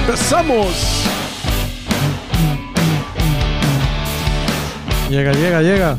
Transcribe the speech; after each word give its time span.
¡Empezamos! 0.00 1.04
Llega, 5.08 5.32
llega, 5.32 5.62
llega. 5.62 5.98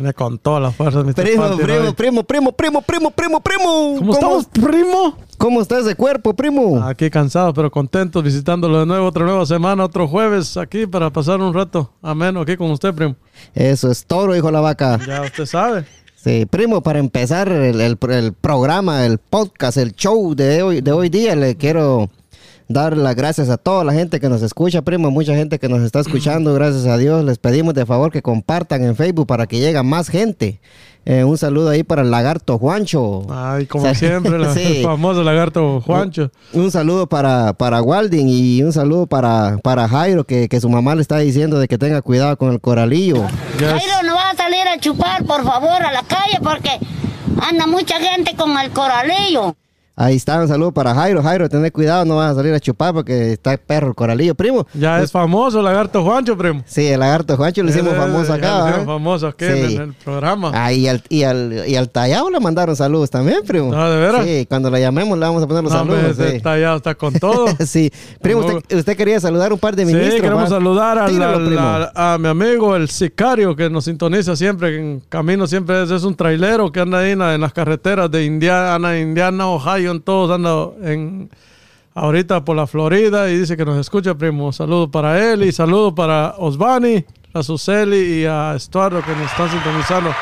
Viene 0.00 0.14
con 0.14 0.38
todas 0.38 0.62
las 0.62 0.74
fuerzas, 0.74 1.04
Mr. 1.04 1.14
Primo, 1.14 1.56
primo, 1.58 1.92
primo, 1.94 2.22
primo, 2.24 2.52
primo, 2.52 2.80
primo, 2.80 3.10
primo, 3.10 3.40
primo. 3.40 3.94
¿Cómo 3.98 4.12
estamos, 4.14 4.46
primo? 4.46 5.14
¿Cómo 5.36 5.60
está 5.60 5.78
ese 5.78 5.94
cuerpo, 5.94 6.32
primo? 6.32 6.82
Aquí 6.82 7.10
cansados, 7.10 7.52
pero 7.54 7.70
contentos, 7.70 8.24
visitándolo 8.24 8.80
de 8.80 8.86
nuevo, 8.86 9.06
otra 9.06 9.26
nueva 9.26 9.44
semana, 9.44 9.84
otro 9.84 10.08
jueves 10.08 10.56
aquí 10.56 10.86
para 10.86 11.10
pasar 11.10 11.40
un 11.42 11.52
rato 11.52 11.92
ameno 12.00 12.40
aquí 12.40 12.56
con 12.56 12.70
usted, 12.70 12.94
primo. 12.94 13.14
Eso 13.54 13.90
es 13.90 14.06
toro, 14.06 14.34
hijo 14.34 14.46
de 14.46 14.52
la 14.54 14.60
vaca. 14.60 14.98
Ya 15.06 15.20
usted 15.20 15.44
sabe. 15.44 15.84
Sí, 16.16 16.46
primo, 16.46 16.82
para 16.82 16.98
empezar 16.98 17.48
el, 17.50 17.78
el- 17.82 17.98
el 18.10 18.32
programa, 18.32 19.04
el 19.04 19.18
podcast, 19.18 19.76
el 19.76 19.92
show 19.94 20.34
de 20.34 20.62
hoy, 20.62 20.80
de 20.80 20.92
hoy 20.92 21.10
día, 21.10 21.36
le 21.36 21.56
quiero 21.56 22.08
dar 22.72 22.96
las 22.96 23.16
gracias 23.16 23.50
a 23.50 23.56
toda 23.56 23.82
la 23.82 23.92
gente 23.92 24.20
que 24.20 24.28
nos 24.28 24.42
escucha, 24.42 24.80
primo, 24.82 25.10
mucha 25.10 25.34
gente 25.34 25.58
que 25.58 25.68
nos 25.68 25.82
está 25.82 25.98
escuchando, 25.98 26.54
gracias 26.54 26.86
a 26.86 26.96
Dios. 26.96 27.24
Les 27.24 27.36
pedimos 27.38 27.74
de 27.74 27.84
favor 27.84 28.12
que 28.12 28.22
compartan 28.22 28.84
en 28.84 28.94
Facebook 28.94 29.26
para 29.26 29.48
que 29.48 29.58
llegue 29.58 29.82
más 29.82 30.08
gente. 30.08 30.60
Eh, 31.04 31.24
un 31.24 31.36
saludo 31.36 31.70
ahí 31.70 31.82
para 31.82 32.02
el 32.02 32.10
lagarto 32.12 32.58
Juancho. 32.58 33.22
Ay, 33.28 33.66
como 33.66 33.92
siempre, 33.94 34.38
la- 34.38 34.54
Sí. 34.54 34.76
el 34.78 34.84
famoso 34.84 35.24
lagarto 35.24 35.80
Juancho. 35.80 36.30
Un 36.52 36.70
saludo 36.70 37.08
para, 37.08 37.54
para 37.54 37.82
Walding 37.82 38.28
y 38.28 38.62
un 38.62 38.72
saludo 38.72 39.08
para, 39.08 39.58
para 39.64 39.88
Jairo, 39.88 40.22
que, 40.24 40.48
que 40.48 40.60
su 40.60 40.68
mamá 40.68 40.94
le 40.94 41.02
está 41.02 41.18
diciendo 41.18 41.58
de 41.58 41.66
que 41.66 41.76
tenga 41.76 42.02
cuidado 42.02 42.36
con 42.36 42.52
el 42.52 42.60
coralillo. 42.60 43.24
Jairo, 43.58 43.94
no 44.06 44.14
vas 44.14 44.34
a 44.34 44.36
salir 44.36 44.68
a 44.68 44.78
chupar, 44.78 45.24
por 45.24 45.42
favor, 45.42 45.82
a 45.82 45.90
la 45.90 46.02
calle 46.04 46.38
porque 46.40 46.70
anda 47.48 47.66
mucha 47.66 47.98
gente 47.98 48.36
con 48.36 48.56
el 48.58 48.70
coralillo. 48.70 49.56
Ahí 50.02 50.16
está, 50.16 50.40
un 50.40 50.48
saludo 50.48 50.72
para 50.72 50.94
Jairo. 50.94 51.22
Jairo, 51.22 51.46
tener 51.50 51.70
cuidado, 51.72 52.06
no 52.06 52.16
vas 52.16 52.32
a 52.32 52.34
salir 52.36 52.54
a 52.54 52.58
chupar 52.60 52.94
porque 52.94 53.32
está 53.34 53.54
perro 53.58 53.88
el 53.88 53.94
coralillo. 53.94 54.34
Primo, 54.34 54.66
Ya 54.72 54.98
es 55.02 55.12
famoso 55.12 55.60
lagarto 55.60 56.02
Juancho, 56.02 56.38
primo. 56.38 56.62
sí, 56.64 56.86
el 56.86 57.00
lagarto 57.00 57.36
Juancho 57.36 57.62
lo 57.62 57.68
hicimos 57.68 57.92
famoso 57.94 58.32
acá. 58.32 58.60
lo 58.60 58.66
hicimos 58.68 58.82
¿eh? 58.82 58.86
famoso 58.86 59.26
aquí 59.26 59.44
Sí. 59.44 59.74
en, 59.76 59.80
el 59.82 59.92
programa. 59.92 60.52
Ah, 60.54 60.72
y, 60.72 60.88
al, 60.88 61.02
y, 61.10 61.22
al, 61.24 61.64
y 61.68 61.76
al 61.76 61.90
tallado 61.90 62.30
le 62.30 62.40
mandaron 62.40 62.74
saludos 62.76 63.10
también, 63.10 63.40
primo. 63.46 63.74
Ah, 63.74 63.90
¿de 63.90 63.96
veras? 64.00 64.24
Sí, 64.24 64.46
cuando 64.48 64.70
le 64.70 64.80
llamemos 64.80 65.18
le 65.18 65.26
vamos 65.26 65.42
a 65.42 65.46
poner 65.46 65.64
los 65.64 65.72
No, 65.72 65.78
saludos. 65.80 66.02
ese 66.18 66.30
sí. 66.30 66.36
está 66.36 66.58
ya 66.58 66.74
está 66.76 66.94
con 66.94 67.12
todo. 67.12 67.44
sí, 67.66 67.92
primo, 68.22 68.40
usted, 68.40 68.78
usted 68.78 68.96
quería 68.96 69.20
saludar 69.20 69.52
un 69.52 69.58
par 69.58 69.76
de 69.76 69.84
Sí, 69.84 69.92
ministros. 69.92 70.22
queremos 70.22 70.44
¿va? 70.44 70.48
saludar 70.48 70.96
al- 70.98 71.10
Tíralo, 71.10 71.90
a 71.94 72.16
mi 72.18 72.28
amigo 72.28 72.74
el 72.74 72.88
sicario 72.88 73.54
que 73.54 73.68
nos 73.68 73.84
sintoniza 73.84 74.34
siempre 74.34 74.78
en 74.78 75.00
camino, 75.10 75.46
siempre 75.46 75.82
es, 75.82 75.90
es 75.90 76.04
un 76.04 76.14
trailero 76.14 76.72
que 76.72 76.80
anda 76.80 77.00
ahí 77.00 77.10
en, 77.10 77.20
en 77.20 77.40
las 77.42 77.52
carreteras 77.52 78.10
de 78.10 78.24
Indiana, 78.24 78.98
Indiana, 78.98 79.46
Ohio, 79.48 79.89
todos 79.98 80.30
anda 80.30 80.68
en 80.88 81.28
ahorita 81.94 82.44
por 82.44 82.54
la 82.56 82.68
Florida 82.68 83.28
y 83.28 83.38
dice 83.38 83.56
que 83.56 83.64
nos 83.64 83.76
escucha, 83.78 84.14
primo. 84.14 84.52
Saludos 84.52 84.90
para 84.92 85.32
él 85.32 85.42
y 85.42 85.50
saludos 85.50 85.92
para 85.96 86.34
Osvani, 86.38 87.04
a 87.34 87.42
Suseli 87.42 88.20
y 88.20 88.24
a 88.26 88.54
Estuardo 88.54 89.02
que 89.02 89.10
nos 89.12 89.28
están 89.30 89.50
sintonizando. 89.50 90.14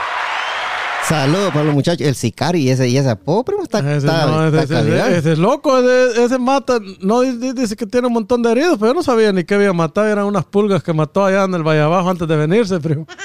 Saludos 1.06 1.52
para 1.52 1.64
los 1.64 1.74
muchachos. 1.74 2.06
El 2.06 2.14
sicario 2.14 2.60
y 2.60 2.68
ese, 2.68 2.86
y 2.88 2.98
ese 2.98 3.08
apodo, 3.08 3.42
primo, 3.44 3.62
está, 3.62 3.78
Ese, 3.78 3.96
está, 3.98 4.26
no, 4.26 4.44
está 4.46 4.62
ese- 4.64 4.74
calidad. 4.74 5.08
ese- 5.08 5.18
ese 5.18 5.32
es 5.32 5.38
loco, 5.38 5.78
ese, 5.78 6.38
mata, 6.38 6.78
no 7.00 7.20
di- 7.22 7.52
dice 7.54 7.76
que 7.76 7.86
tiene 7.86 8.08
un 8.08 8.12
montón 8.12 8.42
de 8.42 8.50
heridos, 8.52 8.76
pero 8.78 8.88
yo 8.90 8.94
no 8.94 9.02
sabía 9.02 9.32
ni 9.32 9.44
qué 9.44 9.54
había 9.54 9.72
matado, 9.72 10.06
eran 10.06 10.26
unas 10.26 10.44
pulgas 10.44 10.82
que 10.82 10.92
mató 10.92 11.24
allá 11.24 11.44
en 11.44 11.54
el 11.54 11.62
Valle 11.62 11.80
Abajo 11.80 12.10
antes 12.10 12.28
de 12.28 12.36
venirse, 12.36 12.78
primo. 12.80 13.06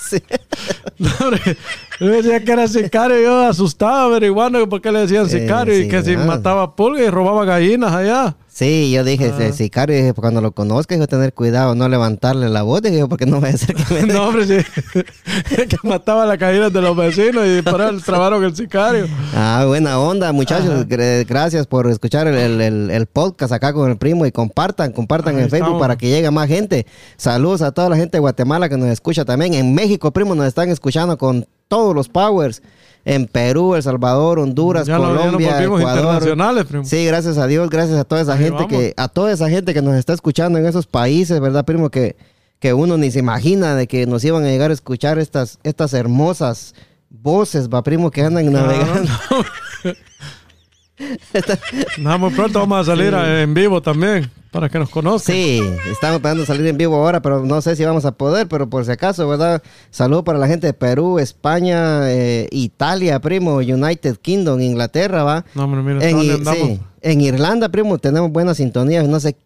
Sí. 0.00 0.22
No, 0.98 1.10
hombre, 1.20 1.56
yo 2.00 2.06
decía 2.08 2.44
que 2.44 2.52
era 2.52 2.68
sicario, 2.68 3.20
yo 3.20 3.40
asustaba 3.48 4.04
averiguando 4.04 4.68
por 4.68 4.80
qué 4.80 4.92
le 4.92 5.00
decían 5.00 5.26
Eh, 5.26 5.28
sicario 5.28 5.78
y 5.78 5.88
que 5.88 6.02
si 6.02 6.14
ah. 6.14 6.18
mataba 6.24 6.76
pulgas 6.76 7.06
y 7.06 7.10
robaba 7.10 7.44
gallinas 7.44 7.92
allá. 7.92 8.36
Sí, 8.46 8.90
yo 8.92 9.04
dije, 9.04 9.32
Ah. 9.38 9.44
el 9.44 9.52
sicario, 9.52 9.94
dije, 9.96 10.12
cuando 10.14 10.40
lo 10.40 10.50
conozca, 10.52 10.94
dijo, 10.96 11.06
tener 11.06 11.32
cuidado, 11.32 11.76
no 11.76 11.88
levantarle 11.88 12.48
la 12.48 12.62
voz, 12.62 12.82
dije, 12.82 13.06
porque 13.06 13.24
no 13.24 13.40
vaya 13.40 13.54
a 13.54 13.58
ser 13.58 13.74
que 13.76 13.84
me... 13.94 14.12
No, 14.12 14.28
hombre, 14.28 14.46
sí, 14.46 14.56
que 15.68 15.76
mataba 15.84 16.26
las 16.26 16.38
gallinas 16.38 16.72
de 16.72 16.80
los 16.82 16.96
vecinos 16.96 17.44
y 17.46 17.62
por 17.62 17.80
eso 17.80 18.00
trabaron 18.04 18.42
el 18.42 18.54
sicario. 18.56 19.06
Ah, 19.34 19.64
buena 19.66 19.98
onda, 20.00 20.32
muchachos. 20.32 20.86
Gr- 20.88 21.24
Gracias 21.28 21.66
por 21.68 21.88
escuchar 21.88 22.26
el, 22.26 22.34
el- 22.36 22.60
el- 22.60 22.90
el 22.90 23.06
podcast 23.06 23.52
acá 23.52 23.72
con 23.72 23.90
el 23.90 23.96
primo 23.96 24.26
y 24.26 24.32
compartan, 24.32 24.92
compartan 24.92 25.36
Ahí 25.36 25.42
en 25.44 25.50
Facebook 25.50 25.78
para 25.78 25.96
que 25.96 26.08
llegue 26.08 26.30
más 26.30 26.48
gente. 26.48 26.84
Saludos 27.16 27.62
a 27.62 27.70
toda 27.72 27.88
la 27.88 27.96
gente 27.96 28.16
de 28.16 28.20
Guatemala 28.20 28.68
que 28.68 28.76
nos 28.76 28.88
escucha 28.88 29.24
también. 29.24 29.54
En 29.54 29.72
México, 29.74 30.10
primo, 30.12 30.34
nos 30.34 30.46
están 30.46 30.68
escuchando 30.68 31.16
con 31.16 31.46
todos 31.68 31.94
los 31.94 32.08
powers. 32.08 32.62
En 33.04 33.26
Perú, 33.26 33.74
El 33.74 33.82
Salvador, 33.82 34.38
Honduras, 34.38 34.86
Ya, 34.86 34.98
Colombia, 34.98 35.52
volvimos 35.52 35.80
Ecuador. 35.80 35.98
internacionales, 36.04 36.64
primo. 36.66 36.84
Sí, 36.84 37.06
gracias 37.06 37.38
a 37.38 37.46
Dios, 37.46 37.70
gracias 37.70 37.96
a 37.98 38.04
toda 38.04 38.20
esa 38.20 38.32
Ahí 38.34 38.40
gente 38.40 38.54
vamos. 38.64 38.68
que, 38.70 38.92
a 38.98 39.08
toda 39.08 39.32
esa 39.32 39.48
gente 39.48 39.72
que 39.72 39.80
nos 39.80 39.94
está 39.94 40.12
escuchando 40.12 40.58
en 40.58 40.66
esos 40.66 40.86
países, 40.86 41.40
¿verdad, 41.40 41.64
primo? 41.64 41.88
Que, 41.88 42.16
que 42.58 42.74
uno 42.74 42.98
ni 42.98 43.10
se 43.10 43.20
imagina 43.20 43.74
de 43.76 43.86
que 43.86 44.04
nos 44.06 44.22
iban 44.24 44.44
a 44.44 44.48
llegar 44.48 44.70
a 44.72 44.74
escuchar 44.74 45.18
estas, 45.18 45.58
estas 45.62 45.94
hermosas 45.94 46.74
voces, 47.08 47.70
va, 47.70 47.82
primo, 47.82 48.10
que 48.10 48.20
andan 48.22 48.52
navegando. 48.52 49.10
Nada, 51.98 52.18
muy 52.18 52.30
pronto 52.30 52.58
vamos 52.58 52.80
a 52.80 52.84
salir 52.90 53.14
a- 53.14 53.42
en 53.42 53.54
vivo 53.54 53.80
también 53.80 54.30
para 54.50 54.68
que 54.68 54.78
nos 54.78 54.90
conozcan. 54.90 55.34
Sí, 55.34 55.60
estamos 55.90 56.16
esperando 56.16 56.44
salir 56.46 56.66
en 56.66 56.76
vivo 56.76 56.96
ahora, 56.96 57.20
pero 57.20 57.44
no 57.44 57.60
sé 57.60 57.76
si 57.76 57.84
vamos 57.84 58.04
a 58.04 58.12
poder, 58.12 58.48
pero 58.48 58.68
por 58.68 58.84
si 58.84 58.90
acaso, 58.90 59.28
¿verdad? 59.28 59.62
Saludos 59.90 60.24
para 60.24 60.38
la 60.38 60.46
gente 60.46 60.66
de 60.66 60.72
Perú, 60.72 61.18
España, 61.18 62.10
eh, 62.10 62.48
Italia, 62.50 63.20
primo, 63.20 63.56
United 63.56 64.16
Kingdom, 64.16 64.60
Inglaterra, 64.60 65.22
¿va? 65.24 65.44
No, 65.54 65.66
mira, 65.68 66.06
En, 66.06 66.44
sí, 66.46 66.80
en 67.02 67.20
Irlanda, 67.20 67.68
primo, 67.68 67.98
tenemos 67.98 68.30
buena 68.30 68.54
sintonía, 68.54 69.02
no 69.02 69.20
sé, 69.20 69.36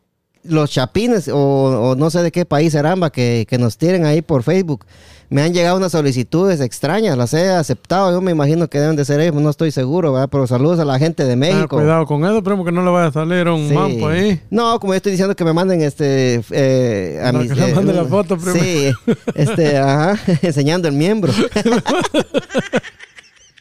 los 0.44 0.70
chapines 0.70 1.28
o, 1.28 1.36
o 1.38 1.94
no 1.96 2.10
sé 2.10 2.22
de 2.22 2.32
qué 2.32 2.44
país 2.44 2.72
serán, 2.72 3.00
que, 3.10 3.46
que 3.48 3.58
nos 3.58 3.76
tiren 3.78 4.04
ahí 4.04 4.22
por 4.22 4.42
Facebook. 4.42 4.84
Me 5.30 5.40
han 5.40 5.54
llegado 5.54 5.78
unas 5.78 5.92
solicitudes 5.92 6.60
extrañas, 6.60 7.16
las 7.16 7.32
he 7.32 7.48
aceptado, 7.48 8.12
yo 8.12 8.20
me 8.20 8.32
imagino 8.32 8.68
que 8.68 8.78
deben 8.78 8.96
de 8.96 9.04
ser 9.06 9.18
ellos, 9.20 9.34
no 9.40 9.48
estoy 9.48 9.70
seguro, 9.70 10.12
¿verdad? 10.12 10.28
Pero 10.30 10.46
saludos 10.46 10.78
a 10.78 10.84
la 10.84 10.98
gente 10.98 11.24
de 11.24 11.36
Tenga 11.36 11.54
México. 11.56 11.76
cuidado 11.78 12.04
con 12.04 12.22
eso, 12.26 12.42
primo, 12.42 12.66
que 12.66 12.72
no 12.72 12.84
le 12.84 12.90
vaya 12.90 13.06
a 13.06 13.12
salir 13.12 13.48
un 13.48 13.66
Sí. 13.66 13.72
mampo 13.74 14.08
ahí. 14.08 14.42
No, 14.50 14.78
como 14.78 14.92
yo 14.92 14.98
estoy 14.98 15.12
diciendo 15.12 15.34
que 15.34 15.44
me 15.44 15.54
manden 15.54 15.80
este 15.80 16.42
eh, 16.50 17.18
a 17.24 17.32
No, 17.32 17.38
mis- 17.38 17.52
que 17.54 17.64
eh, 17.70 17.74
mande 17.74 17.94
la 17.94 18.04
foto 18.04 18.36
primero. 18.36 18.62
Sí, 18.62 18.92
este, 19.34 19.78
ajá, 19.78 20.18
enseñando 20.42 20.86
el 20.88 20.94
miembro. 20.94 21.32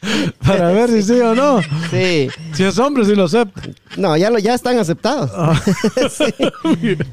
Para 0.46 0.72
ver 0.72 0.90
si 0.90 1.02
sí 1.02 1.20
o 1.20 1.34
no. 1.34 1.60
Sí. 1.90 2.28
Si 2.54 2.64
es 2.64 2.78
hombre, 2.78 3.04
sí 3.04 3.14
lo 3.14 3.24
acepta. 3.24 3.62
No, 3.96 4.16
ya 4.16 4.30
lo 4.30 4.38
ya 4.38 4.54
están 4.54 4.78
aceptados. 4.78 5.30
Ah. 5.34 5.60
sí. 6.10 6.34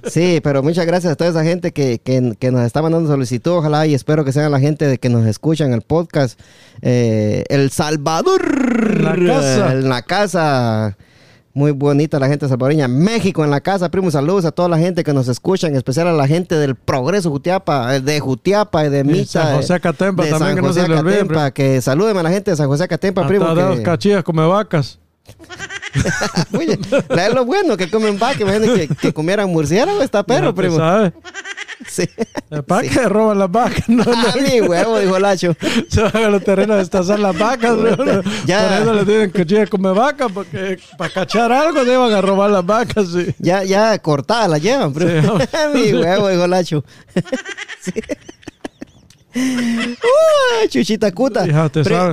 Sí, 0.09 0.39
pero 0.44 0.63
muchas 0.63 0.85
gracias 0.85 1.13
a 1.13 1.16
toda 1.16 1.29
esa 1.29 1.44
gente 1.44 1.72
que, 1.72 2.00
que- 2.00 2.33
que 2.39 2.51
nos 2.51 2.66
está 2.66 2.81
mandando 2.81 3.09
solicitud. 3.09 3.51
Ojalá 3.51 3.85
y 3.85 3.94
espero 3.94 4.25
que 4.25 4.31
sean 4.31 4.51
la 4.51 4.59
gente 4.59 4.88
de 4.88 4.97
que 4.97 5.09
nos 5.09 5.25
escuchan 5.27 5.73
el 5.73 5.81
podcast. 5.81 6.39
Eh, 6.81 7.44
el 7.50 7.69
Salvador. 7.72 9.00
La 9.01 9.16
casa. 9.16 9.71
En 9.73 9.89
la 9.89 10.01
casa. 10.01 10.97
Muy 11.59 11.72
bonita 11.72 12.18
la 12.20 12.30
gente 12.30 12.47
salvadoreña. 12.47 12.88
México 12.88 13.44
en 13.44 13.52
la 13.52 13.59
casa, 13.59 13.92
primo. 13.92 14.09
Saludos 14.09 14.46
a 14.46 14.52
toda 14.52 14.70
la 14.70 14.78
gente 14.78 15.03
que 15.03 15.12
nos 15.12 15.28
escucha, 15.28 15.68
en 15.68 15.75
especial 15.75 16.08
a 16.08 16.14
la 16.14 16.25
gente 16.25 16.56
del 16.56 16.75
Progreso 16.75 17.30
Jutiapa, 17.30 17.97
eh, 17.97 18.00
de 18.00 18.18
Jutiapa 18.22 18.86
y 18.86 18.90
de 18.90 19.03
Mita. 19.03 19.44
San 19.44 19.56
José 19.58 19.74
eh, 19.74 19.75
Acatempa 19.75 20.24
de 20.24 20.30
también, 20.30 20.48
San 20.48 20.56
que 20.56 20.62
no 20.62 20.68
José 20.69 20.88
le 20.88 20.96
olvide, 20.98 21.16
Acatempa, 21.16 21.52
Que 21.52 21.81
salúdenme 21.81 22.22
a 22.22 22.24
la 22.24 22.30
gente 22.30 22.52
de 22.52 22.56
San 22.56 22.68
José 22.68 22.86
Acatempa, 22.86 23.28
primo. 23.28 23.53
Dos 23.53 23.75
que- 23.75 23.84
cachillas 23.84 24.24
come 24.24 24.48
vacas. 24.48 25.00
Oye, 26.58 26.80
la- 27.09 27.28
es 27.28 27.34
lo 27.34 27.44
bueno 27.44 27.75
que 27.75 27.90
comen 27.92 28.18
vaca. 28.18 28.42
Imagínate 28.42 28.88
que, 28.88 28.96
que 28.96 29.14
comieran 29.14 29.50
murciélago, 29.50 30.02
está 30.02 30.24
perro, 30.24 30.56
primo. 30.56 30.78
¿Sabes? 30.78 31.12
Sí. 31.88 32.03
¿Para 32.67 32.81
Sí. 32.84 32.90
qué 32.90 33.07
roban 33.07 33.40
las 33.40 33.50
vacas? 33.50 33.88
No, 33.88 34.04
no. 34.04 34.12
Ah, 34.13 34.33
mi 34.42 34.59
huevo, 34.62 35.00
dijo 35.00 35.18
Lacho. 35.18 35.56
Se 35.89 36.01
van 36.04 36.15
a 36.24 36.30
los 36.30 36.44
terrenos 36.44 36.75
a 36.75 36.80
destazar 36.80 37.19
las 37.19 37.38
vacas. 37.38 37.75
¿no? 37.77 38.21
Ya. 38.45 38.68
Por 38.68 38.81
eso 38.81 38.94
le 38.94 39.06
tienen 39.06 39.31
cuchillas 39.31 39.69
come 39.69 39.92
vaca, 39.92 40.27
porque 40.30 40.77
para 40.98 41.13
cachar 41.13 41.51
algo 41.51 41.83
se 41.86 41.95
van 41.95 42.12
a 42.13 42.21
robar 42.21 42.50
las 42.50 42.65
vacas. 42.65 43.07
Sí. 43.13 43.33
Ya, 43.39 43.63
ya 43.63 43.98
cortadas 44.00 44.50
la 44.50 44.57
llevan, 44.57 44.94
primo. 44.94 45.39
Sí, 45.39 45.48
mi 45.74 45.94
huevo, 45.94 46.27
dijo 46.27 46.48
Lacho. 46.48 46.83
Sí. 47.81 47.94
Uy, 49.36 50.70
chuchita 50.70 51.12
cuta. 51.12 51.46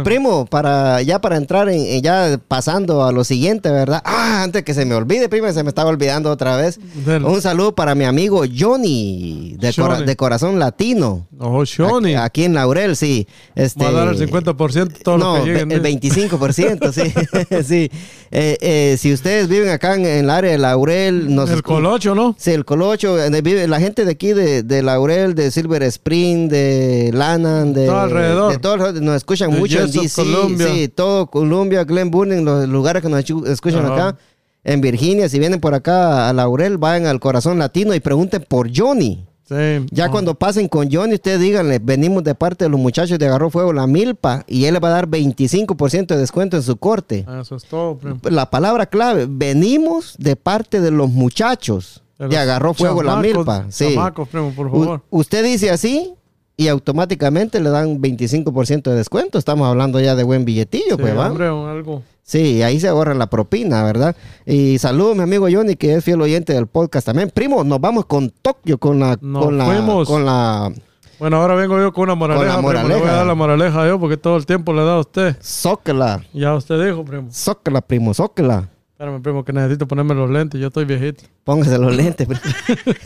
Primo, 0.04 0.46
para 0.46 1.00
ya 1.02 1.18
para 1.20 1.36
entrar 1.36 1.68
en, 1.68 1.80
en 1.80 2.02
ya 2.02 2.38
pasando 2.46 3.04
a 3.04 3.12
lo 3.12 3.24
siguiente, 3.24 3.70
¿verdad? 3.70 4.02
Ah, 4.04 4.42
antes 4.42 4.62
que 4.64 4.74
se 4.74 4.84
me 4.84 4.94
olvide, 4.94 5.28
primo, 5.28 5.50
se 5.52 5.62
me 5.62 5.68
estaba 5.70 5.90
olvidando 5.90 6.30
otra 6.30 6.56
vez. 6.56 6.78
Un 7.24 7.40
saludo 7.40 7.74
para 7.74 7.94
mi 7.94 8.04
amigo 8.04 8.42
Johnny, 8.56 9.56
de, 9.58 9.72
cora- 9.72 9.94
Johnny. 9.96 10.06
de 10.06 10.16
corazón 10.16 10.58
latino. 10.58 11.26
Oh, 11.38 11.64
Shoni. 11.64 12.14
Aquí, 12.14 12.24
aquí 12.24 12.44
en 12.44 12.54
Laurel, 12.54 12.96
sí. 12.96 13.26
Este, 13.54 13.82
Va 13.84 13.90
a 13.90 13.92
dar 13.92 14.08
el 14.08 14.18
50% 14.18 14.72
de 14.88 15.00
todo 15.00 15.18
no, 15.18 15.38
lo 15.38 15.44
que 15.44 15.50
lleguen. 15.52 15.72
el 15.72 15.82
25%, 15.82 16.92
sí. 16.92 17.64
sí. 17.64 17.90
Eh, 18.32 18.56
eh, 18.60 18.96
si 18.98 19.12
ustedes 19.12 19.48
viven 19.48 19.68
acá 19.68 19.94
en, 19.94 20.04
en 20.04 20.24
el 20.24 20.30
área 20.30 20.50
de 20.50 20.58
Laurel, 20.58 21.34
nos 21.34 21.48
el 21.50 21.62
colocho, 21.62 22.14
¿no? 22.14 22.34
Sí, 22.38 22.50
el 22.50 22.64
Colocho, 22.64 23.22
eh, 23.22 23.30
vive 23.40 23.66
la 23.68 23.78
gente 23.80 24.04
de 24.04 24.10
aquí 24.10 24.32
de, 24.32 24.62
de 24.62 24.82
Laurel, 24.82 25.34
de 25.34 25.50
Silver 25.50 25.82
Spring, 25.84 26.48
de 26.48 27.10
Lannan, 27.14 27.72
de 27.72 27.86
Todo 27.86 27.98
alrededor. 28.00 28.52
de 28.52 28.58
todo 28.58 28.92
nos 29.00 29.16
escuchan 29.16 29.50
De 29.52 29.58
mucho 29.58 29.78
en 29.80 29.86
Jessup, 29.92 30.02
DC, 30.02 30.14
Columbia. 30.22 30.66
sí, 30.74 30.88
todo 30.88 31.26
Columbia, 31.28 31.84
Glen 31.84 32.10
Burning, 32.10 32.44
los 32.44 32.68
lugares 32.68 33.00
que 33.02 33.08
nos 33.08 33.24
escu- 33.24 33.46
escuchan 33.48 33.86
acá. 33.86 34.16
En 34.64 34.80
Virginia, 34.80 35.28
si 35.28 35.38
vienen 35.38 35.60
por 35.60 35.74
acá 35.74 36.28
a 36.28 36.32
Laurel, 36.32 36.76
vayan 36.78 37.06
al 37.06 37.20
Corazón 37.20 37.58
Latino 37.60 37.94
y 37.94 38.00
pregunten 38.00 38.44
por 38.48 38.68
Johnny. 38.76 39.24
Sí. 39.48 39.86
Ya 39.92 40.06
Ah. 40.06 40.10
cuando 40.10 40.34
pasen 40.34 40.66
con 40.68 40.90
Johnny, 40.90 41.14
ustedes 41.14 41.40
díganle, 41.40 41.78
venimos 41.78 42.24
de 42.24 42.34
parte 42.34 42.64
de 42.64 42.68
los 42.68 42.80
muchachos 42.80 43.16
de 43.18 43.26
Agarró 43.26 43.48
Fuego 43.50 43.72
La 43.72 43.86
Milpa 43.86 44.44
y 44.48 44.64
él 44.64 44.74
le 44.74 44.80
va 44.80 44.88
a 44.88 44.92
dar 44.92 45.06
25% 45.08 46.14
de 46.14 46.20
descuento 46.20 46.56
en 46.56 46.62
su 46.64 46.76
corte. 46.76 47.24
Eso 47.40 47.54
es 47.56 47.64
todo, 47.64 47.96
primo. 47.96 48.18
La 48.24 48.50
palabra 48.50 48.86
clave, 48.86 49.26
venimos 49.28 50.16
de 50.18 50.34
parte 50.36 50.80
de 50.80 50.90
los 50.90 51.10
muchachos 51.10 52.02
de, 52.18 52.36
Agarró 52.36 52.74
Fuego 52.74 53.02
La 53.02 53.16
Milpa. 53.16 53.66
Sí. 53.68 53.90
chamacos, 53.94 54.28
primo, 54.28 54.52
por 54.52 54.66
U- 54.66 54.70
favor. 54.70 55.02
usted 55.10 55.44
dice 55.44 55.70
así 55.70 56.14
y 56.56 56.68
automáticamente 56.68 57.60
le 57.60 57.70
dan 57.70 58.00
25% 58.00 58.82
de 58.90 58.96
descuento. 58.96 59.38
Estamos 59.38 59.68
hablando 59.68 60.00
ya 60.00 60.14
de 60.14 60.22
buen 60.24 60.44
billetillo, 60.44 60.96
Sí, 60.96 61.02
pues, 61.02 61.16
¿va? 61.16 61.28
hombre, 61.28 61.50
un 61.50 61.68
algo. 61.68 62.02
Sí, 62.22 62.62
ahí 62.62 62.80
se 62.80 62.88
ahorra 62.88 63.14
la 63.14 63.28
propina, 63.30 63.84
¿verdad? 63.84 64.16
Y 64.44 64.78
saludos, 64.78 65.14
mi 65.16 65.22
amigo 65.22 65.46
Johnny, 65.50 65.76
que 65.76 65.94
es 65.94 66.04
fiel 66.04 66.20
oyente 66.20 66.52
del 66.54 66.66
podcast 66.66 67.06
también. 67.06 67.30
Primo, 67.30 67.62
nos 67.62 67.80
vamos 67.80 68.06
con 68.06 68.30
Tokio, 68.30 68.78
con 68.78 68.98
la... 68.98 69.16
Nos 69.20 69.44
con 69.44 69.56
la, 69.58 69.64
fuimos. 69.66 70.08
con 70.08 70.24
la 70.26 70.72
Bueno, 71.20 71.36
ahora 71.36 71.54
vengo 71.54 71.78
yo 71.78 71.92
con 71.92 72.04
una 72.04 72.16
moraleja, 72.16 72.56
primo. 72.56 72.72
Le 72.72 72.78
voy 72.78 72.80
a 72.80 72.88
moraleja. 72.88 73.12
dar 73.16 73.26
la 73.26 73.34
moraleja 73.36 73.86
yo 73.86 74.00
porque 74.00 74.16
todo 74.16 74.36
el 74.36 74.44
tiempo 74.44 74.72
le 74.72 74.80
dado 74.80 74.96
a 74.96 75.00
usted. 75.00 75.36
Zócala. 75.40 76.24
Ya 76.32 76.52
usted 76.54 76.84
dijo, 76.84 77.04
primo. 77.04 77.28
Zócala, 77.30 77.80
primo, 77.80 78.12
zócala. 78.12 78.70
Espérame, 78.92 79.22
primo, 79.22 79.44
que 79.44 79.52
necesito 79.52 79.86
ponerme 79.86 80.14
los 80.14 80.28
lentes. 80.28 80.60
Yo 80.60 80.66
estoy 80.68 80.84
viejito. 80.84 81.22
Póngase 81.44 81.78
los 81.78 81.94
lentes. 81.94 82.26
primo. 82.26 82.40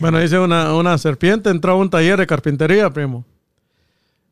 Bueno, 0.00 0.18
dice 0.18 0.38
una, 0.38 0.74
una 0.74 0.98
serpiente 0.98 1.50
entró 1.50 1.72
a 1.72 1.74
un 1.76 1.88
taller 1.90 2.18
de 2.18 2.26
carpintería, 2.26 2.90
primo. 2.90 3.24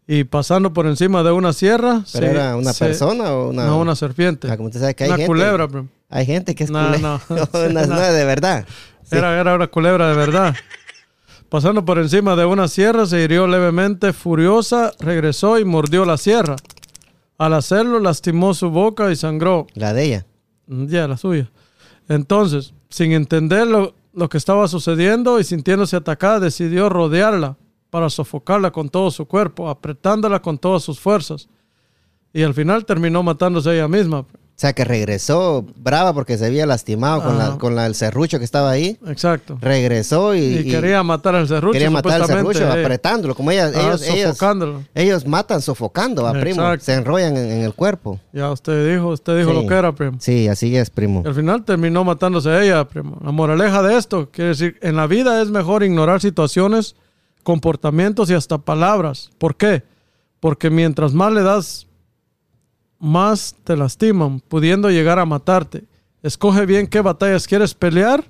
Y 0.07 0.25
pasando 0.25 0.73
por 0.73 0.87
encima 0.87 1.23
de 1.23 1.31
una 1.31 1.53
sierra. 1.53 2.03
¿Pero 2.13 2.27
se- 2.27 2.31
era 2.33 2.57
una 2.57 2.73
se- 2.73 2.85
persona 2.87 3.33
o 3.33 3.51
una...? 3.51 3.67
No, 3.67 3.79
una 3.79 3.95
serpiente. 3.95 4.51
Ah, 4.51 4.57
como 4.57 4.69
usted 4.69 4.81
sabe 4.81 4.95
que 4.95 5.05
hay 5.05 5.11
una 5.11 5.17
gente... 5.19 5.29
culebra, 5.29 5.69
primo. 5.69 5.89
Hay 6.09 6.27
gente 6.27 6.55
que 6.57 6.65
es 6.65 6.71
No, 6.71 6.85
culebra. 6.87 7.21
no. 7.29 7.49
no, 7.71 7.87
no 7.87 8.01
de 8.01 8.25
verdad. 8.25 8.65
Sí. 9.05 9.17
Era, 9.17 9.39
era 9.41 9.55
una 9.55 9.69
culebra 9.69 10.09
de 10.11 10.17
verdad. 10.17 10.57
Pasando 11.49 11.85
por 11.85 11.99
encima 11.99 12.35
de 12.37 12.45
una 12.45 12.67
sierra, 12.69 13.07
se 13.07 13.23
hirió 13.23 13.47
levemente, 13.47 14.13
furiosa, 14.13 14.93
regresó 15.01 15.59
y 15.59 15.65
mordió 15.65 16.05
la 16.05 16.17
sierra. 16.17 16.57
Al 17.39 17.55
hacerlo, 17.55 17.99
lastimó 18.01 18.55
su 18.55 18.71
boca 18.71 19.11
y 19.11 19.17
sangró. 19.17 19.67
La 19.75 19.93
de 19.93 20.05
ella. 20.05 20.27
Mm, 20.67 20.87
Ya, 20.87 21.07
la 21.09 21.17
suya. 21.17 21.49
Entonces, 22.09 22.73
sin 22.89 23.13
entender 23.13 23.67
lo, 24.13 24.29
que 24.29 24.39
estaba 24.39 24.69
sucediendo 24.69 25.41
y 25.41 25.45
sintiéndose 25.45 25.97
atacada, 25.97 26.41
decidió 26.41 26.89
rodearla 26.89 27.57
para 27.91 28.11
sofocarla 28.11 28.71
con 28.71 28.89
todo 28.89 29.11
su 29.11 29.27
cuerpo, 29.27 29.69
apretándola 29.69 30.41
con 30.41 30.59
todas 30.59 30.83
sus 30.83 31.01
fuerzas. 31.01 31.49
Y 32.33 32.43
al 32.43 32.55
final 32.55 32.85
terminó 32.85 33.23
matándose 33.23 33.75
ella 33.75 33.89
misma. 33.89 34.25
O 34.61 34.63
sea, 34.63 34.75
que 34.75 34.85
regresó 34.85 35.65
brava 35.79 36.13
porque 36.13 36.37
se 36.37 36.45
había 36.45 36.67
lastimado 36.67 37.23
con, 37.23 37.39
la, 37.39 37.57
con 37.57 37.75
la, 37.75 37.87
el 37.87 37.95
serrucho 37.95 38.39
que 38.39 38.45
estaba 38.45 38.71
ahí. 38.71 38.99
Exacto. 39.07 39.57
Regresó 39.59 40.35
y, 40.35 40.41
Y, 40.59 40.71
quería 40.71 41.03
matar 41.03 41.35
al 41.35 41.49
serrucho. 41.49 41.73
quería 41.73 41.89
matar 41.89 42.21
al 42.21 42.27
serrucho 42.27 42.65
eh. 42.65 42.83
apretándolo. 42.83 43.35
Como 43.35 43.51
ellas, 43.53 43.73
Ah, 43.75 43.81
ellos, 43.81 44.03
ellos, 44.07 44.29
sofocándolo. 44.37 44.83
ellos 44.95 45.27
matan 45.27 45.63
sofocando 45.63 46.27
a 46.27 46.33
primo. 46.33 46.63
Se 46.79 46.93
enrollan 46.93 47.39
en, 47.39 47.51
en 47.53 47.61
el 47.63 47.73
cuerpo. 47.73 48.21
Ya 48.35 48.51
usted 48.53 48.93
dijo, 48.93 49.09
usted 49.09 49.39
dijo 49.39 49.49
Sí. 49.49 49.57
lo 49.63 49.67
que 49.67 49.75
era, 49.75 49.93
primo. 49.95 50.19
Sí, 50.21 50.47
así 50.47 50.77
es, 50.77 50.91
primo. 50.91 51.23
Y 51.25 51.29
al 51.29 51.35
final 51.35 51.65
terminó 51.65 52.05
matándose 52.05 52.63
ella, 52.63 52.85
primo. 52.87 53.17
La 53.25 53.31
moraleja 53.31 53.83
de 53.83 53.97
esto 53.97 54.29
quiere 54.31 54.49
decir, 54.51 54.77
en 54.83 54.95
la 54.95 55.07
vida 55.07 55.41
es 55.41 55.49
mejor 55.51 55.85
ignorar 55.85 56.21
situaciones, 56.21 56.97
comportamientos 57.45 58.29
y 58.29 58.35
hasta 58.35 58.59
palabras. 58.59 59.31
¿Por 59.39 59.57
qué? 59.57 59.85
Porque 60.39 60.69
mientras 60.69 61.15
más 61.15 61.33
le 61.33 61.43
das, 61.43 61.87
más 63.01 63.57
te 63.65 63.77
lastiman, 63.77 64.39
pudiendo 64.41 64.91
llegar 64.91 65.19
a 65.19 65.25
matarte. 65.25 65.85
Escoge 66.23 66.67
bien 66.67 66.87
qué 66.87 67.01
batallas 67.01 67.47
quieres 67.49 67.75
pelear, 67.75 68.25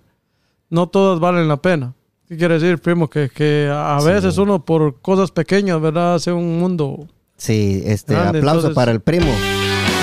no 0.70 0.88
todas 0.88 1.20
valen 1.20 1.48
la 1.48 1.56
pena. 1.58 1.92
¿Qué 2.28 2.36
quiere 2.36 2.54
decir, 2.54 2.78
primo? 2.80 3.10
Que, 3.10 3.28
que 3.28 3.68
a 3.70 3.98
veces 4.04 4.38
uno 4.38 4.64
por 4.64 5.00
cosas 5.00 5.32
pequeñas, 5.32 5.80
¿verdad? 5.80 6.14
Hace 6.14 6.32
un 6.32 6.60
mundo... 6.60 7.08
Sí, 7.36 7.82
este, 7.84 8.14
Grande, 8.14 8.38
aplauso 8.38 8.58
entonces- 8.68 8.74
para 8.76 8.92
el 8.92 9.00
primo. 9.00 9.32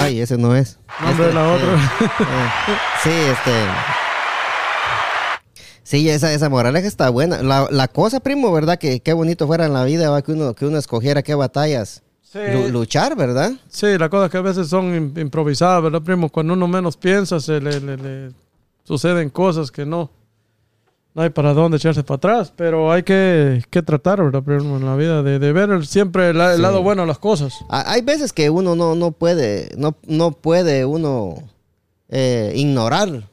Ay, 0.01 0.19
ese 0.19 0.37
no 0.37 0.55
es. 0.55 0.77
Nombre 1.01 1.27
de 1.27 1.33
la 1.33 1.53
otra. 1.53 1.73
Eh, 1.75 1.77
sí, 3.03 3.09
este. 3.09 3.51
Sí, 5.83 6.09
esa, 6.09 6.33
esa 6.33 6.49
moraleja 6.49 6.87
está 6.87 7.09
buena. 7.09 7.41
La, 7.41 7.67
la 7.71 7.87
cosa, 7.87 8.19
primo, 8.19 8.51
¿verdad? 8.51 8.77
Que 8.77 8.99
qué 8.99 9.13
bonito 9.13 9.47
fuera 9.47 9.65
en 9.65 9.73
la 9.73 9.85
vida, 9.85 10.09
¿va? 10.09 10.21
Que 10.21 10.33
uno, 10.33 10.53
que 10.53 10.65
uno 10.65 10.77
escogiera 10.77 11.23
qué 11.23 11.33
batallas 11.35 12.03
Sí. 12.31 12.39
lu- 12.53 12.69
luchar, 12.69 13.15
¿verdad? 13.15 13.51
Sí, 13.69 13.97
la 13.97 14.09
cosa 14.09 14.25
es 14.25 14.31
que 14.31 14.37
a 14.37 14.41
veces 14.41 14.67
son 14.67 14.93
im- 14.93 15.21
improvisadas, 15.21 15.81
¿verdad, 15.83 16.01
primo? 16.01 16.29
Cuando 16.29 16.53
uno 16.53 16.67
menos 16.67 16.97
piensa, 16.97 17.39
se 17.39 17.61
le, 17.61 17.79
le- 17.79 17.97
le 17.97 18.31
suceden 18.83 19.29
cosas 19.29 19.71
que 19.71 19.85
no. 19.85 20.09
No 21.15 21.23
hay 21.23 21.29
para 21.29 21.53
dónde 21.53 21.77
echarse 21.77 22.03
para 22.03 22.17
atrás, 22.17 22.53
pero 22.55 22.91
hay 22.91 23.01
que, 23.01 23.63
que 23.71 23.81
tratar, 23.81 24.21
¿verdad, 24.21 24.43
primo? 24.43 24.77
En 24.77 24.85
la 24.85 24.95
vida, 24.95 25.23
de, 25.23 25.39
de 25.39 25.51
ver 25.53 25.85
siempre 25.87 26.29
el, 26.29 26.39
el 26.39 26.57
Sí. 26.57 26.61
lado 26.61 26.83
bueno 26.83 27.01
de 27.03 27.07
las 27.07 27.17
cosas. 27.17 27.53
Ha- 27.69 27.91
Hay 27.91 28.01
veces 28.01 28.33
que 28.33 28.49
uno 28.49 28.75
no, 28.75 28.93
no 28.93 29.11
puede, 29.11 29.69
no, 29.77 29.95
no 30.05 30.31
puede 30.31 30.85
uno 30.85 31.35
eh, 32.09 32.51
ignorar 32.55 33.23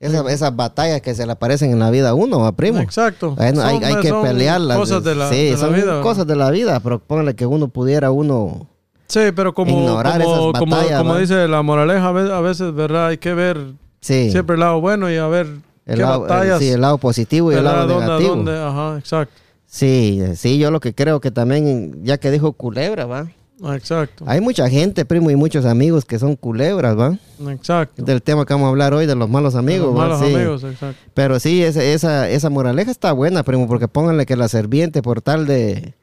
esa- 0.00 0.28
esas 0.32 0.56
batallas 0.56 1.00
que 1.02 1.14
se 1.14 1.24
le 1.26 1.32
aparecen 1.32 1.70
en 1.70 1.78
la 1.78 1.90
vida 1.90 2.08
a 2.10 2.14
uno, 2.14 2.40
¿va, 2.40 2.52
primo? 2.52 2.80
Exacto. 2.80 3.34
Hay, 3.38 3.54
Son- 3.54 3.84
hay 3.84 3.96
que 3.96 4.08
son 4.08 4.22
pelearlas. 4.22 4.76
Cosas 4.78 5.04
de 5.04 5.14
la, 5.14 5.28
sí, 5.28 5.44
de 5.46 5.50
la 5.52 5.56
son 5.58 5.74
vida. 5.74 6.00
cosas 6.00 6.26
de 6.26 6.34
la 6.36 6.50
vida, 6.50 6.80
pero 6.80 6.98
póngale 6.98 7.34
que 7.36 7.46
uno 7.46 7.68
pudiera 7.68 8.10
uno... 8.10 8.66
Sí, 9.06 9.20
pero 9.36 9.52
como, 9.54 9.78
ignorar 9.78 10.20
como, 10.22 10.34
esas 10.52 10.58
como, 10.60 10.76
batallas, 10.76 10.98
como 10.98 11.16
dice 11.16 11.46
la 11.48 11.62
moraleja, 11.62 12.08
a 12.08 12.40
veces, 12.40 12.68
a 12.68 12.70
¿verdad? 12.70 13.08
Hay 13.08 13.18
que 13.18 13.34
ver 13.34 13.58
Sí, 14.00 14.30
siempre 14.30 14.54
el 14.54 14.60
lado 14.60 14.80
bueno 14.80 15.10
y 15.10 15.16
a 15.16 15.26
ver 15.26 15.46
el 15.84 15.96
qué 15.96 16.02
lado, 16.02 16.20
batallas. 16.22 16.58
sí, 16.60 16.68
el 16.70 16.80
lado 16.80 16.96
positivo 16.98 17.52
y 17.52 17.56
el 17.56 17.64
lado 17.64 17.86
¿Dónde- 17.88 18.04
negativo. 18.06 18.36
dónde? 18.36 18.56
Ajá, 18.58 18.96
exacto. 18.98 19.34
Sí, 19.66 20.22
sí, 20.36 20.58
yo 20.58 20.70
lo 20.70 20.80
que 20.80 20.94
creo 20.94 21.20
que 21.20 21.30
también, 21.30 22.04
ya 22.04 22.18
que 22.18 22.30
dijo 22.30 22.52
culebra, 22.52 23.04
¿va? 23.06 23.26
Exacto. 23.74 24.24
Hay 24.26 24.40
mucha 24.40 24.68
gente, 24.68 25.04
primo, 25.04 25.30
y 25.30 25.36
muchos 25.36 25.64
amigos 25.66 26.04
que 26.04 26.18
son 26.18 26.34
culebras, 26.36 26.98
¿va? 26.98 27.18
Exacto. 27.50 28.02
Del 28.02 28.22
tema 28.22 28.46
que 28.46 28.54
vamos 28.54 28.66
a 28.66 28.70
hablar 28.70 28.94
hoy, 28.94 29.06
de 29.06 29.14
los 29.14 29.28
malos 29.28 29.54
amigos, 29.54 29.88
Los 29.88 29.96
malos 29.96 30.20
Sí. 30.20 30.34
amigos, 30.34 30.64
exacto. 30.64 30.96
Pero 31.14 31.38
sí, 31.40 31.62
esa, 31.62 31.82
esa, 31.84 32.28
esa 32.28 32.48
moraleja 32.50 32.90
está 32.90 33.12
buena, 33.12 33.42
primo, 33.42 33.66
porque 33.68 33.88
pónganle 33.88 34.24
que 34.26 34.36
la 34.36 34.48
serviente, 34.48 35.02
por 35.02 35.20
tal 35.20 35.46
de, 35.46 35.94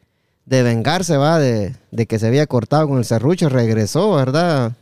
de 0.46 0.64
vengarse, 0.64 1.18
va, 1.18 1.40
de, 1.40 1.76
de 1.92 2.06
que 2.06 2.20
se 2.20 2.28
había 2.28 2.46
cortado 2.48 2.88
con 2.88 3.00
el 3.00 3.06
serrucho, 3.06 3.50
regresó, 3.50 4.14
¿verdad? 4.14 4.74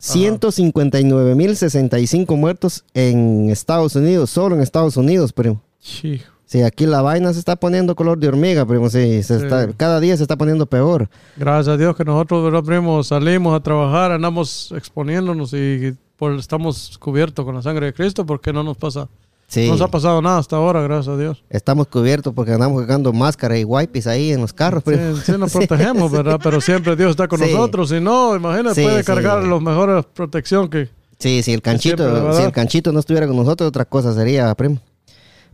159.065 0.00 2.36
muertos 2.36 2.84
en 2.94 3.50
Estados 3.50 3.96
Unidos, 3.96 4.30
solo 4.30 4.54
en 4.54 4.60
Estados 4.60 4.96
Unidos, 4.96 5.32
primo. 5.32 5.60
Chijo. 5.80 6.30
Sí, 6.46 6.62
aquí 6.62 6.86
la 6.86 7.02
vaina 7.02 7.32
se 7.32 7.40
está 7.40 7.56
poniendo 7.56 7.96
color 7.96 8.18
de 8.18 8.28
hormiga, 8.28 8.64
primo. 8.64 8.88
Sí, 8.88 9.22
se 9.24 9.38
Sí. 9.40 9.44
está- 9.44 9.68
cada 9.76 9.98
día 10.00 10.16
se 10.16 10.22
está 10.22 10.36
poniendo 10.36 10.64
peor. 10.66 11.08
Gracias 11.36 11.74
a 11.74 11.76
Dios 11.76 11.96
que 11.96 12.04
nosotros, 12.04 12.44
¿verdad, 12.44 12.62
primo? 12.62 13.02
Salimos 13.02 13.54
a 13.56 13.60
trabajar, 13.60 14.12
andamos 14.12 14.72
exponiéndonos 14.76 15.52
y 15.52 15.94
por, 16.16 16.32
estamos 16.34 16.96
cubiertos 16.98 17.44
con 17.44 17.54
la 17.56 17.62
sangre 17.62 17.86
de 17.86 17.92
Cristo 17.92 18.24
porque 18.24 18.52
no 18.52 18.62
nos 18.62 18.76
pasa 18.76 19.08
Sí. 19.48 19.66
No 19.66 19.74
nos 19.74 19.80
ha 19.82 19.86
pasado 19.88 20.20
nada 20.20 20.38
hasta 20.38 20.56
ahora, 20.56 20.82
gracias 20.82 21.14
a 21.14 21.16
Dios. 21.16 21.44
Estamos 21.50 21.86
cubiertos 21.86 22.34
porque 22.34 22.50
andamos 22.52 22.80
cargando 22.80 23.12
máscara 23.12 23.56
y 23.56 23.62
wipes 23.62 24.08
ahí 24.08 24.32
en 24.32 24.40
los 24.40 24.52
carros, 24.52 24.82
Sí, 24.84 24.90
primo. 24.90 25.16
sí 25.18 25.32
nos 25.38 25.52
protegemos, 25.52 26.10
¿verdad? 26.10 26.40
Pero 26.42 26.60
siempre 26.60 26.96
Dios 26.96 27.10
está 27.10 27.28
con 27.28 27.38
Sí. 27.38 27.52
nosotros. 27.52 27.90
Si 27.90 28.00
no, 28.00 28.34
imagínate, 28.34 28.74
Sí, 28.74 28.82
puede 28.82 28.98
sí. 29.00 29.04
cargar 29.06 29.44
los 29.44 29.62
mejores 29.62 30.04
protección 30.14 30.68
que... 30.68 30.88
Sí, 31.20 31.42
si 31.44 31.52
el 31.52 31.62
siempre 31.62 31.62
canchito, 31.62 32.28
a 32.28 32.32
si 32.32 32.42
el 32.42 32.50
canchito 32.50 32.90
no 32.90 32.98
estuviera 32.98 33.28
con 33.28 33.36
nosotros, 33.36 33.68
otra 33.68 33.84
cosa 33.84 34.12
sería, 34.14 34.52
primo. 34.56 34.80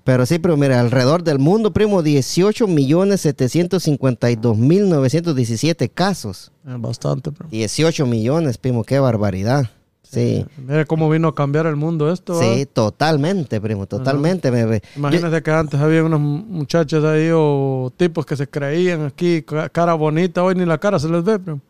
Pero 0.05 0.27
sí, 0.27 0.39
pero 0.41 0.57
mira, 0.57 0.81
alrededor 0.81 1.23
del 1.23 1.39
mundo, 1.39 1.73
primo, 1.73 2.03
18 2.03 2.67
millones 2.67 3.21
752 3.21 4.57
mil 4.59 4.89
917 4.89 5.89
casos. 5.91 6.51
Es 6.67 6.81
bastante, 6.81 7.31
pero... 7.31 7.49
18 7.49 8.05
millones, 8.07 8.59
primo, 8.59 8.83
qué 8.85 8.99
barbaridad. 8.99 9.71
Sí, 10.03 10.45
Mira 10.59 10.85
cómo 10.85 11.09
vino 11.09 11.29
a 11.29 11.35
cambiar 11.35 11.67
el 11.67 11.77
mundo 11.77 12.13
esto. 12.13 12.39
sí, 12.39 12.47
¿verdad? 12.47 12.69
totalmente, 12.73 13.61
primo, 13.61 13.87
totalmente. 13.87 14.51
me- 14.51 14.67
me- 14.67 14.83
Imagínate 14.97 15.43
que 15.43 15.51
antes 15.51 15.81
había 15.81 16.05
unas 16.05 16.21
muchachas 16.21 17.03
ahí 17.05 17.31
o 17.33 17.91
tipos 17.97 18.27
que 18.27 18.37
se 18.37 18.47
creían 18.47 19.07
aquí, 19.07 19.41
ca- 19.43 19.71
cara 19.71 19.95
bonita, 19.95 20.43
hoy 20.43 20.55
ni 20.55 20.67
la 20.67 20.77
cara 20.79 20.99
se 20.99 21.09
les 21.09 21.25
ve, 21.25 21.39
pero... 21.39 21.61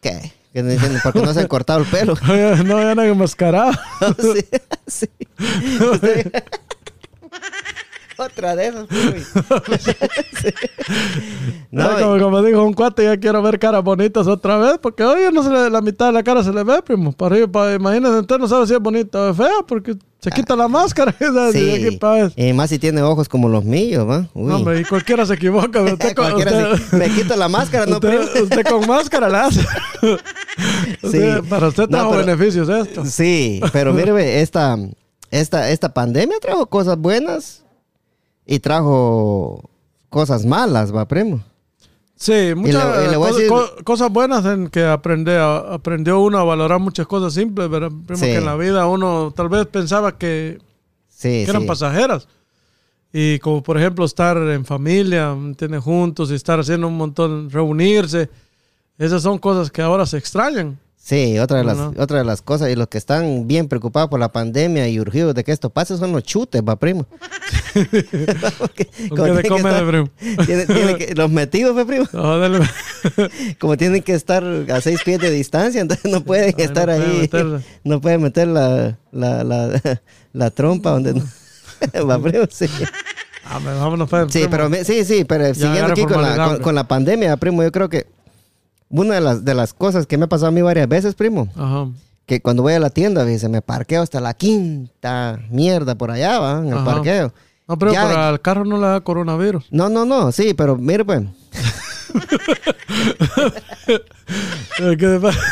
¿Qué? 0.00 0.32
Porque 1.02 1.20
no 1.26 1.32
se 1.34 1.40
han 1.40 1.46
cortado 1.46 1.80
el 1.80 1.86
pelo. 1.86 2.14
no, 2.64 2.80
ya 2.82 2.94
no 2.94 3.02
hay 3.02 3.10
enmascarado. 3.10 3.72
sí, 4.18 4.44
sí. 4.86 5.06
Otra 8.24 8.54
de 8.56 8.66
esas. 8.68 8.86
Sí. 8.90 10.48
No, 11.70 11.84
No, 11.92 12.00
como, 12.00 12.18
como 12.24 12.42
dijo 12.42 12.64
un 12.64 12.72
cuate, 12.72 13.04
ya 13.04 13.16
quiero 13.16 13.40
ver 13.42 13.58
caras 13.60 13.84
bonitas 13.84 14.26
otra 14.26 14.56
vez, 14.58 14.78
porque 14.82 15.04
hoy 15.04 15.32
no 15.32 15.42
se 15.44 15.50
le, 15.50 15.70
la 15.70 15.80
mitad 15.80 16.06
de 16.06 16.12
la 16.12 16.22
cara 16.24 16.42
se 16.42 16.52
le 16.52 16.64
ve, 16.64 16.82
primo. 16.82 17.12
Para 17.12 17.34
arriba, 17.36 17.46
para, 17.52 17.74
imagínate, 17.74 18.18
usted 18.18 18.38
no 18.38 18.48
sabe 18.48 18.66
si 18.66 18.74
es 18.74 18.80
bonita 18.80 19.20
o 19.20 19.30
es 19.30 19.36
fea, 19.36 19.48
porque 19.68 19.94
se 20.18 20.30
quita 20.32 20.56
la 20.56 20.66
máscara. 20.66 21.14
Sí. 21.52 21.98
Y 22.36 22.52
más 22.54 22.70
si 22.70 22.78
tiene 22.80 23.02
ojos 23.02 23.28
como 23.28 23.48
los 23.48 23.64
míos, 23.64 24.08
¿va? 24.08 24.26
Uy. 24.34 24.48
No, 24.48 24.56
hombre, 24.56 24.80
y 24.80 24.84
cualquiera 24.84 25.24
se 25.26 25.34
equivoca. 25.34 25.80
Usted, 25.82 26.14
con- 26.14 26.32
Cualquiera 26.32 26.72
usted- 26.72 26.86
se- 26.90 26.96
me 26.96 27.08
quito 27.10 27.36
la 27.36 27.48
máscara, 27.48 27.86
no 27.86 28.00
primo. 28.00 28.20
usted, 28.24 28.42
usted 28.42 28.64
con 28.66 28.86
máscara 28.88 29.28
la 29.28 29.46
hace. 29.46 29.60
Usted- 31.02 31.44
Para 31.48 31.68
usted 31.68 31.84
No, 31.84 31.88
trajo 31.88 32.10
pero- 32.10 32.26
beneficios 32.26 32.68
esto. 32.68 33.04
Sí, 33.04 33.60
pero 33.72 33.92
mire, 33.94 34.40
esta, 34.42 34.76
esta, 35.30 35.70
esta 35.70 35.94
pandemia 35.94 36.36
trajo 36.40 36.66
cosas 36.66 36.98
buenas 36.98 37.62
y 38.52 38.58
trajo 38.58 39.70
cosas 40.08 40.44
malas, 40.44 40.92
va, 40.94 41.06
primo. 41.06 41.40
Sí, 42.16 42.52
muchas 42.56 42.98
le- 42.98 43.06
y 43.06 43.10
le 43.10 43.16
voy 43.16 43.28
a 43.28 43.30
cosas- 43.30 43.36
decir- 43.36 43.48
co- 43.48 43.84
cosas 43.84 44.10
buenas 44.12 44.44
en 44.44 44.68
que 44.68 44.84
aprende 44.84 45.38
aprendió 45.38 46.20
uno 46.20 46.36
a 46.38 46.44
valorar 46.44 46.80
muchas 46.80 47.06
cosas 47.06 47.32
simples, 47.32 47.70
¿verdad? 47.70 47.90
Primo, 48.06 48.18
Sí. 48.18 48.26
que 48.26 48.36
en 48.36 48.44
la 48.44 48.56
vida 48.56 48.86
uno 48.88 49.32
tal 49.34 49.48
vez 49.48 49.66
pensaba 49.66 50.18
que, 50.18 50.58
Sí, 51.08 51.44
que 51.44 51.50
eran 51.50 51.62
sí. 51.62 51.68
pasajeras. 51.68 52.26
Y 53.12 53.38
como 53.38 53.62
por 53.62 53.78
ejemplo 53.78 54.04
estar 54.04 54.36
en 54.36 54.64
familia, 54.64 55.32
¿me 55.34 55.48
entiendes? 55.50 55.82
juntos 55.82 56.30
y 56.30 56.34
estar 56.34 56.58
haciendo 56.60 56.88
un 56.88 56.96
montón, 56.96 57.48
reunirse. 57.50 58.28
Esas 58.98 59.22
son 59.22 59.38
cosas 59.38 59.70
que 59.70 59.80
ahora 59.80 60.04
se 60.06 60.18
extrañan. 60.18 60.78
Sí, 61.02 61.38
otra 61.38 61.58
de, 61.58 61.64
las, 61.64 61.76
No. 61.78 61.94
otra 61.96 62.18
de 62.18 62.24
las 62.24 62.42
cosas, 62.42 62.70
y 62.70 62.76
los 62.76 62.86
que 62.88 62.98
están 62.98 63.48
bien 63.48 63.68
preocupados 63.68 64.10
por 64.10 64.20
la 64.20 64.30
pandemia 64.32 64.86
y 64.86 65.00
urgidos 65.00 65.34
de 65.34 65.42
que 65.44 65.50
esto 65.50 65.70
pase 65.70 65.96
son 65.96 66.12
los 66.12 66.22
chutes, 66.22 66.62
va, 66.62 66.76
primo. 66.76 67.06
Porque 68.58 68.84
¿Con 69.08 69.16
como 69.16 69.24
qué 69.24 69.24
tienen 69.24 69.36
te 69.36 69.42
que 69.42 69.48
comes, 69.48 69.64
estar- 69.72 69.86
primo? 69.88 70.96
que- 70.98 71.14
los 71.14 71.30
metidos, 71.30 71.76
va, 71.76 71.84
primo. 71.84 72.06
No, 72.12 72.38
dale. 72.38 72.60
Como 73.58 73.76
tienen 73.76 74.02
que 74.02 74.12
estar 74.12 74.44
a 74.44 74.80
seis 74.80 75.00
pies 75.04 75.18
de 75.20 75.30
distancia, 75.30 75.80
entonces 75.80 76.10
no 76.10 76.22
pueden 76.22 76.54
Ay, 76.58 76.64
estar 76.64 76.90
ahí. 76.90 77.18
meterla. 77.22 77.62
No 77.82 78.00
pueden 78.00 78.22
meter 78.22 78.48
la, 78.48 78.98
la, 79.10 79.42
la, 79.42 79.80
la 80.32 80.50
trompa 80.50 80.90
donde 80.90 81.14
no. 81.14 82.06
va, 82.06 82.20
primo, 82.22 82.44
sí. 82.50 82.66
Ah, 83.46 83.58
vámonos, 83.64 84.08
pues, 84.08 84.26
Sí, 84.32 84.46
primo. 84.46 84.50
pero 84.70 84.84
sí, 84.84 85.04
sí, 85.04 85.24
pero 85.24 85.52
siguiendo 85.54 85.86
aquí 85.92 86.04
con 86.04 86.22
la, 86.22 86.36
con, 86.46 86.58
con 86.60 86.74
la 86.74 86.86
pandemia, 86.86 87.36
primo, 87.38 87.62
yo 87.62 87.72
creo 87.72 87.88
que 87.88 88.06
una 88.90 89.14
de 89.14 89.20
las, 89.20 89.44
de 89.44 89.54
las 89.54 89.72
cosas 89.72 90.06
que 90.06 90.18
me 90.18 90.24
ha 90.24 90.28
pasado 90.28 90.48
a 90.48 90.50
mí 90.52 90.60
varias 90.62 90.88
veces, 90.88 91.14
primo, 91.14 91.48
Ajá. 91.56 91.88
que 92.26 92.40
cuando 92.42 92.62
voy 92.62 92.74
a 92.74 92.80
la 92.80 92.90
tienda, 92.90 93.24
dice, 93.24 93.48
me 93.48 93.62
parqueo 93.62 94.02
hasta 94.02 94.20
la 94.20 94.34
quinta 94.34 95.40
mierda 95.50 95.94
por 95.94 96.10
allá, 96.10 96.38
va, 96.38 96.58
en 96.58 96.68
el 96.68 96.74
Ajá. 96.74 96.84
parqueo. 96.84 97.32
No, 97.68 97.78
pero 97.78 97.92
Ya- 97.92 98.02
para 98.02 98.30
el 98.30 98.40
carro 98.40 98.64
no 98.64 98.76
le 98.78 98.86
da 98.88 99.00
coronavirus. 99.00 99.66
No, 99.70 99.88
no, 99.88 100.04
no, 100.04 100.32
sí, 100.32 100.54
pero 100.54 100.76
mire, 100.76 101.04
pues, 101.04 101.22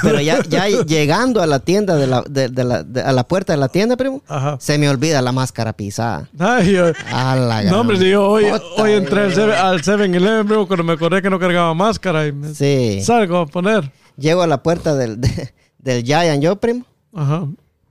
Pero 0.02 0.20
ya, 0.20 0.42
ya 0.48 0.68
llegando 0.68 1.42
a 1.42 1.46
la 1.46 1.58
tienda, 1.60 1.96
de 1.96 2.06
la, 2.06 2.22
de, 2.28 2.48
de 2.48 2.64
la, 2.64 2.82
de- 2.82 3.02
a 3.02 3.12
la 3.12 3.24
puerta 3.26 3.52
de 3.52 3.56
la 3.58 3.68
tienda, 3.68 3.96
primo, 3.96 4.22
Ajá. 4.28 4.56
se 4.60 4.78
me 4.78 4.88
olvida 4.88 5.20
la 5.22 5.32
máscara 5.32 5.72
pisada. 5.72 6.28
Ay, 6.38 6.72
yo- 6.72 6.92
A 7.12 7.36
la 7.36 7.62
no, 7.64 7.80
hombre, 7.80 7.98
si 7.98 8.10
yo 8.10 8.26
hoy, 8.28 8.44
hoy 8.76 8.92
entré 8.92 9.20
al 9.22 9.32
güey. 9.34 9.46
7 9.46 9.56
al 9.56 9.82
7-Eleven, 9.82 10.46
primo, 10.46 10.66
cuando 10.66 10.84
me 10.84 10.92
acordé 10.92 11.22
que 11.22 11.30
no 11.30 11.38
cargaba 11.38 11.74
máscara 11.74 12.26
y 12.26 12.32
me 12.32 12.54
Sí. 12.54 13.00
salgo 13.02 13.38
a 13.38 13.46
poner. 13.46 13.90
Llego 14.16 14.42
a 14.42 14.46
la 14.46 14.62
puerta 14.62 14.94
del, 14.94 15.20
de- 15.20 15.52
del 15.78 16.02
Giant 16.04 16.42
yo, 16.42 16.56
primo, 16.56 16.84
Ajá. 17.14 17.44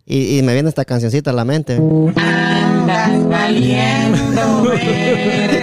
y, 0.06 0.38
y 0.40 0.44
me 0.44 0.54
viene 0.54 0.70
esta 0.70 0.86
cancioncita 0.86 1.32
a 1.32 1.34
la 1.34 1.46
mente. 1.46 1.78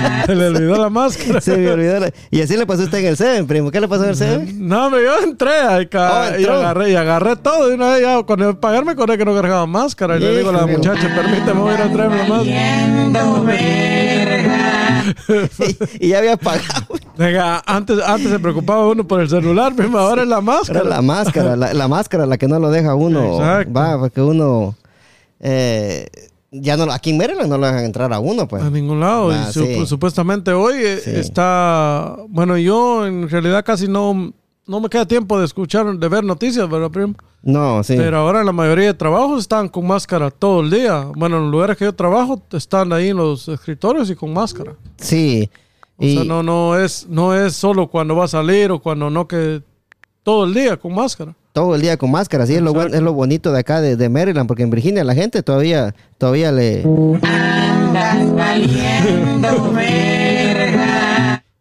Se 0.26 0.34
le 0.34 0.46
olvidó 0.48 0.76
la 0.76 0.90
máscara. 0.90 1.40
Se 1.40 1.56
me 1.56 1.70
olvidó. 1.70 2.00
la- 2.00 2.12
Y 2.30 2.40
así 2.42 2.56
le 2.56 2.66
pasó 2.66 2.82
a 2.82 2.84
usted 2.84 2.98
en 2.98 3.06
el 3.06 3.16
Seven, 3.16 3.46
primo. 3.46 3.70
¿Qué 3.70 3.80
le 3.80 3.88
pasó 3.88 4.04
en 4.04 4.10
el 4.10 4.16
Seven? 4.16 4.68
No, 4.68 4.86
hombre, 4.86 5.02
yo 5.04 5.18
entré 5.24 5.50
ahí, 5.60 5.86
ca- 5.86 6.30
Oh, 6.34 6.38
y, 6.40 6.44
agarré, 6.44 6.90
y 6.90 6.94
agarré 6.94 7.36
todo. 7.36 7.70
Y 7.70 7.74
una 7.74 7.90
vez 7.92 8.02
ya, 8.02 8.22
cuando 8.22 8.58
pagar 8.60 8.84
me 8.84 8.92
acordé 8.92 9.16
que 9.18 9.24
no 9.24 9.34
cargaba 9.34 9.66
máscara. 9.66 10.16
Y 10.16 10.20
le 10.20 10.36
digo 10.38 10.50
a 10.50 10.52
la 10.52 10.66
muchacha, 10.66 11.08
permíteme 11.14 11.60
voy 11.60 11.70
a 11.72 11.74
ir 11.74 11.80
a 11.82 11.92
traerme 11.92 12.16
la 12.18 12.24
máscara. 12.28 13.40
y, 15.98 15.98
y 16.06 16.08
ya 16.08 16.18
había 16.18 16.36
pagado. 16.36 16.86
Venga, 17.16 17.62
antes, 17.66 17.98
antes 18.04 18.30
se 18.30 18.38
preocupaba 18.38 18.86
uno 18.88 19.06
por 19.06 19.20
el 19.20 19.28
celular, 19.28 19.74
primo, 19.74 19.98
ahora 19.98 20.22
es 20.22 20.28
la 20.28 20.40
máscara. 20.40 20.80
Era 20.80 20.88
la 20.88 21.02
máscara, 21.02 21.56
la, 21.56 21.74
la 21.74 21.88
máscara 21.88 22.26
la 22.26 22.38
que 22.38 22.48
no 22.48 22.58
lo 22.58 22.70
deja 22.70 22.94
uno. 22.94 23.36
Exacto. 23.36 23.72
Va, 23.72 23.98
porque 23.98 24.20
uno. 24.20 24.74
eh, 25.40 26.06
ya 26.52 26.76
no, 26.76 26.84
aquí 26.92 27.10
en 27.10 27.18
Maryland 27.18 27.48
no 27.48 27.58
lo 27.58 27.66
dejan 27.66 27.84
entrar 27.84 28.12
a 28.12 28.18
uno, 28.18 28.46
pues. 28.48 28.62
A 28.62 28.70
ningún 28.70 29.00
lado. 29.00 29.30
Ah, 29.30 29.46
y 29.48 29.52
su- 29.52 29.64
sí. 29.64 29.86
supuestamente 29.86 30.52
hoy 30.52 30.74
eh, 30.78 30.98
Sí. 31.04 31.10
está. 31.14 32.16
Bueno, 32.28 32.56
yo 32.58 33.06
en 33.06 33.28
realidad 33.28 33.64
casi 33.64 33.86
no, 33.88 34.32
no 34.66 34.80
me 34.80 34.88
queda 34.88 35.06
tiempo 35.06 35.38
de 35.38 35.44
escuchar, 35.46 35.96
de 35.96 36.08
ver 36.08 36.24
noticias, 36.24 36.68
¿verdad, 36.68 36.90
primo? 36.90 37.14
No, 37.42 37.82
sí. 37.82 37.94
Pero 37.96 38.18
ahora 38.18 38.44
la 38.44 38.52
mayoría 38.52 38.86
de 38.86 38.94
trabajos 38.94 39.40
están 39.40 39.68
con 39.68 39.86
máscara 39.86 40.30
todo 40.30 40.60
el 40.60 40.70
día. 40.70 41.06
Bueno, 41.16 41.36
en 41.38 41.44
los 41.44 41.52
lugares 41.52 41.76
que 41.76 41.84
yo 41.84 41.94
trabajo 41.94 42.42
están 42.52 42.92
ahí 42.92 43.08
en 43.08 43.16
los 43.16 43.48
escritorios 43.48 44.10
y 44.10 44.14
con 44.16 44.32
máscara. 44.32 44.74
sí. 44.98 45.48
O 45.96 46.04
Y, 46.04 46.14
sea, 46.14 46.24
no, 46.24 46.42
no, 46.42 46.78
es, 46.78 47.06
no 47.10 47.34
es 47.34 47.54
solo 47.54 47.86
cuando 47.88 48.16
va 48.16 48.24
a 48.24 48.28
salir 48.28 48.70
o 48.72 48.78
cuando 48.78 49.10
no, 49.10 49.28
que 49.28 49.60
todo 50.22 50.44
el 50.46 50.54
día 50.54 50.78
con 50.78 50.94
máscara. 50.94 51.34
Todo 51.52 51.74
el 51.74 51.80
día 51.82 51.96
con 51.96 52.10
máscara. 52.10 52.46
Sí, 52.46 52.54
es 52.54 52.62
lo, 52.62 52.80
es 52.82 53.00
lo 53.00 53.12
bonito 53.12 53.52
de 53.52 53.60
acá 53.60 53.80
de, 53.80 53.96
de 53.96 54.08
Maryland, 54.08 54.46
porque 54.46 54.62
en 54.62 54.70
Virginia 54.70 55.04
la 55.04 55.14
gente 55.14 55.42
todavía, 55.42 55.94
todavía 56.18 56.52
le. 56.52 56.84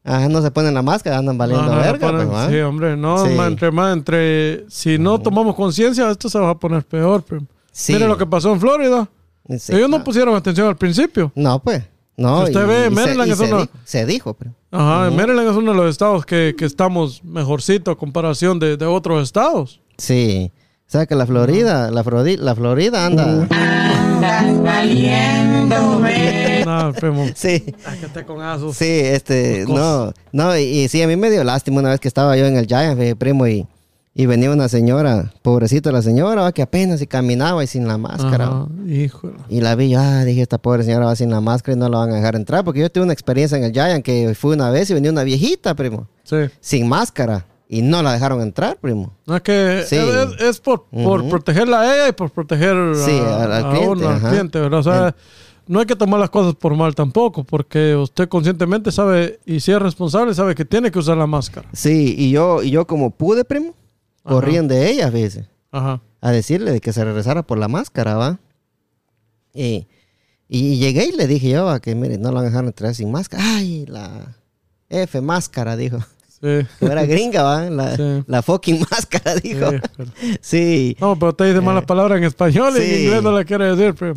Ajá, 0.03 0.27
no 0.29 0.41
se 0.41 0.50
ponen 0.51 0.74
la 0.74 0.81
máscara, 0.81 1.17
andan 1.17 1.38
valiendo 1.38 1.69
verga. 1.75 2.08
ponen- 2.12 2.29
pues, 2.29 2.50
sí, 2.50 2.60
hombre, 2.60 2.98
no, 2.98 3.25
Sí. 3.25 3.31
entre 3.38 3.69
más, 3.72 3.93
entre, 3.93 4.65
si 4.69 4.98
no 4.98 5.19
tomamos 5.19 5.55
conciencia, 5.55 6.10
esto 6.10 6.29
se 6.29 6.39
va 6.39 6.51
a 6.51 6.55
poner 6.58 6.84
peor. 6.84 7.22
primo. 7.24 7.46
Sí. 7.72 7.93
Mire 7.93 8.08
lo 8.08 8.17
que 8.17 8.25
pasó 8.25 8.51
en 8.51 8.60
Florida. 8.60 9.08
Sí, 9.58 9.72
Ellos 9.74 9.84
no 9.89 9.98
claro. 9.98 10.03
pusieron 10.03 10.36
atención 10.36 10.67
al 10.67 10.77
principio. 10.77 11.31
No, 11.36 11.60
pues. 11.60 11.84
No, 12.17 12.39
Si 12.46 12.51
usted 12.51 12.67
ve, 12.67 12.84
se- 12.86 12.89
Maryland 12.89 13.34
se, 13.36 13.43
una- 13.46 13.58
dijo, 13.62 13.72
se 13.84 14.05
dijo, 14.05 14.34
pero. 14.34 14.51
Ajá, 14.71 15.09
Maryland 15.09 15.49
es 15.49 15.55
uno 15.55 15.71
de 15.71 15.77
los 15.77 15.89
estados 15.89 16.25
que, 16.25 16.55
que 16.57 16.65
estamos 16.65 17.23
mejorcito 17.23 17.89
a 17.91 17.97
comparación 17.97 18.59
de, 18.59 18.77
de 18.77 18.85
otros 18.85 19.23
estados. 19.23 19.81
Sí. 19.97 20.51
O 20.88 20.91
sea 20.91 21.05
que 21.05 21.15
la 21.15 21.25
Florida, 21.25 21.91
la, 21.91 22.03
Florida, 22.03 22.43
la 22.43 22.55
Florida 22.55 23.05
anda. 23.05 23.47
No, 26.65 26.93
primo. 26.93 27.25
Sí. 27.35 27.75
Con 28.25 28.41
asos. 28.41 28.75
Sí, 28.75 28.85
este, 28.85 29.65
no, 29.67 30.13
no, 30.31 30.57
y, 30.57 30.61
y 30.61 30.88
sí, 30.88 31.01
a 31.01 31.07
mí 31.07 31.15
me 31.15 31.29
dio 31.29 31.43
lástima 31.43 31.79
una 31.79 31.89
vez 31.89 31.99
que 31.99 32.07
estaba 32.07 32.35
yo 32.38 32.45
en 32.45 32.57
el 32.57 32.65
Giant, 32.65 32.99
eh, 33.01 33.15
primo, 33.15 33.47
y, 33.47 33.67
y 34.19 34.25
venía 34.25 34.51
una 34.51 34.67
señora, 34.67 35.31
pobrecita 35.43 35.93
la 35.93 36.01
señora, 36.01 36.51
que 36.51 36.61
apenas 36.61 36.99
si 36.99 37.07
caminaba 37.07 37.63
y 37.63 37.67
sin 37.67 37.88
la 37.88 37.97
máscara. 37.97 38.45
Ajá, 38.47 38.67
híjole. 38.85 39.35
Y 39.47 39.61
la 39.61 39.75
vi, 39.75 39.91
yo, 39.91 39.99
ah, 40.01 40.25
dije, 40.25 40.41
esta 40.41 40.57
pobre 40.57 40.83
señora 40.83 41.05
va 41.05 41.15
sin 41.15 41.29
la 41.29 41.39
máscara 41.39 41.77
y 41.77 41.79
no 41.79 41.88
la 41.88 41.99
van 41.99 42.11
a 42.11 42.15
dejar 42.15 42.35
entrar, 42.35 42.65
porque 42.65 42.81
yo 42.81 42.89
tuve 42.91 43.05
una 43.05 43.13
experiencia 43.13 43.57
en 43.57 43.63
el 43.63 43.71
Giant 43.71 44.03
que 44.03 44.35
fui 44.35 44.53
una 44.55 44.71
vez 44.71 44.89
y 44.89 44.93
venía 44.93 45.09
una 45.09 45.23
viejita, 45.23 45.73
primo, 45.73 46.07
Sí. 46.23 46.35
sin 46.59 46.89
máscara, 46.89 47.45
y 47.69 47.81
no 47.81 48.03
la 48.03 48.11
dejaron 48.11 48.41
entrar, 48.41 48.75
primo. 48.81 49.13
No 49.25 49.38
es 49.38 49.41
que 49.41 49.83
Sí. 49.88 49.95
es, 49.95 50.41
es 50.41 50.59
por, 50.59 50.83
por 50.88 51.23
protegerla 51.29 51.79
a 51.79 51.95
ella 51.95 52.07
y 52.09 52.11
por 52.11 52.29
proteger 52.29 52.75
Sí, 52.97 53.17
a, 53.17 53.43
al- 53.43 53.53
a 53.53 53.69
cliente, 53.69 53.88
uno, 53.89 54.09
al 54.09 54.19
cliente, 54.21 54.59
¿verdad? 54.59 54.79
O 54.81 54.83
sea, 54.83 55.15
no 55.65 55.79
hay 55.79 55.85
que 55.85 55.95
tomar 55.95 56.19
las 56.19 56.29
cosas 56.29 56.55
por 56.55 56.75
mal 56.75 56.93
tampoco, 56.93 57.45
porque 57.45 57.95
usted 57.95 58.27
conscientemente 58.27 58.91
sabe 58.91 59.39
y 59.45 59.61
si 59.61 59.71
es 59.71 59.79
responsable, 59.81 60.33
sabe 60.33 60.55
que 60.55 60.65
tiene 60.65 60.91
que 60.91 60.99
usar 60.99 61.15
la 61.15 61.27
máscara. 61.27 61.69
Sí, 61.71 62.15
y 62.17 62.31
yo, 62.31 62.61
y 62.63 62.71
yo 62.71 62.85
como 62.85 63.11
pude, 63.11 63.45
primo, 63.45 63.75
Ajá. 64.23 64.35
corrían 64.35 64.67
de 64.67 64.89
ella 64.89 65.07
a 65.07 65.11
veces. 65.11 65.45
Ajá. 65.71 66.01
a 66.21 66.31
decirle 66.31 66.71
de 66.71 66.81
que 66.81 66.91
se 66.93 67.03
regresara 67.05 67.43
por 67.43 67.57
la 67.57 67.67
máscara, 67.67 68.15
¿va? 68.15 68.39
Y, 69.53 69.88
Y 70.47 70.77
llegué 70.77 71.05
y 71.05 71.11
le 71.11 71.27
dije 71.27 71.49
yo 71.51 71.69
a 71.69 71.79
que, 71.79 71.93
mire, 71.95 72.17
no 72.17 72.29
lo 72.29 72.35
van 72.35 72.45
a 72.45 72.49
dejar 72.49 72.65
entrar 72.65 72.95
sin 72.95 73.11
máscara. 73.11 73.43
Ay, 73.45 73.85
la 73.88 74.35
F 74.89 75.21
máscara, 75.21 75.75
dijo. 75.77 75.99
Sí. 76.41 76.65
Era 76.81 77.05
gringa, 77.05 77.43
¿va? 77.43 77.69
La, 77.69 77.95
Sí. 77.95 78.23
la 78.25 78.41
fucking 78.41 78.79
máscara, 78.91 79.35
dijo. 79.35 79.69
Sí, 79.71 79.77
pero- 79.97 80.11
Sí. 80.41 80.97
No, 80.99 81.19
pero 81.19 81.33
te 81.35 81.43
dice 81.45 81.61
malas 81.61 81.85
palabras 81.85 82.17
en 82.17 82.23
español 82.23 82.73
y 82.75 82.81
en 82.81 82.83
Eh, 82.83 83.01
inglés 83.03 83.21
no 83.23 83.38
le 83.38 83.45
quiere 83.45 83.75
decir, 83.75 83.93
pero 83.93 84.15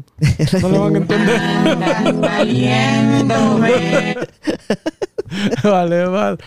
no 0.63 0.69
le 0.71 0.79
van 0.79 0.95
a 0.95 0.99
entender. 0.99 1.41
vale, 5.65 6.07
vale. 6.07 6.39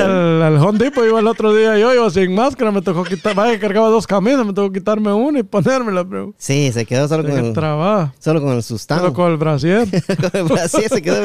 Al, 0.00 0.42
al 0.42 0.56
Home 0.58 0.78
Depot 0.78 1.04
iba 1.06 1.20
el 1.20 1.26
otro 1.26 1.54
día 1.54 1.76
yo 1.78 1.94
iba 1.94 2.08
sin 2.10 2.34
máscara, 2.34 2.70
me 2.70 2.82
tocó 2.82 3.04
quitar, 3.04 3.34
vaya 3.34 3.58
cargaba 3.58 3.88
dos 3.88 4.06
camisas, 4.06 4.44
me 4.46 4.52
tocó 4.52 4.72
quitarme 4.72 5.12
una 5.12 5.40
y 5.40 5.42
ponérmela, 5.42 6.04
pero 6.04 6.34
Sí, 6.38 6.70
se 6.72 6.84
quedó 6.86 7.08
solo 7.08 7.24
con 7.28 7.38
el, 7.38 7.52
trabaja. 7.52 8.14
solo 8.18 8.40
con 8.42 8.52
el 8.54 8.62
sustán. 8.62 8.98
Solo 9.00 9.12
con 9.12 9.30
el 9.32 9.36
brasier. 9.36 9.86
con 10.20 10.30
el 10.40 10.44
Brasil 10.44 10.84
se 10.88 11.02
quedó. 11.02 11.16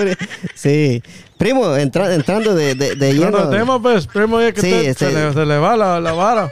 Sí. 0.55 1.01
Primo, 1.37 1.75
entra- 1.75 2.13
entrando 2.13 2.53
de, 2.53 2.75
de, 2.75 2.95
de 2.95 3.13
lleno. 3.13 3.31
Bueno, 3.31 3.49
tema 3.49 3.81
pues, 3.81 4.05
primo, 4.07 4.39
ya 4.39 4.51
que 4.51 4.61
Sí, 4.61 4.69
te- 4.69 4.89
este- 4.89 5.09
se, 5.09 5.13
le, 5.13 5.33
se 5.33 5.45
le 5.45 5.57
va 5.57 5.75
la, 5.75 5.99
la 5.99 6.11
vara. 6.13 6.49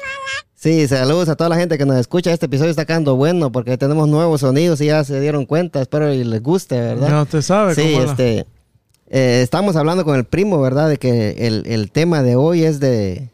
Sí, 0.55 0.87
saludos 0.89 1.29
a 1.29 1.35
toda 1.37 1.49
la 1.49 1.55
gente 1.55 1.77
que 1.77 1.85
nos 1.85 1.95
escucha. 1.97 2.33
Este 2.33 2.47
episodio 2.47 2.71
está 2.71 2.85
quedando 2.85 3.15
bueno 3.15 3.49
porque 3.51 3.77
tenemos 3.77 4.09
nuevos 4.09 4.41
sonidos 4.41 4.81
y 4.81 4.87
ya 4.87 5.03
se 5.05 5.21
dieron 5.21 5.45
cuenta. 5.45 5.81
Espero 5.81 6.11
y 6.13 6.23
les 6.25 6.41
guste, 6.43 6.79
¿verdad? 6.79 7.07
Ya 7.07 7.21
usted 7.21 7.41
sabe 7.41 7.75
Sí, 7.75 7.81
cómo 7.81 7.99
es 7.99 8.05
la- 8.07 8.11
este. 8.11 8.45
Eh, 9.09 9.41
estamos 9.43 9.75
hablando 9.75 10.05
con 10.05 10.15
el 10.15 10.23
primo, 10.25 10.61
¿verdad? 10.61 10.89
De 10.89 10.97
que 10.97 11.47
el, 11.47 11.63
el 11.67 11.91
tema 11.91 12.21
de 12.23 12.35
hoy 12.35 12.63
es 12.63 12.79
de. 12.79 13.29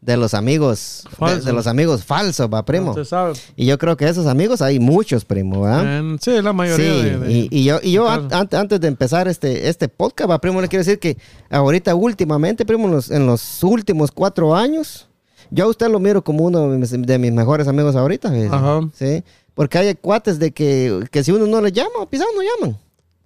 De 0.00 0.16
los 0.16 0.34
amigos. 0.34 1.04
De, 1.20 1.40
de 1.42 1.52
los 1.52 1.68
amigos 1.68 2.04
falsos, 2.04 2.48
va, 2.52 2.64
primo. 2.64 2.90
Usted 2.90 3.04
sabe. 3.04 3.34
Y 3.54 3.66
yo 3.66 3.78
creo 3.78 3.96
que 3.96 4.08
esos 4.08 4.26
amigos 4.26 4.60
hay 4.60 4.80
muchos, 4.80 5.24
primo, 5.24 5.60
¿verdad? 5.62 5.98
En- 5.98 6.18
sí, 6.20 6.42
la 6.42 6.52
mayoría 6.52 6.92
Sí, 6.92 7.02
de, 7.02 7.18
de- 7.18 7.32
y, 7.32 7.48
y 7.52 7.62
yo, 7.62 7.78
y 7.80 7.92
yo 7.92 8.08
an- 8.08 8.26
an- 8.32 8.48
antes 8.50 8.80
de 8.80 8.88
empezar 8.88 9.28
este, 9.28 9.68
este 9.68 9.86
podcast, 9.88 10.28
va, 10.28 10.40
primo, 10.40 10.60
le 10.60 10.66
quiero 10.66 10.84
decir 10.84 10.98
que 10.98 11.16
ahorita 11.50 11.94
últimamente, 11.94 12.66
primo, 12.66 12.86
en 12.86 12.94
los, 12.94 13.12
en 13.12 13.26
los 13.26 13.62
últimos 13.62 14.10
cuatro 14.10 14.56
años, 14.56 15.08
yo 15.52 15.66
a 15.66 15.68
usted 15.68 15.88
lo 15.88 16.00
miro 16.00 16.24
como 16.24 16.46
uno 16.46 16.68
de 16.68 16.78
mis, 16.78 16.90
de 16.90 17.18
mis 17.20 17.30
mejores 17.32 17.68
amigos 17.68 17.94
ahorita. 17.94 18.28
fíjese. 18.28 18.52
Ajá. 18.52 18.80
Sí, 18.94 19.22
porque 19.54 19.78
hay 19.78 19.94
cuates 19.94 20.40
de 20.40 20.50
que, 20.50 21.04
que 21.12 21.22
si 21.22 21.30
uno 21.30 21.46
no 21.46 21.60
les 21.60 21.72
llama, 21.74 22.10
pisado 22.10 22.30
no 22.34 22.42
llaman. 22.42 22.76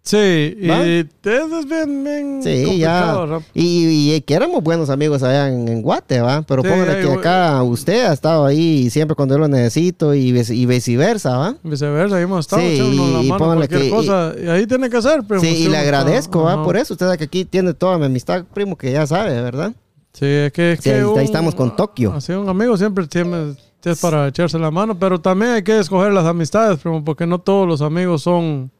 Sí, 0.06 0.16
y 0.60 0.70
eso 0.70 1.58
es 1.58 1.66
bien, 1.66 2.04
bien 2.04 2.40
Sí, 2.40 2.78
ya. 2.78 3.26
¿no? 3.26 3.42
Y, 3.54 4.14
y 4.14 4.20
que 4.20 4.34
éramos 4.34 4.62
buenos 4.62 4.88
amigos 4.88 5.24
allá 5.24 5.48
en, 5.48 5.66
en 5.66 5.82
Guate, 5.82 6.20
¿va? 6.20 6.42
Pero 6.42 6.62
Sí, 6.62 6.68
póngale 6.68 7.00
que 7.00 7.12
acá 7.12 7.60
usted 7.64 8.04
ha 8.06 8.12
estado 8.12 8.46
ahí 8.46 8.88
siempre 8.88 9.16
cuando 9.16 9.34
yo 9.34 9.40
lo 9.40 9.48
necesito 9.48 10.14
y, 10.14 10.28
y 10.28 10.66
viceversa, 10.66 11.36
¿va? 11.36 11.56
Viceversa, 11.64 12.16
ahí 12.18 12.22
hemos 12.22 12.46
estado 12.46 12.62
Sí, 12.62 12.68
echándonos 12.74 13.10
la 13.14 13.22
y 13.24 13.28
mano 13.28 13.38
póngale 13.38 13.58
cualquier 13.68 13.82
que- 13.82 13.90
cosa. 13.90 14.32
Y, 14.40 14.46
ahí 14.48 14.66
tiene 14.68 14.88
que 14.90 15.02
ser, 15.02 15.24
pero 15.26 15.40
Sí, 15.40 15.48
y 15.48 15.68
le 15.68 15.76
agradezco, 15.76 16.44
¿va? 16.44 16.62
Por 16.62 16.76
eso. 16.76 16.94
Usted 16.94 17.10
que 17.18 17.24
aquí 17.24 17.44
tiene 17.44 17.74
toda 17.74 17.98
mi 17.98 18.04
amistad, 18.04 18.44
primo, 18.54 18.76
que 18.76 18.92
ya 18.92 19.08
sabe, 19.08 19.42
¿verdad? 19.42 19.72
Sí, 20.12 20.24
es 20.24 20.52
que, 20.52 20.72
es 20.74 20.78
Sí, 20.78 20.84
que 20.84 20.90
ahí- 20.94 21.00
ahí 21.00 21.04
un- 21.04 21.18
estamos 21.18 21.56
con 21.56 21.74
Tokio. 21.74 22.12
Así 22.12 22.30
un 22.32 22.48
amigo 22.48 22.76
siempre 22.76 23.08
tiene 23.08 23.56
es 23.84 24.00
para 24.00 24.28
echarse 24.28 24.56
la 24.58 24.70
mano, 24.70 24.96
pero 24.98 25.20
también 25.20 25.50
hay 25.52 25.62
que 25.64 25.78
escoger 25.80 26.12
las 26.12 26.24
amistades, 26.26 26.78
primo, 26.78 27.04
porque 27.04 27.26
no 27.26 27.40
todos 27.40 27.66
los 27.68 27.82
amigos 27.82 28.22
son 28.22 28.70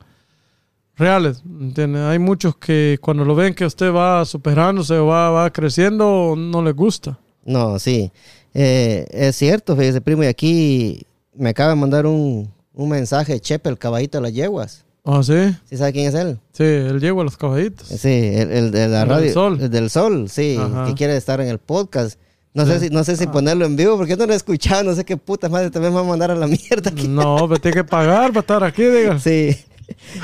reales, 0.97 1.43
¿entiende? 1.45 2.01
Hay 2.01 2.19
muchos 2.19 2.57
que 2.57 2.99
cuando 3.01 3.25
lo 3.25 3.35
ven 3.35 3.55
que 3.55 3.65
usted 3.67 3.93
va 3.93 4.25
superándose 4.25 4.95
o 4.95 5.07
va, 5.07 5.31
va 5.31 5.51
creciendo, 5.53 6.35
no 6.37 6.63
les 6.63 6.75
gusta. 6.75 7.19
No, 7.45 7.79
sí. 7.79 8.11
Eh, 8.55 9.07
es 9.11 9.37
cierto, 9.37 9.77
fíjese, 9.77 10.01
primo, 10.01 10.25
y 10.25 10.27
aquí 10.27 11.03
me 11.35 11.51
acaba 11.51 11.71
de 11.71 11.77
mandar 11.77 12.07
un, 12.07 12.51
un 12.73 12.89
mensaje 12.89 13.39
Chepe, 13.39 13.69
el 13.69 13.79
caballito 13.79 14.19
de 14.19 14.23
las 14.23 14.33
yeguas. 14.33 14.85
¿Ah, 15.05 15.23
sí? 15.23 15.55
¿Sí 15.69 15.77
sabe 15.77 15.93
quién 15.93 16.09
es 16.09 16.15
él? 16.15 16.39
Sí, 16.53 16.65
él 16.65 16.99
llegó 16.99 17.21
a 17.21 17.25
los 17.25 17.37
caballitos. 17.37 17.87
Sí, 17.87 18.09
el, 18.09 18.51
el 18.51 18.71
de 18.73 18.89
la 18.89 19.03
El 19.03 19.09
del 19.09 19.09
radio. 19.09 19.33
Sol. 19.33 19.59
El 19.61 19.71
del 19.71 19.91
sol, 19.91 20.29
sí, 20.29 20.57
Ajá. 20.59 20.87
que 20.87 20.95
quiere 20.95 21.17
estar 21.17 21.41
en 21.41 21.47
el 21.49 21.59
podcast. 21.59 22.19
No 22.55 22.65
sé 22.65 22.81
si, 22.81 22.89
no 22.89 23.05
sé 23.05 23.17
si 23.17 23.27
ponerlo 23.27 23.67
en 23.67 23.77
vivo, 23.77 23.99
porque 23.99 24.17
no 24.17 24.27
lo 24.27 24.33
he 24.33 24.37
escuchado, 24.37 24.83
no 24.83 24.95
sé 24.95 25.05
qué 25.05 25.19
puta 25.19 25.49
madre 25.51 25.71
también 25.71 25.93
me 25.93 26.01
va 26.01 26.07
a 26.07 26.09
mandar 26.09 26.31
a 26.31 26.35
la 26.35 26.47
mierda 26.49 26.91
aquí. 26.91 27.07
No, 27.07 27.37
pero 27.47 27.61
tiene 27.61 27.77
que 27.77 27.85
pagar 27.85 28.29
para 28.31 28.41
estar 28.41 28.65
aquí, 28.65 28.83
diga. 28.83 29.19
Sí. 29.21 29.55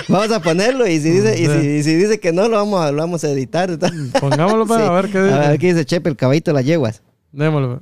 Vamos 0.09 0.31
a 0.33 0.41
ponerlo 0.41 0.87
y 0.87 0.99
si 1.01 1.11
dice, 1.11 1.41
y 1.41 1.47
si, 1.47 1.69
y 1.69 1.83
si 1.83 1.95
dice 1.95 2.19
que 2.21 2.33
no, 2.33 2.49
lo 2.49 2.57
vamos 2.57 2.81
a, 2.85 2.91
lo 2.93 2.99
vamos 2.99 3.23
a 3.25 3.31
editar. 3.31 3.71
Pongámoslo 4.21 4.67
para 4.67 4.83
Sí. 4.85 4.89
a 4.89 4.93
ver 4.93 5.09
qué 5.11 5.19
A 5.19 5.23
ver, 5.23 5.39
dice. 5.41 5.53
aquí 5.53 5.67
dice 5.69 5.85
Chepe, 5.85 6.11
el 6.11 6.17
caballito 6.17 6.51
de 6.51 6.55
las 6.55 6.65
yeguas. 6.65 7.03
Démoslo. 7.33 7.81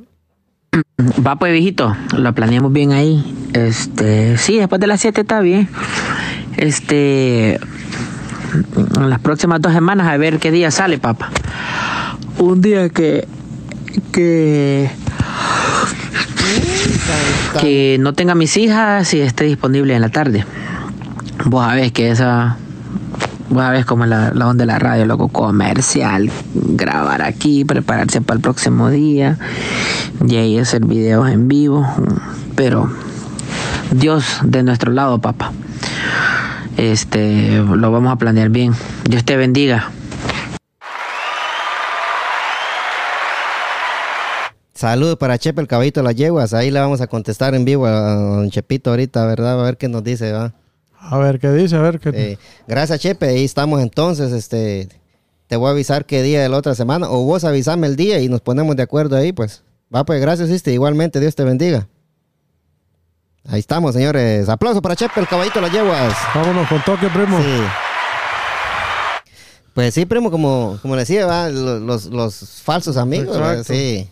Va 1.27 1.37
pues 1.37 1.53
viejito, 1.53 1.97
lo 2.17 2.35
planeamos 2.35 2.73
bien 2.73 2.93
ahí. 2.93 3.25
Este, 3.55 4.37
sí, 4.39 4.59
después 4.59 4.81
de 4.81 4.87
las 4.87 5.01
7 5.01 5.23
está 5.23 5.41
bien. 5.41 5.69
Este, 6.57 7.55
en 7.55 9.11
las 9.11 9.21
próximas 9.21 9.61
dos 9.61 9.73
semanas 9.73 10.09
a 10.09 10.17
ver 10.17 10.39
qué 10.39 10.51
día 10.51 10.71
sale, 10.71 10.99
papá. 10.99 11.31
Un 12.39 12.61
día 12.61 12.89
que 12.89 13.27
que 14.13 14.91
que 17.61 17.97
no 18.01 18.13
tenga 18.13 18.35
mis 18.35 18.57
hijas 18.57 19.13
y 19.15 19.21
esté 19.21 19.45
disponible 19.45 19.95
en 19.95 20.01
la 20.01 20.09
tarde. 20.11 20.45
Vos 21.47 21.65
sabés 21.65 21.93
que 21.93 22.11
esa 22.11 22.57
Vos 23.51 23.63
sabés 23.63 23.85
cómo 23.85 24.05
es 24.05 24.11
la, 24.11 24.31
la 24.33 24.47
onda 24.47 24.63
de 24.63 24.67
la 24.67 24.79
radio, 24.79 25.07
loco, 25.07 25.27
comercial, 25.27 26.31
grabar 26.55 27.21
aquí, 27.21 27.65
prepararse 27.65 28.21
para 28.21 28.37
el 28.37 28.43
próximo 28.43 28.91
día, 28.91 29.39
y 30.25 30.37
ahí 30.37 30.57
hacer 30.57 30.85
videos 30.85 31.29
en 31.29 31.49
vivo, 31.49 31.85
pero 32.55 32.89
Dios 33.91 34.39
de 34.45 34.63
nuestro 34.63 34.93
lado, 34.93 35.19
papá. 35.19 35.53
Este, 36.77 37.59
lo 37.59 37.91
vamos 37.91 38.13
a 38.13 38.17
planear 38.17 38.51
bien. 38.51 38.73
Dios 39.09 39.25
te 39.25 39.37
bendiga. 39.37 39.91
Saludos 44.75 45.17
para 45.19 45.39
Chepe, 45.39 45.61
el 45.61 45.67
caballito 45.67 46.01
de 46.01 46.05
las 46.05 46.15
yeguas. 46.15 46.55
Ahí 46.55 46.71
le 46.71 46.79
vamos 46.79 47.01
a 47.01 47.09
contestar 47.09 47.57
en 47.57 47.65
vivo 47.65 47.87
a 47.87 48.15
don 48.15 48.51
Chepito 48.51 48.91
ahorita, 48.91 49.27
¿verdad? 49.27 49.61
A 49.61 49.65
ver 49.65 49.77
qué 49.77 49.89
nos 49.89 50.05
dice, 50.05 50.33
¿va? 50.33 50.53
A 51.01 51.19
ver 51.19 51.41
qué 51.41 51.51
dice, 51.51 51.77
a 51.77 51.81
ver 51.81 51.99
qué. 51.99 52.11
Eh, 52.13 52.39
gracias, 52.69 53.01
Chepe. 53.01 53.27
Ahí 53.27 53.45
estamos 53.45 53.81
entonces. 53.81 54.33
Este, 54.33 54.89
te 55.47 55.57
voy 55.57 55.69
a 55.69 55.71
avisar 55.71 56.05
qué 56.05 56.23
día 56.23 56.43
de 56.43 56.49
la 56.49 56.59
otra 56.59 56.75
semana. 56.75 57.09
O 57.11 57.25
vos 57.25 57.45
avisame 57.45 57.87
el 57.87 57.97
día 57.97 58.21
y 58.21 58.29
nos 58.29 58.43
ponemos 58.43 58.77
de 58.77 58.83
acuerdo 58.83 59.17
ahí, 59.17 59.33
pues. 59.33 59.63
Va, 59.95 60.05
pues, 60.05 60.21
gracias, 60.21 60.51
este. 60.51 60.73
Igualmente, 60.73 61.19
Dios 61.19 61.35
te 61.35 61.43
bendiga. 61.43 61.89
Ahí 63.49 63.61
estamos, 63.61 63.95
señores. 63.95 64.49
Aplauso 64.49 64.83
para 64.83 64.95
Chepe, 64.95 65.21
el 65.21 65.27
caballito 65.27 65.61
de 65.61 65.67
las 65.67 65.73
yeguas. 65.73 66.15
Vámonos 66.35 66.69
con 66.69 66.85
toque, 66.85 67.09
primo. 67.09 67.39
Sí. 67.39 67.63
Pues 69.73 69.95
sí, 69.95 70.05
primo, 70.05 70.31
como, 70.31 70.79
como 70.83 70.97
decía, 70.97 71.25
¿va? 71.25 71.49
Los, 71.49 72.07
los, 72.07 72.61
falsos 72.63 72.97
amigos, 72.99 73.67
sí. 73.67 74.09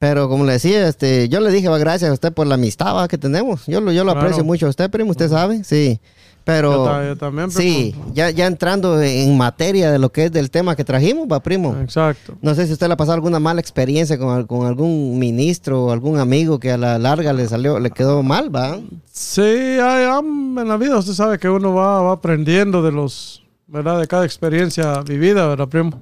Pero 0.00 0.30
como 0.30 0.46
le 0.46 0.52
decía, 0.52 0.88
este, 0.88 1.28
yo 1.28 1.40
le 1.40 1.50
dije, 1.50 1.68
va, 1.68 1.76
gracias 1.76 2.10
a 2.10 2.14
usted 2.14 2.32
por 2.32 2.46
la 2.46 2.54
amistad 2.54 2.96
¿va? 2.96 3.06
que 3.06 3.18
tenemos. 3.18 3.66
Yo 3.66 3.82
lo, 3.82 3.92
yo 3.92 4.02
lo 4.02 4.12
Claro. 4.12 4.20
aprecio 4.26 4.42
mucho 4.44 4.64
a 4.66 4.70
usted, 4.70 4.90
primo, 4.90 5.10
usted 5.10 5.28
sabe, 5.28 5.62
sí. 5.62 6.00
Pero 6.42 6.72
Yo 6.72 6.84
ta- 6.84 7.04
yo 7.06 7.16
también, 7.18 7.50
primo. 7.50 7.60
sí, 7.60 7.94
ya, 8.14 8.30
ya 8.30 8.46
entrando 8.46 9.00
en 9.02 9.36
materia 9.36 9.90
de 9.92 9.98
lo 9.98 10.10
que 10.10 10.24
es 10.24 10.32
del 10.32 10.50
tema 10.50 10.74
que 10.74 10.84
trajimos, 10.84 11.28
va, 11.30 11.40
primo. 11.40 11.76
Exacto. 11.82 12.34
No 12.40 12.54
sé 12.54 12.66
si 12.66 12.72
usted 12.72 12.86
le 12.86 12.94
ha 12.94 12.96
pasado 12.96 13.16
alguna 13.16 13.38
mala 13.40 13.60
experiencia 13.60 14.16
con, 14.18 14.46
con 14.46 14.66
algún 14.66 15.18
ministro 15.18 15.84
o 15.84 15.90
algún 15.92 16.18
amigo 16.18 16.58
que 16.58 16.70
a 16.72 16.78
la 16.78 16.98
larga 16.98 17.34
le 17.34 17.46
salió, 17.46 17.78
le 17.78 17.90
quedó 17.90 18.22
mal, 18.22 18.52
va. 18.56 18.78
Sí, 19.12 19.42
en 19.42 20.66
la 20.66 20.76
vida 20.78 20.96
usted 20.96 21.12
sabe 21.12 21.38
que 21.38 21.50
uno 21.50 21.74
va, 21.74 22.00
va 22.00 22.12
aprendiendo 22.12 22.80
de 22.82 22.90
los, 22.90 23.42
¿verdad? 23.66 24.00
De 24.00 24.06
cada 24.06 24.24
experiencia 24.24 25.02
vivida, 25.02 25.46
¿verdad, 25.46 25.68
primo? 25.68 26.00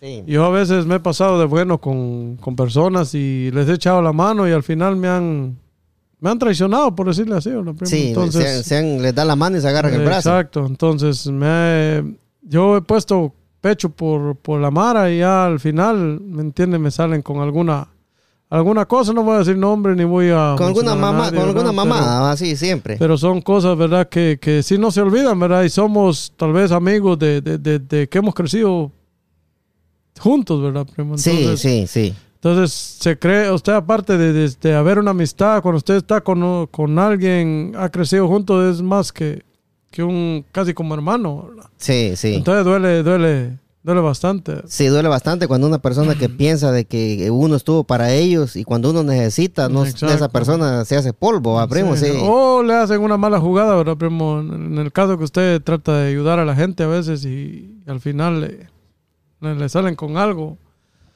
Sí. 0.00 0.24
Yo 0.26 0.44
a 0.44 0.50
veces 0.50 0.86
me 0.86 0.94
he 0.96 1.00
pasado 1.00 1.38
de 1.38 1.44
bueno 1.44 1.78
con, 1.78 2.36
con 2.36 2.56
personas 2.56 3.14
y 3.14 3.50
les 3.52 3.68
he 3.68 3.74
echado 3.74 4.00
la 4.00 4.12
mano 4.12 4.48
y 4.48 4.52
al 4.52 4.62
final 4.62 4.96
me 4.96 5.08
han, 5.08 5.58
me 6.20 6.30
han 6.30 6.38
traicionado, 6.38 6.94
por 6.94 7.06
decirle 7.08 7.36
así, 7.36 7.50
¿verdad, 7.50 7.74
primo? 7.74 7.86
Sí, 7.86 8.08
Entonces, 8.08 8.44
se, 8.44 8.64
se 8.64 8.76
han- 8.78 9.02
les 9.02 9.14
da 9.14 9.24
la 9.26 9.36
mano 9.36 9.58
y 9.58 9.60
se 9.60 9.68
agarran 9.68 9.92
el 9.92 10.00
brazo. 10.04 10.30
Exacto, 10.30 10.64
entonces 10.66 11.26
me 11.26 12.16
yo 12.42 12.78
he 12.78 12.80
puesto 12.82 13.34
pecho 13.60 13.90
por, 13.90 14.36
por 14.36 14.58
la 14.58 14.70
Mara 14.70 15.10
y 15.10 15.18
ya 15.18 15.44
al 15.44 15.60
final, 15.60 16.18
¿me 16.20 16.40
entiende? 16.40 16.78
Me 16.78 16.90
salen 16.90 17.20
con 17.20 17.40
alguna 17.40 17.88
alguna 18.48 18.86
cosa, 18.86 19.12
no 19.12 19.22
voy 19.22 19.34
a 19.36 19.38
decir 19.40 19.56
nombre 19.56 19.94
ni 19.94 20.02
voy 20.02 20.30
a... 20.30 20.54
Con 20.58 20.66
alguna 20.68 20.94
mamá, 20.96 21.26
nadie, 21.26 21.38
con 21.38 21.48
alguna 21.50 21.70
mamá, 21.72 22.32
así 22.32 22.56
siempre. 22.56 22.94
Pero, 22.94 23.00
pero 23.10 23.18
son 23.18 23.42
cosas, 23.42 23.76
¿verdad? 23.76 24.08
Que, 24.08 24.38
que 24.40 24.62
sí 24.64 24.76
no 24.78 24.90
se 24.90 25.00
olvidan, 25.02 25.38
¿verdad? 25.38 25.62
Y 25.62 25.68
somos 25.68 26.32
tal 26.36 26.52
vez 26.54 26.72
amigos 26.72 27.16
de, 27.18 27.40
de, 27.42 27.58
de- 27.58 27.78
de 27.78 28.08
que 28.08 28.18
hemos 28.18 28.34
crecido 28.34 28.90
juntos, 30.20 30.62
¿verdad, 30.62 30.86
primo? 30.86 31.16
sí, 31.18 31.30
Entonces, 31.30 31.60
sí, 31.60 31.86
sí. 31.86 32.14
entonces, 32.34 32.72
se 32.72 33.18
cree, 33.18 33.50
usted 33.50 33.72
aparte 33.72 34.16
de, 34.16 34.32
de- 34.32 34.54
de 34.60 34.74
haber 34.74 34.98
una 34.98 35.10
amistad, 35.10 35.62
cuando 35.62 35.78
usted 35.78 35.96
está 35.96 36.20
con, 36.20 36.66
con 36.68 36.98
alguien, 36.98 37.72
ha 37.76 37.88
crecido 37.88 38.28
juntos, 38.28 38.74
es 38.76 38.82
más 38.82 39.12
que, 39.12 39.42
que 39.90 40.02
un 40.02 40.44
casi 40.52 40.72
como 40.74 40.94
hermano, 40.94 41.46
¿verdad? 41.48 41.70
Sí, 41.76 42.12
sí. 42.16 42.34
Entonces 42.34 42.64
duele, 42.64 43.02
duele, 43.02 43.58
duele 43.82 44.00
bastante. 44.02 44.56
Sí, 44.66 44.86
duele 44.86 45.08
bastante 45.08 45.48
cuando 45.48 45.66
una 45.66 45.78
persona 45.80 46.14
que 46.14 46.28
piensa 46.28 46.70
de 46.70 46.84
que 46.84 47.28
uno 47.30 47.56
estuvo 47.56 47.82
para 47.84 48.12
ellos 48.12 48.54
y 48.56 48.62
cuando 48.64 48.90
uno 48.90 49.02
necesita, 49.02 49.68
no, 49.68 49.84
Exacto. 49.84 50.14
esa 50.14 50.28
persona 50.28 50.84
se 50.84 50.96
hace 50.96 51.12
polvo, 51.12 51.54
¿va, 51.54 51.66
primo? 51.66 51.96
Sí. 51.96 52.06
O 52.22 52.62
le 52.62 52.74
hacen 52.74 53.00
una 53.00 53.16
mala 53.16 53.40
jugada, 53.40 53.74
¿verdad, 53.74 53.96
primo? 53.96 54.40
En 54.40 54.78
el 54.78 54.92
caso 54.92 55.18
que 55.18 55.24
usted 55.24 55.60
trata 55.62 55.98
de 55.98 56.08
ayudar 56.10 56.38
a 56.38 56.44
la 56.44 56.54
gente 56.54 56.84
a 56.84 56.86
veces 56.88 57.24
y, 57.24 57.74
al 57.86 58.00
final 58.00 58.42
le, 58.42 58.68
le- 59.40 59.54
le 59.54 59.68
salen 59.68 59.94
con 59.94 60.16
algo. 60.16 60.56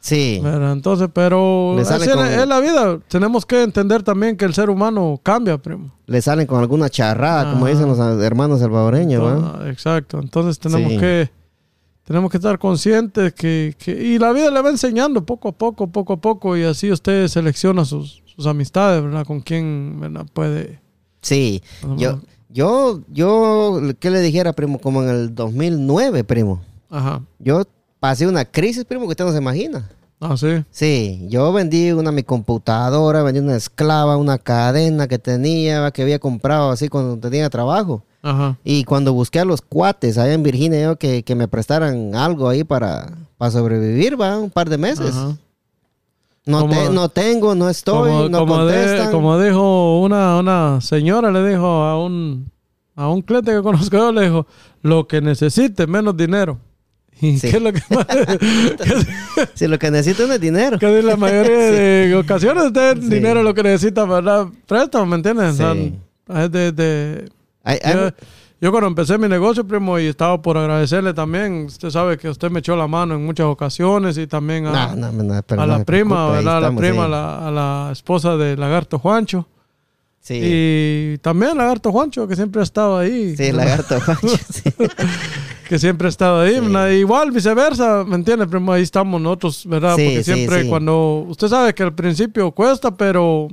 Sí. 0.01 0.39
¿verdad? 0.43 0.73
Entonces, 0.73 1.09
pero 1.15 1.79
así 1.79 2.09
con- 2.11 2.27
es 2.27 2.47
la 2.47 2.61
vida. 2.61 2.99
Tenemos 3.09 3.47
que 3.47 3.63
entender 3.63 4.03
también 4.03 4.37
que 4.37 4.45
el 4.45 4.53
ser 4.53 4.69
humano 4.69 5.19
cambia, 5.23 5.57
primo. 5.57 5.93
Le 6.07 6.21
salen 6.21 6.47
con 6.47 6.61
alguna 6.61 6.91
charrada, 6.91 7.53
como 7.53 7.67
dicen 7.67 7.87
los 7.89 7.99
hermanos 8.23 8.61
salvadoreños, 8.61 9.23
¿va? 9.23 9.59
Ah, 9.63 9.69
Exacto. 9.71 10.19
Entonces 10.19 10.59
tenemos 10.59 10.93
Sí. 10.93 10.99
que 10.99 11.31
tenemos 12.05 12.31
que 12.31 12.37
estar 12.37 12.59
conscientes 12.59 13.33
que, 13.33 13.75
que- 13.79 13.93
y 13.99 14.19
la 14.19 14.31
vida 14.33 14.51
le 14.51 14.61
va 14.61 14.69
enseñando 14.69 15.25
poco 15.25 15.49
a 15.49 15.53
poco, 15.53 15.87
poco 15.87 16.13
a 16.13 16.17
poco 16.21 16.55
y 16.55 16.65
así 16.65 16.93
usted 16.93 17.27
selecciona 17.29 17.87
sus, 17.87 18.23
sus 18.27 18.47
amistades, 18.47 19.03
¿verdad? 19.03 19.25
Con 19.25 19.41
quién 19.41 19.97
¿verdad? 20.01 20.27
puede. 20.35 20.81
Sí. 21.23 21.63
Yo, 21.97 22.21
yo, 22.51 23.01
yo, 23.09 23.81
¿qué 23.99 24.11
le 24.11 24.21
dijera, 24.21 24.53
primo? 24.53 24.79
Como 24.81 25.03
en 25.03 25.09
el 25.09 25.35
2009, 25.35 26.25
primo. 26.25 26.61
Ajá. 26.91 27.23
Yo 27.39 27.63
pasé 28.05 28.27
una 28.27 28.45
crisis, 28.45 28.85
primo, 28.85 29.05
que 29.07 29.13
usted 29.13 29.25
no 29.25 29.33
se 29.33 29.39
imagina. 29.39 29.89
Ah, 30.21 30.37
sí. 30.37 30.63
Sí, 30.71 31.27
yo 31.31 31.55
vendí 31.55 31.91
una 31.93 32.13
mi 32.13 32.23
computadora, 32.23 33.23
vendí 33.23 33.41
una 33.41 33.57
esclava, 33.57 34.19
una 34.19 34.37
cadena 34.37 35.09
que 35.09 35.19
tenía, 35.19 35.91
que 35.91 36.03
había 36.03 36.19
comprado 36.19 36.69
así 36.71 36.89
cuando 36.91 37.17
tenía 37.17 37.49
trabajo. 37.49 38.03
Ajá. 38.23 38.59
Y 38.63 38.85
cuando 38.85 39.15
busqué 39.15 39.41
a 39.41 39.47
los 39.47 39.63
cuates 39.63 40.19
allá 40.19 40.35
en 40.35 40.43
Virginia, 40.43 40.83
yo 40.83 40.97
que, 40.97 41.23
que 41.23 41.35
me 41.35 41.49
prestaran 41.49 42.15
algo 42.15 42.47
ahí 42.51 42.63
para, 42.63 43.11
para 43.39 43.51
sobrevivir, 43.51 44.21
va, 44.21 44.39
un 44.39 44.51
par 44.51 44.69
de 44.69 44.77
meses. 44.77 45.15
Ajá. 45.17 45.37
No, 46.45 46.69
te- 46.69 46.91
no 46.91 47.09
tengo, 47.09 47.55
no 47.55 47.71
estoy, 47.71 48.11
como, 48.11 48.29
no 48.29 48.39
como 48.41 48.67
de- 48.67 48.75
contestan. 48.77 49.13
como 49.13 49.41
dijo 49.41 50.01
una, 50.03 50.39
una 50.41 50.79
señora, 50.83 51.31
le 51.31 51.49
dijo 51.49 51.67
a 51.67 51.99
un, 52.05 52.51
a 52.95 53.09
un 53.09 53.23
cliente 53.23 53.51
que 53.51 53.63
conozco 53.63 53.97
yo, 53.97 54.13
le 54.13 54.25
dijo, 54.25 54.47
lo 54.83 55.07
que 55.09 55.23
necesite, 55.23 55.87
menos 55.87 56.15
dinero. 56.15 56.59
¿Y 57.21 57.39
Sí. 57.39 57.51
qué 57.51 57.57
es 57.59 57.63
lo 57.63 57.73
que 57.73 57.81
más? 57.91 58.07
Si 59.55 59.67
lo 59.67 59.79
que 59.79 59.91
necesito 59.91 60.27
no 60.27 60.35
es 60.35 60.41
dinero. 60.41 60.79
que 60.79 60.99
en 60.99 61.07
la 61.07 61.17
mayoría 61.17 61.71
de 61.71 62.15
ocasiones 62.25 62.65
usted 62.65 63.01
Sí. 63.01 63.09
dinero 63.09 63.43
lo 63.43 63.55
que 63.55 63.63
necesita, 63.63 64.05
¿verdad? 64.05 64.47
Préstamo, 64.67 65.07
¿me 65.07 65.17
entiendes? 65.17 65.59
De- 65.59 66.73
de- 66.73 67.31
hay- 67.63 67.79
yo, 67.93 68.11
yo 68.61 68.71
cuando 68.71 68.89
empecé 68.89 69.17
mi 69.19 69.29
negocio, 69.29 69.67
primo, 69.67 69.99
y 69.99 70.07
estaba 70.07 70.41
por 70.41 70.57
agradecerle 70.57 71.13
también, 71.15 71.67
usted 71.67 71.91
sabe 71.91 72.17
que 72.19 72.29
usted 72.29 72.51
me 72.51 72.61
echó 72.61 72.77
la 72.77 72.87
mano 72.87 73.15
en 73.15 73.25
muchas 73.25 73.47
ocasiones 73.47 74.17
y 74.19 74.27
también 74.27 74.67
a, 74.67 74.95
no, 74.95 75.13
no, 75.13 75.23
no, 75.23 75.35
a 75.35 75.67
la 75.67 75.85
prima, 75.85 76.31
¿verdad? 76.31 76.57
A 76.57 76.61
la 76.61 76.67
estamos, 76.69 76.81
prima, 76.83 77.05
a 77.05 77.09
la, 77.09 77.49
a 77.49 77.51
la 77.51 77.89
esposa 77.93 78.37
de 78.37 78.57
Lagarto 78.57 78.99
Juancho. 78.99 79.47
Sí, 80.21 80.41
Y 80.43 81.19
también 81.19 81.59
Lagarto 81.59 81.93
Juancho, 81.93 82.27
que 82.27 82.35
siempre 82.35 82.61
ha 82.63 82.65
estado 82.65 82.97
ahí. 82.97 83.37
sí, 83.37 83.53
lagarto. 83.53 84.01
Juancho, 84.01 84.29
sí. 84.51 84.63
Que 85.69 85.79
siempre 85.79 86.07
ha 86.07 86.11
estado 86.11 86.41
ahí. 86.41 86.61
¿verdad? 86.61 86.91
Igual, 86.91 87.31
viceversa, 87.31 88.05
¿me 88.05 88.17
entiendes? 88.17 88.49
Primo? 88.49 88.73
Ahí 88.73 88.83
estamos 88.83 89.21
nosotros, 89.21 89.65
¿verdad? 89.67 89.97
Sí, 89.97 90.05
Porque 90.05 90.25
sí, 90.25 90.33
siempre 90.35 90.63
sí. 90.63 90.69
cuando... 90.69 91.25
Usted 91.29 91.49
sabe 91.49 91.75
que 91.75 91.83
al 91.83 91.95
principio 91.95 92.51
cuesta, 92.53 92.95
pero 92.97 93.49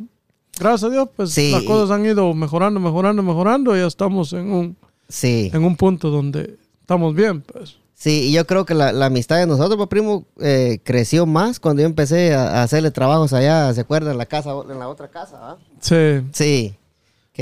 gracias 0.59 0.83
a 0.83 0.93
Dios, 0.93 1.09
pues 1.15 1.31
Sí, 1.31 1.51
las 1.51 1.63
cosas 1.63 1.91
han 1.91 2.05
ido 2.05 2.33
mejorando, 2.33 2.79
mejorando, 2.79 3.23
mejorando. 3.23 3.75
Y 3.75 3.79
ya 3.79 3.87
estamos 3.87 4.33
en 4.33 4.51
un, 4.51 4.77
Sí. 5.07 5.49
en 5.53 5.63
un 5.63 5.75
punto 5.75 6.09
donde 6.09 6.57
estamos 6.81 7.15
bien, 7.15 7.41
pues. 7.41 7.77
Sí, 7.93 8.29
y 8.29 8.31
yo 8.33 8.47
creo 8.47 8.65
que 8.65 8.73
la, 8.73 8.91
la 8.91 9.05
amistad 9.05 9.37
de 9.37 9.45
nosotros, 9.45 9.77
pues, 9.77 9.87
primo, 9.89 10.25
eh, 10.39 10.79
creció 10.83 11.27
más 11.27 11.59
cuando 11.59 11.83
yo 11.83 11.85
empecé 11.85 12.33
a, 12.33 12.59
a 12.59 12.63
hacerle 12.63 12.89
trabajos 12.89 13.31
allá, 13.31 13.71
¿se 13.75 13.81
acuerdan? 13.81 14.13
En 14.13 14.17
la 14.17 14.25
casa, 14.25 14.51
en 14.69 14.79
la 14.79 14.87
otra 14.89 15.07
casa, 15.09 15.37
¿va? 15.39 15.57
Sí. 15.79 16.21
Sí. 16.31 16.73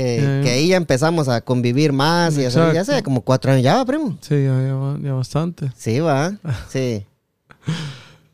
Que, 0.02 0.40
que 0.44 0.50
ahí 0.50 0.68
ya 0.68 0.76
empezamos 0.76 1.28
a 1.28 1.40
convivir 1.40 1.92
más 1.92 2.36
y 2.38 2.44
hacer, 2.44 2.72
ya 2.74 2.84
sé, 2.84 3.02
como 3.02 3.20
cuatro 3.22 3.52
años 3.52 3.62
ya, 3.64 3.76
¿va, 3.76 3.84
primo. 3.84 4.16
Sí, 4.20 4.34
ya, 4.44 4.60
ya- 4.62 4.98
ya 5.02 5.12
bastante. 5.14 5.70
Sí, 5.76 6.00
va. 6.00 6.32
Sí. 6.70 7.06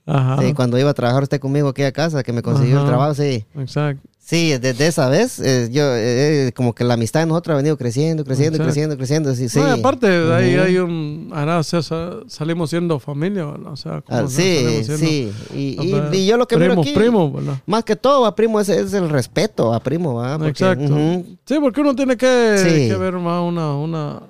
Ajá. 0.07 0.41
Sí, 0.41 0.53
cuando 0.55 0.79
iba 0.79 0.91
a 0.91 0.95
trabajar 0.95 1.25
usted 1.25 1.41
conmigo 1.41 1.69
aquí 1.69 1.83
a 1.83 1.91
casa, 1.91 2.23
que 2.23 2.33
me 2.33 2.41
consiguió 2.43 2.81
el 2.81 2.87
trabajo, 2.87 3.15
sí. 3.15 3.45
Exacto. 3.57 4.09
Sí, 4.29 4.59
desde 4.59 4.89
esa 4.89 5.09
vez, 5.09 5.39
eh, 5.39 5.69
yo, 5.71 5.85
eh, 5.95 6.49
eh, 6.49 6.53
como 6.53 6.75
que 6.75 6.83
la 6.83 6.95
amistad 6.95 7.21
de 7.21 7.27
nosotros 7.27 7.55
ha 7.55 7.57
venido 7.59 7.77
creciendo, 7.77 8.25
creciendo, 8.25 8.57
Exacto. 8.57 8.65
creciendo, 8.97 8.97
creciendo. 8.97 9.35
Sí. 9.37 9.47
No, 9.57 9.67
aparte, 9.67 10.09
ahí 10.35 10.57
hay 10.57 10.79
un. 10.79 11.31
Ahora 11.33 11.59
o 11.59 11.63
sea, 11.63 11.81
sa- 11.81 12.17
salimos 12.27 12.71
siendo 12.71 12.99
familia, 12.99 13.45
¿verdad? 13.45 13.73
O 13.73 13.77
sea, 13.77 14.01
como 14.01 14.19
Ah, 14.19 14.25
sí, 14.29 14.83
siendo- 14.83 14.97
sí. 14.99 15.33
Y, 15.55 15.81
y- 15.81 15.93
o 15.93 16.11
sea, 16.11 16.11
y 16.13 16.27
yo 16.27 16.37
lo 16.39 16.49
que 16.49 16.57
miro 16.57 16.71
primos, 16.71 16.87
aquí, 16.89 16.97
primos, 16.97 17.33
¿verdad? 17.35 17.61
más 17.67 17.85
que 17.85 17.95
todo, 17.95 18.27
a 18.27 18.35
primo, 18.35 18.59
es, 18.61 18.69
es 18.69 18.93
el 18.95 19.09
respeto 19.11 19.73
a 19.73 19.79
primo. 19.79 20.21
Porque, 20.39 20.49
Exacto. 20.49 20.97
Sí, 21.45 21.59
porque 21.61 21.81
uno 21.81 21.95
tiene 21.95 22.17
que, 22.17 22.57
Sí. 22.59 22.89
que 22.89 22.97
ver 22.97 23.13
más 23.15 23.41
una, 23.45 23.77
una 23.77 24.23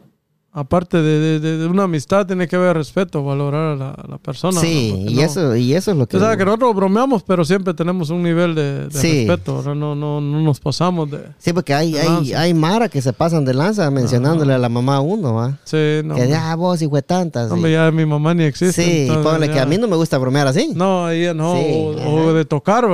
aparte 0.58 1.02
de, 1.02 1.38
de- 1.38 1.58
de- 1.58 1.66
una 1.66 1.82
amistad, 1.82 2.26
tiene 2.26 2.48
que 2.48 2.56
haber 2.56 2.76
respeto, 2.78 3.22
valorar 3.22 3.72
a 3.72 3.76
la, 3.76 3.90
a 3.90 4.06
la 4.08 4.16
persona. 4.18 4.58
Sí, 4.58 4.92
¿no? 5.04 5.10
Y 5.10 5.14
no- 5.16 5.20
eso, 5.22 5.54
y 5.56 5.74
eso 5.74 5.90
es 5.90 5.96
lo 5.98 6.06
que... 6.06 6.16
Usted 6.16 6.26
sabe 6.26 6.38
que 6.38 6.46
nosotros 6.46 6.74
bromeamos, 6.74 7.22
pero 7.22 7.44
siempre 7.44 7.74
tenemos 7.74 8.08
un 8.08 8.22
nivel 8.22 8.54
de, 8.54 8.88
de 8.88 8.90
Sí. 8.98 9.26
respeto. 9.26 9.62
No, 9.74 9.94
no, 9.94 10.20
no 10.20 10.40
nos 10.40 10.58
pasamos 10.58 11.10
de... 11.10 11.18
Sí, 11.38 11.52
porque 11.52 11.74
hay, 11.74 11.94
hay, 11.96 12.32
hay 12.32 12.54
mara 12.54 12.88
que 12.88 13.02
se 13.02 13.12
pasan 13.12 13.44
de 13.44 13.52
lanza 13.52 13.90
mencionándole 13.90 14.54
a 14.54 14.58
la 14.58 14.70
mamá 14.70 14.96
a 14.96 15.00
uno, 15.00 15.34
¿va? 15.34 15.58
Sí, 15.64 16.00
no. 16.04 16.14
que 16.14 16.26
ya 16.26 16.54
vos, 16.56 16.80
hijo 16.80 16.96
de 16.96 17.02
tantas. 17.02 17.50
Hombre, 17.52 17.72
ya 17.72 17.90
mi 17.90 18.06
mamá 18.06 18.32
ni 18.32 18.44
existe. 18.44 18.82
sí, 18.82 19.00
entonces 19.02 19.24
ponle 19.26 19.48
que 19.48 19.56
ya- 19.56 19.62
a 19.62 19.66
mí 19.66 19.76
no 19.76 19.86
me 19.88 19.96
gusta 19.96 20.16
bromear 20.16 20.46
así. 20.46 20.70
No, 20.74 21.04
ahí 21.04 21.28
no. 21.34 21.54
Sí, 21.56 21.66
o, 22.06 22.14
o 22.28 22.32
de 22.32 22.44
tocar, 22.46 22.86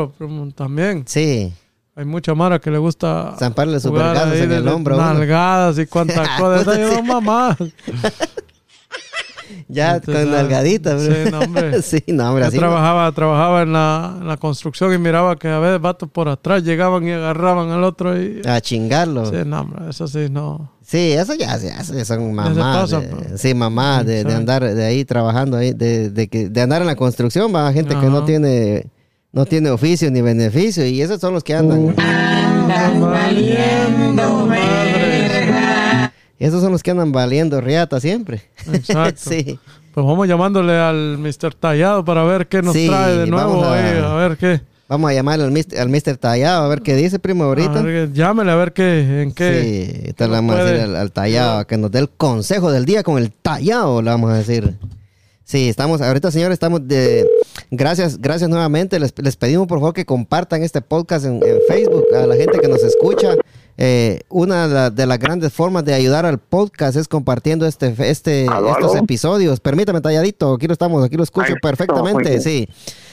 también. 0.56 1.04
Sí, 1.06 1.52
Hay 1.94 2.04
mucha 2.06 2.34
mara 2.34 2.58
que 2.58 2.70
le 2.70 2.78
gusta... 2.78 3.34
zamparle 3.38 3.76
ahí 3.76 4.40
en 4.40 4.52
el 4.52 4.66
hombro. 4.68 4.96
Nalgadas 4.96 5.78
y 5.78 5.86
cuantas 5.86 6.28
cosas. 6.38 6.78
No, 6.78 7.02
mamá. 7.02 7.56
Ya 9.68 9.96
Usted 9.96 10.12
con 10.12 10.30
nalgaditas. 10.30 11.02
Sí, 11.02 11.30
no, 11.30 11.40
hombre. 11.40 11.82
sí, 11.82 12.02
no, 12.08 12.28
hombre, 12.28 12.42
Yo 12.42 12.48
así. 12.48 12.56
no. 12.56 12.60
trabajaba, 12.60 13.12
trabajaba 13.12 13.62
en 13.62 13.72
la, 13.72 14.16
en 14.20 14.28
la 14.28 14.36
construcción 14.36 14.92
y 14.94 14.98
miraba 14.98 15.36
que 15.36 15.48
a 15.48 15.58
veces 15.58 15.80
vatos 15.80 16.08
por 16.10 16.28
atrás 16.28 16.62
llegaban 16.62 17.06
y 17.06 17.12
agarraban 17.12 17.70
al 17.70 17.84
otro 17.84 18.20
y... 18.20 18.42
A 18.46 18.60
chingarlo. 18.60 19.26
Sí, 19.26 19.36
no, 19.44 19.60
hombre, 19.60 19.90
eso 19.90 20.08
sí, 20.08 20.28
no. 20.30 20.72
Sí, 20.82 21.12
eso 21.12 21.34
ya 21.34 21.54
hace, 21.54 22.04
son 22.04 22.34
mamás. 22.34 22.56
pasa, 22.58 23.00
de- 23.00 23.08
pues. 23.08 23.40
sí, 23.40 23.54
mamás 23.54 24.04
de, 24.04 24.24
de 24.24 24.34
andar 24.34 24.62
de 24.62 24.84
ahí 24.84 25.04
trabajando 25.04 25.56
ahí, 25.56 25.72
de, 25.72 26.10
de, 26.10 26.28
que, 26.28 26.48
de 26.48 26.60
andar 26.60 26.82
en 26.82 26.86
la 26.86 26.96
construcción, 26.96 27.54
va 27.54 27.72
gente 27.72 27.94
que 27.98 28.06
no 28.06 28.24
tiene, 28.24 28.90
no 29.32 29.46
tiene 29.46 29.70
oficio 29.70 30.10
ni 30.10 30.20
beneficio, 30.20 30.86
y 30.86 31.00
esos 31.02 31.20
son 31.20 31.32
los 31.34 31.42
que 31.44 31.54
andan. 31.54 31.94
Esos 36.38 36.60
son 36.60 36.72
los 36.72 36.82
que 36.82 36.90
andan 36.90 37.12
valiendo 37.12 37.60
riata 37.60 38.00
siempre. 38.00 38.42
Exacto. 38.72 39.20
sí. 39.30 39.58
Pues 39.94 40.06
vamos 40.06 40.26
llamándole 40.26 40.76
al 40.78 41.18
Mr. 41.18 41.54
Tallado 41.54 42.04
para 42.04 42.24
ver 42.24 42.48
qué 42.48 42.62
nos 42.62 42.72
Sí, 42.74 42.86
trae 42.88 43.16
de 43.18 43.26
nuevo 43.26 43.62
a- 43.64 43.74
ahí, 43.74 43.98
a 44.02 44.14
ver 44.14 44.36
qué. 44.36 44.60
Vamos 44.88 45.10
a 45.10 45.14
llamarle 45.14 45.44
al 45.44 45.50
Mr. 45.52 45.78
al 45.78 45.88
Mr. 45.88 46.16
Tallado 46.18 46.64
a 46.64 46.68
ver 46.68 46.82
qué 46.82 46.96
dice, 46.96 47.18
primo, 47.18 47.44
ahorita. 47.44 47.78
A 47.78 47.82
ver, 47.82 48.12
llámele 48.12 48.50
a 48.50 48.56
ver 48.56 48.72
qué, 48.72 49.22
en 49.22 49.32
qué. 49.32 49.62
Sí, 49.62 50.00
ahorita 50.00 50.26
le 50.26 50.32
vamos 50.32 50.56
a 50.56 50.64
decir 50.64 50.80
al, 50.82 50.96
al 50.96 51.12
Tallado 51.12 51.66
que 51.66 51.76
nos 51.78 51.90
dé 51.90 52.00
el 52.00 52.08
consejo 52.10 52.70
del 52.72 52.84
día 52.84 53.02
con 53.02 53.18
el 53.18 53.30
Tallado, 53.32 54.02
le 54.02 54.10
vamos 54.10 54.30
a 54.32 54.34
decir. 54.34 54.74
Sí, 55.52 55.68
estamos, 55.68 56.00
ahorita 56.00 56.30
señores, 56.30 56.54
estamos 56.54 56.88
de... 56.88 57.28
Gracias, 57.70 58.18
gracias 58.18 58.48
nuevamente. 58.48 58.98
Les, 58.98 59.12
les 59.22 59.36
pedimos 59.36 59.66
por 59.66 59.80
favor 59.80 59.92
que 59.92 60.06
compartan 60.06 60.62
este 60.62 60.80
podcast 60.80 61.26
en, 61.26 61.42
en 61.44 61.58
Facebook 61.68 62.06
a 62.16 62.26
la 62.26 62.36
gente 62.36 62.58
que 62.58 62.68
nos 62.68 62.82
escucha. 62.82 63.34
Eh, 63.76 64.20
una 64.30 64.66
de, 64.66 64.72
la- 64.74 64.88
de 64.90 65.04
las 65.06 65.18
grandes 65.18 65.52
formas 65.52 65.84
de 65.84 65.92
ayudar 65.92 66.24
al 66.24 66.38
podcast 66.38 66.96
es 66.96 67.06
compartiendo 67.06 67.66
este, 67.66 67.94
este, 67.98 68.46
¿Aló, 68.48 68.70
estos 68.70 68.92
aló? 68.94 69.04
episodios. 69.04 69.60
Permítame, 69.60 70.00
Talladito, 70.00 70.54
aquí 70.54 70.66
lo 70.66 70.72
estamos, 70.72 71.04
aquí 71.04 71.18
lo 71.18 71.22
escucho 71.22 71.52
perfectamente, 71.60 72.40
sí. 72.40 72.66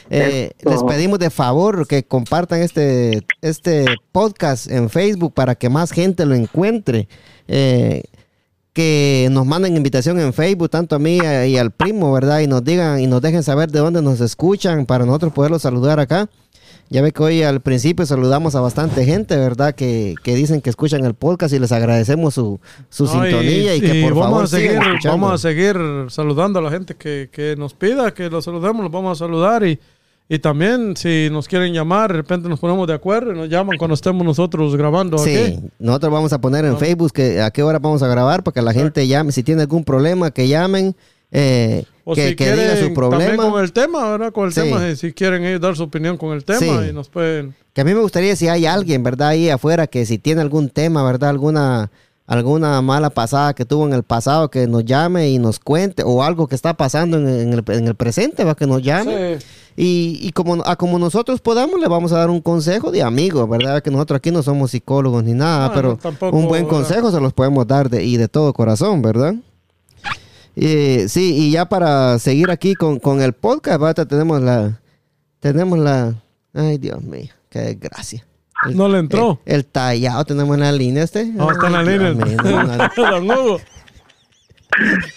Eh, 0.10 0.52
les 0.62 0.82
pedimos 0.84 1.20
de 1.20 1.32
favor 1.32 1.86
que 1.88 2.04
compartan 2.04 2.62
este, 2.62 3.20
este 3.42 3.84
podcast 4.14 4.72
en 4.72 4.90
Facebook 4.90 5.34
para 5.34 5.56
que 5.56 5.68
más 5.68 5.92
gente 5.92 6.26
lo 6.26 6.36
encuentre. 6.36 7.10
Eh, 7.50 8.04
que 8.80 9.28
nos 9.30 9.46
manden 9.46 9.76
invitación 9.76 10.22
en 10.22 10.32
Facebook, 10.32 10.70
tanto 10.70 10.96
a 10.96 11.00
mí 11.00 11.18
y 11.18 11.58
al 11.58 11.72
primo, 11.72 12.14
¿verdad? 12.14 12.40
Y 12.40 12.48
nos 12.48 12.64
digan 12.64 13.02
y 13.02 13.08
nos 13.08 13.22
dejen 13.22 13.44
saber 13.44 13.70
de 13.70 13.80
dónde 13.80 14.02
nos 14.02 14.22
escuchan 14.22 14.86
para 14.86 15.06
nosotros 15.06 15.34
poderlos 15.34 15.64
saludar 15.64 16.00
acá. 16.00 16.30
Ya 16.88 17.02
ve 17.02 17.12
que 17.12 17.22
hoy 17.22 17.44
al 17.44 17.60
principio 17.60 18.06
saludamos 18.06 18.56
a 18.56 18.62
bastante 18.62 19.04
gente, 19.04 19.36
¿verdad? 19.36 19.76
Que, 19.76 20.16
que 20.24 20.34
dicen 20.34 20.62
que 20.62 20.70
escuchan 20.70 21.04
el 21.04 21.14
podcast 21.14 21.54
y 21.54 21.60
les 21.60 21.74
agradecemos 21.74 22.36
su, 22.36 22.62
su 22.90 23.04
No, 23.04 23.12
sintonía 23.12 23.76
y, 23.76 23.82
que 23.82 24.02
por 24.02 24.16
vamos 24.16 24.24
favor 24.26 24.44
a 24.44 24.48
seguir, 24.48 24.80
vamos 25.04 25.34
a 25.34 25.38
seguir 25.38 25.78
saludando 26.08 26.60
a 26.60 26.62
la 26.62 26.72
gente 26.72 26.96
que, 26.96 27.28
que 27.30 27.58
nos 27.58 27.74
pida 27.74 28.14
que 28.14 28.30
los 28.30 28.46
saludemos, 28.46 28.84
los 28.84 28.92
vamos 28.94 29.18
a 29.22 29.26
saludar 29.26 29.68
y, 29.68 29.78
y 30.32 30.38
también 30.40 30.96
si 30.96 31.28
nos 31.32 31.48
quieren 31.48 31.74
llamar, 31.74 32.12
de 32.12 32.18
repente 32.18 32.48
nos 32.48 32.60
ponemos 32.60 32.88
de 32.88 32.94
acuerdo 32.94 33.32
y 33.34 33.36
nos 33.36 33.50
llaman 33.50 33.78
cuando 33.78 33.96
estemos 33.96 34.24
nosotros 34.24 34.76
grabando 34.78 35.18
Sí, 35.18 35.60
nosotros 35.80 36.14
vamos 36.14 36.32
a 36.34 36.40
poner 36.40 36.66
en 36.66 36.78
Facebook 36.78 37.12
que 37.12 37.42
a 37.42 37.50
qué 37.50 37.64
hora 37.64 37.80
vamos 37.80 38.04
a 38.04 38.08
grabar 38.08 38.44
para 38.44 38.54
que 38.54 38.62
la 38.62 38.72
gente 38.74 39.08
llame. 39.08 39.32
Si 39.32 39.42
tiene 39.42 39.64
algún 39.64 39.84
problema, 39.84 40.30
que 40.32 40.48
llamen 40.48 40.96
eh, 41.32 41.84
O 42.06 42.14
que, 42.16 42.30
si 42.30 42.36
que 42.36 42.44
diga 42.46 42.56
quieren 42.56 42.72
su 42.78 42.94
también 42.94 42.94
problema. 42.96 43.52
con 43.52 43.64
el 43.64 43.72
tema, 43.72 44.12
¿verdad? 44.12 44.32
Con 44.32 44.46
el 44.48 44.54
Sí. 44.54 44.62
tema, 44.62 44.96
si 44.96 45.14
quieren 45.14 45.44
ellos 45.46 45.62
dar 45.62 45.76
su 45.76 45.84
opinión 45.84 46.18
con 46.18 46.34
el 46.36 46.44
tema 46.46 46.60
Sí. 46.84 46.90
y 46.90 46.94
nos 46.94 47.10
pueden... 47.10 47.56
Que 47.74 47.82
a 47.82 47.84
mí 47.84 47.94
me 47.94 48.00
gustaría 48.02 48.36
si 48.36 48.48
hay 48.48 48.66
alguien, 48.66 49.04
¿verdad? 49.04 49.30
Ahí 49.30 49.50
afuera 49.50 49.88
que 49.88 50.06
si 50.06 50.18
tiene 50.18 50.42
algún 50.42 50.70
tema, 50.70 51.04
¿verdad? 51.04 51.30
Alguna 51.30 51.92
alguna 52.30 52.80
mala 52.84 53.10
pasada 53.10 53.56
que 53.56 53.66
tuvo 53.66 53.88
en 53.88 53.94
el 53.94 54.04
pasado, 54.04 54.52
que 54.52 54.68
nos 54.68 54.86
llame 54.86 55.32
y 55.32 55.40
nos 55.40 55.60
cuente, 55.60 56.04
o 56.06 56.22
algo 56.22 56.48
que 56.48 56.54
está 56.54 56.76
pasando 56.76 57.18
en, 57.18 57.28
en 57.28 57.54
el, 57.54 57.64
en 57.68 57.88
el 57.88 57.96
presente, 57.96 58.44
¿va? 58.44 58.54
Que 58.54 58.68
nos 58.68 58.84
llame. 58.84 59.40
Sí. 59.40 59.46
Y, 59.76 60.20
y 60.22 60.32
como, 60.34 60.62
a 60.64 60.76
como 60.76 61.00
nosotros 61.00 61.42
podamos, 61.42 61.80
le 61.80 61.88
vamos 61.88 62.12
a 62.12 62.18
dar 62.20 62.30
un 62.30 62.40
consejo 62.40 62.92
de 62.92 63.02
amigo, 63.02 63.48
¿verdad? 63.48 63.82
Que 63.82 63.90
nosotros 63.90 64.18
aquí 64.18 64.30
no 64.30 64.44
somos 64.44 64.72
psicólogos 64.72 65.24
ni 65.24 65.34
nada, 65.34 65.70
Bueno, 65.70 65.74
pero 65.74 65.98
tampoco, 65.98 66.38
un 66.38 66.48
buen 66.48 66.66
¿verdad? 66.66 66.78
consejo 66.78 67.12
se 67.12 67.20
los 67.20 67.34
podemos 67.34 67.66
dar 67.66 67.90
de, 67.90 68.04
y 68.04 68.18
de 68.18 68.28
todo 68.28 68.54
corazón, 68.54 69.02
¿verdad? 69.02 69.34
Sí, 70.56 71.34
y 71.36 71.52
ya 71.52 71.68
para 71.68 72.20
seguir 72.20 72.52
aquí 72.52 72.76
con, 72.76 73.00
con 73.00 73.22
el 73.22 73.34
podcast, 73.34 73.82
¿verdad? 73.82 74.06
tenemos 74.06 74.42
la... 74.42 74.80
Tenemos 75.40 75.80
la... 75.80 76.14
Ay, 76.54 76.78
Dios 76.78 77.02
mío, 77.02 77.30
qué 77.50 77.60
desgracia. 77.60 78.28
El- 78.68 78.76
No 78.78 78.88
le 78.90 79.00
entró. 79.00 79.40
El, 79.46 79.56
el 79.58 79.66
tallado, 79.66 80.26
tenemos 80.26 80.54
en 80.56 80.62
la 80.62 80.72
línea 80.72 81.04
este. 81.04 81.26
No, 81.26 81.52
está 81.52 81.68
en 81.68 81.74
la 81.74 81.80
Ay, 81.80 81.86
línea. 81.88 82.12
Dios 82.12 82.28
mío, 82.28 82.38
no, 82.44 82.64
no. 82.64 82.90
Don 83.12 83.32
Hugo. 83.32 83.62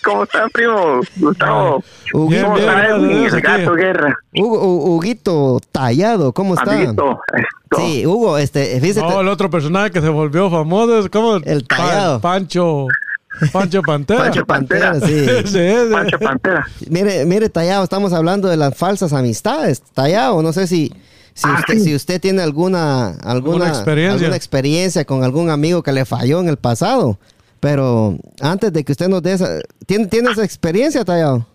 ¿Cómo 0.03 0.23
está, 0.25 0.49
primo? 0.49 1.01
Gustavo. 1.17 1.85
Hugo, 2.15 2.29
Bien, 2.29 2.43
¿Cómo 2.43 2.57
bien, 2.57 2.69
está 2.69 2.81
gracias 2.81 2.93
a 2.93 2.97
Edwin? 3.01 3.21
Dios, 3.21 3.33
El 3.33 3.39
aquí. 3.39 3.47
gato 3.63 3.75
guerra. 3.75 4.19
Hugo, 4.35 4.63
Hu- 4.63 4.97
Huguito 4.97 5.61
Tallado, 5.71 6.33
¿cómo 6.33 6.55
está? 6.55 6.73
Amiguito. 6.73 7.21
Esto. 7.35 7.77
Sí, 7.77 8.07
Hugo, 8.07 8.39
este, 8.39 8.81
fíjate. 8.81 9.01
No, 9.07 9.21
el 9.21 9.29
otro 9.29 9.51
personaje 9.51 9.91
que 9.91 10.01
se 10.01 10.09
volvió 10.09 10.51
famoso 10.51 10.99
es 10.99 11.09
como 11.11 11.37
El 11.37 11.65
Pa- 11.65 11.77
tallado. 11.77 12.21
Pancho. 12.21 12.87
Pancho 13.53 13.83
Pantera. 13.83 14.25
Pancho 14.25 14.47
Pantera. 14.47 14.95
sí. 15.01 15.27
Pancho 15.93 16.19
Pantera. 16.19 16.67
Mire, 16.89 17.25
mire, 17.25 17.49
Tallado, 17.49 17.85
estamos 17.85 18.13
hablando 18.13 18.49
de 18.49 18.57
las 18.57 18.75
falsas 18.77 19.13
amistades. 19.13 19.81
Tallado, 19.95 20.43
no 20.43 20.53
sé 20.53 20.67
si, 20.67 20.93
si, 21.35 21.47
Ah, 21.49 21.57
usted, 21.61 21.79
si 21.79 21.95
usted 21.95 22.21
tiene 22.21 22.43
alguna, 22.43 23.09
alguna, 23.11 23.31
Alguna 23.31 23.69
experiencia. 23.69 24.13
alguna 24.21 24.37
experiencia 24.37 25.05
con 25.05 25.25
algún 25.25 25.51
amigo 25.51 25.83
que 25.83 25.93
le 25.93 26.05
falló 26.05 26.41
en 26.41 26.49
el 26.49 26.57
pasado. 26.57 27.19
Pero 27.61 28.17
antes 28.41 28.73
de 28.73 28.83
que 28.85 28.93
usted 28.93 29.09
nos 29.09 29.23
dé 29.23 29.35
esa... 29.35 29.61
¿Tiene, 29.87 30.07
¿tiene 30.09 30.31
esa 30.33 30.45
experiencia, 30.45 31.05
Tallado? 31.05 31.47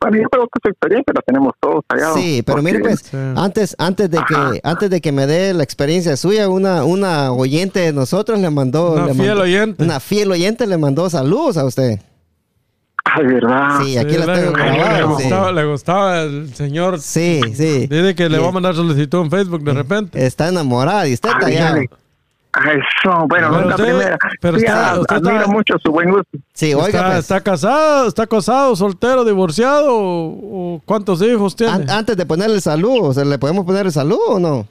Bueno, 0.00 0.16
yo 0.16 0.28
creo 0.28 0.44
que 0.44 0.58
esa 0.62 0.68
experiencia 0.70 1.12
la 1.12 1.22
tenemos 1.22 1.52
todos 1.60 1.84
allá. 1.88 2.12
Sí, 2.14 2.42
pero 2.46 2.62
mire 2.62 2.78
pues, 2.78 3.00
Sí. 3.00 3.16
antes, 3.36 3.74
antes 3.78 4.08
de 4.10 4.18
que, 4.18 4.60
antes 4.62 4.90
de 4.90 5.00
que 5.00 5.10
me 5.10 5.26
dé 5.26 5.52
la 5.54 5.64
experiencia 5.64 6.16
suya, 6.16 6.48
una, 6.48 6.84
una 6.84 7.32
oyente 7.32 7.80
de 7.80 7.92
nosotros 7.92 8.38
le 8.38 8.48
mandó, 8.50 8.92
Una 8.92 9.06
le 9.06 9.14
fiel 9.14 9.26
mandó- 9.28 9.42
oyente. 9.42 9.82
una 9.82 9.98
fiel 9.98 10.30
oyente 10.30 10.66
le 10.68 10.78
mandó 10.78 11.10
saludos 11.10 11.56
a 11.56 11.64
usted. 11.64 12.00
Ay, 13.14 13.26
¿verdad? 13.26 13.80
Sí, 13.82 13.96
aquí 13.98 14.12
Sí, 14.12 14.18
la 14.18 14.26
le- 14.26 14.40
tengo 14.42 14.56
le 14.56 14.64
grabada. 14.64 14.98
sí. 14.98 15.04
gustaba, 15.04 15.52
le 15.52 15.64
gustaba 15.64 16.20
el 16.22 16.54
señor. 16.54 17.00
Sí, 17.00 17.40
sí. 17.54 17.86
Dice 17.86 18.14
que 18.14 18.28
le 18.28 18.38
va 18.38 18.48
a 18.48 18.52
mandar 18.52 18.74
solicitud 18.74 19.20
en 19.24 19.30
Facebook 19.30 19.62
de 19.62 19.72
repente. 19.72 20.26
Está 20.26 20.48
enamorada 20.48 21.06
y 21.08 21.12
ay. 21.12 21.86
Ah, 22.54 22.60
Eso, 22.72 23.26
bueno, 23.28 23.50
no 23.50 23.56
Pero 23.58 23.60
es 23.60 23.66
la 23.68 23.74
usted- 23.74 23.84
primera. 23.84 24.18
pero 24.40 24.58
Sí, 24.58 24.64
está- 24.64 24.90
a- 24.92 25.00
usted 25.00 25.16
admiro 25.16 25.36
está- 25.36 25.46
mucho 25.52 25.74
su 25.82 25.92
buen 25.92 26.10
gusto. 26.10 26.38
Sí, 26.54 26.72
oiga, 26.74 26.86
está, 26.88 27.06
pues, 27.06 27.18
está 27.18 27.40
casado, 27.42 28.08
está 28.08 28.26
casado, 28.26 28.74
soltero, 28.74 29.24
divorciado 29.24 29.94
o, 29.94 30.76
o 30.76 30.82
cuántos 30.84 31.20
hijos 31.22 31.54
tiene. 31.54 31.72
an- 31.74 31.90
antes 31.90 32.16
de 32.16 32.24
ponerle 32.26 32.56
el 32.56 32.62
saludo, 32.62 33.12
¿se 33.12 33.24
¿le 33.24 33.38
podemos 33.38 33.64
poner 33.66 33.86
el 33.86 33.92
saludo 33.92 34.26
o 34.28 34.38
no? 34.40 34.66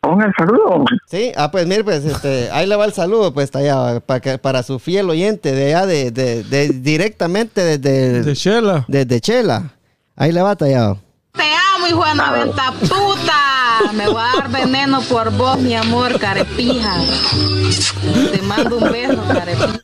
Ponga 0.00 0.26
el 0.26 0.32
saludo. 0.36 0.84
Sí, 1.10 1.30
ah, 1.36 1.50
pues 1.50 1.66
mire, 1.66 1.84
pues 1.84 2.04
este, 2.04 2.50
ahí 2.52 2.66
le 2.66 2.74
va 2.76 2.86
el 2.86 2.92
saludo, 2.94 3.34
pues 3.34 3.50
Tallado, 3.50 4.00
para, 4.00 4.20
que, 4.20 4.38
para 4.38 4.62
su 4.62 4.78
fiel 4.78 5.10
oyente 5.10 5.52
de 5.52 5.74
allá, 5.74 5.86
de, 5.86 6.10
de, 6.10 6.42
de- 6.42 6.68
directamente 6.70 7.62
desde, 7.62 8.22
de 8.22 8.34
Shela. 8.34 8.84
desde 8.88 9.20
Chela. 9.20 9.74
Ahí 10.16 10.32
le 10.32 10.40
va 10.40 10.56
Tallado. 10.56 10.98
Te 11.32 11.42
amo, 11.76 11.86
hijo 11.86 12.04
de 12.04 12.14
90 12.14 12.72
puta. 12.80 13.92
Me 13.94 14.06
voy 14.08 14.16
a 14.22 14.40
dar 14.40 14.50
veneno 14.50 15.00
por 15.02 15.30
vos, 15.36 15.58
mi 15.58 15.74
amor, 15.74 16.18
carepija. 16.18 16.94
Te 18.32 18.42
mando 18.42 18.78
un 18.78 18.90
beso, 18.90 19.22
carepija. 19.28 19.78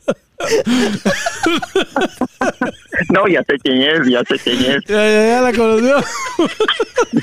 No, 3.09 3.27
ya 3.27 3.41
sé 3.43 3.57
quién 3.63 3.81
es, 3.81 4.07
ya 4.09 4.21
sé 4.27 4.37
quién 4.43 4.71
es. 4.71 4.83
Ya, 4.85 5.07
ya, 5.09 5.27
ya 5.27 5.41
la 5.41 5.53
conoció. 5.53 5.97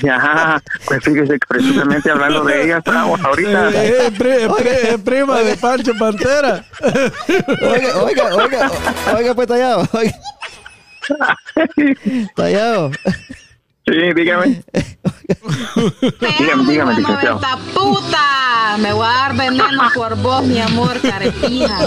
Ya, 0.03 0.61
pues 0.87 1.03
fíjese 1.03 1.33
que 1.39 1.47
precisamente 1.47 2.11
hablando 2.11 2.43
de 2.43 2.63
ella 2.63 2.77
estábamos 2.79 3.19
ahorita. 3.23 3.69
Eh, 3.71 4.07
eh, 4.07 4.11
pri- 4.17 4.29
eh, 4.31 4.49
pri- 4.57 4.89
eh, 4.93 4.97
prima 5.03 5.39
de 5.39 5.55
Pancho 5.57 5.93
Pantera. 5.97 6.65
Oiga, 7.61 8.03
oiga, 8.03 8.35
oiga, 8.35 8.71
oiga, 9.17 9.35
pues 9.35 9.47
Tallado, 9.47 9.87
oiga. 9.93 10.15
Tallado. 12.35 12.91
Sí, 13.87 13.93
dígame. 14.15 14.63
Dígame, 16.39 16.63
dígame, 16.67 16.95
licenciado. 16.95 17.39
90 17.39 18.17
Me 18.79 18.91
voy 18.93 19.05
a 19.05 19.09
dar 19.09 19.35
veneno 19.35 19.63
por 19.95 20.15
vos, 20.21 20.43
mi 20.43 20.59
amor, 20.59 20.99
carepija. 21.01 21.77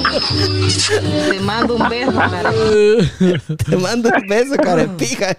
Te 1.31 1.41
mando 1.41 1.75
un 1.77 1.89
beso, 1.89 2.13
carepija. 2.13 3.57
Te 3.69 3.77
mando 3.77 4.09
un 4.15 4.27
beso, 4.29 4.57
carepijas. 4.57 5.37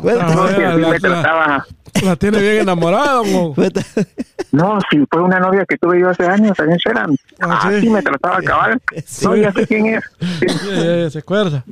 Bueno, 0.00 0.20
Ah, 0.22 0.50
la- 0.58 0.74
me 0.74 0.80
la- 0.80 0.98
trataba. 0.98 1.66
La 2.02 2.16
tiene 2.16 2.38
bien 2.40 2.58
enamorada, 2.62 3.22
mo. 3.22 3.54
No, 4.50 4.78
sí, 4.90 4.98
fue 5.10 5.22
una 5.22 5.38
novia 5.38 5.64
que 5.68 5.76
tuve 5.78 6.00
yo 6.00 6.10
hace 6.10 6.26
años 6.26 6.58
allá 6.58 6.72
en 6.72 6.78
Sherman. 6.78 7.16
Ah, 7.40 7.60
Así 7.68 7.80
sí. 7.82 7.88
me 7.88 8.02
trataba 8.02 8.42
cabal. 8.42 8.82
Sí. 9.06 9.24
No, 9.26 9.36
ya 9.36 9.52
sé 9.52 9.66
quién 9.66 9.86
es. 9.86 10.04
Sí, 10.40 10.46
Ya, 10.70 10.74
ya, 10.76 10.96
ya, 11.04 11.10
se 11.10 11.18
acuerda. 11.20 11.64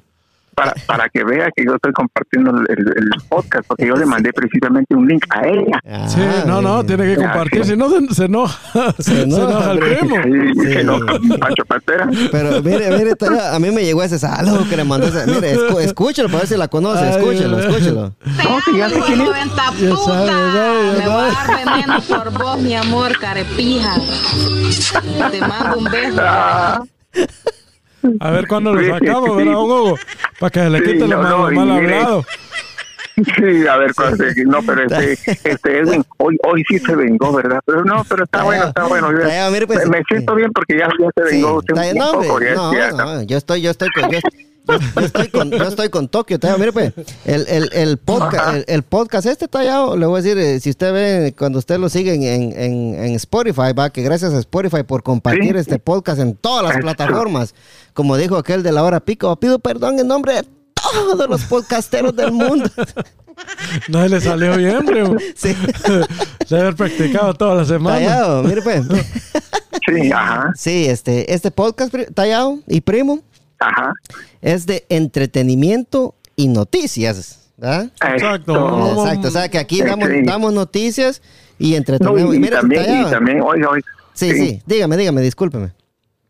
Para, 0.55 0.75
para 0.87 1.09
que 1.09 1.25
vea 1.25 1.49
que 1.55 1.65
yo 1.65 1.75
estoy 1.75 1.93
compartiendo 1.93 2.51
el, 2.69 2.79
el 2.79 3.11
podcast, 3.29 3.65
porque 3.67 3.87
yo 3.87 3.95
le 3.95 4.07
mandé 4.07 4.33
precisamente 4.35 4.95
un 4.95 5.07
link 5.09 5.25
a 5.31 5.47
ella. 5.47 5.81
Ah, 5.88 6.09
Sí, 6.09 6.21
no, 6.47 6.61
no, 6.62 6.85
tiene 6.85 7.05
que 7.05 7.17
compartir, 7.17 7.65
si 7.65 7.77
no 7.77 7.88
se, 7.91 8.15
se 8.15 8.25
enoja. 8.27 8.59
Se 8.99 9.23
enoja, 9.23 9.43
enoja, 9.43 9.73
el 9.73 9.79
primo. 9.79 10.17
Sí, 10.23 10.61
Sí. 10.62 10.69
que 10.77 10.85
no, 10.85 10.99
Pancho 11.38 11.65
Pantera. 11.65 12.09
Pero 12.31 12.62
mire, 12.62 12.91
mire, 12.99 13.12
a 13.51 13.59
mí 13.59 13.71
me 13.71 13.85
llegó 13.85 14.03
ese 14.03 14.19
saludo 14.19 14.69
que 14.69 14.77
le 14.77 14.85
mandó. 14.85 15.07
ese- 15.07 15.27
Mire, 15.27 15.57
escu- 15.57 15.81
escúchelo 15.81 16.29
para 16.29 16.41
ver 16.41 16.49
si 16.49 16.57
la 16.57 16.69
conoce. 16.69 17.09
Escúchelo, 17.11 17.59
escúchelo. 17.59 18.15
No, 18.25 18.61
sí, 18.65 18.77
ya 18.77 18.88
sé 18.88 19.01
quién 19.07 19.21
es. 19.21 19.27
90 19.27 19.57
Ya 19.57 19.62
sabe, 19.65 19.81
ya 19.88 19.95
puta. 19.95 20.05
sabe, 20.05 20.27
ya 20.27 20.99
Me 20.99 21.09
voy 21.09 21.23
a 21.23 21.33
dar 21.33 21.65
veneno 21.65 22.01
por 22.03 22.33
vos, 22.38 22.59
mi 22.61 22.75
amor, 22.75 23.19
carepija. 23.19 23.95
Te 25.31 25.41
mando 25.41 25.79
un 25.79 25.85
beso. 25.85 26.23
Ah, 28.21 28.29
A 28.29 28.31
ver 28.33 28.47
cuándo 28.49 28.75
lo 28.75 28.81
Sí, 28.81 28.88
sacamos, 28.91 29.31
sí. 29.31 29.37
¿verdad, 29.37 29.53
don 29.53 29.65
Hugo? 29.71 29.99
Para 30.41 30.51
que 30.51 30.61
se 30.61 30.71
le 30.71 30.79
Sí, 30.79 30.85
quite 30.85 31.09
lo 31.09 31.17
no, 31.17 31.23
mal, 31.23 31.55
no, 31.55 31.67
mal 31.67 31.71
hablado. 31.79 32.25
Sí, 33.15 33.67
a 33.71 33.77
ver, 33.77 33.93
cuál 33.95 34.15
es- 34.23 34.37
no, 34.47 34.62
pero 34.62 34.83
este, 34.85 35.19
este 35.45 35.79
Edwin, 35.81 36.03
hoy, 36.17 36.37
hoy 36.45 36.65
sí 36.67 36.79
se 36.79 36.97
vengó, 36.97 37.31
¿verdad? 37.35 37.61
Pero 37.67 37.85
no, 37.85 38.03
pero 38.09 38.25
está 38.25 38.43
bueno, 38.43 38.65
está 38.69 38.85
bueno. 38.87 39.12
Yo- 39.12 39.21
Tallado, 39.21 39.53
mire, 39.53 39.67
pues, 39.67 39.87
me, 39.87 40.03
siento 40.09 40.35
bien 40.35 40.51
porque 40.53 40.79
ya, 40.79 40.88
ya 40.99 41.11
se 41.23 41.29
Sí, 41.31 41.37
vengó 41.37 41.59
usted 41.59 41.75
está 41.75 41.83
bien, 41.83 41.97
un 41.97 41.99
no, 41.99 42.12
poco. 42.23 42.41
ya- 42.41 42.55
no, 42.55 42.73
ya- 42.73 42.91
no, 42.93 43.23
yo 43.23 43.37
estoy, 43.37 43.61
yo 43.61 43.71
estoy 43.71 43.88
con, 43.91 44.11
yo, 44.11 44.19
yo- 44.79 44.79
yo 45.01 45.07
estoy 45.07 45.29
con, 45.29 45.51
yo 45.51 45.63
estoy 45.65 45.89
con 45.89 46.09
Tokio, 46.09 46.39
Tallado. 46.39 46.59
Mire, 46.59 46.73
pues, 46.73 46.93
el, 47.25 47.47
el, 47.49 47.71
el 47.73 47.97
podcast, 47.99 48.55
el, 48.57 48.65
el 48.69 48.83
podcast 48.83 49.27
este 49.27 49.49
tallado, 49.49 49.97
le 49.97 50.07
voy 50.07 50.19
a 50.19 50.23
decir, 50.23 50.39
eh, 50.39 50.61
si 50.61 50.71
usted 50.71 50.93
ve, 50.93 51.35
cuando 51.37 51.59
usted 51.59 51.79
lo 51.79 51.89
sigue 51.89 52.15
en, 52.15 52.23
en, 52.23 52.53
en- 53.05 53.15
Spotify, 53.15 53.73
va, 53.79 53.91
que 53.91 54.03
gracias 54.03 54.33
a 54.35 54.39
Spotify 54.39 54.83
por 54.83 55.03
compartir 55.03 55.53
Sí. 55.55 55.59
este 55.59 55.79
podcast 55.79 56.21
en 56.21 56.35
todas 56.35 56.65
las 56.65 56.79
plataformas. 56.83 57.55
Como 57.95 58.17
dijo 58.17 58.37
aquel 58.37 58.63
de 58.63 58.73
la 58.73 58.83
hora 58.83 59.01
pico, 59.01 59.35
pido 59.37 59.59
perdón 59.59 59.99
en 59.99 60.07
nombre 60.09 60.35
de 60.35 60.45
todos 60.75 61.29
los 61.29 61.43
podcasteros 61.45 62.15
del 62.17 62.33
mundo. 62.33 62.69
No 63.89 64.07
le 64.07 64.21
salió 64.21 64.57
bien, 64.57 64.85
primo. 64.85 65.17
Sí. 65.35 65.57
Se 66.47 66.55
haber 66.57 66.77
practicado 66.77 67.33
toda 67.35 67.55
la 67.57 67.65
semana. 67.65 67.97
Tallado, 67.97 68.43
mire, 68.43 68.63
pues. 68.63 68.83
Sí, 69.87 70.13
ajá, 70.13 70.53
Sí, 70.55 70.87
este, 70.87 71.33
este 71.33 71.51
podcast, 71.51 71.93
Tallado 72.15 72.61
y 72.69 72.83
Primo, 72.83 73.21
ajá. 73.62 73.92
es 74.40 74.66
de 74.66 74.85
entretenimiento 74.88 76.14
y 76.37 76.48
noticias, 76.48 77.51
¿verdad? 77.57 77.85
Exacto. 78.12 79.03
Exacto, 79.03 79.29
o 79.29 79.31
sea 79.31 79.48
que 79.48 79.59
aquí 79.59 79.83
damos, 79.83 80.09
sí. 80.09 80.22
damos 80.25 80.53
noticias 80.53 81.22
y 81.59 81.70
No, 81.72 81.77
entretenemos. 81.77 82.35
y, 82.35 82.37
y 82.37 82.40
Mira, 82.40 82.61
también, 82.61 82.85
Tallado. 82.85 83.09
y 83.09 83.11
también, 83.11 83.40
oiga, 83.42 83.68
oiga. 83.70 83.87
Sí, 84.14 84.33
sí, 84.33 84.62
dígame, 84.66 84.96
dígame, 84.96 85.20
discúlpeme. 85.22 85.72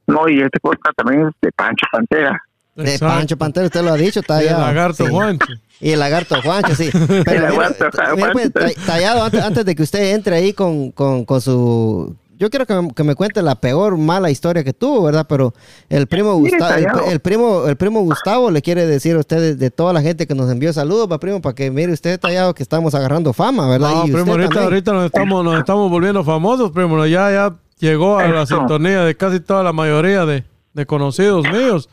No, 0.06 0.28
y 0.28 0.40
este 0.42 0.58
podcast 0.60 0.96
también 0.96 1.26
es 1.28 1.34
de 1.40 1.50
Pancho 1.52 1.86
Pantera. 1.90 2.42
De 2.74 2.84
Exacto. 2.94 3.06
Pancho 3.14 3.36
Pantero, 3.36 3.66
usted 3.66 3.82
lo 3.82 3.92
ha 3.92 3.96
dicho, 3.96 4.20
Y 4.20 4.22
el 4.22 4.26
Tallado. 4.26 4.60
lagarto 4.60 5.04
Sí. 5.06 5.10
Juancho. 5.10 5.46
Y 5.80 5.90
el 5.90 5.98
lagarto 6.00 6.42
Juancho, 6.42 6.74
sí. 6.74 6.90
Pero 6.92 7.06
El 7.16 7.24
mire, 7.26 7.40
lagarto 7.40 7.84
mire, 8.16 8.50
pues, 8.50 8.74
Tallado, 8.86 9.24
antes, 9.24 9.42
antes 9.42 9.64
de 9.64 9.74
que 9.74 9.82
usted 9.82 10.14
entre 10.14 10.36
ahí 10.36 10.52
con, 10.52 10.90
con, 10.92 11.24
con 11.24 11.40
su... 11.40 12.16
Yo 12.42 12.50
quiero 12.50 12.66
que 12.66 12.74
me, 12.74 12.92
que 12.92 13.04
me 13.04 13.14
cuente 13.14 13.40
la 13.40 13.54
peor 13.54 13.96
mala 13.96 14.30
historia 14.30 14.64
que 14.64 14.72
tuvo, 14.72 15.04
¿verdad? 15.04 15.24
Pero 15.28 15.54
el 15.88 16.08
primo 16.08 16.34
Gustavo, 16.34 16.74
el, 16.74 17.12
el 17.12 17.20
primo, 17.20 17.66
el 17.68 17.76
primo 17.76 18.00
Gustavo 18.00 18.50
le 18.50 18.60
quiere 18.62 18.84
decir 18.84 19.14
a 19.14 19.20
usted 19.20 19.38
de, 19.38 19.54
de 19.54 19.70
toda 19.70 19.92
la 19.92 20.02
gente 20.02 20.26
que 20.26 20.34
nos 20.34 20.50
envió 20.50 20.72
saludos, 20.72 21.06
va 21.10 21.18
primo, 21.20 21.40
para 21.40 21.54
que 21.54 21.70
mire 21.70 21.92
usted 21.92 22.18
Tallado 22.18 22.52
que 22.54 22.64
estamos 22.64 22.94
agarrando 22.96 23.32
fama, 23.32 23.68
¿verdad? 23.68 23.90
No, 23.92 24.06
Y 24.06 24.10
primo, 24.10 24.18
usted 24.22 24.30
ahorita, 24.32 24.48
también. 24.48 24.64
ahorita 24.64 24.92
nos 24.92 25.04
estamos, 25.06 25.44
nos 25.44 25.58
estamos 25.58 25.88
volviendo 25.90 26.24
famosos, 26.24 26.70
primo. 26.72 27.06
Ya, 27.06 27.30
ya 27.30 27.54
llegó 27.78 28.18
a 28.18 28.26
la 28.26 28.44
sintonía 28.44 29.04
de 29.04 29.16
casi 29.16 29.38
toda 29.40 29.62
la 29.62 29.72
mayoría 29.72 30.26
de, 30.26 30.44
de 30.74 30.86
conocidos 30.86 31.44
míos. 31.52 31.88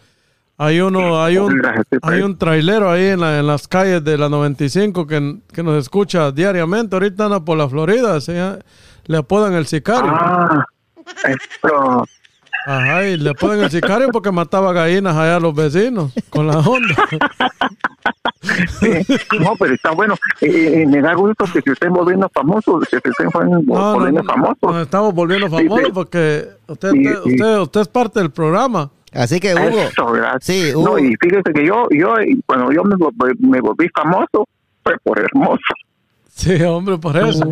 Hay 0.61 0.81
uno, 0.81 1.23
hay 1.23 1.37
un, 1.37 1.53
sí, 1.53 1.59
pues. 2.01 2.13
hay 2.13 2.21
un 2.21 2.37
trailero 2.37 2.91
ahí 2.91 3.05
en, 3.05 3.21
la- 3.21 3.39
en 3.39 3.47
las 3.47 3.65
calles 3.65 4.03
de 4.03 4.17
la 4.17 4.27
95 4.27 5.07
que, 5.07 5.37
que 5.53 5.63
nos 5.63 5.81
escucha 5.81 6.31
diariamente. 6.33 6.95
Ahorita 6.97 7.25
anda 7.25 7.39
por 7.45 7.57
la 7.57 7.69
Florida, 7.69 8.19
llama- 8.19 8.59
le 9.09 9.17
apodan 9.17 9.53
el 9.53 9.65
sicario. 9.65 10.11
Ah, 10.13 10.63
esto. 11.27 12.05
Ajá, 12.67 13.03
y 13.07 13.17
le 13.17 13.31
apodan 13.31 13.61
el 13.61 13.71
sicario 13.71 14.09
porque 14.11 14.31
mataba 14.31 14.71
gallinas 14.71 15.15
allá 15.15 15.37
a 15.37 15.39
los 15.39 15.55
vecinos 15.55 16.13
con 16.29 16.45
la 16.45 16.59
onda. 16.59 16.95
sí. 18.79 18.89
No, 19.39 19.55
pero 19.57 19.73
está 19.73 19.91
bueno. 19.91 20.13
Eh, 20.41 20.81
eh, 20.81 20.85
me 20.85 21.01
da 21.01 21.13
gusto 21.15 21.45
que 21.51 21.61
se 21.61 21.71
estén 21.71 21.91
volviendo 21.93 22.29
famosos, 22.33 22.83
que 22.89 22.99
se 22.99 23.09
estén 23.09 23.29
volviendo 23.33 23.61
No, 23.73 23.79
no, 23.79 23.93
volviendo 23.95 24.21
no, 24.23 24.29
famosos. 24.31 24.57
nos 24.61 24.81
estamos 24.83 25.13
volviendo 25.13 25.49
famosos 25.49 25.85
sí. 25.87 25.91
porque 25.93 26.47
usted, 26.67 26.91
Sí, 26.91 27.07
usted, 27.07 27.23
sí. 27.23 27.29
usted, 27.33 27.57
usted 27.59 27.81
es 27.81 27.87
parte 27.87 28.19
del 28.19 28.31
programa. 28.31 28.91
Así 29.11 29.39
que 29.39 29.55
Hugo, 29.55 29.79
Eso, 29.79 30.05
gracias. 30.11 30.43
Sí, 30.43 30.71
No, 30.73 30.79
Hugo. 30.81 30.99
y 30.99 31.15
fíjese 31.19 31.51
que 31.53 31.65
yo, 31.65 31.87
yo, 31.89 32.13
cuando 32.45 32.71
yo 32.71 32.83
me, 32.83 32.95
me 33.39 33.59
volví 33.61 33.89
famoso, 33.95 34.47
fue 34.83 34.95
por 35.03 35.17
hermoso. 35.19 35.59
Sí, 36.39 36.61
hombre, 36.63 36.97
por 36.97 37.17
eso. 37.17 37.43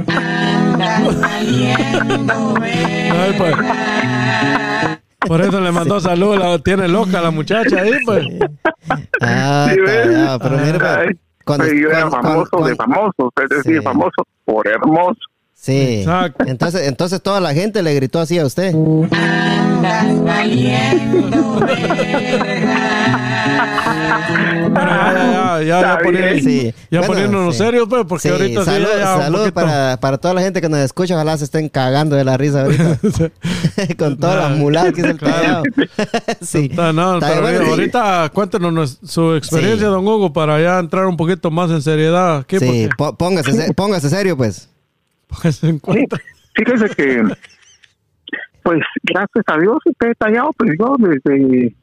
Ay, 3.11 3.33
pues. 3.37 3.55
Por 5.27 5.41
eso 5.41 5.59
le 5.59 5.71
mandó 5.73 5.99
salud, 5.99 6.37
la 6.37 6.57
tiene 6.59 6.87
loca 6.87 7.19
la 7.21 7.31
muchacha 7.31 7.81
ahí, 7.81 7.91
pues. 8.05 8.25
Ah, 9.21 9.69
callado, 9.85 10.39
pero 10.39 10.57
mire, 10.57 10.79
pues, 10.79 10.91
Ay, 10.97 11.07
cuando- 11.43 11.65
pero 11.65 11.77
yo 11.77 11.89
era 11.89 11.99
cuando- 12.09 12.21
famoso 12.29 12.49
cuando- 12.51 12.67
de 12.69 12.75
famoso, 12.75 13.33
es 13.43 13.49
decir, 13.49 13.77
Sí. 13.79 13.83
famoso 13.83 14.25
por 14.45 14.65
hermoso. 14.67 15.19
Sí. 15.53 15.99
Exacto. 15.99 16.45
Entonces, 16.47 16.87
entonces 16.87 17.21
toda 17.21 17.41
la 17.41 17.53
gente 17.53 17.83
le 17.83 17.93
gritó 17.93 18.21
así 18.21 18.39
a 18.39 18.45
usted. 18.45 18.71
Bueno, 18.73 19.09
ya, 19.81 20.03
ya, 24.07 25.13
ya, 25.13 25.61
ya, 25.61 25.63
ya, 25.63 25.79
Está 25.79 25.97
poniendo- 26.03 26.33
bien. 26.33 26.43
Sí. 26.43 26.73
ya 26.91 26.99
Bueno, 26.99 27.13
poniéndonos 27.13 27.55
sí. 27.57 27.63
serios, 27.63 27.87
pues, 27.89 28.05
porque 28.07 28.21
Sí, 28.27 28.29
ahorita 28.29 28.65
salud, 28.65 29.45
ya, 29.45 29.51
para, 29.51 29.97
para 29.97 30.17
toda 30.17 30.33
la 30.33 30.41
gente 30.41 30.61
que 30.61 30.69
nos 30.69 30.79
escucha. 30.79 31.15
Ojalá 31.15 31.37
se 31.37 31.45
estén 31.45 31.69
cagando 31.69 32.15
de 32.15 32.23
la 32.23 32.37
risa 32.37 32.63
ahorita. 32.63 32.99
Con 33.97 34.17
todas 34.17 34.49
las 34.49 34.57
muladas 34.57 34.93
que 34.93 35.01
es 35.01 35.07
el 35.07 35.17
Claro. 35.17 35.63
sí. 36.41 36.71
Ah, 36.77 36.91
no, 36.93 37.15
Está 37.15 37.29
pero 37.29 37.41
bueno, 37.41 37.57
mira, 37.59 37.65
sí. 37.65 37.71
ahorita 37.71 38.29
cuéntenos 38.33 38.99
su 39.03 39.35
experiencia, 39.35 39.87
Sí. 39.87 39.91
don 39.91 40.07
Hugo, 40.07 40.31
para 40.33 40.61
ya 40.61 40.79
entrar 40.79 41.05
un 41.05 41.17
poquito 41.17 41.51
más 41.51 41.69
en 41.71 41.81
seriedad. 41.81 42.45
¿Qué? 42.45 42.59
Sí, 42.59 42.89
póngase, 43.17 43.51
se- 43.53 43.73
póngase 43.73 44.09
serio, 44.09 44.37
pues. 44.37 44.69
Fíjese 45.41 46.89
que, 46.95 47.23
pues, 48.63 48.79
gracias 49.03 49.43
a 49.47 49.57
Dios, 49.59 49.77
usted 49.85 50.13
tallado, 50.17 50.51
pues 50.57 50.71
yo 50.79 50.95
desde, 50.99 51.75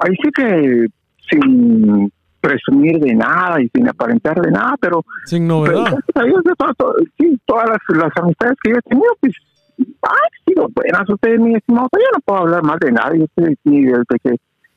ahí 0.00 0.12
sí 0.22 0.30
que 0.34 0.86
sin 1.30 2.12
presumir 2.40 2.98
de 3.00 3.14
nada 3.14 3.60
y 3.60 3.68
sin 3.74 3.88
aparentar 3.88 4.40
de 4.40 4.50
nada, 4.50 4.74
pero, 4.80 5.04
Sin 5.24 5.46
novedad. 5.48 5.90
de 6.14 6.54
todo- 6.56 6.74
todo- 6.76 6.94
sí, 7.18 7.38
todas 7.46 7.68
las, 7.68 7.78
las 7.96 8.12
amistades 8.16 8.56
que 8.62 8.70
yo 8.70 8.76
he 8.78 8.82
tenido, 8.82 9.10
pues, 9.20 9.32
han 9.78 10.44
sido 10.46 10.68
buenas. 10.74 11.08
Usted, 11.08 11.38
mi 11.38 11.54
estimado, 11.56 11.88
yo 11.92 11.98
no 12.14 12.20
puedo 12.24 12.40
hablar 12.40 12.62
más 12.62 12.78
de 12.80 12.92
nadie, 12.92 13.24
usted, 13.24 13.54
sí, 13.64 13.84
desde 13.84 14.04
que, 14.22 14.30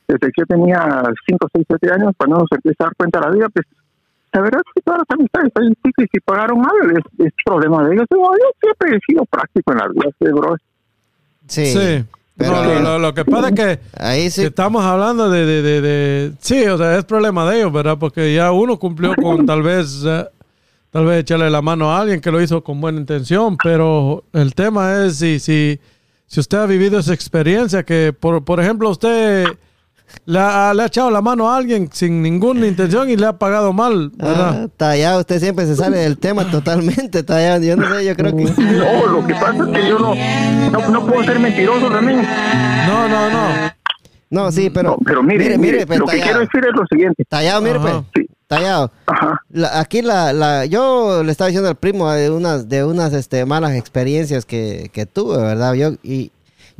desde 0.08 0.20
que 0.20 0.42
yo 0.42 0.46
tenía 0.48 1.04
5, 1.28 1.48
6, 1.54 1.66
7 1.68 1.92
años, 1.94 2.12
cuando 2.18 2.38
uno 2.38 2.46
se 2.50 2.56
empieza 2.56 2.84
a 2.84 2.86
dar 2.88 2.96
cuenta 2.96 3.20
de 3.20 3.26
la 3.28 3.32
vida, 3.32 3.48
pues, 3.54 3.66
la 4.34 4.42
verdad 4.42 4.62
es 4.66 4.74
que 4.74 4.82
todas 4.82 5.00
las 5.08 5.20
amistades 5.20 5.52
ahí 5.56 5.74
sí 5.84 5.92
que 5.98 6.06
si 6.12 6.20
pagaron 6.22 6.60
mal 6.62 6.72
es, 6.98 7.26
es 7.26 7.34
problema 7.46 7.84
de 7.86 7.96
ellos. 7.96 8.06
Yo, 8.10 8.18
yo 8.18 8.50
siempre 8.62 8.98
he 8.98 9.00
sido 9.06 9.26
práctico 9.26 9.72
en 9.74 9.78
las 9.78 9.90
eh, 10.22 10.32
bro. 10.32 10.56
Sí. 11.48 11.66
Sí. 11.66 12.06
Pero- 12.38 12.52
No, 12.52 12.63
lo, 12.63 12.80
lo- 12.82 13.00
lo 13.00 13.13
que 13.13 13.26
pasa 13.26 13.50
es 13.50 13.54
que 13.56 13.80
Ahí 13.98 14.30
sí. 14.32 14.41
que 14.41 14.48
estamos 14.48 14.84
hablando 14.84 15.30
de, 15.30 15.46
de, 15.46 15.62
de, 15.62 15.82
de- 15.82 16.32
Sí, 16.39 16.65
o 16.65 16.78
sea, 16.78 16.98
es 16.98 17.06
problema 17.06 17.50
de 17.50 17.58
ellos, 17.60 17.72
¿verdad? 17.74 17.98
Porque 18.00 18.34
ya 18.34 18.52
uno 18.52 18.78
cumplió 18.80 19.13
con 19.15 19.46
tal 19.46 19.62
vez... 19.62 20.04
eh, 20.06 20.26
tal 20.91 21.06
vez 21.06 21.22
echarle 21.22 21.50
la 21.50 21.62
mano 21.62 21.89
a 21.89 22.02
alguien 22.02 22.20
que 22.20 22.32
lo 22.32 22.41
hizo 22.41 22.62
con 22.65 22.82
buena 22.82 23.00
intención, 23.00 23.56
pero 23.63 24.26
el 24.34 24.54
tema 24.54 25.06
es 25.06 25.20
si, 25.20 25.39
si, 25.39 25.80
si 26.28 26.39
usted 26.41 26.58
ha 26.58 26.65
vivido 26.65 27.00
esa 27.00 27.13
experiencia, 27.13 27.84
que 27.84 28.12
por, 28.12 28.44
por 28.44 28.60
ejemplo 28.60 28.89
usted 28.89 29.46
le 30.26 30.39
ha, 30.39 30.74
le 30.74 30.84
ha 30.84 30.86
echado 30.86 31.10
la 31.12 31.21
mano 31.21 31.50
a 31.50 31.58
alguien 31.58 31.89
sin 31.91 32.21
ninguna 32.21 32.67
intención 32.67 33.10
y 33.10 33.15
le 33.17 33.26
ha 33.26 33.34
pagado 33.38 33.74
mal, 33.74 34.12
Ah, 34.19 34.26
¿verdad? 34.26 34.69
tallado, 34.78 35.19
usted 35.21 35.39
siempre 35.39 35.65
se 35.65 35.76
sale 35.76 35.97
del 36.00 36.17
tema 36.17 36.50
totalmente, 36.52 37.24
tallado. 37.24 37.63
Yo 37.63 37.76
no 37.76 37.93
sé, 37.95 38.06
yo 38.06 38.15
creo 38.15 38.36
que. 38.36 38.43
No, 38.62 39.08
lo 39.08 39.28
que 39.28 39.34
pasa 39.34 39.58
es 39.58 39.67
que 39.82 39.88
yo 39.89 40.00
no, 40.00 40.13
no, 40.71 40.89
no 40.89 41.06
puedo 41.08 41.24
ser 41.24 41.39
mentiroso 41.39 41.89
también. 41.89 42.21
No, 42.88 43.08
no, 43.08 43.30
no. 43.30 43.71
No, 44.30 44.52
sí, 44.52 44.69
pero. 44.69 44.91
No, 44.91 44.97
pero 45.06 45.21
mire, 45.24 45.58
mire, 45.58 45.86
pues, 45.86 46.00
lo 46.00 46.06
que 46.06 46.13
quiero 46.13 46.26
tallado. 46.28 46.39
decir 46.41 46.65
es 46.69 46.76
lo 46.76 46.86
siguiente. 46.89 47.26
Tallado, 47.28 47.62
mire, 47.62 47.80
pues. 47.80 47.93
Sí. 48.15 48.28
Tallado. 48.47 48.91
Ajá. 49.06 49.41
La- 49.50 49.80
aquí 49.80 50.02
la, 50.02 50.32
la, 50.34 50.65
yo 50.65 51.21
le 51.24 51.32
estaba 51.32 51.47
diciendo 51.47 51.69
al 51.69 51.76
primo 51.76 52.10
de 52.12 52.30
unas, 52.30 52.67
de 52.69 52.84
unas 52.84 53.13
este, 53.13 53.45
malas 53.45 53.74
experiencias 53.76 54.45
que, 54.45 54.89
que 54.93 55.06
tuve, 55.06 55.38
¿verdad? 55.38 55.74
Yo, 55.74 55.91
y 56.04 56.32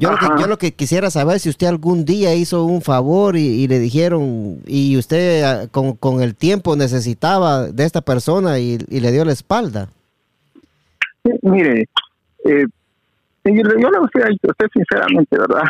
yo 0.02 0.12
lo, 0.12 0.18
que, 0.18 0.42
yo 0.42 0.48
lo 0.48 0.58
que 0.58 0.72
quisiera 0.74 1.10
saber 1.10 1.40
si 1.40 1.50
usted 1.50 1.68
algún 1.68 2.04
día 2.06 2.34
hizo 2.36 2.66
un 2.66 2.82
favor 2.82 3.38
y, 3.38 3.46
y 3.46 3.68
le 3.68 3.80
dijeron, 3.80 4.60
y 4.66 4.98
usted 4.98 5.44
ah, 5.44 5.68
con, 5.72 5.96
con 5.96 6.22
el 6.22 6.36
tiempo 6.36 6.76
necesitaba 6.76 7.68
de 7.68 7.86
esta 7.86 8.02
persona 8.02 8.60
y, 8.60 8.78
y 8.90 9.00
le 9.00 9.12
dio 9.12 9.24
la 9.26 9.32
espalda. 9.32 9.88
Sí, 11.24 11.32
Mire, 11.44 11.88
eh, 12.46 12.66
yo, 13.46 13.52
le- 13.54 13.82
yo 13.82 13.90
le 13.90 14.00
voy 14.00 14.10
a 14.16 14.20
decir 14.26 14.40
a 14.44 14.50
usted 14.52 14.66
sinceramente, 14.74 15.38
¿verdad? 15.38 15.64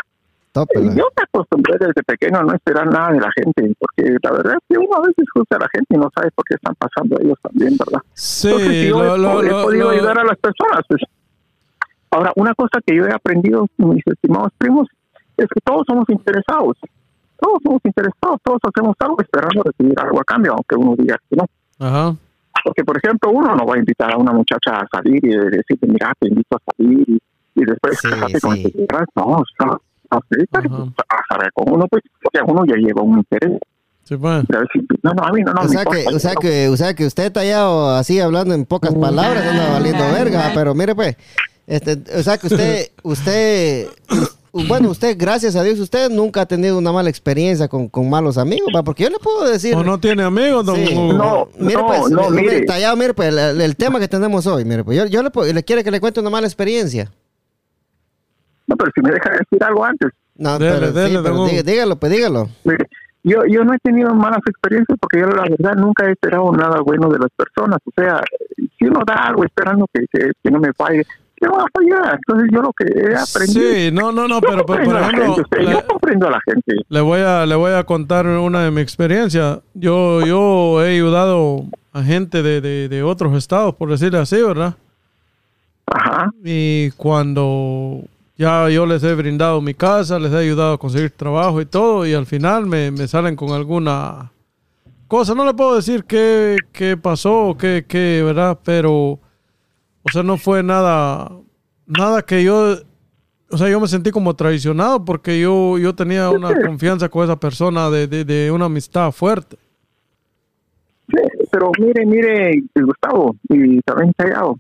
Tópela. 0.54 0.94
Yo 0.94 1.06
me 1.16 1.24
acostumbré 1.24 1.78
desde 1.80 2.04
pequeño 2.04 2.40
a 2.40 2.44
no 2.44 2.54
esperar 2.54 2.86
nada 2.88 3.12
de 3.14 3.20
la 3.22 3.30
gente, 3.38 3.74
porque 3.80 4.16
la 4.22 4.32
verdad 4.32 4.54
es 4.56 4.60
que 4.68 4.78
uno 4.78 4.96
a 4.98 5.08
veces 5.08 5.26
juzga 5.34 5.56
a 5.56 5.60
la 5.60 5.68
gente 5.72 5.96
y 5.96 5.98
no 5.98 6.10
sabe 6.14 6.30
por 6.32 6.44
qué 6.46 6.56
están 6.56 6.76
pasando 6.76 7.18
ellos 7.22 7.38
también, 7.42 7.78
¿verdad? 7.78 8.02
Sí, 8.14 8.48
Entonces, 8.50 8.72
si 8.82 8.88
yo 8.90 8.98
lo- 9.00 9.16
he, 9.16 9.18
lo- 9.20 9.44
he 9.62 9.64
podido 9.64 9.84
lo- 9.86 9.90
ayudar 9.92 10.20
a 10.20 10.24
las 10.26 10.38
personas, 10.40 10.82
pues. 10.90 11.02
Ahora, 12.12 12.34
una 12.36 12.54
cosa 12.54 12.80
que 12.86 12.96
yo 12.96 13.06
he 13.06 13.14
aprendido, 13.14 13.68
mis 13.78 14.04
estimados 14.06 14.52
primos, 14.58 14.88
es 15.38 15.48
que 15.48 15.62
todos 15.64 15.84
somos 15.88 16.06
interesados. 16.10 16.78
Todos 17.40 17.60
somos 17.64 17.82
interesados, 17.84 18.40
todos 18.44 18.60
hacemos 18.64 18.96
algo 19.00 19.18
esperando 19.22 19.64
recibir 19.64 20.00
algo 20.00 20.20
a 20.20 20.24
cambio, 20.24 20.54
aunque 20.54 20.76
uno 20.76 20.96
diga 20.98 21.18
que 21.30 21.38
no. 21.38 21.46
Ajá. 21.80 22.16
Porque, 22.64 22.84
por 22.84 22.98
ejemplo, 22.98 23.32
uno 23.32 23.56
no 23.56 23.66
va 23.66 23.76
a 23.76 23.80
invitar 23.80 24.12
a 24.14 24.18
una 24.18 24.32
muchacha 24.32 24.78
a 24.78 24.88
salir 24.92 25.24
y 25.26 25.30
decirle, 25.30 25.88
mira, 25.88 26.14
te 26.20 26.28
invito 26.28 26.58
a 26.58 26.72
salir 26.72 27.10
y, 27.10 27.20
y 27.56 27.66
después 27.66 27.98
Sí, 28.00 28.10
casarte 28.10 28.40
con 28.40 28.56
sí. 28.56 28.64
este 28.66 28.72
señora. 28.78 29.06
No, 29.16 29.26
no, 29.26 29.82
no, 30.12 30.22
sí, 30.30 30.46
pues, 30.52 30.66
a 30.66 31.34
saber 31.34 31.52
con 31.54 31.74
uno, 31.74 31.88
pues, 31.90 32.04
porque 32.22 32.40
uno 32.46 32.66
ya 32.66 32.76
lleva 32.76 33.02
un 33.02 33.20
interés. 33.20 33.60
Sí, 34.04 34.18
pues. 34.18 34.46
De 34.48 34.60
decir, 34.60 34.86
no, 35.02 35.14
no, 35.14 35.24
a 35.24 35.32
mí 35.32 35.42
no, 35.42 35.54
no 35.54 35.62
o, 35.62 35.64
me 35.64 35.70
sea 35.70 35.86
que, 35.86 36.06
o, 36.08 36.20
sea 36.20 36.36
que, 36.36 36.68
o 36.68 36.78
sea 36.78 36.94
que 36.94 37.06
usted 37.06 37.32
tallado 37.32 37.96
así 37.96 38.20
hablando 38.20 38.54
en 38.54 38.66
pocas 38.66 38.94
palabras, 38.94 39.46
anda 39.46 39.72
valiendo 39.72 40.04
verga, 40.12 40.52
pero 40.54 40.76
mire 40.76 40.94
pues, 40.94 41.16
este, 41.72 41.98
o 42.18 42.24
sea 42.24 42.38
que 42.38 42.48
usted, 42.48 42.88
usted, 43.04 43.88
bueno, 44.52 44.90
usted, 44.90 45.16
gracias 45.18 45.56
a 45.56 45.64
Dios, 45.64 45.80
usted 45.80 46.10
nunca 46.10 46.42
ha 46.42 46.46
tenido 46.46 46.78
una 46.78 46.92
mala 46.92 47.10
experiencia 47.10 47.68
con, 47.70 47.88
con 47.88 48.10
malos 48.10 48.38
amigos, 48.38 48.68
¿va? 48.76 48.84
porque 48.84 49.04
yo 49.04 49.10
le 49.10 49.20
puedo 49.20 49.48
decir... 49.50 49.74
¿O 49.76 49.84
no 49.84 50.00
tiene 50.00 50.24
amigos, 50.24 50.66
don 50.66 50.76
Sí. 50.76 50.94
No, 50.94 51.48
Mire, 51.58 51.76
no, 51.76 51.88
pues, 51.88 52.10
no, 52.10 52.30
mire, 52.30 52.44
mire. 52.56 52.66
tallado, 52.66 52.96
mire, 52.98 53.14
pues, 53.14 53.30
el, 53.34 53.62
el 53.62 53.76
tema 53.78 54.00
que 54.00 54.08
tenemos 54.08 54.46
hoy, 54.48 54.66
mire, 54.66 54.84
pues, 54.84 54.98
yo, 54.98 55.06
yo 55.06 55.24
le, 55.24 55.32
puedo- 55.32 55.52
le 55.52 55.64
quiere 55.64 55.84
que 55.84 55.92
le 55.92 56.00
cuente 56.02 56.20
una 56.20 56.30
mala 56.30 56.48
experiencia. 56.48 57.10
No, 58.68 58.76
pero 58.76 58.92
si 58.96 59.02
me 59.02 59.12
deja 59.12 59.30
decir 59.32 59.64
algo 59.64 59.84
antes. 59.84 60.10
No, 60.36 60.58
Dele, 60.58 60.72
pero, 60.76 60.88
sí, 60.88 60.94
dele, 60.94 61.20
pero 61.24 61.36
diga- 61.36 61.54
Hugo. 61.54 61.64
dígalo, 61.72 61.96
pues, 61.98 62.12
dígalo. 62.12 62.50
Mire, 62.64 62.90
yo, 63.24 63.46
yo 63.48 63.64
no 63.64 63.74
he 63.74 63.80
tenido 63.80 64.14
malas 64.16 64.40
experiencias 64.48 64.98
porque 65.00 65.20
yo 65.20 65.28
la 65.28 65.44
verdad 65.44 65.76
nunca 65.76 66.08
he 66.08 66.12
esperado 66.12 66.52
nada 66.52 66.82
bueno 66.82 67.10
de 67.10 67.20
las 67.20 67.30
personas. 67.36 67.78
O 67.86 67.92
sea, 67.96 68.22
si 68.78 68.86
uno 68.86 69.02
da 69.06 69.14
algo 69.28 69.44
esperando 69.46 69.86
que, 69.94 70.06
que, 70.12 70.32
que 70.44 70.52
no 70.52 70.60
me 70.60 70.74
falle, 70.74 71.04
¿qué 71.42 71.48
va 71.50 71.64
a 71.64 71.66
fallar? 71.74 72.20
Entonces 72.26 72.50
yo 72.54 72.62
lo 72.62 72.72
que 72.72 72.86
he 72.86 73.16
aprendido... 73.16 73.74
Sí, 73.74 73.92
no, 73.92 74.12
no, 74.12 74.28
no, 74.28 74.40
pero, 74.40 74.66
pero, 74.66 74.84
por 74.84 74.96
ejemplo, 75.02 75.36
gente, 75.36 75.60
le- 75.60 75.72
yo 75.72 75.88
comprendo 75.88 76.28
a 76.28 76.32
la 76.32 76.40
gente. 76.46 76.76
Le 76.88 77.02
voy 77.02 77.20
a, 77.22 77.46
le 77.46 77.56
voy 77.56 77.72
a 77.74 77.84
contar 77.84 78.28
una 78.28 78.64
de 78.64 78.72
mi 78.72 78.82
experiencia. 78.82 79.60
Yo, 79.74 80.26
yo 80.26 80.84
he 80.86 80.94
ayudado 80.94 81.66
a 81.92 82.04
gente 82.04 82.42
de, 82.44 82.62
de, 82.62 82.88
de 82.88 83.04
otros 83.04 83.36
estados, 83.36 83.76
por 83.76 83.90
decirle 83.90 84.20
así, 84.20 84.42
¿verdad? 84.42 84.76
Ajá. 85.88 86.32
Y 86.44 86.92
cuando 86.92 88.02
ya 88.38 88.70
yo 88.70 88.86
les 88.86 89.04
he 89.04 89.14
brindado 89.14 89.60
mi 89.62 89.74
casa, 89.74 90.20
les 90.20 90.32
he 90.32 90.38
ayudado 90.38 90.74
a 90.74 90.78
conseguir 90.78 91.12
trabajo 91.12 91.60
y 91.60 91.66
todo, 91.66 92.06
y 92.06 92.14
al 92.14 92.26
final 92.26 92.66
me, 92.66 92.92
me 92.92 93.08
salen 93.08 93.36
con 93.36 93.52
alguna 93.52 94.32
cosa. 95.08 95.36
No 95.36 95.44
le 95.44 95.54
puedo 95.54 95.76
decir 95.76 96.06
qué, 96.06 96.56
qué 96.72 96.96
pasó 96.96 97.56
qué, 97.60 97.84
qué, 97.88 98.22
¿verdad? 98.24 98.58
Pero, 98.64 99.20
o 100.04 100.10
sea, 100.12 100.24
no 100.24 100.38
fue 100.38 100.64
nada, 100.64 101.32
nada 101.86 102.22
que 102.24 102.44
yo, 102.44 102.76
o 103.50 103.58
sea, 103.58 103.70
yo 103.70 103.80
me 103.80 103.88
sentí 103.88 104.12
como 104.12 104.36
traicionado 104.36 105.04
porque 105.04 105.40
yo, 105.40 105.78
yo 105.78 105.94
tenía 105.96 106.30
una 106.30 106.54
confianza 106.62 107.10
con 107.10 107.24
esa 107.24 107.40
persona 107.40 107.90
de, 107.90 108.08
de, 108.08 108.26
de 108.26 108.52
una 108.52 108.66
amistad 108.66 109.12
fuerte. 109.12 109.58
Sí, 111.10 111.18
pero 111.52 111.72
mire, 111.80 112.06
mire, 112.06 112.64
Gustavo, 112.76 113.36
y 113.50 113.80
también 113.82 114.14
Callao. 114.18 114.58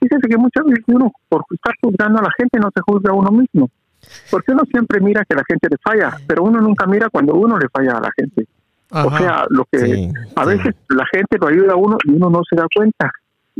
Fíjese 0.00 0.28
que 0.28 0.36
muchas 0.36 0.64
veces 0.64 0.84
uno, 0.88 1.10
por 1.28 1.44
estar 1.50 1.74
juzgando 1.82 2.18
a 2.20 2.22
la 2.22 2.30
gente, 2.38 2.58
no 2.58 2.70
se 2.74 2.80
juzga 2.82 3.12
a 3.12 3.14
uno 3.14 3.30
mismo. 3.30 3.68
Porque 4.30 4.52
uno 4.52 4.62
siempre 4.70 5.00
mira 5.00 5.24
que 5.28 5.34
la 5.34 5.42
gente 5.46 5.68
le 5.70 5.76
falla, 5.82 6.16
pero 6.26 6.42
uno 6.42 6.60
nunca 6.60 6.86
mira 6.86 7.08
cuando 7.10 7.34
uno 7.34 7.58
le 7.58 7.68
falla 7.68 7.98
a 7.98 8.00
la 8.00 8.10
gente. 8.16 8.46
O 8.92 9.16
sea, 9.16 9.44
lo 9.50 9.64
que 9.70 9.78
Sí, 9.78 10.12
a 10.36 10.42
sí. 10.44 10.48
veces 10.48 10.74
la 10.88 11.04
gente 11.12 11.36
lo 11.38 11.46
ayuda 11.48 11.72
a 11.74 11.76
uno 11.76 11.96
y 12.04 12.12
uno 12.12 12.28
no 12.30 12.40
se 12.48 12.56
da 12.56 12.66
cuenta. 12.74 13.10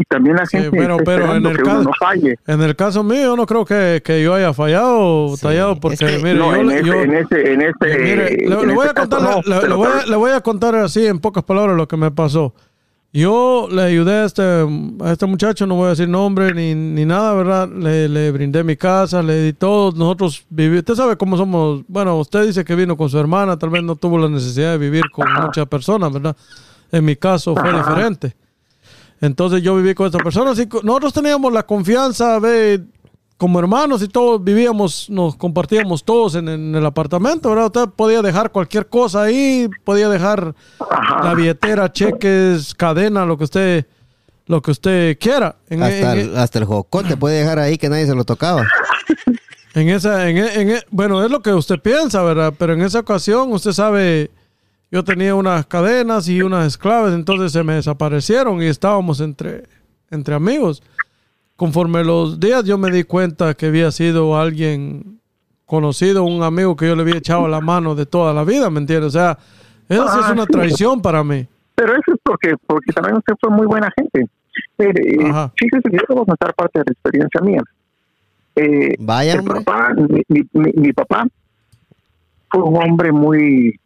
Y 0.00 0.04
también 0.04 0.36
la 0.36 0.46
Sí, 0.46 0.56
gente 0.56 0.70
pero- 0.78 0.94
está 0.96 1.04
pero 1.04 1.34
en 1.36 1.44
el 1.44 1.56
que 1.56 1.62
uno 1.62 1.70
caso- 1.72 1.82
no 1.82 1.90
falle. 1.98 2.38
En 2.46 2.62
el 2.62 2.74
caso 2.74 3.04
mío, 3.04 3.20
yo 3.22 3.36
no 3.36 3.44
creo 3.44 3.66
que, 3.66 4.00
que 4.02 4.22
yo 4.22 4.32
haya 4.32 4.54
fallado, 4.54 5.36
Sí, 5.36 5.42
tallado, 5.42 5.72
es 5.74 5.78
porque, 5.78 5.96
que- 5.98 6.16
mire, 6.18 6.34
no, 6.36 6.54
yo, 6.54 6.60
en, 6.62 6.70
ese, 6.70 6.84
yo- 6.86 6.94
en 6.94 7.12
ese, 7.12 7.52
en 7.52 7.60
ese, 7.60 7.74
Mire, 7.98 8.16
le, 8.16 8.44
en 8.44 8.66
le 8.68 8.74
voy 8.74 8.86
a 8.88 8.94
contar, 8.94 9.20
no, 9.20 9.42
le- 9.44 9.54
le, 9.56 9.60
pero 9.60 9.76
voy 9.76 9.88
a, 9.88 9.98
tal- 10.00 10.10
le 10.10 10.16
voy 10.16 10.30
a 10.32 10.40
contar 10.40 10.74
así 10.76 11.04
en 11.06 11.18
pocas 11.18 11.44
palabras 11.44 11.76
lo 11.76 11.86
que 11.86 11.98
me 11.98 12.10
pasó. 12.10 12.54
Yo 13.12 13.68
le 13.70 13.82
ayudé 13.82 14.12
a 14.20 14.24
este, 14.24 14.42
a 14.42 15.12
este 15.12 15.26
muchacho, 15.26 15.66
no 15.66 15.74
voy 15.74 15.86
a 15.86 15.90
decir 15.90 16.08
nombre 16.08 16.54
ni, 16.54 16.74
ni 16.74 17.04
nada, 17.04 17.34
¿verdad? 17.34 17.68
Le, 17.68 18.08
le 18.08 18.30
brindé 18.30 18.64
mi 18.64 18.76
casa, 18.76 19.20
le 19.22 19.42
di 19.42 19.52
todo. 19.52 19.92
Nosotros 19.92 20.46
vivimos, 20.48 20.78
usted 20.78 20.94
sabe 20.94 21.16
cómo 21.16 21.36
somos. 21.36 21.82
Bueno, 21.88 22.16
usted 22.18 22.46
dice 22.46 22.64
que 22.64 22.74
vino 22.74 22.96
con 22.96 23.10
su 23.10 23.18
hermana, 23.18 23.58
tal 23.58 23.68
vez 23.68 23.82
no 23.82 23.96
tuvo 23.96 24.16
la 24.16 24.28
necesidad 24.30 24.70
de 24.72 24.78
vivir 24.78 25.02
con 25.12 25.26
muchas 25.42 25.66
personas, 25.66 26.10
¿verdad? 26.12 26.34
En 26.92 27.04
mi 27.04 27.16
caso 27.16 27.54
fue 27.54 27.68
Ajá. 27.68 27.78
diferente. 27.90 28.34
Entonces 29.20 29.62
yo 29.62 29.76
viví 29.76 29.94
con 29.94 30.06
esta 30.06 30.18
persona. 30.18 30.52
Así, 30.52 30.66
que 30.66 30.78
nosotros 30.82 31.12
teníamos 31.12 31.52
la 31.52 31.62
confianza 31.64 32.40
de, 32.40 32.82
como 33.36 33.58
hermanos 33.58 34.02
y 34.02 34.08
todos 34.08 34.42
vivíamos, 34.42 35.08
nos 35.10 35.36
compartíamos 35.36 36.04
todos 36.04 36.34
en, 36.36 36.48
en 36.48 36.74
el 36.74 36.86
apartamento, 36.86 37.50
¿verdad? 37.50 37.66
Usted 37.66 37.88
podía 37.94 38.22
dejar 38.22 38.50
cualquier 38.50 38.86
cosa 38.88 39.22
ahí, 39.24 39.68
podía 39.84 40.08
dejar 40.08 40.54
Ajá. 40.78 41.24
la 41.24 41.34
billetera, 41.34 41.92
cheques, 41.92 42.74
cadena, 42.74 43.24
lo 43.26 43.36
que 43.36 43.44
usted, 43.44 43.86
lo 44.46 44.62
que 44.62 44.70
usted 44.70 45.18
quiera. 45.18 45.56
En, 45.68 45.82
Hasta, 45.82 46.12
en- 46.14 46.18
el, 46.30 46.36
hasta 46.36 46.58
el 46.58 46.64
jocote 46.64 47.16
puede 47.16 47.40
dejar 47.40 47.58
ahí 47.58 47.76
que 47.78 47.88
nadie 47.88 48.06
se 48.06 48.14
lo 48.14 48.24
tocaba. 48.24 48.64
en 49.74 49.88
esa, 49.90 50.28
en, 50.28 50.38
en- 50.38 50.80
bueno, 50.90 51.22
es 51.24 51.30
lo 51.30 51.40
que 51.40 51.52
usted 51.52 51.78
piensa, 51.78 52.22
¿verdad? 52.22 52.54
Pero 52.58 52.72
en 52.72 52.80
esa 52.82 53.00
ocasión, 53.00 53.52
usted 53.52 53.72
sabe, 53.72 54.30
yo 54.90 55.04
tenía 55.04 55.34
unas 55.34 55.66
cadenas 55.66 56.28
y 56.28 56.42
unas 56.42 56.66
esclaves, 56.66 57.14
entonces 57.14 57.52
se 57.52 57.62
me 57.62 57.74
desaparecieron 57.74 58.62
y 58.62 58.66
estábamos 58.66 59.20
entre, 59.20 59.64
entre 60.10 60.34
amigos. 60.34 60.82
Conforme 61.56 62.02
los 62.04 62.40
días 62.40 62.64
yo 62.64 62.78
me 62.78 62.90
di 62.90 63.04
cuenta 63.04 63.54
que 63.54 63.66
había 63.66 63.90
sido 63.92 64.38
alguien 64.38 65.20
conocido, 65.66 66.24
un 66.24 66.42
amigo 66.42 66.74
que 66.74 66.88
yo 66.88 66.96
le 66.96 67.02
había 67.02 67.18
echado 67.18 67.46
la 67.46 67.60
mano 67.60 67.94
de 67.94 68.06
toda 68.06 68.32
la 68.34 68.42
vida, 68.44 68.70
¿me 68.70 68.80
entiende? 68.80 69.06
O 69.06 69.10
sea, 69.10 69.38
eso 69.88 70.08
sí 70.08 70.18
es 70.18 70.24
Ah, 70.26 70.32
una 70.32 70.42
sí. 70.44 70.48
traición 70.50 71.00
para 71.02 71.22
mí. 71.22 71.46
Pero 71.76 71.92
eso 71.92 72.12
es 72.14 72.18
porque, 72.24 72.54
porque 72.66 72.92
también 72.92 73.16
usted 73.16 73.34
fue 73.40 73.50
muy 73.50 73.66
buena 73.66 73.88
gente. 73.96 74.28
Mire, 74.78 75.14
eh, 75.14 75.30
Ajá. 75.30 75.52
fíjese 75.56 75.82
que 75.88 75.96
yo 75.96 76.02
le 76.08 76.14
voy 76.14 76.22
a 76.22 76.26
contar 76.26 76.54
parte 76.54 76.78
de 76.80 76.84
la 76.86 76.92
experiencia 76.92 77.40
mía. 77.42 77.62
Eh, 78.56 78.96
Vaya, 78.98 79.38
hombre. 79.38 79.60
papá, 79.62 79.94
mi, 79.94 80.22
mi- 80.28 80.48
mi- 80.52 80.72
mi 80.74 80.92
papá 80.92 81.24
fue 82.50 82.62
un 82.62 82.76
hombre 82.76 83.12
muy, 83.12 83.78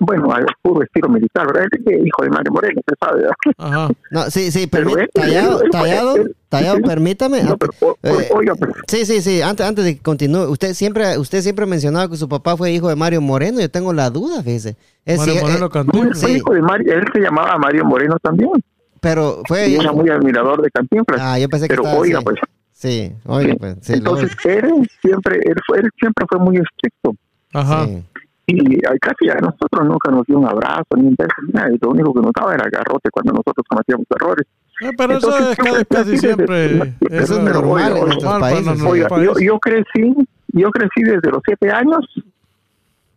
bueno, 0.00 0.32
al 0.32 0.46
puro 0.62 0.82
estilo 0.82 1.08
militar, 1.08 1.46
¿verdad? 1.46 1.66
Es 1.72 2.06
hijo 2.06 2.22
de 2.22 2.30
Mario 2.30 2.52
Moreno, 2.52 2.80
usted 2.80 2.94
sabe, 3.00 3.20
¿verdad? 3.20 3.34
Ajá. 3.58 3.88
No, 4.10 4.22
sí, 4.30 4.50
sí, 4.50 4.66
Pero 4.66 4.96
él- 4.98 5.08
tallado, 5.12 5.62
él- 5.62 5.70
tallado, 5.70 6.16
él- 6.16 6.36
tallado, 6.48 6.76
él- 6.78 6.82
permítame. 6.82 7.42
No, 7.42 7.52
antes- 7.52 7.68
pero, 7.78 7.92
o- 7.92 8.20
eh, 8.20 8.28
oiga, 8.34 8.54
pero- 8.58 8.72
Sí, 8.88 9.04
sí, 9.06 9.20
sí, 9.20 9.42
antes, 9.42 9.66
antes 9.66 9.84
de 9.84 9.96
que 9.96 10.02
continúe, 10.02 10.48
usted 10.50 10.72
siempre, 10.74 11.16
usted 11.18 11.42
siempre 11.42 11.66
mencionaba 11.66 12.08
que 12.08 12.16
su 12.16 12.28
papá 12.28 12.56
fue 12.56 12.72
hijo 12.72 12.88
de 12.88 12.96
Mario 12.96 13.20
Moreno, 13.20 13.60
yo 13.60 13.70
tengo 13.70 13.92
la 13.92 14.10
duda, 14.10 14.42
fíjese. 14.42 14.76
Es 15.04 15.18
Mario 15.18 15.34
Moreno 15.42 15.66
eh, 15.66 16.10
sí. 16.14 16.32
hijo 16.36 16.52
de 16.54 16.62
Mario, 16.62 16.92
él 16.92 17.04
se 17.12 17.20
llamaba 17.20 17.56
Mario 17.58 17.84
Moreno 17.84 18.16
también, 18.22 18.50
pero 19.00 19.42
fue 19.46 19.68
y 19.68 19.74
era 19.76 19.92
muy 19.92 20.08
admirador 20.10 20.60
de 20.62 20.70
Cantinflas. 20.70 21.20
Ah, 21.22 21.38
yo 21.38 21.48
pensé 21.48 21.66
que 21.68 21.74
pero 21.74 21.82
estaba 21.84 22.00
oiga, 22.00 22.20
pues, 22.22 22.36
Sí, 22.72 23.12
oiga, 23.26 23.52
sí. 23.52 23.58
pues, 23.58 23.76
sí, 23.82 23.92
entonces 23.94 24.30
él 24.44 24.88
siempre, 25.02 25.36
él, 25.44 25.56
fue, 25.66 25.78
él 25.80 25.90
siempre 25.98 26.24
fue 26.28 26.38
muy 26.38 26.56
estricto. 26.56 27.14
Ajá. 27.52 27.86
Y 28.50 28.80
casi 29.00 29.30
a 29.30 29.34
nosotros 29.36 29.86
nunca 29.86 30.10
nos 30.10 30.26
dio 30.26 30.38
un 30.38 30.46
abrazo 30.46 30.96
ni 30.96 31.06
un 31.06 31.14
beso, 31.16 31.34
ni 31.46 31.52
nada, 31.52 31.70
y 31.72 31.78
lo 31.80 31.90
único 31.90 32.12
que 32.14 32.20
nos 32.20 32.32
daba 32.32 32.54
era 32.54 32.68
garrote 32.70 33.10
cuando 33.10 33.32
nosotros 33.32 33.64
cometíamos 33.68 34.06
errores. 34.10 34.46
Eh, 34.82 34.90
pero 34.96 35.12
eso 35.12 35.28
Entonces, 35.28 35.50
es 35.50 35.56
yo 35.58 35.72
casi, 35.72 35.84
casi 35.84 36.18
siempre. 36.18 36.94
Eso 37.10 37.36
es 37.36 37.42
normal 37.42 37.92
oiga, 37.92 38.34
en 38.34 38.40
países. 38.40 38.82
Oiga, 38.82 39.08
yo, 39.22 39.34
yo 39.38 39.58
crecí, 39.58 40.14
yo 40.48 40.70
crecí 40.70 41.02
desde 41.02 41.30
los 41.30 41.42
siete 41.44 41.70
años 41.70 42.04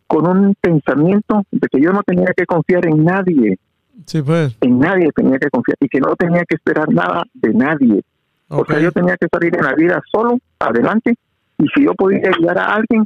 con 0.06 0.26
un 0.26 0.54
pensamiento 0.60 1.42
de 1.50 1.66
que 1.68 1.80
yo 1.80 1.92
no 1.92 2.02
tenía 2.02 2.32
que 2.36 2.46
confiar 2.46 2.86
en 2.86 3.04
nadie, 3.04 3.58
Sí, 4.06 4.22
pues. 4.22 4.56
en 4.60 4.78
nadie 4.78 5.10
tenía 5.12 5.38
que 5.38 5.48
confiar 5.50 5.76
y 5.80 5.88
que 5.88 6.00
no 6.00 6.14
tenía 6.16 6.44
que 6.44 6.56
esperar 6.56 6.88
nada 6.92 7.24
de 7.32 7.54
nadie. 7.54 8.02
Ok. 8.48 8.68
O 8.68 8.72
sea, 8.72 8.80
yo 8.80 8.92
tenía 8.92 9.16
que 9.16 9.26
salir 9.32 9.56
en 9.56 9.64
la 9.64 9.74
vida 9.74 10.00
solo, 10.12 10.38
adelante, 10.58 11.14
y 11.58 11.66
si 11.74 11.84
yo 11.84 11.94
podía 11.94 12.20
ayudar 12.28 12.58
a 12.58 12.74
alguien, 12.74 13.04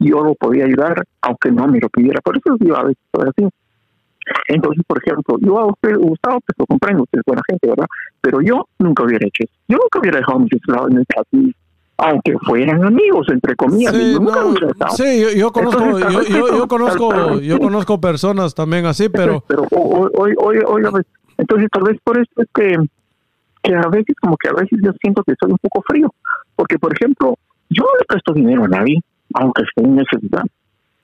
yo 0.00 0.24
lo 0.24 0.34
podía 0.34 0.64
ayudar, 0.64 1.04
aunque 1.22 1.52
no 1.52 1.68
me 1.68 1.78
lo 1.78 1.88
pidiera. 1.88 2.20
Por 2.20 2.36
eso 2.36 2.56
yo 2.58 2.76
a 2.76 2.82
veces 2.84 2.98
soy 3.14 3.28
así. 3.28 3.48
Entonces, 4.48 4.82
por 4.86 4.98
ejemplo, 4.98 5.36
yo 5.40 5.58
a 5.58 5.66
usted, 5.66 5.96
Gustavo, 5.96 6.40
pues 6.40 6.56
lo 6.58 6.66
comprendo, 6.66 7.02
usted 7.04 7.18
es 7.18 7.24
buena 7.26 7.42
gente, 7.48 7.68
¿verdad? 7.68 7.86
Pero 8.20 8.40
yo 8.40 8.66
nunca 8.78 9.04
hubiera 9.04 9.26
hecho 9.26 9.44
eso. 9.44 9.52
Yo 9.68 9.78
nunca 9.78 9.98
hubiera 10.00 10.18
dejado 10.18 10.38
mis 10.40 10.52
esclavos 10.52 10.90
en 10.90 10.98
el 10.98 11.06
así, 11.16 11.54
aunque 11.96 12.34
fueran 12.46 12.84
amigos, 12.84 13.26
entre 13.30 13.56
comillas. 13.56 13.94
Sí, 13.94 14.12
yo 14.12 14.20
nunca 14.20 14.40
no, 14.40 14.48
hubiera 14.48 14.68
sí, 14.90 15.20
yo, 15.20 15.30
yo 15.30 15.52
conozco, 15.52 15.82
Entonces, 15.98 16.28
yo, 16.28 16.46
yo, 16.48 16.56
yo 16.58 16.68
conozco, 16.68 17.40
yo 17.40 17.58
conozco 17.58 18.00
personas 18.00 18.54
también 18.54 18.86
así, 18.86 19.08
pero 19.08 19.44
pero 19.46 19.66
hoy 19.70 20.34
hoy 20.38 20.58
hoy 20.66 20.84
a 20.84 20.90
veces- 20.90 21.12
entonces 21.36 21.68
tal 21.72 21.82
vez 21.84 21.98
por 22.04 22.18
eso 22.18 22.30
es 22.36 22.48
que 22.54 22.76
que 23.62 23.74
a 23.74 23.88
veces 23.88 24.14
como 24.20 24.36
que 24.36 24.48
a 24.48 24.52
veces 24.52 24.78
yo 24.82 24.92
siento 25.02 25.22
que 25.24 25.34
soy 25.40 25.50
un 25.52 25.58
poco 25.58 25.82
frío 25.86 26.12
porque 26.56 26.78
por 26.78 26.92
ejemplo 26.94 27.34
yo 27.68 27.82
no 27.82 27.98
le 27.98 28.04
presto 28.06 28.32
dinero 28.32 28.64
a 28.64 28.68
nadie 28.68 29.00
aunque 29.34 29.62
esté 29.62 29.82
en 29.84 29.96
necesidad. 29.96 30.44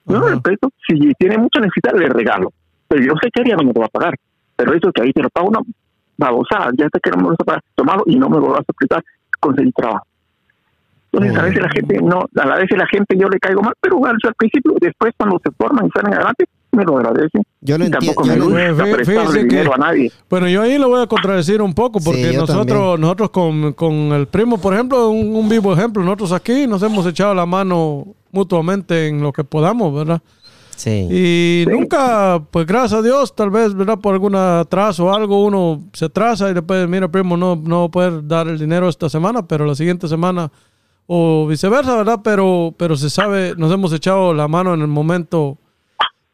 Yo 0.07 0.19
Ajá. 0.19 0.41
presto 0.41 0.71
si 0.87 1.13
tiene 1.19 1.39
mucha 1.39 1.61
necesidad 1.61 1.95
le 1.95 2.09
regalo. 2.09 2.53
Pero 2.89 3.03
yo 3.03 3.13
sé 3.21 3.29
que 3.31 3.43
ella 3.43 3.57
no 3.57 3.65
me 3.65 3.73
lo 3.73 3.81
va 3.81 3.87
a 3.87 3.91
pagar. 3.91 4.15
Pero 4.57 4.73
eso 4.75 4.93
que 4.93 5.03
ahí 5.03 5.13
te 5.13 5.23
lo 5.23 5.31
pago 5.31 5.51
no. 5.51 5.61
Babosa 6.17 6.71
ya 6.77 6.87
sé 6.93 7.01
que 7.03 7.11
no 7.11 7.17
me 7.17 7.23
lo 7.25 7.29
vas 7.31 7.41
a 7.41 7.45
pagar 7.45 7.63
tomado 7.75 8.03
y 8.07 8.17
no 8.17 8.29
me 8.29 8.39
lo 8.39 8.49
vas 8.49 8.65
a 8.67 8.73
prestar 8.73 9.03
conseguir 9.41 9.73
trabajo. 9.75 10.07
Entonces 11.13 11.39
a 11.39 11.43
veces 11.43 11.63
la 11.63 11.69
gente 11.71 11.99
no 12.03 12.21
a 12.37 12.47
la 12.47 12.57
vez 12.57 12.71
la 12.71 12.87
gente 12.87 13.17
yo 13.19 13.29
le 13.29 13.39
caigo 13.39 13.63
mal 13.63 13.75
pero 13.81 14.05
al 14.05 14.17
al 14.23 14.35
principio 14.35 14.75
después 14.81 15.15
cuando 15.17 15.41
se 15.43 15.51
forman 15.53 15.87
y 15.87 15.91
salen 15.91 16.15
adelante 16.15 16.45
me 16.77 16.85
lo 16.85 16.99
agradecen 16.99 17.43
Yo 17.63 17.79
tampoco 17.79 18.23
entiendo, 18.25 18.51
me 18.51 18.67
yo 18.69 19.49
que- 19.49 19.61
a 19.75 19.77
nadie. 19.79 20.13
bueno, 20.31 20.49
yo 20.49 20.63
ahí 20.63 20.79
lo 20.79 20.89
voy 20.89 21.03
a 21.03 21.07
contradecir 21.07 21.61
un 21.63 21.75
poco 21.75 21.99
porque 22.01 22.31
Sí, 22.31 22.37
nosotros, 22.37 22.67
también. 22.69 23.01
nosotros 23.01 23.31
con, 23.31 23.73
con 23.73 23.93
el 24.13 24.27
primo, 24.29 24.59
por 24.59 24.75
ejemplo, 24.75 25.09
un, 25.09 25.35
un 25.35 25.49
vivo 25.49 25.73
ejemplo, 25.73 26.03
nosotros 26.05 26.33
aquí 26.33 26.67
nos 26.67 26.83
hemos 26.83 27.05
echado 27.07 27.35
la 27.35 27.47
mano 27.47 28.07
mutuamente 28.31 29.09
en 29.09 29.23
lo 29.23 29.33
que 29.33 29.43
podamos, 29.45 29.95
¿verdad? 29.95 30.21
Sí. 30.77 31.09
Y 31.11 31.65
nunca, 31.71 32.43
pues 32.51 32.67
gracias 32.67 33.01
a 33.01 33.03
Dios, 33.03 33.35
tal 33.35 33.49
vez, 33.49 33.73
¿verdad? 33.75 33.99
Por 33.99 34.13
algún 34.13 34.35
atraso 34.35 35.07
o 35.07 35.15
algo, 35.15 35.43
uno 35.43 35.83
se 35.95 36.05
atrasa 36.05 36.51
y 36.51 36.55
después, 36.55 36.87
mira, 36.87 37.09
primo, 37.09 37.35
no, 37.39 37.57
no 37.57 37.79
voy 37.79 37.87
a 37.89 37.91
poder 37.91 38.27
dar 38.29 38.47
el 38.49 38.59
dinero 38.59 38.87
esta 38.89 39.09
semana, 39.09 39.47
pero 39.47 39.65
la 39.65 39.75
siguiente 39.75 40.07
semana, 40.07 40.53
o 41.07 41.47
viceversa, 41.47 41.97
¿verdad? 41.97 42.21
Pero, 42.23 42.75
pero 42.77 42.95
se 42.97 43.09
sabe, 43.09 43.55
nos 43.57 43.73
hemos 43.73 43.91
echado 43.95 44.35
la 44.35 44.49
mano 44.49 44.75
en 44.75 44.83
el 44.83 44.89
momento 44.89 45.57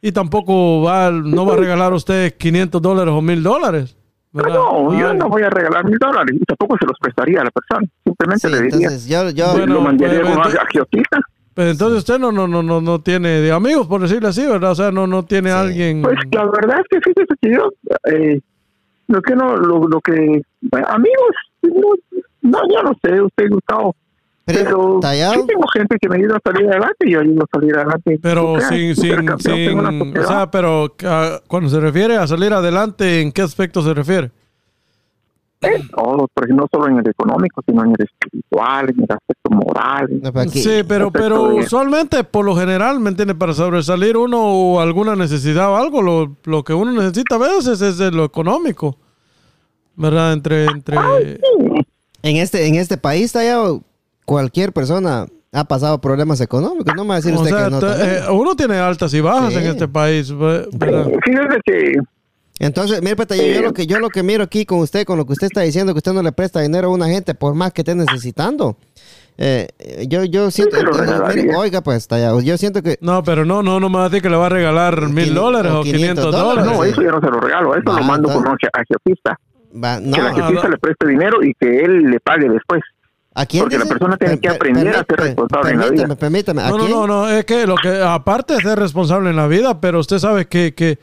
y 0.03 0.13
tampoco 0.13 0.83
va, 0.83 1.11
no 1.11 1.47
va 1.47 1.55
a 1.55 1.57
regalar 1.57 1.93
usted 1.95 2.35
500 2.37 2.83
dólares 2.83 3.15
o 3.17 3.23
1000 3.23 3.43
dólares. 3.43 3.97
¿verdad? 4.33 4.55
No, 4.55 4.99
yo 4.99 5.09
Ah, 5.11 5.15
no 5.15 5.29
voy 5.29 5.43
a 5.43 5.51
regalar 5.51 5.85
mil 5.85 5.99
dólares 5.99 6.35
y 6.41 6.45
tampoco 6.45 6.77
se 6.79 6.87
los 6.87 6.97
prestaría 7.01 7.43
a 7.43 7.45
la 7.45 7.51
persona. 7.51 7.87
Simplemente 8.03 8.49
Sí, 8.49 8.53
le 8.55 8.63
diría, 8.63 8.77
entonces 8.89 9.07
yo, 9.09 9.31
yo, 9.31 9.53
Bueno, 9.53 9.75
lo 9.75 9.81
mandaría 9.83 10.21
pues, 10.21 10.31
como 10.31 10.35
entonces- 10.45 10.61
a 10.61 10.67
Giotita. 10.73 11.21
Pero 11.55 11.71
entonces 11.71 11.99
usted 11.99 12.19
no, 12.19 12.33
no, 12.33 12.49
no, 12.49 12.63
no, 12.63 12.81
no 12.81 13.01
tiene 13.03 13.29
de 13.29 13.53
amigos, 13.53 13.87
por 13.87 14.01
decirlo 14.01 14.29
así, 14.29 14.47
¿verdad? 14.47 14.71
O 14.71 14.75
sea, 14.75 14.91
no, 14.91 15.07
no 15.07 15.23
tiene 15.23 15.51
alguien. 15.51 16.01
Pues 16.01 16.17
la 16.33 16.47
verdad 16.47 16.79
es 16.81 16.87
que 16.89 17.01
fíjese 17.03 17.35
que 17.43 17.53
yo, 17.55 17.71
eh, 18.11 18.41
lo 19.09 19.21
que 19.21 19.37
no, 19.37 19.55
lo, 19.59 19.87
lo 19.87 20.01
que, 20.01 20.41
bueno, 20.63 20.87
amigos, 20.89 21.37
no, 21.61 21.93
no, 22.41 22.59
yo 22.75 22.83
no 22.83 22.93
sé, 23.05 23.21
usted 23.21 23.51
Gustavo, 23.51 23.95
pero, 24.45 25.01
sí 25.03 25.47
tengo 25.47 25.67
gente 25.73 25.97
que 26.01 26.09
me 26.09 26.17
ayuda 26.17 26.37
a 26.37 26.41
salir 26.45 26.69
adelante 26.69 26.97
y 27.07 27.13
yo 27.13 27.21
ayudo 27.21 27.45
a 27.45 27.47
salir 27.53 27.77
adelante. 27.77 28.19
Pero 28.21 28.61
sin, 28.61 28.97
sin, 28.97 29.15
sin, 29.17 29.29
o 29.29 29.39
sociedad. 29.39 30.27
sea, 30.27 30.51
pero 30.51 30.95
ah, 31.05 31.41
cuando 31.47 31.69
se 31.69 31.79
refiere 31.81 32.17
a 32.17 32.27
salir 32.27 32.53
adelante, 32.53 33.21
¿en 33.21 33.31
qué 33.31 33.43
aspecto 33.43 33.83
se 33.83 33.95
refiere? 33.95 34.31
En 35.61 35.89
todo, 35.89 36.27
pero 36.35 36.55
no 36.57 36.67
solo 36.73 36.89
en 36.89 36.99
el 36.99 37.09
económico, 37.09 37.63
sino 37.65 37.85
en 37.85 37.91
el 37.91 38.05
espiritual, 38.05 38.91
en 38.91 39.05
el 39.05 39.07
aspecto 39.09 39.51
moral. 39.51 40.49
Sí, 40.49 40.83
pero, 40.89 41.13
pero 41.13 41.55
usualmente, 41.55 42.25
por 42.25 42.45
lo 42.45 42.57
general, 42.57 42.99
¿me 42.99 43.11
entiende? 43.11 43.37
Para 43.37 43.53
sobresalir 43.53 44.17
uno 44.17 44.43
o 44.43 44.81
alguna 44.81 45.15
necesidad 45.15 45.71
o 45.71 45.77
algo, 45.77 46.03
lo, 46.03 46.37
lo 46.45 46.65
que 46.65 46.75
uno 46.75 46.91
necesita 46.91 47.37
a 47.37 47.39
veces 47.39 47.81
es 47.81 47.97
de 47.97 48.11
lo 48.11 48.25
económico, 48.25 48.97
¿verdad? 49.95 50.33
Entre, 50.33 50.65
entre, 50.65 50.97
en 52.23 52.37
este, 52.37 52.67
en 52.67 52.75
este 52.75 52.97
país, 52.97 53.31
tallado, 53.31 53.85
cualquier 54.33 54.73
persona 54.73 55.27
ha 55.53 55.65
pasado 55.65 56.01
problemas 56.01 56.41
económicos. 56.41 56.95
No 56.97 57.05
me 57.05 57.11
va 57.11 57.15
a 57.17 57.19
decir 57.19 57.35
o 57.35 57.41
usted 57.43 57.51
sea, 57.55 57.65
que 57.67 57.71
no. 57.71 57.79
te- 57.81 57.87
también. 57.87 58.11
eh, 58.11 58.31
uno 58.31 58.57
tiene 58.57 58.79
altas 58.79 59.13
y 59.13 59.21
bajas 59.21 59.53
Sí. 59.53 59.59
en 59.59 59.67
este 59.67 59.87
país, 59.89 60.31
ve- 60.33 60.67
¿verdad? 60.73 61.07
Fíjese 61.25 61.61
que 61.67 61.93
Entonces, 62.59 63.03
mire, 63.03 63.17
Peta, 63.17 63.37
yo, 63.37 63.43
yo 63.43 63.61
lo 63.63 63.73
que 63.75 63.87
yo 63.87 63.99
lo 63.99 64.09
que 64.09 64.23
miro 64.23 64.43
aquí 64.45 64.65
con 64.65 64.79
usted, 64.79 65.05
con 65.05 65.19
lo 65.19 65.27
que 65.27 65.33
usted 65.35 65.49
está 65.49 65.61
diciendo, 65.61 65.93
que 65.93 65.99
usted 65.99 66.13
no 66.15 66.23
le 66.23 66.33
presta 66.33 66.61
dinero 66.61 66.89
a 66.89 66.91
una 66.93 67.09
gente 67.09 67.35
por 67.35 67.55
más 67.55 67.73
que 67.75 67.83
esté 67.83 67.95
necesitando. 67.95 68.77
eh, 69.39 69.67
yo, 70.09 70.25
yo 70.25 70.51
siento, 70.51 70.77
te 70.79 70.83
lo 70.85 70.93
mire, 70.93 71.05
regalaría. 71.07 71.59
oiga 71.59 71.81
pues, 71.83 72.07
Tallado, 72.09 72.41
yo 72.41 72.57
siento 72.57 72.83
que 72.83 72.97
No, 73.03 73.23
pero 73.23 73.45
no, 73.45 73.63
no, 73.63 73.79
no 73.81 73.89
me 73.91 73.97
va 73.99 74.05
a 74.07 74.09
decir 74.09 74.23
que 74.23 74.31
le 74.31 74.37
va 74.37 74.47
a 74.47 74.51
regalar 74.51 75.09
mil 75.09 75.35
dólares 75.35 75.73
o 75.73 75.81
o 75.81 75.83
500 75.83 76.25
500 76.27 76.33
dólares. 76.33 76.65
No, 76.73 76.83
sí. 76.85 76.91
eso 76.91 77.03
yo 77.03 77.11
no 77.11 77.21
se 77.21 77.27
lo 77.27 77.41
regalo, 77.41 77.75
eso 77.75 77.85
Va, 77.91 77.99
lo 78.01 78.05
mando 78.07 78.29
con 78.29 78.39
entonces- 78.39 78.69
un 78.75 78.81
agiotista. 78.81 79.39
va, 79.85 80.01
no, 80.01 80.13
que 80.17 80.23
la 80.23 80.29
ah, 80.29 80.31
agiotista 80.33 80.65
no. 80.65 80.71
le 80.71 80.79
preste 80.79 81.07
dinero 81.09 81.43
y 81.43 81.53
que 81.61 81.81
él 81.85 82.03
le 82.11 82.21
pague 82.21 82.49
después. 82.49 82.81
¿A 83.35 83.47
quién 83.47 83.63
porque 83.65 83.79
la 83.79 83.87
persona 83.87 84.17
tiene 84.17 84.39
que 84.39 84.49
aprender 84.49 84.89
a 84.89 85.05
ser 85.05 85.19
responsable 85.19 85.71
en 85.71 85.79
la 85.79 85.89
vida. 85.89 86.17
permítame, 86.17 86.63
¿a 86.63 86.71
No, 86.71 86.79
no, 86.79 86.85
quién? 86.85 86.91
no, 86.91 87.07
no, 87.07 87.29
es 87.29 87.45
que 87.45 87.67
lo 87.67 87.77
que, 87.77 88.03
aparte 88.03 88.55
de 88.55 88.61
ser 88.61 88.79
responsable 88.79 89.31
en 89.31 89.37
la 89.37 89.47
vida, 89.47 89.81
pero 89.81 90.01
usted 90.01 90.19
sabe 90.19 90.47
que, 90.47 90.75
que 90.75 90.99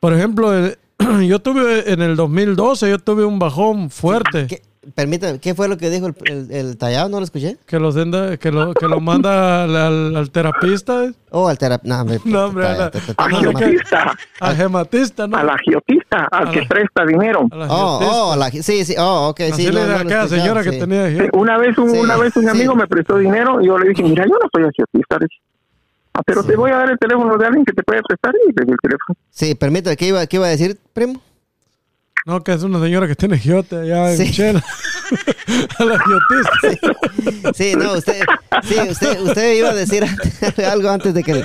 por 0.00 0.14
ejemplo, 0.14 0.50
yo 1.26 1.38
tuve 1.40 1.92
en 1.92 2.02
el 2.02 2.16
2012, 2.16 2.90
yo 2.90 2.98
tuve 2.98 3.24
un 3.24 3.38
bajón 3.38 3.90
fuerte. 3.90 4.46
¿Qué, 4.46 4.62
permítame, 4.94 5.38
¿qué 5.38 5.54
fue 5.54 5.68
lo 5.68 5.76
que 5.76 5.90
dijo 5.90 6.06
el, 6.06 6.14
el, 6.26 6.50
el 6.52 6.76
Tallado? 6.76 7.08
¿No 7.08 7.18
lo 7.18 7.24
escuché? 7.24 7.56
Que 7.66 7.78
lo, 7.78 7.92
senda- 7.92 8.36
que 8.36 8.50
lo, 8.52 8.72
que 8.74 8.86
lo 8.88 9.00
manda 9.00 9.64
al, 9.64 9.76
al- 9.76 10.16
al 10.16 10.30
terapista. 10.30 11.10
Oh, 11.30 11.48
al 11.48 11.58
terapeuta. 11.58 11.94
No, 11.96 12.00
hombre, 12.02 12.20
No, 12.24 12.44
hombre, 12.46 12.64
Tallado, 12.64 12.82
a 12.82 12.84
la- 12.86 12.90
te- 12.90 13.00
te- 13.00 13.14
te- 13.14 13.22
Al 13.22 13.34
agiotista, 13.34 14.12
al 14.40 14.56
gematista, 14.56 15.26
¿no? 15.26 15.36
al 15.36 15.50
agiotista, 15.50 16.28
al 16.30 16.48
A 16.48 16.50
que 16.50 16.60
la- 16.62 16.68
presta 16.68 17.04
dinero. 17.06 17.46
A 17.50 17.56
la 17.56 17.66
Oh, 17.70 17.98
gematista. 17.98 18.24
oh, 18.24 18.36
la- 18.36 18.50
sí, 18.50 18.84
sí, 18.84 18.94
oh, 18.98 19.28
ok, 19.30 19.40
Así 19.52 19.64
sí. 19.66 19.72
le 19.72 19.80
no, 19.80 19.86
da 19.86 20.04
no 20.04 20.28
señora 20.28 20.62
sí. 20.62 20.70
que 20.70 20.78
tenía 20.78 21.08
Sí, 21.10 21.28
Una 21.32 21.58
vez, 21.58 21.76
un, 21.78 21.90
Sí, 21.90 21.98
una 21.98 22.16
vez 22.16 22.36
un 22.36 22.42
sí. 22.44 22.48
amigo 22.48 22.74
me 22.74 22.86
prestó 22.86 23.16
dinero 23.18 23.60
y 23.60 23.66
yo 23.66 23.78
le 23.78 23.88
dije, 23.90 24.02
mira, 24.02 24.24
yo 24.24 24.34
no 24.34 24.48
soy 24.52 24.64
agiotista. 24.64 25.18
"Ah, 26.12 26.22
pero 26.26 26.42
te 26.42 26.56
voy 26.56 26.70
a 26.72 26.76
dar 26.76 26.90
el 26.90 26.98
teléfono 26.98 27.36
de 27.38 27.46
alguien 27.46 27.64
que 27.64 27.72
te 27.72 27.82
puede 27.82 28.00
prestar 28.02 28.34
y 28.34 28.48
le 28.48 28.64
di 28.66 28.72
el 28.72 28.78
teléfono. 28.82 29.16
Sí, 29.30 29.54
permítame, 29.54 29.96
¿qué 29.96 30.06
iba, 30.08 30.26
qué 30.26 30.36
iba 30.36 30.46
a 30.46 30.50
decir, 30.50 30.78
primo? 30.92 31.20
No, 32.30 32.44
que 32.44 32.52
es 32.52 32.62
una 32.62 32.80
señora 32.80 33.08
que 33.08 33.16
tiene 33.16 33.36
giote 33.38 33.76
allá 33.76 34.14
Sí. 34.16 34.22
en 34.22 34.32
Chela. 34.32 34.64
a 35.80 35.84
la 35.84 35.98
giotista. 35.98 37.52
Sí, 37.54 37.74
no, 37.76 37.94
usted, 37.94 38.20
sí, 38.62 38.76
usted, 38.88 39.20
usted 39.20 39.54
iba 39.58 39.70
a 39.70 39.74
decir 39.74 40.04
algo 40.70 40.90
antes 40.90 41.12
de 41.12 41.24
que 41.24 41.44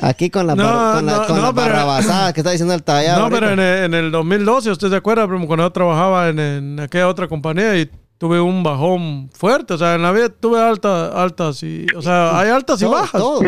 aquí 0.00 0.30
con 0.30 0.46
la, 0.46 0.54
No, 0.54 0.64
bar- 0.64 0.94
con 0.96 1.06
la, 1.06 1.12
no, 1.18 1.26
con 1.26 1.36
no, 1.36 1.42
la 1.42 1.52
pero- 1.52 1.66
barrabasada 1.66 2.32
que 2.32 2.40
está 2.40 2.52
diciendo 2.52 2.72
el 2.72 2.82
tallado. 2.82 3.20
No, 3.20 3.28
pero 3.30 3.50
en 3.50 3.60
el, 3.60 3.84
en 3.84 3.92
el 3.94 4.10
2012, 4.10 4.70
¿usted 4.70 4.88
se 4.88 4.96
acuerda, 4.96 5.28
primo, 5.28 5.46
cuando 5.46 5.66
yo 5.66 5.70
trabajaba 5.70 6.30
en, 6.30 6.38
en 6.38 6.80
aquella 6.80 7.06
otra 7.08 7.28
compañía 7.28 7.76
y 7.76 7.90
tuve 8.16 8.40
un 8.40 8.62
bajón 8.62 9.28
fuerte? 9.34 9.74
O 9.74 9.78
sea, 9.78 9.94
en 9.96 10.00
la 10.02 10.10
vida 10.12 10.30
tuve 10.30 10.58
altas, 10.58 11.14
altas 11.14 11.62
y... 11.62 11.84
O 11.94 12.00
sea, 12.00 12.38
hay 12.38 12.48
altas 12.48 12.80
y 12.80 12.84
Todo, 12.86 12.92
bajas. 12.94 13.20
todo. 13.20 13.40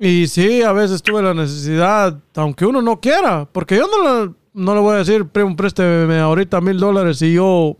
Y 0.00 0.28
sí, 0.28 0.62
a 0.62 0.70
veces 0.72 1.02
tuve 1.02 1.20
la 1.22 1.34
necesidad, 1.34 2.16
aunque 2.36 2.64
uno 2.64 2.80
no 2.80 3.00
quiera, 3.00 3.48
porque 3.50 3.76
yo 3.76 3.88
no 3.88 4.26
le, 4.26 4.30
no 4.58 4.74
le 4.74 4.80
voy 4.80 4.94
a 4.94 4.98
decir, 4.98 5.24
primo, 5.26 5.56
présteme 5.56 6.18
ahorita 6.18 6.60
mil 6.60 6.78
dólares 6.78 7.18
si 7.18 7.32
yo, 7.32 7.76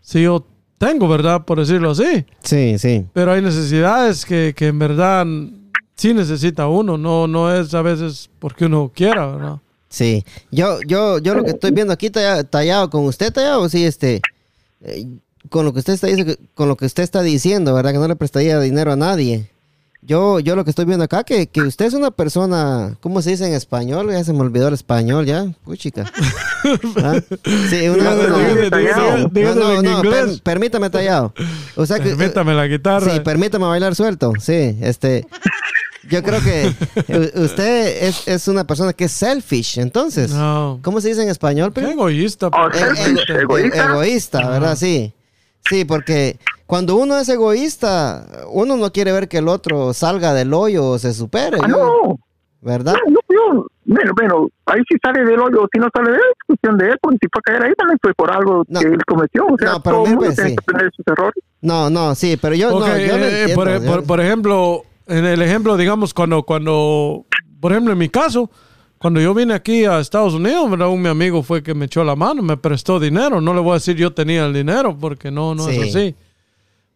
si 0.00 0.22
yo 0.22 0.46
tengo, 0.78 1.08
¿verdad? 1.08 1.44
Por 1.44 1.58
decirlo 1.58 1.90
así. 1.90 2.24
Sí, 2.42 2.78
sí. 2.78 3.06
Pero 3.12 3.32
hay 3.32 3.42
necesidades 3.42 4.24
que, 4.24 4.54
que 4.56 4.68
en 4.68 4.78
verdad 4.78 5.26
sí 5.96 6.14
necesita 6.14 6.66
uno, 6.68 6.96
no, 6.98 7.26
no 7.26 7.54
es 7.54 7.72
a 7.74 7.82
veces 7.82 8.30
porque 8.38 8.66
uno 8.66 8.90
quiera, 8.94 9.26
¿verdad? 9.26 9.56
Sí, 9.88 10.24
yo, 10.50 10.78
yo, 10.86 11.18
yo 11.18 11.34
lo 11.34 11.44
que 11.44 11.50
estoy 11.50 11.70
viendo 11.70 11.92
aquí 11.92 12.10
talla- 12.10 12.42
tallado 12.42 12.90
con 12.90 13.04
usted 13.04 13.32
tallado, 13.32 13.68
sí, 13.68 13.84
este, 13.84 14.20
eh, 14.80 15.06
con 15.50 15.64
lo 15.64 15.72
que 15.72 15.78
usted 15.78 15.92
está 15.92 16.08
diciendo, 16.08 16.34
con 16.54 16.68
lo 16.68 16.76
que 16.76 16.86
usted 16.86 17.02
está 17.04 17.22
diciendo, 17.22 17.72
verdad, 17.74 17.92
que 17.92 17.98
no 17.98 18.08
le 18.08 18.16
prestaría 18.16 18.58
dinero 18.58 18.92
a 18.92 18.96
nadie. 18.96 19.50
Yo, 20.06 20.38
yo 20.38 20.54
lo 20.54 20.64
que 20.64 20.70
estoy 20.70 20.84
viendo 20.84 21.04
acá 21.04 21.24
que, 21.24 21.46
que 21.46 21.62
usted 21.62 21.86
es 21.86 21.94
una 21.94 22.10
persona, 22.10 22.94
¿cómo 23.00 23.22
se 23.22 23.30
dice 23.30 23.46
en 23.46 23.54
español? 23.54 24.10
Ya 24.12 24.22
se 24.22 24.34
me 24.34 24.40
olvidó 24.40 24.68
el 24.68 24.74
español, 24.74 25.24
ya, 25.24 25.46
puchica. 25.64 26.04
¿Ah? 27.02 27.20
Sí, 27.70 27.88
una, 27.88 28.14
dígale, 28.14 29.30
no, 29.54 29.82
no, 29.82 29.82
no, 29.82 30.02
per- 30.02 30.42
permítame 30.42 30.90
tallado. 30.90 31.32
O 31.76 31.86
sea 31.86 32.00
que, 32.00 32.10
Permítame 32.10 32.52
la 32.52 32.66
guitarra. 32.66 33.14
Sí, 33.14 33.20
permítame 33.20 33.64
bailar 33.64 33.94
suelto. 33.94 34.32
Sí, 34.38 34.76
este. 34.82 35.26
Yo 36.10 36.22
creo 36.22 36.40
que 36.42 36.70
usted 37.36 38.04
es, 38.04 38.28
es 38.28 38.46
una 38.48 38.64
persona 38.66 38.92
que 38.92 39.04
es 39.04 39.12
selfish, 39.12 39.78
entonces. 39.78 40.32
No. 40.32 40.80
¿Cómo 40.82 41.00
se 41.00 41.08
dice 41.08 41.22
en 41.22 41.30
español? 41.30 41.72
Egoísta. 41.76 42.48
Oh. 42.48 42.68
E- 42.70 43.40
egoísta. 43.40 43.84
egoísta, 43.90 44.48
¿verdad? 44.50 44.76
Sí. 44.76 45.14
Sí, 45.66 45.86
porque 45.86 46.38
cuando 46.66 46.96
uno 46.96 47.18
es 47.18 47.28
egoísta, 47.28 48.26
uno 48.50 48.76
no 48.76 48.90
quiere 48.92 49.12
ver 49.12 49.28
que 49.28 49.38
el 49.38 49.48
otro 49.48 49.92
salga 49.92 50.32
del 50.34 50.52
hoyo 50.54 50.86
o 50.90 50.98
se 50.98 51.12
supere, 51.12 51.58
Ah, 51.62 51.68
¿no? 51.68 51.78
no, 51.78 52.18
¿verdad? 52.60 52.94
no, 53.08 53.20
yo, 53.28 53.66
bueno, 53.84 54.12
bueno, 54.16 54.48
ahí 54.66 54.80
si 54.90 54.96
sale 55.02 55.24
del 55.24 55.38
hoyo, 55.40 55.66
si 55.72 55.78
no 55.78 55.88
sale 55.94 56.10
de 56.10 56.16
él, 56.16 56.22
es 56.32 56.46
cuestión 56.46 56.78
de 56.78 56.86
él, 56.88 56.98
porque 57.02 57.18
si 57.20 57.28
fue 57.30 57.40
a 57.40 57.42
caer 57.42 57.64
ahí 57.64 57.74
también 57.76 57.98
fue 58.02 58.14
por 58.14 58.30
algo 58.32 58.64
No. 58.68 58.80
que 58.80 58.86
él 58.86 58.98
cometió. 59.06 59.44
O 59.46 59.56
sea, 59.58 59.72
No, 59.72 59.82
pero 59.82 59.96
todo 59.96 60.06
mundo 60.06 60.20
pues, 60.24 60.34
tiene 60.36 60.50
sí. 60.50 60.56
que 60.56 60.84
sus 60.96 61.06
errores. 61.06 61.44
No, 61.60 61.90
no, 61.90 62.14
sí, 62.14 62.38
pero 62.40 62.54
yo, 62.54 62.74
Ok, 62.74 62.80
no, 62.80 62.86
yo 62.86 62.94
eh, 62.94 63.40
entiendo, 63.42 63.54
por, 63.54 63.68
yo- 63.82 63.84
por- 63.92 64.04
por 64.04 64.20
ejemplo, 64.20 64.82
en 65.06 65.24
el 65.26 65.42
ejemplo, 65.42 65.76
digamos, 65.76 66.14
cuando, 66.14 66.42
cuando, 66.44 67.26
por 67.60 67.72
ejemplo, 67.72 67.92
en 67.92 67.98
mi 67.98 68.08
caso, 68.08 68.50
cuando 68.98 69.20
yo 69.20 69.34
vine 69.34 69.52
aquí 69.52 69.84
a 69.84 69.98
Estados 70.00 70.32
Unidos, 70.32 70.70
¿verdad? 70.70 70.88
un 70.88 71.02
mi 71.02 71.08
amigo 71.08 71.42
fue 71.42 71.62
que 71.62 71.74
me 71.74 71.84
echó 71.84 72.02
la 72.04 72.16
mano, 72.16 72.42
me 72.42 72.56
prestó 72.56 72.98
dinero. 72.98 73.38
No 73.42 73.52
le 73.52 73.60
voy 73.60 73.72
a 73.72 73.74
decir 73.74 73.96
yo 73.96 74.14
tenía 74.14 74.46
el 74.46 74.54
dinero, 74.54 74.96
porque 74.98 75.30
no, 75.30 75.54
no 75.54 75.64
Sí. 75.64 75.76
es 75.76 75.94
así. 75.94 76.14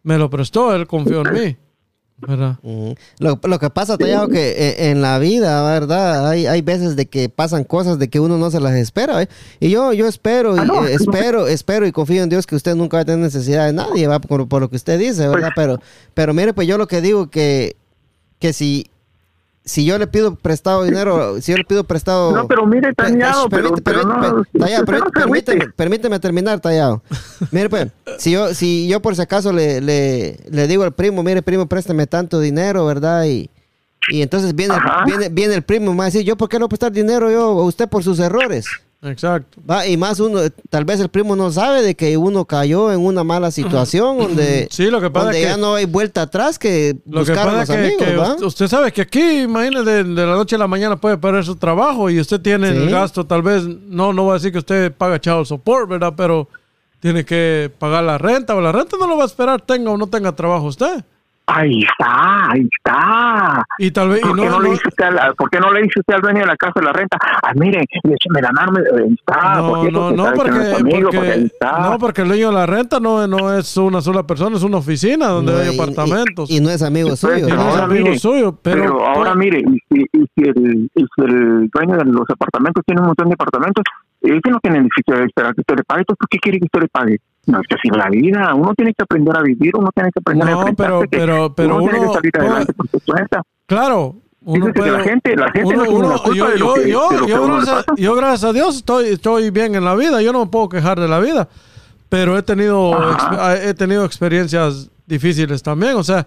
Me 0.03 0.17
lo 0.17 0.29
prestó, 0.29 0.73
él 0.75 0.87
confió 0.87 1.21
en 1.25 1.33
mí. 1.33 1.57
¿verdad? 2.21 2.57
Lo, 3.19 3.39
lo 3.41 3.59
que 3.59 3.69
pasa, 3.69 3.97
Tallado, 3.97 4.27
que 4.27 4.49
eh, 4.51 4.89
en 4.91 5.01
la 5.01 5.19
vida, 5.19 5.63
¿verdad? 5.71 6.27
Hay, 6.29 6.47
hay 6.47 6.61
veces 6.61 6.97
de 6.97 7.05
que 7.05 7.29
pasan 7.29 7.63
cosas 7.63 7.97
de 7.97 8.09
que 8.09 8.19
uno 8.19 8.37
no 8.37 8.51
se 8.51 8.59
las 8.59 8.73
espera, 8.73 9.21
¿eh? 9.23 9.29
Y 9.61 9.69
yo, 9.69 9.93
yo 9.93 10.05
espero, 10.05 10.57
y, 10.57 10.59
Ah, 10.59 10.65
no. 10.65 10.85
eh, 10.85 10.93
espero, 10.95 11.47
espero 11.47 11.87
y 11.87 11.93
confío 11.93 12.21
en 12.21 12.27
Dios 12.27 12.45
que 12.45 12.57
usted 12.57 12.75
nunca 12.75 12.97
va 12.97 13.01
a 13.01 13.05
tener 13.05 13.21
necesidad 13.21 13.67
de 13.67 13.71
nadie, 13.73 14.05
¿va? 14.07 14.19
Por, 14.19 14.49
por 14.49 14.61
lo 14.61 14.69
que 14.69 14.75
usted 14.75 14.99
dice, 14.99 15.29
¿verdad? 15.29 15.51
Pero, 15.55 15.79
pero 16.13 16.33
mire, 16.33 16.53
pues 16.53 16.67
yo 16.67 16.77
lo 16.77 16.87
que 16.89 16.99
digo 16.99 17.29
que, 17.29 17.77
que 18.39 18.51
si, 18.51 18.87
si 19.69 19.85
yo 19.85 19.99
le 19.99 20.07
pido 20.07 20.33
prestado 20.35 20.83
dinero, 20.83 21.39
si 21.41 21.51
yo 21.51 21.57
le 21.59 21.63
pido 21.63 21.83
prestado... 21.83 22.31
No, 22.31 22.47
pero 22.47 22.65
mire, 22.65 22.91
Tallado, 22.93 23.47
pe- 23.49 23.57
pero, 23.57 23.75
pero 23.83 24.03
no, 24.03 24.43
Tallado, 24.57 24.85
permíteme, 25.13 25.67
permíteme 25.75 26.19
terminar, 26.19 26.59
Tallado. 26.59 27.03
Mire, 27.51 27.69
pues, 27.69 27.87
si 28.17 28.31
yo, 28.31 28.53
si 28.55 28.87
yo 28.87 28.99
por 28.99 29.15
si 29.15 29.21
acaso 29.21 29.53
le, 29.53 29.79
le, 29.79 30.39
le 30.49 30.67
digo 30.67 30.83
al 30.83 30.93
primo, 30.93 31.21
mire, 31.21 31.43
primo, 31.43 31.67
préstame 31.67 32.07
tanto 32.07 32.39
dinero, 32.39 32.83
¿verdad? 32.87 33.25
Y, 33.25 33.51
y 34.09 34.23
entonces 34.23 34.55
viene, 34.55 34.73
Ajá. 34.73 35.03
viene, 35.05 35.29
viene 35.29 35.53
el 35.53 35.61
primo 35.61 35.87
y 35.87 35.89
me 35.91 35.97
va 35.97 36.03
a 36.05 36.07
decir, 36.07 36.23
¿yo 36.23 36.35
por 36.35 36.49
qué 36.49 36.57
no 36.57 36.67
prestar 36.67 36.91
dinero 36.91 37.29
yo 37.29 37.41
a 37.43 37.63
usted 37.65 37.87
por 37.87 38.03
sus 38.03 38.17
errores? 38.19 38.65
Exacto. 39.01 39.61
Va, 39.69 39.87
y 39.87 39.95
más 39.95 40.19
uno, 40.19 40.41
tal 40.69 40.83
vez 40.83 40.99
el 40.99 41.07
primo 41.07 41.33
no 41.35 41.49
sabe 41.51 41.81
de 41.81 41.95
que 41.95 42.17
uno 42.17 42.43
cayó 42.43 42.91
en 42.91 42.99
una 42.99 43.23
mala 43.23 43.49
situación 43.49 44.17
donde, 44.19 44.67
Sí, 44.71 44.89
lo 44.91 44.99
que 44.99 45.09
pasa 45.09 45.25
donde 45.27 45.39
es 45.41 45.47
ya 45.47 45.55
que- 45.55 45.61
no 45.61 45.75
hay 45.75 45.85
vuelta 45.85 46.23
atrás 46.23 46.59
que 46.59 46.97
Lo 47.05 47.23
que 47.23 47.31
buscar 47.31 47.47
a 47.47 47.51
pasa 47.59 47.59
los 47.59 47.69
es 47.85 47.97
que, 47.97 48.03
amigos, 48.05 48.35
que 48.35 48.45
usted, 48.45 48.67
sabe 48.67 48.91
que 48.91 49.01
aquí, 49.01 49.41
imagínese, 49.43 49.83
de, 49.85 50.03
de 50.03 50.25
la 50.25 50.33
noche 50.33 50.55
a 50.55 50.59
la 50.59 50.67
mañana 50.67 50.97
puede 50.99 51.17
perder 51.17 51.45
su 51.45 51.55
trabajo 51.55 52.09
y 52.09 52.19
usted 52.19 52.41
tiene 52.41 52.71
Sí. 52.71 52.77
el 52.77 52.89
gasto, 52.89 53.25
tal 53.25 53.41
vez, 53.41 53.63
no, 53.65 54.11
no 54.11 54.23
voy 54.23 54.31
a 54.31 54.33
decir 54.33 54.51
que 54.51 54.59
usted 54.59 54.91
paga 54.91 55.19
child 55.19 55.45
support, 55.45 55.87
¿verdad? 55.89 56.13
Pero 56.17 56.49
tiene 56.99 57.23
que 57.23 57.71
pagar 57.79 58.03
la 58.03 58.17
renta 58.17 58.53
o 58.53 58.59
la 58.59 58.73
renta 58.73 58.97
no 58.99 59.07
lo 59.07 59.15
va 59.15 59.23
a 59.23 59.27
esperar, 59.27 59.61
tenga 59.61 59.91
o 59.91 59.97
no 59.97 60.07
tenga 60.07 60.35
trabajo 60.35 60.65
usted. 60.65 61.05
Ahí 61.51 61.79
está, 61.81 62.51
ahí 62.51 62.61
está. 62.77 63.63
Y 63.79 63.91
tal 63.91 64.09
vez, 64.09 64.19
y 64.19 64.21
¿Por, 64.27 64.35
no, 64.37 64.43
qué 64.43 64.49
no 64.49 64.59
le 64.59 64.67
no- 64.67 64.73
dice 64.73 64.87
usted 64.87 65.11
la- 65.11 65.33
¿Por 65.33 65.49
qué 65.49 65.59
no 65.59 65.71
le 65.71 65.81
dice 65.81 65.99
usted 65.99 66.13
al 66.13 66.21
dueño 66.21 66.39
de 66.41 66.45
la 66.45 66.55
casa 66.57 66.73
de 66.75 66.85
la 66.85 66.93
renta? 66.93 67.17
Ah, 67.43 67.51
mire, 67.55 67.83
me 68.03 68.41
mano, 68.41 68.77
ahí 68.97 69.13
está. 69.13 69.55
no, 69.55 69.67
porque 69.69 69.91
no, 69.91 70.07
eso 70.09 70.15
no, 70.15 70.33
porque, 70.33 70.51
no 70.51 70.57
porque 70.57 70.95
ahí 70.95 71.03
porque, 71.03 71.33
está. 71.45 71.79
no, 71.79 71.97
porque 71.97 72.21
el 72.21 72.27
dueño 72.27 72.47
de 72.49 72.53
la 72.53 72.65
renta 72.65 72.99
no, 72.99 73.25
no 73.27 73.53
es 73.57 73.75
una 73.77 74.01
sola 74.01 74.23
persona, 74.27 74.57
es 74.57 74.63
una 74.63 74.77
oficina 74.77 75.27
donde 75.27 75.53
No, 75.53 75.57
hay 75.59 75.75
y- 75.75 75.79
apartamentos. 75.79 76.49
Y, 76.51 76.57
y 76.57 76.59
no 76.61 76.69
es 76.69 76.81
amigo 76.83 77.07
Pues, 77.09 77.19
suyo. 77.19 77.37
y 77.37 77.41
no 77.41 77.47
es 77.47 77.53
ahora 77.59 77.83
amigo 77.85 78.05
mire, 78.05 78.19
suyo, 78.19 78.59
pero, 78.61 78.81
Pero, 78.81 79.07
ahora 79.07 79.33
mire, 79.35 79.59
y 79.59 79.79
si, 79.89 80.01
y 80.13 80.25
si 80.35 80.49
el, 80.49 80.89
y 80.95 81.01
si 81.01 81.21
el 81.25 81.69
dueño 81.73 81.97
de 81.97 82.05
los 82.05 82.29
apartamentos 82.29 82.83
tiene 82.85 83.01
un 83.01 83.07
montón 83.07 83.27
de 83.29 83.33
apartamentos, 83.33 83.83
ese 84.21 84.49
no 84.51 84.59
tiene 84.61 84.81
necesidad 84.81 85.19
de 85.19 85.25
esperar 85.25 85.55
que 85.55 85.61
usted 85.61 85.75
le 85.77 85.83
pague, 85.83 86.01
entonces 86.01 86.19
¿por 86.19 86.29
qué 86.29 86.37
quiere 86.39 86.59
que 86.59 86.65
usted 86.65 86.81
le 86.81 86.87
pague? 86.89 87.17
No, 87.49 87.59
es 87.61 87.67
que 87.67 87.75
así 87.75 87.89
la 87.89 88.09
vida, 88.09 88.53
uno 88.53 88.73
tiene 88.75 88.93
que 88.93 89.03
aprender 89.03 89.35
a 89.37 89.41
vivir, 89.41 89.75
uno 89.75 89.89
tiene 89.93 90.11
que 90.11 90.19
aprender 90.19 90.47
a 90.47 90.51
No, 90.51 90.65
pero- 90.75 91.01
pero- 91.09 91.53
pero 91.55 91.75
uno, 91.77 91.89
tiene 91.89 92.05
que 92.07 92.13
salir 92.13 92.31
adelante 92.37 92.73
por 92.73 92.87
su 92.89 92.99
cuenta. 93.05 93.41
Claro, 93.65 94.15
uno 94.41 94.67
la 94.75 94.99
gente, 95.03 95.35
la 95.35 95.51
gente 95.51 95.75
uno- 95.75 95.85
no 95.85 95.91
uno- 95.91 96.33
yo, 96.33 96.55
yo, 96.55 96.73
que, 96.75 96.89
yo, 96.89 97.09
gracias, 97.09 97.75
pasa. 97.85 97.85
yo, 97.97 98.15
gracias 98.15 98.43
a 98.43 98.53
Dios 98.53 98.77
estoy, 98.77 99.07
estoy 99.09 99.49
bien 99.49 99.75
en 99.75 99.83
la 99.83 99.95
vida. 99.95 100.21
Yo 100.21 100.31
no 100.31 100.39
me 100.45 100.51
puedo 100.51 100.69
quejar 100.69 100.99
de 100.99 101.07
la 101.07 101.19
vida, 101.19 101.49
pero 102.07 102.37
he 102.37 102.43
tenido, 102.43 102.93
Ajá. 102.95 103.55
exp- 103.57 103.67
he 103.69 103.73
tenido 103.73 104.05
experiencias 104.05 104.89
difíciles 105.05 105.61
también. 105.61 105.95
O 105.95 106.03
sea, 106.03 106.25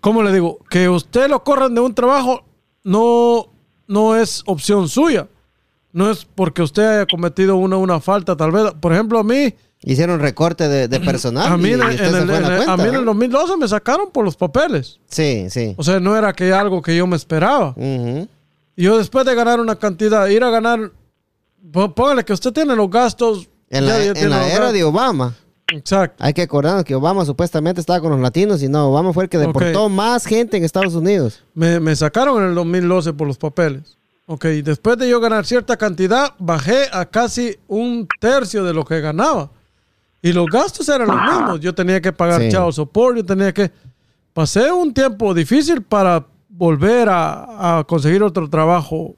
¿cómo 0.00 0.22
le 0.22 0.32
digo? 0.32 0.58
Que 0.70 0.88
usted 0.88 1.28
lo 1.28 1.42
corran 1.44 1.74
de 1.74 1.80
un 1.80 1.94
trabajo 1.94 2.44
no, 2.84 3.46
no 3.86 4.16
es 4.16 4.42
opción 4.46 4.88
suya. 4.88 5.26
No 5.92 6.10
es 6.10 6.24
porque 6.24 6.62
usted 6.62 6.82
haya 6.84 7.06
cometido 7.06 7.56
una, 7.56 7.76
una 7.76 8.00
falta, 8.00 8.34
tal 8.36 8.50
vez. 8.50 8.72
Por 8.80 8.92
ejemplo, 8.94 9.18
a 9.18 9.22
mí, 9.24 9.52
Hicieron 9.84 10.20
recorte 10.20 10.68
de, 10.68 10.86
de 10.88 11.00
personal. 11.00 11.52
a 11.52 11.56
mí, 11.56 11.70
y 11.70 11.72
en, 11.72 11.80
usted 11.82 12.04
en 12.04 12.12
se 12.12 12.18
el, 12.18 12.26
fue 12.26 12.36
en 12.36 12.42
la 12.42 12.48
en 12.48 12.54
el- 12.54 12.60
a 12.62 12.64
cuenta, 12.64 12.76
mí 12.76 12.88
en 12.88 12.94
el 12.94 13.00
¿no? 13.04 13.06
2012 13.12 13.56
me 13.56 13.66
sacaron 13.68 14.10
por 14.12 14.24
los 14.24 14.36
papeles. 14.36 14.98
Sí, 15.08 15.46
sí. 15.50 15.74
O 15.76 15.82
sea, 15.82 15.98
no 16.00 16.16
era 16.16 16.32
que 16.32 16.52
algo 16.52 16.80
que 16.82 16.96
yo 16.96 17.06
me 17.06 17.16
esperaba. 17.16 17.74
Y 17.78 18.84
yo 18.84 18.96
después 18.98 19.26
de 19.26 19.34
ganar 19.34 19.60
una 19.60 19.76
cantidad, 19.76 20.26
ir 20.28 20.44
a 20.44 20.50
ganar, 20.50 20.90
pó- 21.72 21.94
póngale 21.94 22.24
que 22.24 22.32
usted 22.32 22.52
tiene 22.52 22.74
los 22.76 22.88
gastos. 22.90 23.48
En 23.70 23.86
la, 23.86 24.02
en 24.04 24.08
los 24.14 24.18
era 24.20 24.38
gastos. 24.38 24.72
de 24.72 24.84
Obama. 24.84 25.34
Exacto. 25.68 26.22
Hay 26.22 26.34
que 26.34 26.42
acordarnos 26.42 26.84
que 26.84 26.94
Obama 26.94 27.24
supuestamente 27.24 27.80
estaba 27.80 27.98
con 28.00 28.10
los 28.12 28.20
latinos 28.20 28.62
y 28.62 28.68
no, 28.68 28.88
Obama 28.90 29.12
fue 29.14 29.24
el 29.24 29.30
que 29.30 29.38
deportó 29.38 29.88
más 29.88 30.26
gente 30.26 30.58
en 30.58 30.64
Estados 30.64 30.94
Unidos. 30.94 31.42
Me, 31.54 31.80
me 31.80 31.96
sacaron 31.96 32.42
en 32.42 32.50
el 32.50 32.54
2012 32.54 33.14
por 33.14 33.26
los 33.26 33.38
papeles. 33.38 33.96
Ok, 34.26 34.44
después 34.62 34.98
de 34.98 35.08
yo 35.08 35.18
ganar 35.20 35.46
cierta 35.46 35.76
cantidad, 35.78 36.34
bajé 36.38 36.84
a 36.92 37.06
casi 37.06 37.56
un 37.68 38.06
tercio 38.20 38.62
de 38.64 38.74
lo 38.74 38.84
que 38.84 39.00
ganaba. 39.00 39.50
Y 40.22 40.32
los 40.32 40.46
gastos 40.46 40.88
eran 40.88 41.08
los 41.08 41.20
mismos. 41.20 41.60
Yo 41.60 41.74
tenía 41.74 42.00
que 42.00 42.12
pagar 42.12 42.40
Sí. 42.40 42.50
support, 42.72 43.16
yo 43.16 43.24
tenía 43.24 43.52
que... 43.52 43.70
Pasé 44.32 44.70
un 44.72 44.94
tiempo 44.94 45.34
difícil 45.34 45.82
para 45.82 46.24
volver 46.48 47.08
a, 47.10 47.78
a 47.80 47.84
conseguir 47.84 48.22
otro 48.22 48.48
trabajo, 48.48 49.16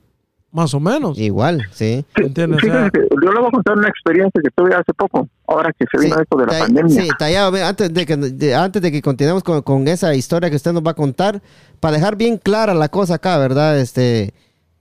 más 0.51 0.73
o 0.75 0.81
menos. 0.81 1.19
Igual, 1.19 1.63
sí. 1.73 2.05
Sí, 2.17 2.23
¿Entiendes? 2.25 2.63
O 2.63 2.67
sea- 2.67 2.91
yo 2.95 3.33
le 3.33 3.39
voy 3.39 3.49
a 3.49 3.51
contar 3.53 3.77
una 3.77 3.89
experiencia 3.89 4.41
que 4.43 4.51
tuve 4.57 4.75
hace 4.75 4.93
poco, 4.95 5.29
ahora 5.47 5.71
que 5.79 5.85
se 5.93 6.03
vino 6.03 6.17
Sí, 6.17 6.23
esto 6.23 6.37
de 6.39 6.47
la 6.47 6.53
ta- 6.53 6.59
pandemia. 6.61 7.03
Sí, 7.03 7.09
Tallado, 7.19 7.65
antes 7.65 7.93
de 7.93 8.07
que, 8.07 8.17
de- 8.17 8.55
antes 8.55 8.81
de 8.83 8.91
que 8.91 9.03
continuemos 9.03 9.43
con, 9.45 9.61
con 9.63 9.87
esa 9.89 10.15
historia 10.15 10.49
que 10.51 10.57
usted 10.57 10.73
nos 10.73 10.83
va 10.83 10.93
a 10.93 10.95
contar, 10.95 11.43
para 11.81 11.97
dejar 11.97 12.17
bien 12.17 12.39
clara 12.39 12.73
la 12.75 12.89
cosa 12.89 13.15
acá, 13.15 13.37
¿verdad? 13.39 13.79
Este, 13.79 14.33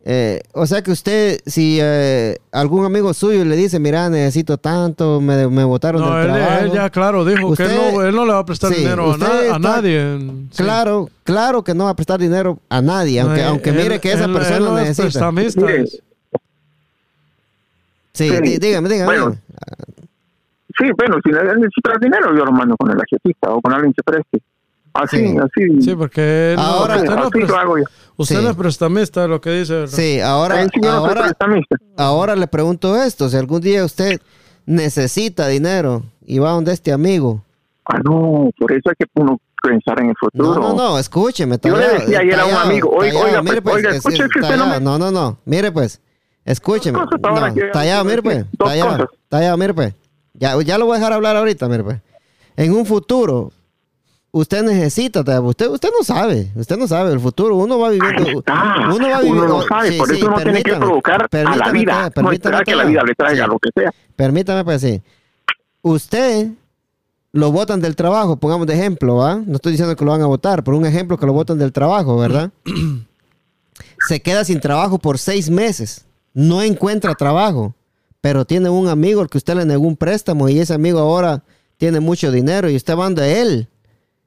eh, 0.06 0.42
o 0.52 0.66
sea 0.68 0.82
que 0.82 0.92
usted, 0.92 1.40
si 1.46 1.78
eh, 1.82 2.38
algún 2.52 2.84
amigo 2.86 3.14
suyo 3.14 3.46
le 3.46 3.56
dice, 3.56 3.80
mira, 3.80 4.10
necesito 4.10 4.58
tanto, 4.58 5.22
me, 5.22 5.48
me 5.48 5.64
botaron 5.64 6.02
No, 6.02 6.14
del 6.18 6.28
él, 6.30 6.34
trabajo. 6.36 6.66
él 6.66 6.72
ya, 6.74 6.90
claro, 6.90 7.24
dijo 7.26 7.56
que 7.56 7.64
él 7.64 7.72
no, 7.76 8.02
él 8.02 8.14
no 8.16 8.26
le 8.26 8.34
va 8.34 8.40
a 8.40 8.46
prestar 8.46 8.74
sí, 8.74 8.80
dinero 8.82 9.14
a, 9.14 9.18
na- 9.18 9.60
nadie. 9.60 10.20
Sí. 10.52 10.64
Claro, 10.64 11.10
claro 11.24 11.64
que 11.64 11.74
no 11.74 11.86
va 11.86 11.92
a 11.92 11.96
prestar 11.96 12.20
dinero 12.20 12.60
a 12.70 12.82
nadie, 12.82 13.22
aunque, 13.22 13.42
No, 13.42 13.48
aunque 13.50 13.70
él- 13.70 13.78
mire 13.78 14.00
que 14.02 14.12
esa 14.12 14.26
él- 14.26 14.34
persona 14.34 14.58
él 14.58 14.64
no 14.66 14.78
es 14.80 14.88
necesita. 14.90 15.32
Sí, 18.14 18.30
Sí. 18.30 18.30
dí- 18.30 18.58
dígame, 18.60 18.90
dígame. 18.90 19.06
Bueno. 19.06 19.36
Sí, 20.78 20.86
bueno, 20.98 21.18
si 21.24 21.30
él 21.30 21.60
necesita 21.62 21.94
dinero, 22.02 22.36
yo 22.36 22.46
lo 22.46 22.52
mando 22.52 22.76
con 22.78 22.92
el 22.92 22.98
ajetista 23.00 23.50
o 23.52 23.62
con 23.62 23.74
alguien 23.74 23.94
que 23.94 24.04
preste. 24.04 24.42
Así, 24.94 25.18
Sí. 25.18 25.36
así. 25.38 25.82
Sí, 25.82 25.96
porque 25.96 26.52
él 26.52 26.56
no- 26.58 26.62
Ahora- 26.62 26.96
usted, 26.98 27.10
no 27.10 27.22
es, 27.22 27.28
así 27.28 27.40
lo 27.40 27.58
hago 27.58 27.78
yo. 27.80 27.84
usted 28.18 28.36
Sí. 28.38 28.44
no 28.44 28.50
es 28.52 28.56
prestamista, 28.56 29.24
es 29.24 29.30
lo 29.30 29.42
que 29.42 29.50
dice. 29.52 29.74
¿verdad? 29.74 29.96
Sí, 29.98 30.20
ahora, 30.20 30.64
sí 30.72 30.80
no 30.82 30.90
ahora, 30.92 31.36
ahora 31.98 32.36
le 32.36 32.48
pregunto 32.48 32.96
esto, 33.02 33.28
si 33.30 33.38
algún 33.38 33.62
día 33.62 33.84
usted 33.86 34.22
necesita 34.66 35.48
dinero 35.48 36.04
y 36.26 36.40
va 36.40 36.52
donde 36.52 36.74
este 36.74 36.92
amigo. 36.92 37.44
Ah, 37.86 38.00
no, 38.04 38.50
por 38.58 38.72
eso 38.72 38.90
hay 38.90 38.96
que 38.98 39.06
uno 39.16 39.40
pensar 39.62 40.00
en 40.00 40.10
el 40.10 40.16
futuro. 40.18 40.54
No, 40.56 40.70
no, 40.70 40.74
no, 40.76 41.00
escúcheme. 41.00 41.58
Yo 41.64 41.76
le 41.78 41.88
decía 42.00 42.20
ayer 42.20 42.40
a 42.40 42.46
un 42.46 42.54
amigo, 42.54 42.90
oiga, 42.92 43.20
oiga, 43.20 43.42
mire 43.42 43.62
pues, 43.62 43.76
oiga, 43.76 43.90
es- 43.92 43.96
escuche, 43.98 44.24
no 44.24 44.48
Tallado, 44.48 44.80
no, 44.80 44.98
no, 45.00 45.12
no, 45.12 45.38
mire 45.46 45.72
pues, 45.72 46.02
escúcheme. 46.46 47.00
No, 47.00 47.08
Tallado, 47.72 48.04
mire 48.06 48.22
pues, 48.22 48.46
Tallado. 48.58 49.10
Tallado, 49.30 49.58
mire 49.58 49.74
pues. 49.74 49.94
Ya, 50.34 50.60
ya 50.62 50.78
lo 50.78 50.86
voy 50.86 50.96
a 50.96 51.00
dejar 51.00 51.14
hablar 51.14 51.36
ahorita, 51.36 51.68
mire 51.68 51.84
pues. 51.84 52.02
En 52.56 52.74
un 52.74 52.86
futuro, 52.86 53.52
usted 54.34 54.64
necesita, 54.64 55.22
usted, 55.42 55.68
usted 55.70 55.90
no 55.98 56.04
sabe, 56.04 56.52
usted 56.56 56.76
no 56.76 56.88
sabe, 56.88 57.14
el 57.14 57.20
futuro, 57.20 57.56
uno 57.56 57.78
va 57.78 57.92
viviendo, 57.92 58.24
uno 58.40 58.44
va 59.10 59.20
viviendo. 59.22 59.44
Uno 59.46 59.48
no 59.48 59.62
sabe, 59.62 59.92
sí, 59.92 59.98
por 59.98 60.10
sí, 60.10 60.16
eso 60.18 60.26
uno 60.28 60.38
tiene 60.38 60.64
que 60.64 60.76
provocar 60.76 61.30
a 61.32 61.56
la 61.56 61.72
vida, 61.72 62.12
no 62.22 62.32
esperar 62.32 62.64
que 62.66 62.76
la 62.76 62.84
vida 62.84 63.04
le 63.04 63.14
traiga 63.14 63.46
Sí. 63.46 63.52
lo 63.52 63.60
que 63.60 63.70
sea. 63.76 63.94
Permítame, 64.16 64.64
pues 64.66 64.82
sí. 64.82 65.02
Usted 65.84 66.48
lo 67.32 67.52
votan 67.52 67.80
del 67.80 67.96
trabajo, 67.96 68.36
pongamos 68.36 68.66
de 68.68 68.74
ejemplo, 68.74 69.18
¿va? 69.18 69.36
No 69.36 69.56
estoy 69.56 69.74
diciendo 69.74 69.96
que 69.96 70.04
lo 70.04 70.12
van 70.12 70.22
a 70.22 70.28
votar, 70.28 70.64
pero 70.64 70.78
un 70.78 70.86
ejemplo 70.86 71.18
que 71.18 71.26
lo 71.28 71.34
votan 71.34 71.60
del 71.60 71.72
trabajo, 71.72 72.18
¿verdad? 72.18 72.50
Se 74.08 74.20
queda 74.22 74.44
sin 74.44 74.60
trabajo 74.60 74.98
por 74.98 75.18
seis 75.20 75.50
meses. 75.50 76.06
No 76.34 76.62
encuentra 76.62 77.14
trabajo, 77.14 77.76
pero 78.20 78.46
tiene 78.46 78.70
un 78.70 78.88
amigo 78.88 79.22
al 79.22 79.30
que 79.30 79.38
usted 79.38 79.56
le 79.56 79.66
negó 79.66 79.86
un 79.88 79.96
préstamo 79.96 80.50
y 80.50 80.60
ese 80.60 80.74
amigo 80.74 81.00
ahora 81.00 81.44
tiene 81.78 82.00
mucho 82.00 82.32
dinero 82.32 82.70
y 82.70 82.76
usted 82.76 82.96
va 82.98 83.10
de 83.12 83.42
él. 83.42 83.68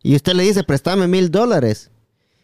Y 0.07 0.15
usted 0.15 0.35
le 0.35 0.45
dice, 0.45 0.63
préstame 0.63 1.09
mil 1.09 1.31
dólares. 1.31 1.91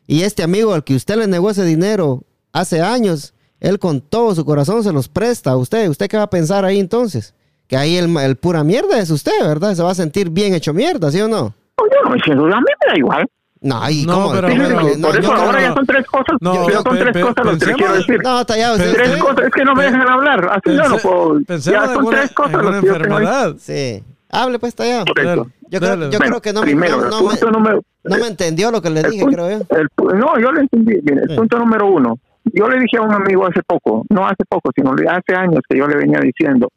Y 0.09 0.23
este 0.23 0.43
amigo 0.43 0.75
al 0.75 0.83
que 0.83 0.97
usted 0.97 1.17
le 1.17 1.27
negó 1.29 1.51
ese 1.51 1.65
dinero 1.65 2.23
hace 2.53 2.81
años, 2.83 3.35
él 3.61 3.79
con 3.79 4.01
todo 4.01 4.35
su 4.35 4.45
corazón 4.45 4.83
se 4.83 4.93
los 4.93 5.09
presta 5.09 5.53
a 5.53 5.57
usted. 5.57 5.89
¿Usted 5.89 6.09
qué 6.09 6.17
va 6.17 6.25
a 6.25 6.31
pensar 6.31 6.65
ahí 6.65 6.81
entonces? 6.81 7.35
Que 7.69 7.77
ahí 7.77 7.97
el, 7.97 8.17
el 8.17 8.35
pura 8.37 8.65
mierda 8.65 8.99
es 8.99 9.11
usted, 9.11 9.33
¿verdad? 9.43 9.75
Se 9.77 9.83
va 9.83 9.93
a 9.93 9.95
sentir 9.95 10.29
bien 10.31 10.55
hecho 10.55 10.75
mierda, 10.75 11.11
¿sí 11.13 11.21
o 11.21 11.29
no? 11.29 11.55
No, 11.79 11.85
yo 11.87 12.03
no 12.05 12.11
me 12.11 12.21
siento, 12.21 12.45
a 12.47 12.49
mí 12.49 12.53
me 12.85 12.93
da 12.93 12.99
igual. 12.99 13.27
No, 13.61 13.89
¿y 13.91 14.05
No, 14.07 14.15
cómo? 14.15 14.33
pero- 14.33 14.49
¿Cómo 14.49 14.55
Fíjese 14.61 14.75
pero- 14.75 14.87
que 14.89 14.97
no, 14.99 15.07
por 15.07 15.15
yo 15.15 15.21
eso 15.21 15.33
ahora 15.33 15.53
no. 15.61 15.69
ya 15.69 15.75
son 15.75 15.87
tres 15.87 16.07
cosas, 16.09 16.37
No, 16.41 16.69
ya 16.69 16.83
son 16.83 16.99
tres 16.99 17.13
pe- 17.13 17.21
cosas 17.21 17.37
lo 17.37 17.53
que 17.53 17.59
pensemos- 17.59 17.77
quiero 17.79 17.95
decir. 17.95 18.21
No, 18.25 18.45
tallado. 18.45 18.77
Tres 18.77 18.91
usted- 18.91 19.19
cosas, 19.21 19.45
es 19.45 19.51
que 19.53 19.65
no 19.65 19.75
me 19.77 19.85
Pe- 19.85 19.91
dejan 19.93 20.09
hablar, 20.09 20.51
así 20.53 20.77
yo 20.77 20.89
no 20.89 20.99
puedo. 20.99 21.41
Ya 21.61 21.87
son 21.95 22.11
tres 22.11 22.33
cosas 22.33 22.53
las 22.65 22.81
que 22.81 22.87
yo 22.89 22.95
enfermedad. 22.97 23.55
Sí. 23.61 24.03
Hable 24.33 24.59
pues, 24.59 24.75
tallado. 24.75 25.05
Correcto. 25.07 25.47
Yo, 25.69 25.79
creo, 25.79 25.91
Dale. 25.91 26.11
yo 26.11 26.19
Bueno, 26.19 26.41
creo 26.41 26.41
que 26.43 26.53
no, 26.53 26.61
primero, 26.63 26.97
no, 27.09 27.23
me, 27.23 27.29
punto 27.29 27.51
número, 27.51 27.83
no 28.05 28.17
me 28.19 28.27
entendió 28.27 28.71
lo 28.71 28.81
que 28.83 28.91
le 28.91 29.03
dije, 29.03 29.23
punto- 29.25 29.37
creo 29.37 29.59
yo. 29.59 29.67
el 29.79 30.19
no, 30.19 30.39
yo 30.41 30.53
lo 30.53 30.61
entendí 30.61 30.95
bien. 31.03 31.19
El 31.19 31.29
Sí. 31.31 31.37
punto 31.37 31.59
número 31.59 31.87
uno. 31.87 32.19
Yo 32.45 32.69
le 32.69 32.81
dije 32.81 32.97
a 32.97 33.03
un 33.03 33.13
amigo 33.13 33.47
hace 33.47 33.63
poco, 33.63 34.05
no 34.11 34.27
hace 34.27 34.45
poco, 34.49 34.71
sino 34.75 34.95
le- 34.95 35.09
hace 35.09 35.35
años 35.35 35.61
que 35.69 35.79
yo 35.79 35.87
le 35.87 35.97
venía 35.97 36.19
diciendo, 36.21 36.69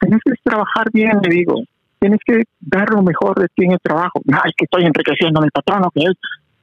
tienes 0.00 0.20
que 0.24 0.32
trabajar 0.42 0.86
bien, 0.92 1.18
le 1.22 1.34
digo, 1.34 1.54
tienes 1.98 2.20
que 2.26 2.42
dar 2.60 2.90
lo 2.90 3.02
mejor 3.02 3.38
de 3.40 3.46
ti 3.54 3.64
en 3.64 3.72
el 3.72 3.78
trabajo. 3.82 4.20
Es 4.26 4.52
que 4.56 4.64
estoy 4.66 4.84
enriqueciendo 4.84 5.40
a 5.40 5.44
mi 5.44 5.50
patrono, 5.50 5.90
que 5.94 6.02
es... 6.04 6.12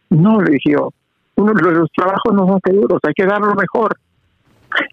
No, 0.09 0.39
le 0.41 0.51
dije 0.51 0.71
yo, 0.73 0.89
uno, 1.35 1.53
los, 1.53 1.73
los 1.73 1.91
trabajos 1.91 2.33
no 2.33 2.45
son 2.45 2.59
seguros, 2.63 2.99
hay 3.03 3.13
que 3.15 3.25
dar 3.25 3.41
lo 3.41 3.55
mejor. 3.55 3.97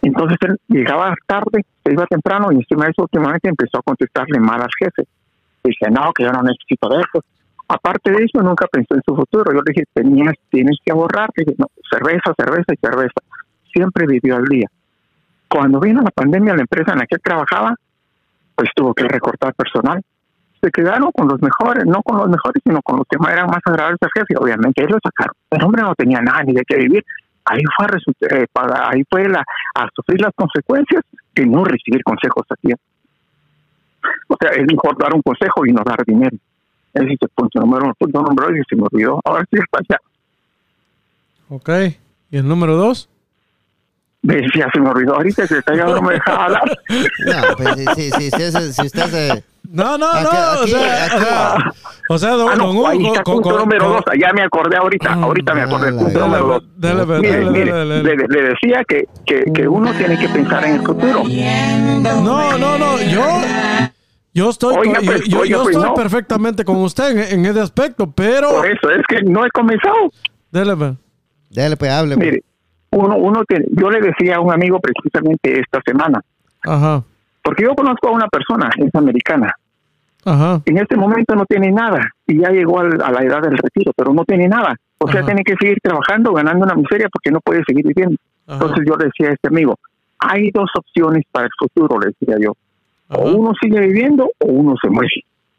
Entonces 0.02 0.38
él 0.42 0.56
llegaba 0.68 1.14
tarde, 1.26 1.64
se 1.84 1.92
iba 1.92 2.06
temprano 2.06 2.52
y 2.52 2.56
encima 2.56 2.84
de 2.86 2.90
eso 2.92 3.02
últimamente 3.02 3.48
empezó 3.48 3.78
a 3.78 3.82
contestarle 3.82 4.38
mal 4.40 4.60
al 4.62 4.68
jefe. 4.78 5.06
Dice, 5.62 5.90
no, 5.90 6.12
que 6.12 6.24
yo 6.24 6.32
no 6.32 6.42
necesito 6.42 6.88
de 6.88 7.00
eso. 7.00 7.24
Aparte 7.68 8.10
de 8.10 8.24
eso, 8.24 8.42
nunca 8.42 8.66
pensó 8.66 8.94
en 8.94 9.02
su 9.06 9.14
futuro. 9.14 9.52
Yo 9.52 9.60
le 9.60 9.72
dije, 9.72 9.84
tenías, 9.92 10.34
tienes 10.50 10.78
que 10.84 10.92
ahorrar. 10.92 11.30
Dije, 11.36 11.54
no, 11.58 11.66
cerveza, 11.90 12.34
cerveza 12.36 12.72
y 12.72 12.76
cerveza. 12.76 13.20
Siempre 13.72 14.06
vivió 14.06 14.36
al 14.36 14.44
día. 14.46 14.66
Cuando 15.48 15.78
vino 15.80 16.02
la 16.02 16.10
pandemia, 16.10 16.54
la 16.54 16.62
empresa 16.62 16.92
en 16.92 16.98
la 16.98 17.06
que 17.06 17.18
trabajaba, 17.18 17.74
pues 18.56 18.70
tuvo 18.74 18.94
que 18.94 19.04
recortar 19.04 19.54
personal. 19.54 20.02
Se 20.60 20.70
quedaron 20.70 21.10
con 21.12 21.28
los 21.28 21.40
mejores, 21.40 21.84
no 21.86 22.02
con 22.02 22.18
los 22.18 22.28
mejores, 22.28 22.62
sino 22.64 22.82
con 22.82 22.98
los 22.98 23.06
que 23.08 23.16
eran 23.32 23.46
más 23.46 23.60
agradables 23.64 23.98
al 24.02 24.10
jefe. 24.14 24.34
Obviamente, 24.36 24.82
ellos 24.82 24.98
lo 25.02 25.10
sacaron. 25.10 25.34
El 25.50 25.64
hombre 25.64 25.82
no 25.82 25.94
tenía 25.94 26.20
nada 26.20 26.42
ni 26.42 26.52
de 26.52 26.62
qué 26.66 26.76
vivir. 26.76 27.04
Ahí 27.44 27.62
fue 27.76 27.86
a, 27.86 28.36
eh, 28.36 28.46
ahí 28.92 29.02
fue 29.08 29.28
la, 29.28 29.40
a 29.74 29.88
sufrir 29.94 30.20
las 30.20 30.34
consecuencias 30.34 31.02
de 31.34 31.46
no 31.46 31.64
recibir 31.64 32.02
consejos 32.04 32.44
a 32.50 32.54
tiempo. 32.56 32.82
O 34.28 34.36
sea, 34.40 34.50
es 34.50 34.66
mejor 34.70 34.96
dar 34.98 35.14
un 35.14 35.22
consejo 35.22 35.66
y 35.66 35.72
no 35.72 35.82
dar 35.84 36.04
dinero. 36.06 36.36
Ese 36.94 37.04
es 37.12 37.18
el 37.20 37.28
punto 37.34 37.60
número 37.60 37.84
uno. 37.84 37.94
Punto 37.98 38.22
número 38.22 38.48
dos, 38.48 38.56
y 38.58 38.62
se 38.68 38.76
me 38.76 38.82
olvidó. 38.90 39.20
Ahora 39.24 39.44
sí 39.50 39.58
está 39.58 39.78
ya. 39.88 39.98
Ok. 41.48 41.68
¿Y 42.30 42.36
el 42.36 42.46
número 42.48 42.76
dos? 42.76 43.08
Ya 44.22 44.68
se 44.72 44.80
me 44.80 44.88
olvidó. 44.90 45.14
Ahorita 45.16 45.46
que 45.48 45.58
está 45.58 45.74
ya 45.74 45.84
no 45.86 46.02
me 46.02 46.14
deja 46.14 46.44
hablar. 46.44 46.62
No, 47.26 47.56
pues 47.56 47.76
si, 47.96 48.10
si, 48.10 48.10
si, 48.12 48.30
si, 48.30 48.52
si- 48.52 48.72
si 48.72 48.86
usted 48.86 49.06
se... 49.06 49.44
No, 49.68 49.96
no, 49.98 50.06
Aquí- 50.10 50.24
no. 50.24 50.30
o 50.30 50.62
aquí- 50.62 50.70
sea, 50.72 51.04
aquí- 51.04 51.14
o 51.16 51.20
sea, 51.20 51.56
o 52.08 52.18
sea, 52.18 52.30
don, 52.30 52.48
Ah, 52.50 52.56
don 52.56 52.74
no, 52.74 52.86
ahí 52.88 52.98
Hugo, 52.98 53.06
está 53.08 53.22
con- 53.22 53.34
punto 53.34 53.50
con- 53.50 53.58
número 53.60 53.84
con- 53.86 53.92
dos. 53.94 54.04
Ya 54.20 54.32
me 54.32 54.42
acordé 54.42 54.76
ahorita. 54.76 55.12
Ahorita 55.14 55.54
me 55.54 55.60
acordé 55.62 55.88
Ah, 55.88 55.98
punto 55.98 56.18
número 56.20 56.46
dos. 56.46 56.62
Dele, 56.76 57.06
dele, 57.06 57.20
Mire, 57.20 57.36
dele, 57.38 57.50
mire, 57.50 57.72
dele, 57.72 57.94
dele. 58.02 58.16
le, 58.16 58.26
le 58.28 58.48
decía 58.48 58.82
que, 58.88 59.04
que, 59.24 59.44
que 59.52 59.68
uno 59.68 59.92
tiene 59.94 60.18
que 60.18 60.28
pensar 60.28 60.64
en 60.64 60.74
el 60.76 60.82
futuro. 60.82 61.22
No, 62.22 62.58
no, 62.58 62.78
no. 62.78 62.98
Yo, 62.98 63.22
yo 64.34 64.50
estoy, 64.50 64.76
Oiga, 64.76 64.96
con- 64.96 65.06
pues, 65.06 65.24
yo, 65.28 65.40
oiga, 65.40 65.50
yo 65.50 65.62
pues, 65.62 65.76
estoy 65.76 65.88
no. 65.90 65.94
perfectamente 65.94 66.64
con 66.64 66.76
usted 66.78 67.16
en, 67.32 67.38
en 67.40 67.46
ese 67.46 67.60
aspecto, 67.60 68.10
pero. 68.10 68.50
Por 68.50 68.66
eso 68.66 68.90
es 68.90 69.02
que 69.08 69.22
no 69.22 69.44
he 69.46 69.50
comenzado. 69.50 69.94
Dele, 70.50 70.74
ve. 70.74 70.96
Dale, 71.50 71.76
pues, 71.76 71.90
hable. 71.92 72.16
pues. 72.16 72.26
Mire, 72.26 72.44
uno, 72.92 73.16
uno 73.16 73.44
tiene- 73.44 73.66
yo 73.70 73.88
le 73.90 74.00
decía 74.00 74.36
a 74.36 74.40
un 74.40 74.52
amigo 74.52 74.80
precisamente 74.80 75.60
esta 75.60 75.80
semana, 75.86 76.20
Ajá, 76.64 77.04
porque 77.42 77.64
yo 77.64 77.74
conozco 77.74 78.08
a 78.08 78.12
una 78.12 78.28
persona, 78.28 78.70
es 78.76 78.94
americana, 78.94 79.52
ajá. 80.24 80.60
en 80.64 80.78
este 80.78 80.96
momento 80.96 81.34
no 81.34 81.44
tiene 81.46 81.70
nada 81.70 82.00
y 82.26 82.38
ya 82.40 82.50
llegó 82.50 82.80
al- 82.80 83.00
a 83.02 83.10
la 83.10 83.22
edad 83.22 83.42
del 83.42 83.56
retiro, 83.56 83.92
pero 83.96 84.12
no 84.12 84.24
tiene 84.24 84.48
nada. 84.48 84.74
O 84.98 85.08
sea, 85.08 85.20
Ajá. 85.20 85.26
tiene 85.28 85.42
que 85.44 85.54
seguir 85.58 85.78
trabajando, 85.82 86.32
ganando 86.34 86.64
una 86.66 86.74
miseria 86.74 87.08
porque 87.10 87.30
no 87.30 87.40
puede 87.40 87.62
seguir 87.66 87.86
viviendo. 87.86 88.16
Ajá, 88.46 88.54
Entonces 88.60 88.84
yo 88.86 88.96
le 88.96 89.06
decía 89.06 89.30
a 89.30 89.32
este 89.32 89.48
amigo, 89.48 89.76
hay 90.18 90.50
dos 90.50 90.68
opciones 90.76 91.24
para 91.32 91.46
el 91.46 91.52
futuro, 91.58 91.98
le 92.00 92.08
decía 92.18 92.36
yo. 92.38 92.52
O 93.08 93.30
uno 93.30 93.52
sigue 93.60 93.80
viviendo 93.80 94.30
o 94.38 94.46
uno 94.46 94.74
se 94.80 94.88
muere. 94.90 95.08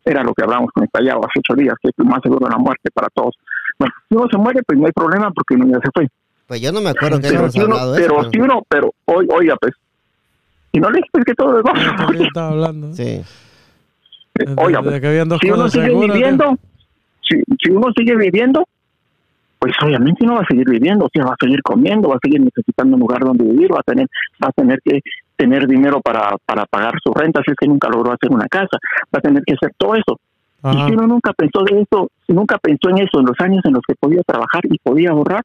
Era 0.06 0.24
lo 0.24 0.34
que 0.34 0.44
hablamos 0.44 0.70
con 0.72 0.84
el 0.84 0.90
Callao 0.92 1.20
hace 1.26 1.40
ocho 1.40 1.60
días, 1.60 1.74
que 1.82 1.90
es 1.90 2.06
más 2.06 2.20
seguro 2.24 2.48
la 2.48 2.58
muerte 2.58 2.90
para 2.94 3.08
todos. 3.14 3.36
Bueno, 3.80 3.94
si 4.08 4.16
uno 4.16 4.28
se 4.32 4.38
muere, 4.38 4.62
pues 4.66 4.78
no 4.80 4.86
hay 4.86 4.92
problema 4.92 5.32
porque 5.32 5.56
uno 5.56 5.66
ya 5.68 5.80
se 5.84 5.90
fue. 5.94 6.08
Pues 6.48 6.62
yo 6.62 6.72
no 6.72 6.82
me 6.82 6.90
acuerdo 6.92 7.18
que 7.18 7.24
Pero 7.28 7.34
hayamos 7.40 7.54
si 7.54 7.60
uno, 7.62 7.74
hablado 7.76 7.94
de 7.94 8.02
pero 8.02 8.22
eso. 8.22 8.30
si 8.32 8.40
uno, 8.40 8.62
pero 8.70 8.94
hoy, 9.06 9.28
oiga, 9.34 9.56
pues, 9.60 9.74
y 10.72 10.80
no 10.80 10.90
le 10.90 11.00
dices 11.00 11.26
que 11.26 11.34
todo 11.34 11.60
es 11.60 11.64
¿De 11.64 11.72
qué 11.72 11.94
bajo. 11.98 12.14
estaba 12.14 12.50
hablando? 12.50 12.94
Sí. 12.94 13.22
Oiga, 14.58 14.80
de 14.82 14.90
pues, 14.90 15.02
que 15.02 15.08
habían 15.08 15.30
dos 15.30 15.40
si 15.42 15.52
uno 15.52 15.70
sigue 15.70 15.86
seguras, 15.88 16.16
viviendo, 16.16 16.58
si, 17.22 17.44
si 17.62 17.72
uno 17.72 17.88
sigue 17.96 18.16
viviendo, 18.16 18.66
pues 19.60 19.74
obviamente 19.84 20.26
no 20.26 20.36
va 20.36 20.42
a 20.42 20.46
seguir 20.48 20.68
viviendo, 20.68 21.06
o 21.06 21.10
sea, 21.14 21.26
va 21.26 21.34
a 21.34 21.38
seguir 21.40 21.62
comiendo, 21.62 22.10
va 22.10 22.16
a 22.16 22.20
seguir 22.24 22.42
necesitando 22.42 22.96
un 22.96 23.02
lugar 23.02 23.20
donde 23.20 23.44
vivir, 23.44 23.72
va 23.72 23.80
a 23.80 23.84
tener, 23.84 24.08
va 24.44 24.48
a 24.48 24.52
tener 24.54 24.80
que 24.84 25.02
tener 25.36 25.68
dinero 25.68 26.02
para, 26.02 26.36
para 26.46 26.66
pagar 26.66 26.94
su 27.04 27.14
renta 27.14 27.42
si 27.46 27.52
es 27.52 27.58
que 27.58 27.68
nunca 27.68 27.90
logró 27.90 28.12
hacer 28.12 28.32
una 28.32 28.48
casa, 28.48 28.78
va 29.14 29.20
a 29.20 29.22
tener 29.22 29.44
que 29.44 29.54
hacer 29.54 29.72
todo 29.78 29.96
eso. 29.96 30.20
Y 30.64 30.74
si 30.74 30.94
uno 30.94 31.08
nunca 31.08 31.34
pensó 31.34 31.64
de 31.64 31.82
eso, 31.82 32.10
si 32.26 32.34
nunca 32.34 32.58
pensó 32.60 32.90
en 32.90 33.00
eso 33.00 33.20
en 33.20 33.26
los 33.26 33.40
años 33.40 33.62
en 33.66 33.74
los 33.74 33.82
que 33.88 33.96
podía 33.96 34.22
trabajar 34.24 34.62
y 34.64 34.78
podía 34.78 35.10
ahorrar, 35.10 35.44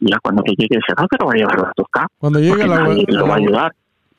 ya 0.00 0.18
cuando 0.22 0.42
le 0.44 0.54
llegue 0.54 0.78
ese 0.78 0.94
lo 1.20 1.26
va 1.26 1.32
a 1.32 1.36
llevar 1.36 1.60
a 1.60 1.72
tocar. 1.72 2.06
Cuando 2.18 2.40
llegue 2.40 2.66
la 2.66 2.82
nadie 2.82 3.04
lo 3.08 3.26
va 3.26 3.34
a 3.34 3.38
ayudar. 3.38 3.72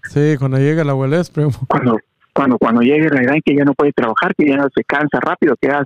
Sí, 0.03 0.35
cuando 0.37 0.57
llegue 0.57 0.83
la 0.83 0.91
abuelez, 0.91 1.29
primo. 1.29 1.51
Cuando, 1.67 1.97
cuando, 2.33 2.57
cuando 2.57 2.81
llegue 2.81 3.09
la 3.09 3.21
edad 3.21 3.35
en 3.35 3.41
que 3.43 3.55
ya 3.55 3.63
no 3.63 3.73
puede 3.73 3.91
trabajar, 3.93 4.33
que 4.35 4.47
ya 4.47 4.57
no 4.57 4.67
se 4.73 4.83
cansa 4.83 5.19
rápido, 5.19 5.55
que 5.61 5.67
ya 5.67 5.83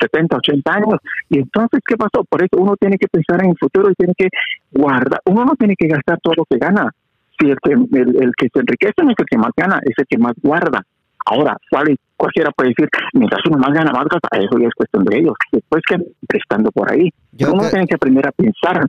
70, 0.00 0.36
80 0.36 0.72
años. 0.72 0.94
Y 1.28 1.38
entonces, 1.38 1.80
¿qué 1.86 1.96
pasó? 1.96 2.24
Por 2.24 2.42
eso 2.42 2.56
uno 2.58 2.76
tiene 2.76 2.96
que 2.98 3.08
pensar 3.08 3.42
en 3.44 3.50
el 3.50 3.56
futuro 3.58 3.90
y 3.90 3.94
tiene 3.94 4.14
que 4.16 4.28
guardar. 4.72 5.20
Uno 5.26 5.44
no 5.44 5.54
tiene 5.56 5.74
que 5.76 5.86
gastar 5.88 6.18
todo 6.22 6.34
lo 6.36 6.44
que 6.44 6.58
gana. 6.58 6.90
Si 7.38 7.48
el 7.50 7.56
que, 7.62 7.72
el, 7.72 8.16
el 8.22 8.32
que 8.36 8.48
se 8.52 8.60
enriquece 8.60 8.94
no 9.02 9.10
es 9.10 9.16
el 9.18 9.26
que 9.26 9.38
más 9.38 9.50
gana, 9.56 9.80
es 9.84 9.94
el 9.96 10.06
que 10.06 10.18
más 10.18 10.32
guarda. 10.42 10.82
Ahora, 11.26 11.56
¿cuál- 11.70 11.96
cualquiera 12.16 12.50
puede 12.52 12.70
decir, 12.70 12.88
mientras 13.14 13.40
uno 13.46 13.58
más 13.58 13.72
gana, 13.72 13.90
más 13.92 14.04
gasta, 14.10 14.28
eso 14.38 14.58
ya 14.60 14.66
es 14.68 14.74
cuestión 14.74 15.04
de 15.04 15.18
ellos. 15.18 15.34
Después 15.50 15.82
que 15.88 15.96
prestando 16.28 16.70
por 16.72 16.90
ahí. 16.92 17.10
Yo 17.32 17.52
uno 17.52 17.62
que- 17.64 17.70
tiene 17.70 17.86
que 17.86 17.94
aprender 17.94 18.26
a 18.26 18.32
pensar. 18.32 18.86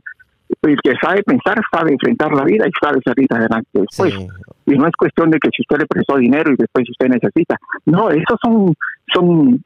El 0.66 0.78
que 0.82 0.92
sabe 1.00 1.22
pensar 1.22 1.60
sabe 1.70 1.92
enfrentar 1.92 2.32
la 2.32 2.44
vida 2.44 2.66
y 2.66 2.70
sabe 2.80 2.98
salir 3.04 3.26
adelante 3.30 3.68
después. 3.72 4.14
Sí. 4.14 4.26
Y 4.66 4.70
no 4.78 4.86
es 4.86 4.92
cuestión 4.98 5.30
de 5.30 5.38
que 5.38 5.50
si 5.54 5.60
usted 5.62 5.76
le 5.78 5.86
prestó 5.86 6.16
dinero 6.16 6.50
y 6.52 6.56
después 6.56 6.88
usted 6.88 7.08
necesita. 7.08 7.58
No, 7.84 8.10
esos 8.10 8.38
son, 8.42 8.74
son 9.12 9.62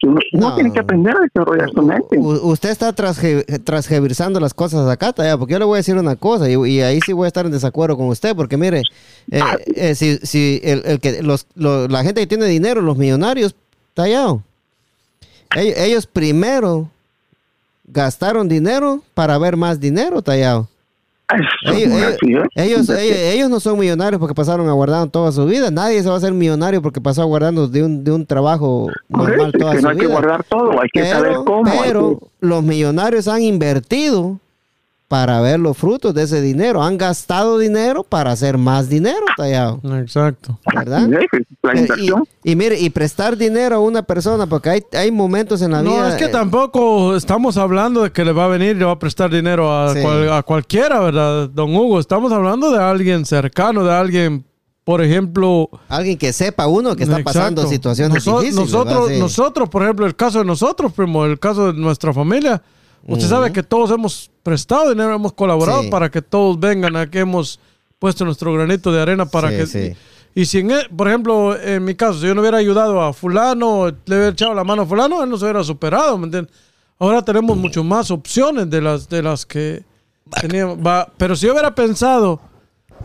que 0.00 0.06
uno, 0.08 0.18
uno 0.32 0.48
No. 0.48 0.54
tiene 0.54 0.72
que 0.72 0.80
aprender 0.80 1.14
a 1.14 1.20
desarrollar 1.20 1.68
su 1.70 1.82
mente. 1.82 2.16
U- 2.18 2.50
usted 2.50 2.70
está 2.70 2.94
transge- 2.94 3.44
transgeversando 3.64 4.40
las 4.40 4.54
cosas 4.54 4.88
acá, 4.88 5.12
Taya, 5.12 5.36
porque 5.36 5.52
yo 5.52 5.58
le 5.58 5.66
voy 5.66 5.74
a 5.74 5.78
decir 5.78 5.96
una 5.96 6.16
cosa 6.16 6.48
y, 6.48 6.54
y 6.54 6.80
ahí 6.80 7.00
sí 7.04 7.12
voy 7.12 7.26
a 7.26 7.28
estar 7.28 7.44
en 7.44 7.52
desacuerdo 7.52 7.96
con 7.98 8.08
usted, 8.08 8.34
porque 8.34 8.56
mire, 8.56 8.82
eh, 9.30 9.40
eh, 9.76 9.94
si, 9.94 10.16
si 10.18 10.60
el, 10.64 10.82
el 10.86 11.00
que 11.00 11.22
los, 11.22 11.46
lo- 11.54 11.86
la 11.88 12.02
gente 12.02 12.22
que 12.22 12.26
tiene 12.26 12.46
dinero, 12.46 12.80
los 12.80 12.96
millonarios, 12.96 13.54
Tallado, 13.94 14.42
ellos, 15.54 15.74
ellos 15.76 16.06
primero 16.06 16.88
gastaron 17.84 18.48
dinero 18.48 19.02
para 19.14 19.38
ver 19.38 19.56
más 19.56 19.80
dinero, 19.80 20.22
Tallado. 20.22 20.68
Ellos, 21.64 21.92
es 21.92 22.18
ellos, 22.22 22.44
¿eh? 22.44 22.48
ellos, 22.56 22.88
ellos- 22.90 23.16
ellos 23.16 23.48
no 23.50 23.58
son 23.58 23.78
millonarios 23.78 24.20
porque 24.20 24.34
pasaron 24.34 24.68
aguardando 24.68 25.08
toda 25.08 25.32
su 25.32 25.46
vida. 25.46 25.70
Nadie 25.70 26.02
se 26.02 26.08
va 26.08 26.16
a 26.16 26.18
hacer 26.18 26.34
millonario 26.34 26.82
porque 26.82 27.00
pasó 27.00 27.22
aguardando 27.22 27.68
de 27.68 27.82
un, 27.82 28.04
de 28.04 28.10
un 28.10 28.26
trabajo 28.26 28.90
eso, 28.90 29.16
normal 29.18 29.50
es 29.54 29.58
toda 29.60 29.72
que 29.72 29.78
su 29.78 29.82
no 29.84 29.88
hay 29.90 29.96
que 29.96 30.02
vida. 30.06 30.12
guardar 30.12 30.44
todo, 30.44 30.70
hay 30.78 30.88
que 30.92 31.06
saber 31.06 31.32
cómo. 31.46 31.72
pero 31.82 32.18
que- 32.18 32.26
los 32.40 32.62
millonarios 32.62 33.28
han 33.28 33.40
invertido 33.42 34.40
para 35.12 35.42
ver 35.42 35.60
los 35.60 35.76
frutos 35.76 36.14
de 36.14 36.22
ese 36.22 36.40
dinero. 36.40 36.82
Han 36.82 36.96
gastado 36.96 37.58
dinero 37.58 38.02
para 38.02 38.32
hacer 38.32 38.56
más 38.56 38.88
dinero, 38.88 39.20
Tallado. 39.36 39.78
Exacto. 40.00 40.58
¿Verdad? 40.74 41.06
Sí, 41.06 41.14
es 41.32 41.46
la 41.62 41.72
Eh, 41.72 41.78
inversión. 41.80 42.24
Y, 42.42 42.52
y 42.52 42.56
mire, 42.56 42.80
y 42.80 42.88
prestar 42.88 43.36
dinero 43.36 43.76
a 43.76 43.80
una 43.80 44.02
persona, 44.04 44.46
porque 44.46 44.70
hay, 44.70 44.82
hay 44.94 45.10
momentos 45.12 45.60
en 45.60 45.72
la 45.72 45.82
No, 45.82 45.90
vida. 45.90 46.08
es 46.08 46.14
que 46.14 46.24
eh, 46.24 46.28
tampoco 46.28 47.14
estamos 47.14 47.58
hablando 47.58 48.04
de 48.04 48.10
que 48.10 48.24
le 48.24 48.32
va 48.32 48.46
a 48.46 48.48
venir 48.48 48.74
y 48.74 48.78
le 48.78 48.86
va 48.86 48.92
a 48.92 48.98
prestar 48.98 49.30
dinero 49.30 49.70
a, 49.70 49.92
Sí. 49.92 50.00
cual- 50.00 50.32
a 50.32 50.42
cualquiera, 50.42 50.98
¿verdad, 51.00 51.50
don 51.50 51.76
Hugo? 51.76 52.00
Estamos 52.00 52.32
hablando 52.32 52.70
de 52.72 52.82
alguien 52.82 53.26
cercano, 53.26 53.84
de 53.84 53.92
alguien, 53.92 54.46
por 54.82 55.02
ejemplo... 55.02 55.68
Alguien 55.90 56.16
que 56.16 56.32
sepa 56.32 56.66
uno 56.68 56.96
que 56.96 57.02
está 57.02 57.22
pasando 57.22 57.66
situaciones 57.66 58.26
Noso- 58.26 58.40
difíciles. 58.40 58.72
Nosotros, 58.72 59.10
nosotros, 59.18 59.68
por 59.68 59.82
ejemplo, 59.82 60.06
el 60.06 60.16
caso 60.16 60.38
de 60.38 60.46
nosotros, 60.46 60.90
primo, 60.94 61.26
el 61.26 61.38
caso 61.38 61.70
de 61.70 61.78
nuestra 61.78 62.14
familia, 62.14 62.62
usted 63.06 63.28
sabe 63.28 63.52
que 63.52 63.62
todos 63.62 63.90
hemos 63.90 64.30
prestado 64.42 64.90
dinero, 64.90 65.14
hemos 65.14 65.32
colaborado 65.32 65.82
Sí. 65.82 65.88
para 65.90 66.10
que 66.10 66.22
todos 66.22 66.58
vengan 66.58 66.96
aquí, 66.96 67.18
hemos 67.18 67.58
puesto 67.98 68.24
nuestro 68.24 68.52
granito 68.52 68.90
de 68.92 69.00
arena 69.00 69.26
para 69.26 69.50
Sí, 69.50 69.56
que... 69.56 69.66
sí. 69.66 69.92
Y 70.34 70.46
si, 70.46 70.60
en 70.60 70.70
por 70.96 71.08
ejemplo, 71.08 71.54
en 71.60 71.84
mi 71.84 71.94
caso, 71.94 72.18
si 72.18 72.26
yo 72.26 72.34
no 72.34 72.40
hubiera 72.40 72.56
ayudado 72.56 73.02
a 73.02 73.12
fulano, 73.12 73.88
le 73.88 74.16
hubiera 74.16 74.28
echado 74.28 74.54
la 74.54 74.64
mano 74.64 74.82
a 74.82 74.86
fulano, 74.86 75.22
él 75.22 75.28
no 75.28 75.36
se 75.36 75.44
hubiera 75.44 75.62
superado, 75.62 76.16
¿me 76.16 76.24
entiendes? 76.24 76.52
Ahora 76.98 77.22
tenemos 77.22 77.54
mucho 77.56 77.84
más 77.84 78.10
opciones 78.10 78.70
de 78.70 78.80
las, 78.80 79.08
de 79.08 79.22
las 79.22 79.44
que 79.44 79.84
teníamos. 80.40 80.78
Va, 80.78 81.06
pero 81.18 81.36
si 81.36 81.46
yo 81.46 81.52
hubiera 81.52 81.74
pensado, 81.74 82.40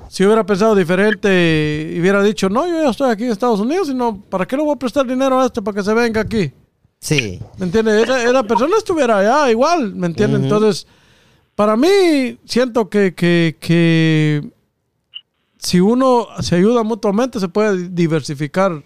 si 0.08 0.24
hubiera 0.24 0.46
pensado 0.46 0.74
diferente 0.74 1.92
y 1.96 2.00
hubiera 2.00 2.24
dicho, 2.24 2.48
no, 2.48 2.66
yo 2.66 2.82
ya 2.82 2.90
estoy 2.92 3.10
aquí 3.12 3.26
en 3.26 3.32
Estados 3.32 3.60
Unidos, 3.60 3.88
sino, 3.88 4.22
¿para 4.30 4.46
qué 4.46 4.56
le 4.56 4.64
voy 4.64 4.74
a 4.76 4.80
prestar 4.80 5.06
dinero 5.06 5.40
a 5.42 5.48
este 5.48 5.62
para 5.62 5.76
que 5.76 5.84
se 5.84 5.94
venga 5.94 6.22
aquí? 6.22 6.52
Sí. 7.00 7.42
¿Me 7.58 7.66
entiendes? 7.66 8.04
Esa, 8.04 8.24
esa 8.24 8.44
persona 8.44 8.78
estuviera 8.78 9.18
allá 9.18 9.52
igual, 9.52 9.94
¿me 9.94 10.08
entiendes? 10.08 10.42
Entonces, 10.44 10.88
para 11.58 11.76
mí, 11.76 12.38
siento 12.46 12.88
que, 12.88 13.16
que, 13.16 13.56
que 13.60 14.48
si 15.58 15.80
uno 15.80 16.28
se 16.40 16.56
ayuda 16.56 16.84
mutuamente, 16.84 17.40
se 17.40 17.48
puede 17.50 17.90
diversificar 17.90 18.84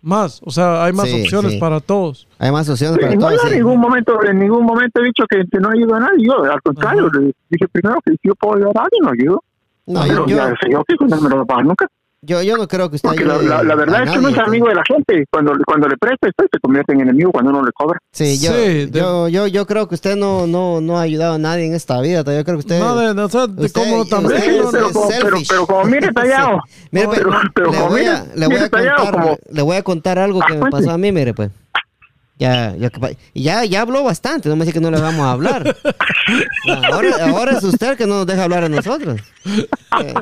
más. 0.00 0.40
O 0.46 0.50
sea, 0.50 0.82
hay 0.82 0.94
más 0.94 1.10
Sí, 1.10 1.20
opciones 1.22 1.52
sí. 1.52 1.58
para 1.58 1.78
todos. 1.80 2.26
Hay 2.38 2.50
más 2.50 2.66
opciones 2.70 2.96
para 2.98 3.10
Sí, 3.12 3.18
no, 3.18 3.28
todos. 3.28 3.42
yo 3.42 3.48
en 3.50 3.54
ningún 3.58 3.78
momento, 3.80 4.24
en 4.24 4.38
ningún 4.38 4.64
momento 4.64 5.02
he 5.02 5.04
dicho 5.04 5.24
que, 5.28 5.42
que 5.52 5.58
no 5.60 5.68
ayudo 5.68 5.94
a 5.94 6.00
nadie. 6.00 6.24
Yo, 6.26 6.42
al 6.42 6.62
contrario, 6.62 7.10
le 7.10 7.34
dije 7.50 7.68
primero 7.70 8.00
que 8.02 8.12
si 8.12 8.18
yo 8.22 8.34
puedo 8.34 8.54
ayudar 8.56 8.78
a 8.78 8.82
alguien, 8.84 9.02
lo 9.04 9.10
ayudo. 9.10 9.44
No, 9.88 10.00
Pero 10.08 10.26
yo, 10.26 10.36
ya 10.36 10.46
sé 10.48 10.70
yo 10.70 10.82
que 10.84 10.96
no 11.04 11.20
me 11.20 11.28
lo 11.28 11.44
pagar 11.44 11.66
nunca. 11.66 11.86
Yo, 12.26 12.42
yo 12.42 12.56
no 12.56 12.66
creo 12.68 12.90
que 12.90 12.96
usted 12.96 13.08
Porque 13.08 13.24
la, 13.24 13.34
ayude 13.34 13.48
la- 13.48 13.62
la 13.62 13.74
verdad 13.74 14.02
es 14.04 14.10
que 14.10 14.18
uno 14.18 14.28
es 14.28 14.38
amigo 14.38 14.68
de 14.68 14.74
la 14.74 14.82
gente. 14.86 15.24
Cuando, 15.30 15.52
cuando 15.64 15.88
le 15.88 15.96
presta, 15.96 16.26
después 16.26 16.48
se 16.52 16.58
convierte 16.60 16.92
en 16.92 17.00
enemigo 17.00 17.30
cuando 17.32 17.50
uno 17.50 17.64
le 17.64 17.72
cobra. 17.72 17.98
Sí, 18.12 18.38
yo, 18.40 18.50
Sí, 18.52 18.86
de- 18.86 18.90
yo, 19.00 19.28
yo, 19.28 19.46
yo 19.46 19.66
creo 19.66 19.88
que 19.88 19.94
usted 19.94 20.16
no, 20.16 20.46
no, 20.46 20.80
no 20.80 20.98
ha 20.98 21.02
ayudado 21.02 21.34
a 21.34 21.38
nadie 21.38 21.66
en 21.66 21.74
esta 21.74 22.00
vida. 22.00 22.18
Yo 22.18 22.44
creo 22.44 22.44
que 22.44 22.52
usted... 22.56 22.78
no, 22.78 22.96
de, 22.96 23.22
o 23.22 23.28
sea, 23.28 23.46
de 23.46 23.64
usted- 23.66 23.80
como 23.80 24.04
también. 24.06 24.58
¿no? 24.62 24.70
pero, 24.70 24.90
como, 24.92 25.08
pero, 25.08 25.36
pero 25.48 25.66
como 25.66 25.84
mire 25.84 26.12
tallado. 26.14 26.60
Mire, 26.90 27.06
pues, 27.06 27.18
pero, 27.20 27.30
pero 27.54 27.70
le, 27.70 27.76
como 27.78 27.88
voy 27.90 28.00
mire, 28.00 28.12
a, 28.12 28.24
le, 28.34 28.46
voy 28.46 28.54
mire 28.54 28.64
a 28.64 28.70
contar, 28.70 29.10
como, 29.12 29.38
le 29.50 29.62
voy 29.62 29.76
a 29.76 29.82
contar 29.82 30.18
algo 30.18 30.40
que 30.40 30.46
Ah, 30.48 30.54
me 30.54 30.60
cuente. 30.60 30.76
pasó 30.78 30.90
a 30.90 30.98
mí, 30.98 31.12
mire, 31.12 31.32
pues. 31.34 31.50
Ya, 32.38 32.76
ya, 32.76 32.90
ya, 33.34 33.64
ya 33.64 33.80
habló 33.80 34.04
bastante, 34.04 34.48
no 34.50 34.56
me 34.56 34.64
dice 34.66 34.74
que 34.74 34.80
no 34.80 34.90
le 34.90 35.00
vamos 35.00 35.22
a 35.24 35.32
hablar. 35.32 35.74
ahora, 36.92 37.10
ahora 37.30 37.52
es 37.56 37.64
usted 37.64 37.96
que 37.96 38.06
no 38.06 38.16
nos 38.16 38.26
deja 38.26 38.44
hablar 38.44 38.64
a 38.64 38.68
nosotros. 38.68 39.20
Eh, 39.46 40.14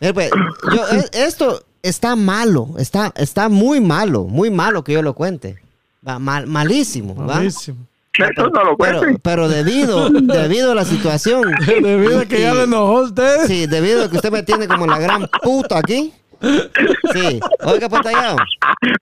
mire, 0.00 0.14
pues, 0.14 0.30
yo, 0.72 0.88
eh, 0.96 1.04
esto 1.14 1.64
está 1.82 2.14
malo, 2.14 2.68
está, 2.78 3.12
está 3.16 3.48
muy 3.48 3.80
malo, 3.80 4.24
muy 4.24 4.50
malo 4.50 4.84
que 4.84 4.92
yo 4.92 5.02
lo 5.02 5.14
cuente. 5.14 5.58
Va, 6.06 6.18
mal- 6.20 6.46
malísimo, 6.46 7.14
¿va? 7.16 7.34
Malísimo. 7.36 7.78
Eso 8.16 8.48
no 8.50 8.64
lo 8.64 8.76
Pero, 8.76 8.98
cuente. 9.00 9.20
pero 9.22 9.48
debido, 9.48 10.10
debido 10.10 10.72
a 10.72 10.74
la 10.74 10.84
situación. 10.84 11.42
Debido 11.82 12.20
a 12.20 12.26
que 12.26 12.40
ya 12.40 12.52
le 12.54 12.64
enojó 12.64 12.98
a 12.98 13.02
usted. 13.02 13.46
Sí, 13.46 13.66
debido 13.66 14.04
a 14.04 14.10
que 14.10 14.16
usted 14.16 14.32
me 14.32 14.42
tiene 14.42 14.66
como 14.66 14.86
la 14.86 14.98
gran 14.98 15.28
puta 15.42 15.78
aquí. 15.78 16.12
Sí, 16.40 17.40
oiga, 17.64 17.88
pues 17.88 18.02
tallado. 18.02 18.36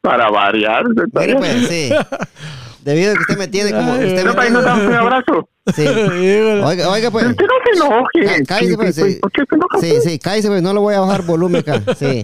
Para 0.01 0.31
variar. 0.31 0.85
Mire, 1.13 1.37
pues, 1.37 1.69
sí. 1.69 1.91
Debido 2.83 3.13
a 3.13 3.15
que 3.15 3.21
usted 3.21 3.39
me 3.39 3.49
tiene 3.49 3.73
como. 3.73 3.93
Ay, 3.95 4.07
Usted 4.09 4.25
No, 4.25 4.35
me 4.35 4.41
tiene, 4.41 4.51
no 4.51 4.63
damos 4.63 4.87
un 4.87 4.95
abrazo. 4.95 5.49
sí. 5.75 5.87
Oiga, 5.87 6.89
oiga, 6.91 7.11
pues. 7.11 7.27
Usted 7.27 7.45
no 7.47 7.55
se 7.65 7.85
enoje. 7.85 8.45
Cá- 8.45 8.45
Cállese, 8.47 8.77
pues. 8.77 8.95
Sí, 8.95 9.21
Sí, 9.81 9.95
sí, 10.03 10.19
cállese, 10.19 10.49
pues. 10.49 10.63
No 10.63 10.73
le 10.73 10.79
voy 10.81 10.95
a 10.95 11.01
bajar 11.01 11.23
volumen 11.23 11.61
acá. 11.67 11.83
Sí. 11.99 12.23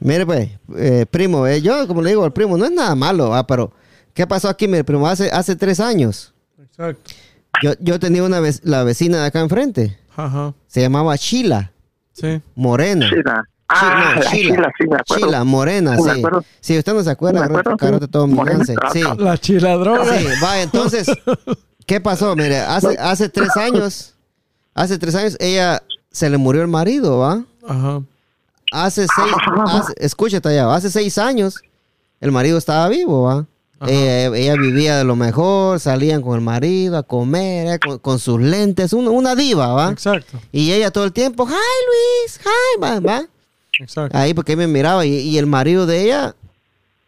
Mire, 0.00 0.24
pues, 0.26 0.48
eh, 0.76 1.06
primo, 1.10 1.46
eh, 1.46 1.60
yo, 1.60 1.86
como 1.86 2.02
le 2.02 2.10
digo 2.10 2.24
al 2.24 2.32
primo, 2.32 2.56
no 2.56 2.64
es 2.64 2.72
nada 2.72 2.94
malo, 2.94 3.34
ah, 3.34 3.46
pero. 3.46 3.72
¿Qué 4.14 4.26
pasó 4.26 4.48
aquí, 4.48 4.66
mire, 4.66 4.82
primo? 4.84 5.06
Hace, 5.06 5.30
hace 5.30 5.54
tres 5.54 5.78
años, 5.78 6.34
Exacto. 6.60 7.12
yo, 7.62 7.72
yo 7.78 8.00
tenía 8.00 8.24
una 8.24 8.40
vec- 8.40 8.60
la 8.64 8.82
vecina 8.82 9.20
de 9.20 9.26
acá 9.26 9.38
enfrente. 9.40 9.96
Ajá. 10.16 10.52
Se 10.66 10.80
llamaba 10.80 11.14
Sheila, 11.14 11.70
Sí. 12.12 12.40
morena. 12.56 13.08
Chila. 13.08 13.44
Ah, 13.72 14.12
no, 14.16 14.20
la 14.22 14.30
Chila, 14.30 14.72
sí, 14.78 14.86
me 14.88 14.96
acuerdo. 14.96 15.24
Sheila, 15.26 15.44
morena, 15.44 15.96
Sí, 15.96 16.02
me 16.02 16.12
sí. 16.12 16.18
acuerdo. 16.18 16.44
Si 16.60 16.78
usted 16.78 16.94
no 16.94 17.02
se 17.02 17.10
acuerda, 17.10 17.40
Me 17.40 17.46
acuerdo, 17.46 17.76
carote 17.76 18.06
sí. 18.06 18.10
todo 18.10 18.26
mi 18.26 18.34
Morena, 18.34 18.58
lance. 18.58 18.74
Sí. 18.92 19.02
La 19.18 19.38
chiladroga. 19.38 20.18
Sí, 20.18 20.24
va, 20.42 20.60
entonces, 20.60 21.06
¿qué 21.86 22.00
pasó? 22.00 22.34
Mire, 22.36 22.58
hace, 22.58 22.96
hace 22.98 23.28
tres 23.28 23.56
años, 23.56 24.14
hace 24.74 24.98
tres 24.98 25.14
años, 25.14 25.36
ella 25.40 25.82
se 26.10 26.28
le 26.30 26.36
murió 26.36 26.62
el 26.62 26.68
marido, 26.68 27.18
¿va? 27.18 27.44
Ajá. 27.66 28.02
Hace 28.72 29.06
seis, 29.14 29.34
hace, 29.66 29.92
escúchate 29.96 30.48
allá, 30.48 30.72
hace 30.74 30.90
seis 30.90 31.18
años, 31.18 31.60
el 32.20 32.32
marido 32.32 32.58
estaba 32.58 32.88
vivo, 32.88 33.22
¿va? 33.22 33.46
Ella, 33.86 34.26
ella 34.36 34.54
vivía 34.56 34.98
de 34.98 35.04
lo 35.04 35.16
mejor, 35.16 35.80
salían 35.80 36.20
con 36.20 36.34
el 36.34 36.42
marido 36.42 36.98
a 36.98 37.02
comer, 37.02 37.66
eh, 37.74 37.78
con, 37.78 37.98
con 37.98 38.18
sus 38.18 38.38
lentes, 38.38 38.92
una, 38.92 39.08
una 39.10 39.34
diva, 39.34 39.68
¿va? 39.68 39.90
Exacto. 39.90 40.38
Y 40.52 40.70
ella 40.72 40.90
todo 40.90 41.04
el 41.04 41.12
tiempo, 41.12 41.46
hi 41.48 41.52
Luis, 41.52 42.40
hi, 42.44 42.80
va, 42.80 43.00
va. 43.00 43.24
Exacto. 43.80 44.16
Ahí 44.16 44.34
porque 44.34 44.56
me 44.56 44.66
miraba 44.66 45.04
y, 45.06 45.14
y 45.14 45.38
el 45.38 45.46
marido 45.46 45.86
de 45.86 46.02
ella 46.04 46.34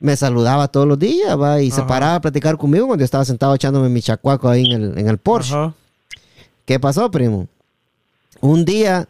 me 0.00 0.16
saludaba 0.16 0.66
todos 0.68 0.86
los 0.88 0.98
días, 0.98 1.38
va, 1.40 1.60
y 1.62 1.70
se 1.70 1.82
paraba 1.82 2.16
a 2.16 2.20
platicar 2.20 2.56
conmigo 2.56 2.86
cuando 2.86 3.02
yo 3.02 3.04
estaba 3.04 3.24
sentado 3.24 3.54
echándome 3.54 3.88
mi 3.88 4.02
chacuaco 4.02 4.48
ahí 4.48 4.64
en 4.64 4.72
el, 4.72 4.98
en 4.98 5.08
el 5.08 5.18
Porsche. 5.18 5.54
Ajá. 5.54 5.74
¿Qué 6.64 6.80
pasó, 6.80 7.10
primo? 7.10 7.46
Un 8.40 8.64
día, 8.64 9.06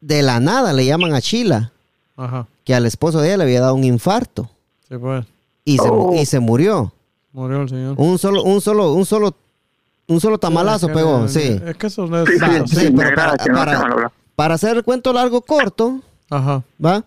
de 0.00 0.22
la 0.22 0.40
nada, 0.40 0.72
le 0.72 0.84
llaman 0.86 1.14
a 1.14 1.20
Chila 1.20 1.70
Ajá. 2.16 2.46
que 2.64 2.74
al 2.74 2.86
esposo 2.86 3.20
de 3.20 3.28
ella 3.28 3.36
le 3.38 3.44
había 3.44 3.60
dado 3.60 3.74
un 3.74 3.84
infarto 3.84 4.50
Sí, 4.88 4.96
pues. 4.98 5.24
y, 5.64 5.78
se, 5.78 5.88
Oh. 5.88 6.12
y 6.14 6.26
se 6.26 6.40
murió. 6.40 6.92
Murió 7.32 7.62
el 7.62 7.68
señor. 7.68 7.94
Un 7.98 8.18
solo, 8.18 8.42
un 8.42 8.60
solo, 8.60 8.92
un 8.94 9.04
solo, 9.06 9.34
un 10.08 10.20
solo 10.20 10.38
tamalazo 10.38 10.88
pegó, 10.88 11.28
sí. 11.28 11.60
Es 11.64 11.76
que 11.76 11.86
eso 11.88 12.06
no 12.06 12.22
es. 12.22 12.28
Sí, 12.28 12.38
sí, 12.66 12.76
sí, 12.86 12.94
pero 12.96 13.14
para- 13.14 13.36
para-. 13.36 14.12
Para 14.34 14.54
hacer 14.54 14.76
el 14.76 14.84
cuento 14.84 15.12
largo 15.12 15.40
corto, 15.42 16.00
Ajá. 16.30 16.62
¿va? 16.84 17.04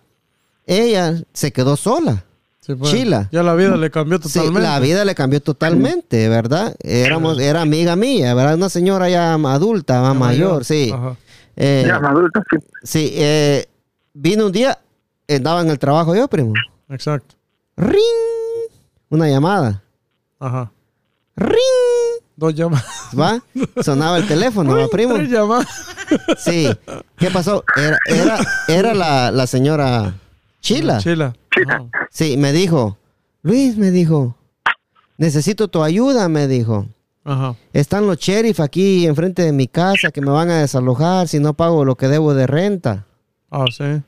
Ella 0.65 1.15
se 1.33 1.51
quedó 1.51 1.75
sola. 1.75 2.23
Sí, 2.61 2.75
pues. 2.75 2.91
Chila. 2.91 3.27
Ya 3.31 3.41
la 3.43 3.55
vida 3.55 3.75
le 3.77 3.89
cambió 3.89 4.17
Sí, 4.21 4.33
totalmente. 4.33 4.61
la 4.61 4.79
vida 4.79 5.05
le 5.05 5.15
cambió 5.15 5.41
totalmente, 5.41 6.29
¿verdad? 6.29 6.75
Éramos, 6.83 7.39
era 7.39 7.61
amiga 7.61 7.95
mía, 7.95 8.33
¿verdad? 8.35 8.55
Una 8.55 8.69
señora 8.69 9.09
ya 9.09 9.33
adulta, 9.33 10.01
más 10.01 10.13
Ya 10.13 10.19
mayor, 10.19 10.65
sí. 10.65 10.91
Ajá. 10.93 11.15
Eh, 11.55 11.83
Ya, 11.87 11.95
adulto, 11.95 12.41
sí. 12.49 12.57
sí, 12.83 13.11
eh, 13.15 13.65
vino 14.13 14.45
un 14.45 14.51
día, 14.51 14.77
andaba 15.27 15.61
en 15.61 15.69
el 15.69 15.79
trabajo 15.79 16.15
yo, 16.15 16.27
primo. 16.27 16.53
Exacto. 16.89 17.35
¡Ring! 17.75 17.99
Una 19.09 19.27
llamada. 19.27 19.81
Ajá. 20.39 20.71
¡Ring! 21.35 21.57
Dos 22.39 22.55
llamadas. 22.55 22.85
¿Va? 23.19 23.43
Sonaba 23.83 24.17
el 24.17 24.25
teléfono, 24.25 24.75
¿va, 24.75 24.87
primo? 24.87 25.15
Tres 25.15 25.29
llamadas. 25.29 25.67
Sí. 26.37 26.69
¿Qué 27.17 27.29
pasó? 27.29 27.65
Era, 27.75 27.97
era, 28.07 28.39
era 28.69 28.93
la, 28.93 29.29
la 29.29 29.45
señora 29.45 30.15
Chila. 30.61 30.99
Chila. 30.99 31.35
Sí, 32.09 32.37
me 32.37 32.53
dijo, 32.53 32.97
Luis, 33.41 33.75
me 33.75 33.91
dijo, 33.91 34.37
necesito 35.17 35.67
tu 35.67 35.83
ayuda, 35.83 36.29
me 36.29 36.47
dijo. 36.47 36.87
Ajá. 37.25 37.55
Están 37.73 38.07
los 38.07 38.17
sheriff 38.17 38.61
aquí 38.61 39.05
enfrente 39.05 39.41
de 39.41 39.51
mi 39.51 39.67
casa 39.67 40.09
que 40.11 40.21
me 40.21 40.31
van 40.31 40.49
a 40.49 40.61
desalojar 40.61 41.27
si 41.27 41.39
no 41.39 41.53
pago 41.53 41.83
lo 41.83 41.95
que 41.95 42.07
debo 42.07 42.33
de 42.33 42.47
renta. 42.47 43.05
Ah, 43.51 43.65
sí. 43.69 44.01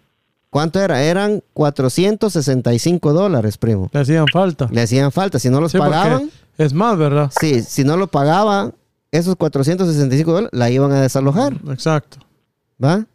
¿Cuánto 0.49 0.79
era? 0.79 1.03
Eran 1.03 1.43
465 1.53 3.13
dólares, 3.13 3.57
primo. 3.57 3.89
Le 3.91 3.99
hacían 3.99 4.25
falta. 4.27 4.67
Le 4.71 4.81
hacían 4.81 5.11
falta. 5.11 5.39
Si 5.39 5.49
no 5.49 5.61
los 5.61 5.71
Sí, 5.71 5.77
porque 5.77 5.91
pagaban, 5.91 6.31
Es 6.57 6.73
más, 6.73 6.97
¿verdad? 6.97 7.31
sí, 7.39 7.61
si 7.61 7.83
no 7.83 7.97
lo 7.97 8.07
pagaba, 8.07 8.71
esos 9.11 9.35
465 9.35 10.31
dólares 10.31 10.49
la 10.53 10.69
iban 10.69 10.91
a 10.91 11.01
desalojar, 11.01 11.53
Exacto. 11.69 12.17
¿va? 12.83 13.05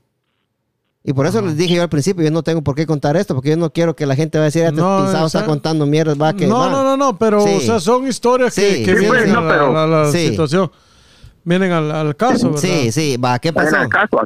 Y 1.05 1.12
por 1.12 1.24
eso 1.26 1.41
les 1.41 1.57
dije 1.57 1.74
yo 1.76 1.82
al 1.82 1.89
principio, 1.89 2.24
yo 2.24 2.32
no 2.32 2.43
tengo 2.43 2.62
por 2.62 2.74
qué 2.74 2.84
contar 2.84 3.16
esto, 3.16 3.34
porque 3.34 3.51
yo 3.51 3.57
no 3.57 3.72
quiero 3.72 3.95
que 3.95 4.07
la 4.07 4.16
gente 4.16 4.39
vaya 4.39 4.45
a 4.45 4.47
decir, 4.47 4.62
este 4.64 4.80
No, 4.80 5.05
pisado 5.07 5.26
está 5.26 5.45
contando 5.47 5.87
mierdas, 5.87 6.20
va 6.20 6.34
que 6.34 6.49
no, 6.49 6.59
va. 6.59 6.68
no, 6.70 6.82
no, 6.82 6.97
no, 6.97 7.16
pero 7.16 7.41
Sí. 7.43 7.55
o 7.55 7.61
sea, 7.61 7.78
son 7.78 8.09
historias 8.09 8.53
que, 8.55 8.74
Sí. 8.78 8.84
que 8.84 8.95
Sí, 8.95 9.01
vienen 9.03 9.09
pues, 9.11 9.28
no, 9.32 9.39
a 9.39 9.43
la, 9.43 9.49
pero- 9.53 9.78
a 9.78 9.87
la 9.87 10.11
Sí. 10.11 10.28
situación. 10.30 10.70
Vienen 11.45 11.70
al, 11.70 11.93
al 11.93 12.16
caso, 12.16 12.51
¿verdad? 12.51 12.61
Sí, 12.61 12.91
sí, 12.91 13.16
va, 13.18 13.39
¿qué 13.39 13.53
pasó? 13.53 13.76
el 13.76 13.89
caso. 13.89 14.18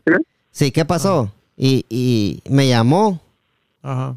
Sí, 0.50 0.70
¿qué 0.70 0.86
pasó? 0.86 1.30
Y, 1.54 1.84
y 1.90 2.40
me 2.48 2.66
llamó. 2.66 3.20
Ajá. 3.82 4.14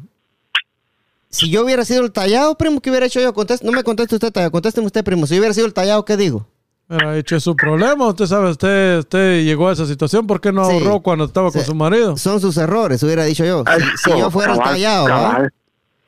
Si 1.34 1.50
yo 1.50 1.64
hubiera 1.64 1.84
sido 1.84 2.02
el 2.04 2.12
tallado, 2.12 2.54
primo, 2.56 2.80
¿qué 2.80 2.90
hubiera 2.90 3.06
hecho 3.06 3.20
yo? 3.20 3.32
Conteste- 3.34 3.64
no 3.64 3.72
me 3.72 3.82
conteste 3.82 4.14
usted, 4.14 4.30
tallado, 4.30 4.52
contésteme 4.52 4.86
usted, 4.86 5.02
primo. 5.02 5.26
Si 5.26 5.34
yo 5.34 5.40
hubiera 5.40 5.52
sido 5.54 5.66
el 5.66 5.74
tallado, 5.74 6.04
¿qué 6.04 6.16
digo? 6.16 6.46
Era 6.88 7.16
hecho 7.16 7.40
su 7.40 7.56
problema. 7.56 8.06
Usted 8.08 8.26
sabe, 8.26 8.50
usted, 8.50 8.98
usted 9.00 9.42
llegó 9.42 9.68
a 9.68 9.72
esa 9.72 9.84
situación. 9.86 10.26
¿Por 10.26 10.40
qué 10.40 10.52
no 10.52 10.64
Sí. 10.68 10.72
ahorró 10.76 11.00
cuando 11.00 11.24
estaba 11.24 11.50
con 11.50 11.64
su 11.64 11.74
marido? 11.74 12.16
Son 12.16 12.40
sus 12.40 12.56
errores, 12.56 13.02
hubiera 13.02 13.24
dicho 13.24 13.44
yo. 13.44 13.64
Si, 13.66 14.10
si 14.12 14.18
yo 14.18 14.30
fuera 14.30 14.52
el 14.52 14.58
tallado, 14.60 15.04
¿va? 15.08 15.08
cabal, 15.08 15.52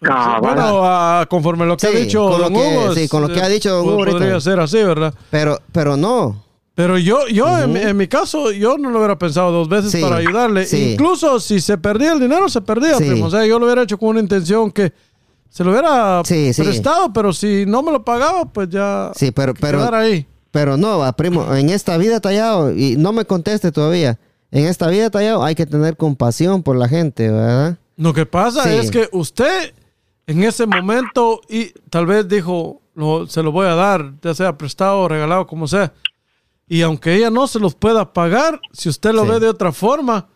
cabal. 0.02 0.40
Bueno, 0.42 0.80
ah, 0.84 1.26
conforme 1.28 1.66
lo 1.66 1.76
que 1.76 1.86
Sí, 1.88 1.96
ha 1.96 1.98
dicho 1.98 2.20
con 2.28 2.30
lo 2.32 2.38
Don 2.38 2.52
que- 2.52 2.58
Hugo. 2.60 2.94
sí, 2.94 3.08
con 3.08 3.22
lo 3.22 3.28
que 3.28 3.40
ha 3.42 3.48
dicho 3.48 3.70
Don 3.74 3.84
Hugo 3.88 3.94
ahorita. 4.00 4.18
Podría 4.18 4.40
ser 4.40 4.60
así, 4.60 4.76
¿verdad? 4.82 5.12
Pero, 5.30 5.58
pero 5.72 5.96
no. 5.96 6.44
Pero 6.74 6.98
yo, 6.98 7.26
yo 7.28 7.58
en, 7.58 7.72
mi- 7.72 7.80
en 7.80 7.96
mi 7.96 8.06
caso, 8.06 8.52
yo 8.52 8.76
no 8.76 8.90
lo 8.90 8.98
hubiera 8.98 9.18
pensado 9.18 9.50
dos 9.50 9.66
veces 9.70 9.90
Sí, 9.90 10.02
para 10.02 10.16
ayudarle. 10.16 10.66
sí. 10.66 10.92
Incluso 10.92 11.40
si 11.40 11.58
se 11.58 11.78
perdía 11.78 12.12
el 12.12 12.20
dinero, 12.20 12.50
se 12.50 12.60
perdía, 12.60 12.98
Sí. 12.98 13.04
primo. 13.08 13.24
O 13.26 13.30
sea, 13.30 13.46
yo 13.46 13.58
lo 13.58 13.64
hubiera 13.64 13.82
hecho 13.82 13.96
con 13.96 14.10
una 14.10 14.20
intención 14.20 14.70
que 14.70 14.92
se 15.48 15.64
lo 15.64 15.70
hubiera 15.70 16.22
Sí, 16.24 16.52
sí. 16.52 16.62
prestado, 16.62 17.12
pero 17.12 17.32
si 17.32 17.64
no 17.66 17.82
me 17.82 17.92
lo 17.92 18.04
pagaba, 18.04 18.44
pues 18.46 18.68
ya 18.68 19.10
Sí, 19.14 19.30
pero, 19.30 19.54
pero, 19.54 19.78
quedara 19.78 20.00
ahí. 20.00 20.26
pero 20.50 20.76
no, 20.76 20.98
va, 20.98 21.12
primo. 21.12 21.54
En 21.54 21.70
esta 21.70 21.96
vida 21.96 22.20
tallado, 22.20 22.72
y 22.72 22.96
no 22.96 23.12
me 23.12 23.24
conteste 23.24 23.72
todavía. 23.72 24.18
En 24.50 24.66
esta 24.66 24.88
vida 24.88 25.10
tallado 25.10 25.42
hay 25.44 25.54
que 25.54 25.66
tener 25.66 25.96
compasión 25.96 26.62
por 26.62 26.76
la 26.76 26.88
gente, 26.88 27.30
¿verdad? 27.30 27.78
Lo 27.96 28.12
que 28.12 28.26
pasa 28.26 28.62
Sí. 28.64 28.70
es 28.76 28.90
que 28.90 29.08
usted 29.12 29.72
en 30.26 30.42
ese 30.42 30.66
momento 30.66 31.40
y 31.48 31.70
tal 31.90 32.06
vez 32.06 32.28
dijo, 32.28 32.80
lo- 32.94 33.26
se 33.26 33.42
lo 33.42 33.52
voy 33.52 33.66
a 33.66 33.74
dar, 33.74 34.14
ya 34.22 34.34
sea 34.34 34.56
prestado 34.58 35.00
o 35.00 35.08
regalado, 35.08 35.46
como 35.46 35.66
sea. 35.68 35.92
Y 36.68 36.82
aunque 36.82 37.14
ella 37.14 37.30
no 37.30 37.46
se 37.46 37.58
los 37.60 37.74
pueda 37.74 38.12
pagar, 38.12 38.60
si 38.72 38.88
usted 38.88 39.12
lo 39.12 39.22
Sí. 39.24 39.30
ve 39.30 39.40
de 39.40 39.48
otra 39.48 39.70
forma, 39.72 40.28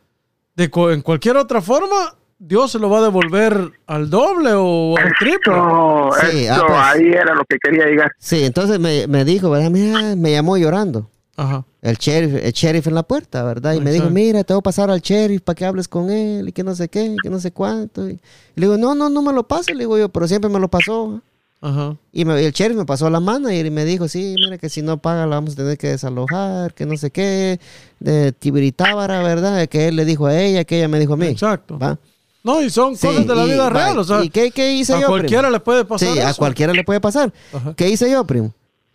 de 0.54 0.70
en 0.92 1.02
cualquier 1.02 1.36
otra 1.36 1.60
forma, 1.62 2.14
Dios 2.42 2.72
se 2.72 2.78
lo 2.78 2.88
va 2.88 3.00
a 3.00 3.02
devolver 3.02 3.70
al 3.86 4.08
doble 4.08 4.52
o 4.54 4.96
al 4.96 5.12
triple. 5.18 5.52
Esto, 5.52 6.10
Sí, 6.30 6.46
ah, 6.48 6.62
pues. 6.66 6.78
ahí 6.80 7.08
era 7.12 7.34
lo 7.34 7.44
que 7.44 7.58
quería 7.62 7.84
llegar. 7.84 8.12
Sí, 8.18 8.42
entonces 8.44 8.80
me, 8.80 9.06
me 9.06 9.26
dijo, 9.26 9.50
¿verdad? 9.50 9.70
Mira, 9.70 10.16
me 10.16 10.32
llamó 10.32 10.56
llorando. 10.56 11.10
Ajá. 11.36 11.64
El 11.82 11.96
sheriff, 11.96 12.42
el 12.42 12.52
sheriff 12.52 12.86
en 12.86 12.94
la 12.94 13.02
puerta, 13.02 13.42
¿verdad? 13.44 13.74
Y 13.74 13.80
me 13.80 13.92
dijo, 13.92 14.08
mira, 14.10 14.42
te 14.42 14.54
voy 14.54 14.60
a 14.60 14.62
pasar 14.62 14.90
al 14.90 15.00
sheriff 15.00 15.42
para 15.42 15.54
que 15.54 15.64
hables 15.66 15.86
con 15.86 16.10
él 16.10 16.48
y 16.48 16.52
que 16.52 16.64
no 16.64 16.74
sé 16.74 16.88
qué, 16.88 17.14
que 17.22 17.28
no 17.30 17.38
sé 17.40 17.52
cuánto. 17.52 18.08
Y, 18.08 18.12
y 18.12 18.18
le 18.56 18.66
digo, 18.66 18.76
no, 18.78 18.94
no, 18.94 19.10
no 19.10 19.20
me 19.22 19.32
lo 19.34 19.46
pase, 19.46 19.74
le 19.74 19.80
digo 19.80 19.98
yo, 19.98 20.08
pero 20.08 20.26
siempre 20.26 20.50
me 20.50 20.58
lo 20.58 20.68
pasó. 20.68 21.20
Ajá. 21.62 21.94
Y, 22.10 22.24
me- 22.24 22.40
y 22.42 22.46
el 22.46 22.52
sheriff 22.52 22.76
me 22.78 22.86
pasó 22.86 23.08
la 23.10 23.20
mano 23.20 23.50
y 23.50 23.70
me 23.70 23.84
dijo, 23.84 24.08
sí, 24.08 24.34
mira 24.38 24.56
que 24.56 24.70
si 24.70 24.80
no 24.80 24.96
paga 24.96 25.26
la 25.26 25.36
vamos 25.36 25.52
a 25.52 25.56
tener 25.56 25.76
que 25.76 25.88
desalojar, 25.88 26.72
que 26.72 26.86
no 26.86 26.96
sé 26.96 27.10
qué, 27.10 27.60
de 28.00 28.32
Tibiritábara, 28.32 29.22
¿verdad? 29.22 29.66
Que 29.68 29.88
él 29.88 29.96
le 29.96 30.06
dijo 30.06 30.26
a 30.26 30.38
ella, 30.38 30.64
que 30.64 30.78
ella 30.78 30.88
me 30.88 30.98
dijo 30.98 31.14
a 31.14 31.16
mí. 31.18 31.26
Exacto. 31.26 31.78
¿va? 31.78 31.98
No, 32.42 32.62
y 32.62 32.70
son 32.70 32.96
Sí, 32.96 33.06
cosas 33.06 33.26
de 33.26 33.34
la 33.34 33.46
y- 33.46 33.50
vida 33.52 33.68
real. 33.68 33.98
O 33.98 34.04
sea, 34.04 34.24
¿Y 34.24 34.30
qué, 34.30 34.50
qué 34.50 34.72
hice 34.72 34.94
a 34.94 35.00
yo? 35.00 35.08
cualquiera 35.08 35.42
primo? 35.42 35.52
le 35.52 35.60
puede 35.60 35.84
pasar 35.84 36.08
Sí, 36.12 36.18
a 36.20 36.32
cualquiera 36.34 36.72
le 36.72 36.84
puede 36.84 37.00
pasar. 37.00 37.32
Ajá. 37.52 37.74
¿Qué 37.76 37.88
hice 37.90 38.10
yo, 38.10 38.24
primo? 38.24 38.52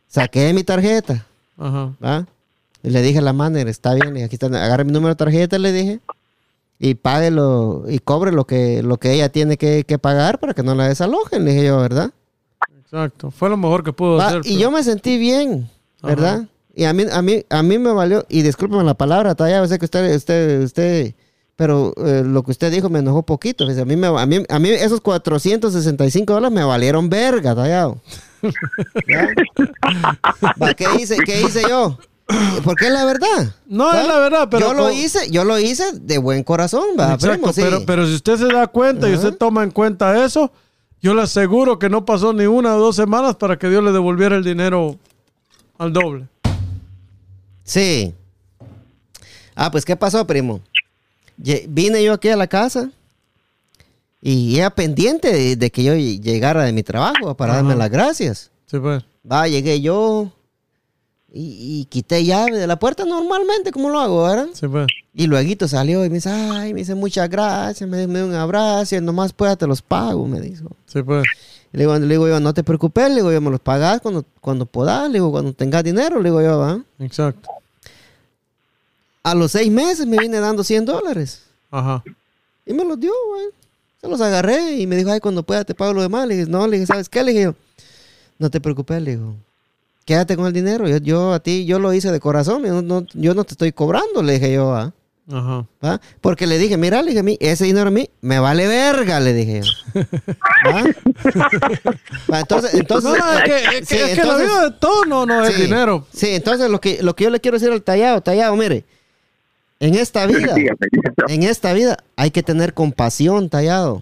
Saqué 0.07 0.53
mi 0.53 0.63
tarjeta, 0.63 1.25
Ajá. 1.57 1.91
¿va? 2.03 2.25
Y 2.81 2.89
le 2.89 3.01
dije 3.01 3.19
a 3.19 3.21
la 3.21 3.33
manager, 3.33 3.67
está 3.67 3.93
bien, 3.93 4.15
y 4.17 4.23
aquí 4.23 4.35
está, 4.35 4.47
agarre 4.47 4.83
mi 4.83 4.91
número 4.91 5.09
de 5.09 5.15
tarjeta, 5.17 5.57
le 5.59 5.71
dije, 5.71 5.99
y 6.79 6.93
páguelo, 6.95 7.83
y 7.87 7.99
cobre 7.99 8.31
lo 8.31 8.45
que, 8.45 8.81
lo 8.83 8.97
que 8.97 9.13
ella 9.13 9.29
tiene 9.29 9.57
que, 9.57 9.83
que 9.85 9.97
pagar 9.97 10.39
para 10.39 10.53
que 10.53 10.63
no 10.63 10.73
la 10.75 10.87
desalojen, 10.87 11.45
le 11.45 11.51
dije 11.53 11.65
yo, 11.65 11.79
¿verdad? 11.79 12.11
Exacto. 12.83 13.31
Fue 13.31 13.49
lo 13.49 13.57
mejor 13.57 13.83
que 13.83 13.93
pudo 13.93 14.17
Va, 14.17 14.27
hacer. 14.27 14.41
y 14.45 14.49
pero- 14.49 14.59
yo 14.59 14.71
me 14.71 14.83
sentí 14.83 15.17
bien, 15.17 15.69
¿verdad? 16.01 16.35
Ajá. 16.35 16.47
Y 16.75 16.83
a 16.85 16.93
mí, 16.93 17.03
a 17.11 17.21
mí, 17.21 17.43
a 17.49 17.63
mí 17.63 17.79
me 17.79 17.91
valió, 17.91 18.25
y 18.29 18.41
discúlpeme 18.41 18.83
la 18.83 18.93
palabra, 18.93 19.35
yo 19.37 19.67
sé 19.67 19.79
que 19.79 19.85
usted, 19.85 20.15
usted, 20.15 20.61
usted, 20.63 21.13
pero 21.55 21.93
eh, 21.97 22.23
lo 22.25 22.43
que 22.43 22.51
usted 22.51 22.71
dijo 22.71 22.89
me 22.89 22.99
enojó 22.99 23.23
poquito. 23.23 23.63
A 23.65 23.85
mí, 23.85 23.95
me, 23.95 24.07
a, 24.07 24.25
mí, 24.25 24.43
a 24.47 24.59
mí 24.59 24.69
esos 24.69 25.01
465 25.01 26.33
dólares 26.33 26.53
me 26.53 26.63
valieron 26.63 27.09
verga, 27.09 27.55
tallado. 27.55 28.01
¿Qué 30.77 30.85
hice, 30.99 31.17
¿Qué 31.25 31.41
hice 31.41 31.61
yo? 31.67 31.97
Porque 32.63 32.87
es 32.87 32.91
la 32.91 33.05
verdad. 33.05 33.53
No, 33.67 33.93
es 33.93 34.07
la 34.07 34.19
verdad, 34.19 34.47
pero 34.49 34.67
yo 34.67 34.73
lo 34.73 34.91
hice, 34.91 35.29
yo 35.29 35.43
lo 35.43 35.59
hice 35.59 35.85
de 35.93 36.17
buen 36.17 36.43
corazón, 36.43 36.83
Exacto, 36.93 37.27
primo, 37.27 37.53
sí. 37.53 37.61
pero, 37.61 37.85
pero 37.85 38.07
si 38.07 38.15
usted 38.15 38.37
se 38.37 38.47
da 38.47 38.67
cuenta 38.67 39.07
y 39.09 39.13
usted 39.13 39.35
toma 39.35 39.63
en 39.63 39.71
cuenta 39.71 40.25
eso, 40.25 40.51
yo 41.01 41.13
le 41.13 41.21
aseguro 41.21 41.77
que 41.77 41.87
no 41.87 42.03
pasó 42.03 42.33
ni 42.33 42.47
una 42.47 42.75
o 42.75 42.79
dos 42.79 42.95
semanas 42.95 43.35
para 43.35 43.57
que 43.57 43.69
Dios 43.69 43.83
le 43.83 43.91
devolviera 43.91 44.35
el 44.35 44.43
dinero 44.43 44.97
al 45.77 45.93
doble. 45.93 46.27
Sí. 47.63 48.13
Ah, 49.55 49.69
pues, 49.71 49.85
¿qué 49.85 49.95
pasó, 49.95 50.25
primo? 50.25 50.61
Vine 51.37 52.03
yo 52.03 52.13
aquí 52.13 52.29
a 52.29 52.35
la 52.37 52.47
casa 52.47 52.89
y 54.21 54.57
era 54.57 54.69
pendiente 54.69 55.31
de, 55.31 55.55
de 55.55 55.71
que 55.71 55.83
yo 55.83 55.93
llegara 55.95 56.63
de 56.63 56.73
mi 56.73 56.83
trabajo 56.83 57.35
para 57.35 57.53
Ajá. 57.53 57.61
darme 57.61 57.75
las 57.75 57.89
gracias. 57.89 58.51
Sí, 58.65 58.79
pues. 58.79 59.03
Va, 59.29 59.47
llegué 59.47 59.81
yo 59.81 60.31
y, 61.31 61.81
y 61.81 61.85
quité 61.85 62.23
llave 62.23 62.57
de 62.57 62.67
la 62.67 62.79
puerta 62.79 63.05
normalmente, 63.05 63.71
como 63.71 63.89
lo 63.89 63.99
hago, 63.99 64.23
¿verdad? 64.23 64.47
Sí, 64.53 64.67
pues. 64.67 64.87
Y 65.13 65.27
luego 65.27 65.67
salió 65.67 66.03
y 66.05 66.09
me 66.09 66.15
dice, 66.15 66.29
ay, 66.29 66.73
me 66.73 66.79
dice 66.79 66.95
muchas 66.95 67.29
gracias, 67.29 67.89
me, 67.89 68.07
me 68.07 68.19
dio 68.19 68.27
un 68.27 68.33
abrazo 68.33 68.95
y 68.95 69.01
nomás 69.01 69.33
pueda 69.33 69.55
te 69.55 69.67
los 69.67 69.81
pago, 69.81 70.25
me 70.27 70.39
dijo. 70.41 70.69
Sí, 70.87 71.01
pues. 71.03 71.25
Le 71.71 71.79
digo, 71.81 71.97
le 71.99 72.07
digo 72.07 72.27
yo, 72.27 72.39
no 72.39 72.53
te 72.53 72.63
preocupes, 72.63 73.09
le 73.09 73.15
digo 73.15 73.31
yo, 73.33 73.41
me 73.41 73.51
los 73.51 73.59
pagas 73.59 73.99
cuando, 73.99 74.23
cuando 74.39 74.65
puedas, 74.65 75.07
le 75.09 75.15
digo, 75.15 75.29
cuando 75.31 75.51
tengas 75.53 75.83
dinero, 75.83 76.21
le 76.21 76.29
digo 76.29 76.41
yo, 76.41 76.57
va. 76.57 76.79
Exacto. 76.99 77.49
A 79.25 79.33
los 79.33 79.51
seis 79.53 79.71
meses 79.71 80.05
me 80.05 80.17
vine 80.17 80.39
dando 80.39 80.63
100 80.63 80.85
dólares. 80.85 81.41
Ajá. 81.71 82.03
Y 82.65 82.73
me 82.73 82.85
los 82.85 82.99
dio, 82.99 83.11
güey. 83.29 83.45
Se 83.99 84.07
los 84.07 84.21
agarré 84.21 84.73
y 84.73 84.85
me 84.85 84.95
dijo, 84.95 85.09
ay, 85.11 85.19
cuando 85.19 85.41
pueda 85.41 85.63
te 85.63 85.73
pago 85.73 85.93
lo 85.93 86.01
demás. 86.03 86.27
Le 86.27 86.35
dije, 86.37 86.47
no, 86.49 86.67
le 86.67 86.77
dije, 86.77 86.85
¿sabes 86.85 87.09
qué? 87.09 87.23
Le 87.23 87.31
dije, 87.31 87.43
yo, 87.45 87.55
no 88.37 88.51
te 88.51 88.61
preocupes, 88.61 89.01
le 89.01 89.11
digo. 89.11 89.33
Quédate 90.05 90.35
con 90.35 90.45
el 90.45 90.53
dinero. 90.53 90.87
Yo, 90.87 90.97
yo 90.97 91.33
a 91.33 91.39
ti, 91.39 91.65
yo 91.65 91.79
lo 91.79 91.91
hice 91.91 92.11
de 92.11 92.19
corazón. 92.19 92.63
Yo 92.63 92.83
no, 92.83 93.05
yo 93.13 93.33
no 93.33 93.43
te 93.45 93.53
estoy 93.55 93.71
cobrando, 93.71 94.21
le 94.21 94.33
dije 94.33 94.53
yo, 94.53 94.75
¿ah? 94.75 94.93
Ajá. 95.31 95.65
¿Va? 95.83 95.99
Porque 96.21 96.45
le 96.45 96.59
dije, 96.59 96.77
mira, 96.77 97.01
le 97.01 97.07
dije, 97.07 97.21
a 97.21 97.23
mí, 97.23 97.35
ese 97.41 97.65
dinero 97.65 97.87
a 97.87 97.91
mí 97.91 98.07
me 98.21 98.37
vale 98.37 98.67
verga, 98.67 99.19
le 99.19 99.33
dije 99.33 99.61
yo. 99.63 99.71
Entonces, 102.27 102.73
entonces, 102.75 103.09
No, 103.11 103.17
no, 103.17 103.31
es 103.39 103.43
que, 103.43 103.55
es 103.55 103.69
que- 103.69 103.85
sí, 103.85 103.95
es 103.95 104.09
que 104.09 104.15
la 104.17 104.21
entonces- 104.23 104.47
vida 104.47 104.63
de 104.69 104.71
todo 104.79 105.05
no, 105.05 105.25
no 105.25 105.43
es 105.45 105.55
Sí, 105.55 105.61
dinero. 105.63 106.05
Sí, 106.13 106.27
entonces 106.29 106.69
lo 106.69 106.79
que, 106.79 107.01
lo 107.01 107.15
que 107.15 107.23
yo 107.25 107.29
le 107.31 107.39
quiero 107.39 107.57
decir 107.57 107.71
al 107.73 107.81
tallado, 107.81 108.21
tallado, 108.21 108.55
mire, 108.55 108.83
en 109.85 109.95
esta 109.95 110.25
vida, 110.25 110.53
en 111.27 111.43
esta 111.43 111.73
vida 111.73 111.97
hay 112.15 112.31
que 112.31 112.43
tener 112.43 112.73
compasión, 112.73 113.49
tallado. 113.49 114.01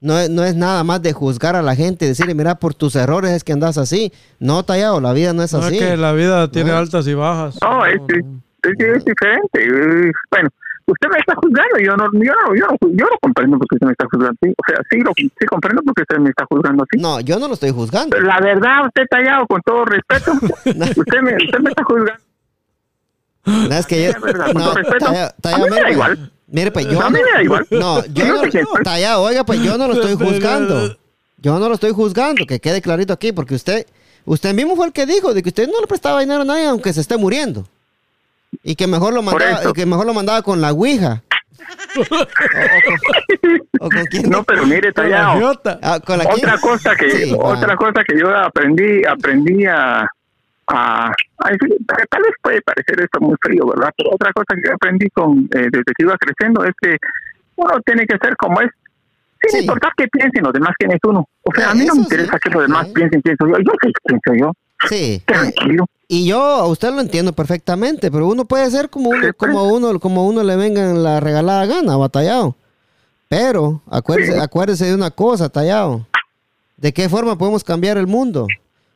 No 0.00 0.18
es, 0.18 0.28
no 0.30 0.42
es 0.42 0.56
nada 0.56 0.82
más 0.82 1.00
de 1.00 1.12
juzgar 1.12 1.54
a 1.54 1.62
la 1.62 1.76
gente 1.76 2.04
y 2.04 2.08
decirle, 2.08 2.34
mira, 2.34 2.56
por 2.56 2.74
tus 2.74 2.96
errores 2.96 3.30
es 3.30 3.44
que 3.44 3.52
andas 3.52 3.78
así. 3.78 4.12
No, 4.40 4.64
tallado, 4.64 5.00
la 5.00 5.12
vida 5.12 5.32
no 5.32 5.42
es 5.44 5.52
No 5.52 5.60
así. 5.60 5.78
es 5.78 5.82
que 5.84 5.96
la 5.96 6.12
vida 6.12 6.50
tiene 6.50 6.72
No. 6.72 6.78
altas 6.78 7.06
y 7.06 7.14
bajas. 7.14 7.56
No, 7.62 7.86
es, 7.86 8.00
es, 8.08 8.24
es- 8.64 8.96
es 8.96 9.04
diferente. 9.04 10.12
Bueno, 10.30 10.48
usted 10.86 11.08
me 11.08 11.18
está 11.18 11.34
juzgando, 11.36 11.78
yo 11.78 11.96
no, 11.96 12.04
yo 12.14 12.32
no, 12.32 12.54
yo 12.56 12.66
no, 12.66 12.76
yo 12.90 13.04
no 13.06 13.16
comprendo 13.22 13.58
porque 13.58 13.76
usted 13.76 13.86
me 13.86 13.92
está 13.92 14.06
juzgando 14.10 14.36
así. 14.42 14.52
O 14.52 14.62
sea, 14.66 14.82
sí, 14.90 14.98
lo, 14.98 15.12
sí 15.16 15.46
comprendo 15.48 15.82
porque 15.84 16.02
usted 16.02 16.18
me 16.18 16.30
está 16.30 16.46
juzgando 16.50 16.82
así. 16.82 17.00
No, 17.00 17.20
yo 17.20 17.38
no 17.38 17.46
lo 17.46 17.54
estoy 17.54 17.70
juzgando. 17.70 18.18
La 18.20 18.40
verdad, 18.40 18.86
usted 18.86 19.04
tallado, 19.08 19.46
con 19.46 19.60
todo 19.62 19.84
respeto, 19.84 20.32
usted 21.00 21.20
me, 21.22 21.36
usted 21.36 21.58
me 21.60 21.70
está 21.70 21.84
juzgando. 21.84 22.21
No, 23.44 23.74
es 23.74 23.86
que 23.86 24.04
yo. 24.04 24.12
No, 24.18 24.52
todo 24.52 24.74
respeto. 24.74 25.04
Tallado, 25.06 25.26
A 25.28 25.34
Tallado, 25.40 25.64
mí 25.64 25.70
me 25.70 25.76
da 25.76 25.82
mire, 25.82 25.82
pues, 25.82 25.92
igual. 25.92 26.32
Mire, 26.46 26.70
pues 26.70 26.86
yo. 26.86 27.00
A 27.02 27.10
mí 27.10 27.18
no- 27.18 27.24
me 27.24 27.32
da 27.32 27.42
igual. 27.42 27.66
No, 27.70 28.04
yo 28.06 28.24
no. 28.26 29.22
oiga, 29.22 29.44
pues 29.44 29.60
yo 29.62 29.78
no 29.78 29.88
lo 29.88 29.94
estoy 29.94 30.14
juzgando. 30.14 30.96
Yo 31.38 31.58
no 31.58 31.68
lo 31.68 31.74
estoy 31.74 31.90
juzgando, 31.90 32.46
que 32.46 32.60
quede 32.60 32.80
clarito 32.80 33.12
aquí, 33.12 33.32
porque 33.32 33.54
usted. 33.54 33.86
Usted 34.24 34.54
mismo 34.54 34.76
fue 34.76 34.86
el 34.86 34.92
que 34.92 35.04
dijo 35.04 35.34
de 35.34 35.42
que 35.42 35.48
usted 35.48 35.66
no 35.68 35.80
le 35.80 35.88
prestaba 35.88 36.20
dinero 36.20 36.42
a 36.42 36.44
nadie 36.44 36.66
aunque 36.66 36.92
se 36.92 37.00
esté 37.00 37.16
muriendo. 37.16 37.66
Y 38.62 38.76
que 38.76 38.86
mejor 38.86 39.12
lo 39.12 39.22
mandaba, 39.22 39.72
que 39.72 39.84
mejor 39.86 40.06
lo 40.06 40.14
mandaba 40.14 40.42
con 40.42 40.60
la 40.60 40.72
Ouija. 40.72 41.22
o, 41.96 42.00
o 42.02 42.04
con, 42.06 42.26
o 43.80 43.88
con 43.90 44.06
quién. 44.06 44.30
No, 44.30 44.44
pero 44.44 44.64
mire, 44.66 44.92
tallado. 44.92 45.60
Ah, 45.82 45.98
con 45.98 46.18
la 46.18 46.24
otra 46.24 46.34
quién? 46.36 46.60
cosa 46.60 46.94
que 46.94 47.10
Sí, 47.10 47.34
otra 47.36 47.72
ah. 47.72 47.76
cosa 47.76 48.04
que 48.06 48.16
yo 48.18 48.28
aprendí 48.36 49.04
aprendí 49.04 49.64
a, 49.66 50.06
a, 50.68 51.08
a 51.38 51.50
decir, 51.50 51.76
tal 51.86 52.22
vez 52.22 52.32
puede 52.42 52.62
parecer 52.62 53.00
esto 53.00 53.20
muy 53.20 53.34
frío 53.42 53.66
verdad 53.66 53.90
pero 53.96 54.10
otra 54.14 54.32
cosa 54.32 54.54
que 54.62 54.70
aprendí 54.70 55.08
con 55.10 55.40
eh, 55.54 55.68
desde 55.70 55.84
que 55.96 56.02
iba 56.04 56.16
creciendo 56.18 56.64
es 56.64 56.72
que 56.80 56.96
uno 57.56 57.72
tiene 57.84 58.06
que 58.06 58.16
ser 58.22 58.36
como 58.36 58.60
es 58.60 58.70
sin 59.42 59.50
Sí. 59.50 59.58
importar 59.66 59.90
qué 59.96 60.06
piensen 60.08 60.44
los 60.44 60.52
demás 60.52 60.70
quién 60.78 60.92
es 60.92 61.00
uno 61.04 61.28
o 61.42 61.54
sea 61.54 61.68
Ah, 61.68 61.70
a 61.72 61.74
mí 61.74 61.84
no 61.84 61.94
me 61.94 62.00
sí. 62.02 62.04
interesa 62.04 62.38
que 62.38 62.50
los 62.50 62.62
demás 62.62 62.86
Sí. 62.86 62.92
piensen 62.94 63.20
quién 63.22 63.36
soy 63.38 63.50
yo 63.50 63.58
yo 63.58 63.72
sé 63.82 63.92
quién 64.04 64.20
soy 64.24 64.40
yo 64.40 64.52
Sí. 64.88 65.22
tranquilo 65.26 65.84
Y 66.08 66.26
yo 66.28 66.40
a 66.42 66.66
usted 66.66 66.92
lo 66.92 67.00
entiendo 67.00 67.32
perfectamente, 67.32 68.10
pero 68.10 68.26
uno 68.28 68.44
puede 68.44 68.70
ser 68.70 68.90
como 68.90 69.10
uno, 69.10 69.18
Sí, 69.20 69.32
pues. 69.36 69.50
como 69.50 69.64
uno, 69.72 69.98
como 69.98 70.26
uno 70.26 70.42
le 70.42 70.56
venga 70.56 70.82
en 70.90 71.02
la 71.02 71.20
regalada 71.20 71.64
gana, 71.66 71.96
batallado. 71.96 72.54
Pero 73.28 73.80
acuérdese, 73.90 74.38
acuérdese 74.38 74.84
de 74.86 74.94
una 74.94 75.10
cosa, 75.10 75.48
tallado. 75.48 76.06
¿De 76.76 76.92
qué 76.92 77.08
forma 77.08 77.38
podemos 77.38 77.64
cambiar 77.64 77.96
el 77.96 78.06
mundo? 78.06 78.46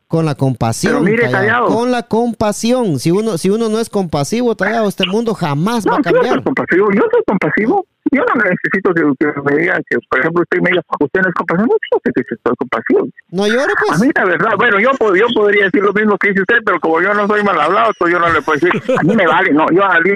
Con 0.09 0.25
la 0.25 0.35
compasión. 0.37 0.93
Pero 0.93 1.05
mire, 1.05 1.29
Tallado. 1.29 1.67
Con 1.67 1.91
la 1.91 2.05
compasión. 2.05 2.99
Si 3.01 3.11
uno, 3.11 3.39
si 3.39 3.51
uno 3.51 3.69
no 3.69 3.81
es 3.81 3.91
compasivo, 3.91 4.55
tallado, 4.55 4.89
este 4.89 5.05
mundo 5.07 5.35
jamás 5.35 5.85
va 5.85 5.91
no 5.91 5.97
a 5.97 5.99
yo 5.99 6.03
soy 6.05 6.13
cambiar. 6.13 6.45
compasivo 6.45 6.89
yo 6.93 7.03
soy 7.11 7.23
compasivo 7.27 7.87
yo 8.13 8.23
no 8.23 8.41
necesito 8.41 8.95
que, 8.95 9.03
que 9.19 9.43
me 9.43 9.61
digan 9.61 9.83
que 9.91 9.99
por 10.09 10.21
ejemplo 10.21 10.43
usted 10.43 10.61
me 10.63 10.71
diga 10.71 10.83
usted 11.01 11.21
no 11.23 11.29
es 11.29 11.35
compasivo 11.35 11.67
no 11.67 11.77
yo 11.91 12.01
que 12.05 12.23
soy 12.29 12.55
compasivo 12.57 13.09
No 13.31 13.47
llore, 13.49 13.73
A 13.73 13.85
pues. 13.89 14.01
mí 14.01 14.11
la 14.15 14.25
verdad, 14.25 14.51
bueno, 14.57 14.79
yo, 14.79 14.91
yo 15.17 15.27
podría 15.35 15.65
decir 15.65 15.83
lo 15.83 15.93
mismo 15.93 16.17
que 16.19 16.29
dice 16.29 16.43
usted, 16.43 16.59
pero 16.65 16.79
como 16.79 17.03
yo 17.03 17.13
no 17.13 17.27
soy 17.27 17.43
mal 17.43 17.61
hablado, 17.61 17.91
pues 17.99 18.13
yo 18.13 18.21
no 18.21 18.29
le 18.33 18.41
puedo 18.43 18.61
decir, 18.61 18.81
a 18.97 19.03
mí 19.03 19.17
me 19.17 19.27
vale, 19.27 19.53
no, 19.53 19.67
yo 19.73 19.85
a 19.85 19.99
mí, 20.01 20.11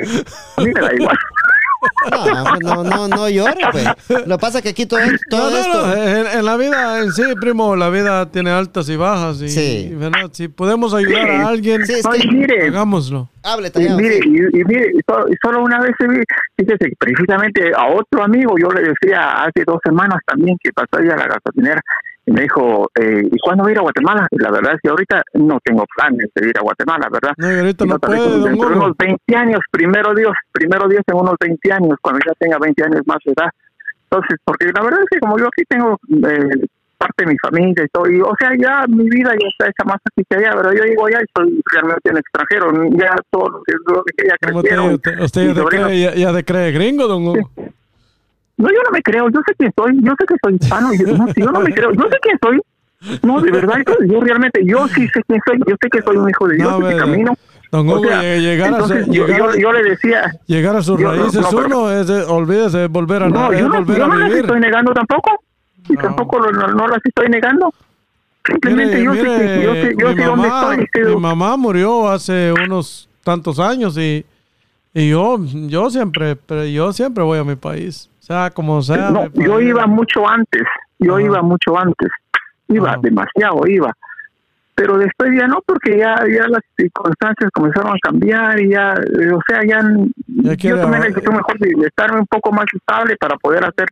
a 0.57 0.61
mí 0.63 0.73
me 0.73 0.81
da 0.81 0.95
igual. 0.95 1.19
No, 2.11 2.45
pues, 2.45 2.61
no, 2.63 2.85
no, 2.85 3.09
no 3.09 3.29
llore, 3.29 3.55
pues. 3.73 3.87
Lo 4.27 4.37
que 4.37 4.41
pasa 4.41 4.59
es 4.59 4.63
que 4.65 4.71
aquí 4.71 4.87
todo, 4.87 5.01
todo 5.31 5.51
No, 5.51 5.51
no, 5.51 5.57
esto. 5.59 5.87
no, 5.87 5.95
En, 5.95 6.27
en 6.39 6.45
la 6.45 6.57
vida 6.57 6.99
en 7.01 7.13
sí, 7.13 7.23
primo, 7.41 7.77
la 7.77 7.89
vida 7.91 8.31
tiene 8.31 8.51
altas 8.51 8.89
y 8.89 8.97
bajas. 8.97 9.41
Y, 9.43 9.49
Sí. 9.49 9.91
¿verdad? 9.95 10.29
Si 10.33 10.49
podemos 10.49 10.93
ayudar 10.95 11.23
Sí. 11.27 11.31
a 11.31 11.49
alguien, 11.49 11.87
Sí, 11.87 11.93
es 11.95 12.05
y 12.17 12.21
que- 12.21 12.29
mire, 12.29 12.69
hagámoslo. 12.69 13.29
Hable, 13.43 13.69
y 13.69 13.71
tallado. 13.71 13.97
mire, 13.99 14.21
sí. 14.23 14.29
y, 14.29 14.61
y 14.61 14.65
mire, 14.65 14.91
y 14.95 15.01
solo, 15.11 15.27
y 15.31 15.35
solo 15.43 15.63
una 15.63 15.81
vez 15.81 15.93
se 15.99 16.07
vi, 16.09 16.21
fíjese, 16.59 16.93
precisamente 16.99 17.73
a 17.77 17.87
otro 17.87 18.23
amigo, 18.25 18.55
yo 18.59 18.69
le 18.71 18.83
decía 18.83 19.45
hace 19.45 19.65
dos 19.67 19.79
semanas 19.85 20.21
también 20.27 20.59
que 20.63 20.71
pasó 20.73 20.97
a 20.97 21.03
la 21.03 21.27
gasolinera, 21.27 21.81
y 22.27 22.33
me 22.33 22.43
dijo, 22.43 22.89
eh, 23.01 23.23
¿y 23.31 23.39
cuándo 23.39 23.65
voy 23.65 23.71
a 23.71 23.73
ir 23.73 23.79
a 23.79 23.83
Guatemala? 23.83 24.27
Y 24.31 24.39
la 24.39 24.51
verdad 24.51 24.75
es 24.75 24.81
que 24.83 24.89
ahorita 24.91 25.23
no 25.35 25.59
tengo 25.65 25.85
planes 25.97 26.27
de 26.35 26.49
ir 26.49 26.57
a 26.59 26.63
Guatemala, 26.63 27.09
¿verdad? 27.11 27.33
No, 27.39 27.51
y 27.51 27.59
ahorita 27.59 27.85
no 27.87 27.93
vez 27.99 28.01
puede, 28.01 28.41
dentro 28.49 28.69
de 28.69 28.77
unos 28.77 28.93
20 28.99 29.37
años, 29.37 29.61
primero 29.71 30.15
Dios, 30.15 30.33
primero 30.53 30.89
Dios 30.89 31.03
en 31.07 31.17
unos 31.17 31.35
20 31.41 31.73
años, 31.73 31.97
cuando 32.01 32.21
ya 32.27 32.33
tenga 32.39 32.59
20 32.59 32.85
años 32.85 33.01
más 33.07 33.19
de 33.25 33.33
edad. 33.33 33.51
Entonces, 34.11 34.39
porque 34.45 34.67
la 34.67 34.83
verdad 34.83 35.01
es 35.03 35.09
que 35.11 35.19
como 35.21 35.39
yo 35.39 35.47
aquí 35.47 35.63
tengo 35.69 35.99
eh, 36.29 36.67
parte 36.99 37.25
de 37.25 37.27
mi 37.33 37.39
familia 37.39 37.85
y 37.85 37.89
todo, 37.89 38.11
y, 38.11 38.21
o 38.21 38.33
sea, 38.39 38.51
ya 38.61 38.85
mi 38.89 39.09
vida 39.09 39.31
ya 39.41 39.49
está 39.49 39.69
hecha 39.69 39.85
más 39.87 39.97
aquí 40.05 40.23
que 40.29 40.37
allá, 40.37 40.51
pero 40.57 40.73
yo 40.75 40.85
llego 40.85 41.07
allá 41.07 41.21
y 41.23 41.27
soy 41.35 41.63
realmente 41.73 42.11
un 42.11 42.19
extranjero, 42.19 42.73
ya 42.99 43.17
todo 43.31 43.49
lo 43.49 43.63
que, 44.05 44.27
ya 44.29 44.35
¿Cómo 44.49 44.63
te- 44.63 44.69
crecieron. 44.69 44.95
usted 45.25 45.47
ya, 45.47 45.55
te 45.55 45.61
sobrinos. 45.61 45.87
cree, 45.89 46.01
ya, 46.01 46.15
ya 46.15 46.33
te 46.35 46.45
cree 46.45 46.73
gringo, 46.73 47.09
don 47.09 47.27
Hugo? 47.27 47.51
No, 48.61 48.69
yo 48.69 48.79
no 48.85 48.91
me 48.93 49.03
creo, 49.03 49.29
yo 49.31 49.41
sé 49.47 49.55
quién 49.57 49.73
soy, 49.77 49.93
yo 50.03 50.13
sé 50.19 50.27
que 50.27 50.35
soy 50.43 50.55
hispano, 50.61 50.91
yo, 50.95 51.17
no, 51.17 51.33
si 51.33 51.41
yo 51.41 51.51
no 51.51 51.61
me 51.61 51.73
creo, 51.75 51.93
yo 51.93 52.03
sé 52.11 52.17
quién 52.23 52.39
soy. 52.43 52.61
No, 53.23 53.41
de 53.41 53.51
verdad, 53.51 53.77
yo, 54.07 54.21
realmente, 54.21 54.61
yo 54.65 54.87
sí 54.89 55.09
sé 55.09 55.23
quién 55.27 55.41
soy, 55.47 55.59
yo 55.67 55.75
sé 55.81 55.89
que 55.91 56.03
soy 56.03 56.17
un 56.19 56.29
hijo 56.29 56.47
de 56.49 56.57
Dios, 56.57 56.79
No, 56.79 56.87
que 56.89 56.97
camino. 56.97 57.35
Don 57.73 57.89
O 57.89 57.93
Hugo, 57.95 58.05
sea, 58.09 58.21
lle- 58.23 58.41
llegar, 58.41 58.67
a, 58.69 58.71
entonces, 58.73 59.07
yo, 59.07 59.27
llegar, 59.27 59.39
yo, 59.39 59.55
yo 59.59 59.73
le 59.73 59.83
decía, 59.85 60.33
llegar 60.47 60.77
a 60.77 60.83
sus 60.83 61.01
yo- 61.01 61.11
raíces 61.11 61.41
no, 61.53 61.59
uno 61.59 61.91
es, 61.93 62.07
de- 62.09 62.25
olvídese, 62.25 62.79
de 62.79 62.87
volver 62.89 63.23
a, 63.23 63.29
no, 63.31 63.53
yo 63.55 63.69
no, 63.69 63.77
volver 63.79 63.97
yo 63.99 64.05
a 64.05 64.09
no 64.09 64.15
las 64.17 64.33
estoy 64.33 64.61
negando 64.61 64.93
tampoco, 64.93 65.31
y 65.89 65.97
tampoco 65.97 66.41
no, 66.41 66.67
no 66.67 66.87
las 66.89 67.01
estoy 67.05 67.29
negando. 67.31 67.73
Simplemente 68.47 68.99
Mire, 68.99 69.05
yo 69.05 69.15
sé 69.15 69.23
mire, 69.23 69.63
yo 69.63 69.73
sé, 69.75 69.95
yo 69.99 70.09
mi, 70.09 70.15
sé 70.17 70.25
dónde 70.25 70.49
mamá, 70.49 70.75
estoy. 70.75 70.87
sé- 71.05 71.09
mi 71.09 71.17
mamá 71.21 71.57
murió 71.57 72.09
hace 72.11 72.53
unos 72.53 73.09
tantos 73.23 73.59
años 73.61 73.97
y, 73.97 74.27
y 74.93 75.09
yo, 75.11 75.39
yo 75.69 75.89
siempre, 75.91 76.37
pero 76.37 76.67
yo 76.67 76.93
siempre 76.93 77.23
voy 77.23 77.39
a 77.39 77.45
mi 77.45 77.55
país, 77.55 78.10
sea 78.21 78.51
como 78.51 78.81
sea. 78.83 79.11
No, 79.11 79.25
yo 79.25 79.53
familia. 79.53 79.69
iba 79.71 79.87
mucho 79.87 80.29
antes, 80.29 80.63
yo 80.99 81.19
iba 81.19 81.43
mucho 81.43 81.79
antes, 81.79 82.09
iba 82.69 82.97
demasiado, 83.03 83.67
iba. 83.67 83.93
Pero 84.75 84.97
después 84.97 85.31
ya 85.39 85.47
no, 85.47 85.61
porque 85.67 85.99
ya, 85.99 86.17
ya 86.27 86.49
las 86.49 86.63
circunstancias 86.77 87.51
comenzaron 87.53 87.93
a 87.93 87.99
cambiar 88.01 88.59
y 88.61 88.71
ya, 88.71 88.95
eh, 88.95 89.31
o 89.31 89.41
sea, 89.47 89.61
ya, 89.67 89.83
Ya 90.27 90.55
yo 90.55 90.81
tomé 90.81 90.99
la 90.99 91.07
decisión 91.07 91.35
mejor 91.35 91.59
de, 91.59 91.87
estarme 91.87 92.21
un 92.21 92.27
poco 92.27 92.53
más 92.53 92.65
estable 92.73 93.17
para 93.17 93.37
poder 93.37 93.65
hacer, 93.65 93.89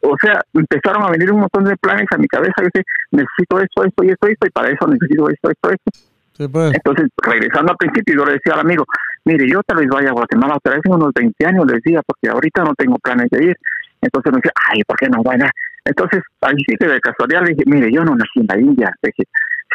o 0.00 0.16
sea, 0.20 0.40
empezaron 0.54 1.04
a 1.04 1.10
venir 1.10 1.30
un 1.30 1.40
montón 1.40 1.64
de 1.64 1.76
planes 1.76 2.06
a 2.10 2.18
mi 2.18 2.26
cabeza, 2.26 2.54
yo 2.58 2.68
dije, 2.74 2.84
necesito 3.12 3.60
esto, 3.60 3.84
esto 3.84 4.04
y 4.04 4.10
esto, 4.10 4.26
esto, 4.26 4.46
y 4.46 4.50
para 4.50 4.70
eso 4.70 4.86
necesito 4.88 5.28
esto, 5.28 5.50
esto, 5.50 5.70
esto. 5.70 5.90
Sí, 6.32 6.48
pues. 6.48 6.72
Entonces, 6.74 7.08
regresando 7.22 7.72
al 7.72 7.76
principio, 7.76 8.16
yo 8.16 8.24
le 8.24 8.32
decía 8.32 8.54
al 8.54 8.60
amigo, 8.60 8.84
mire, 9.24 9.46
yo 9.48 9.62
tal 9.62 9.78
vez 9.78 9.88
vaya 9.88 10.10
a 10.10 10.12
Guatemala 10.12 10.56
otra 10.56 10.74
vez 10.74 10.82
en 10.84 10.94
unos 10.94 11.12
20 11.14 11.46
años, 11.46 11.66
le 11.66 11.74
decía, 11.74 12.00
porque 12.04 12.28
ahorita 12.28 12.64
no 12.64 12.74
tengo 12.74 12.98
planes 12.98 13.28
de 13.30 13.44
ir. 13.44 13.56
Entonces 14.02 14.32
me 14.32 14.36
decía, 14.36 14.52
ay, 14.68 14.82
¿por 14.86 14.96
qué 14.98 15.08
no 15.08 15.22
vaya? 15.22 15.48
Entonces, 15.84 16.22
ahí 16.42 16.56
sí 16.66 16.76
de 16.78 17.00
casualidad 17.00 17.42
le 17.42 17.54
dije, 17.54 17.62
mire, 17.66 17.90
yo 17.92 18.04
no 18.04 18.14
nací 18.14 18.40
en 18.40 18.46
la 18.48 18.58
India. 18.58 18.92
Dije, 19.02 19.24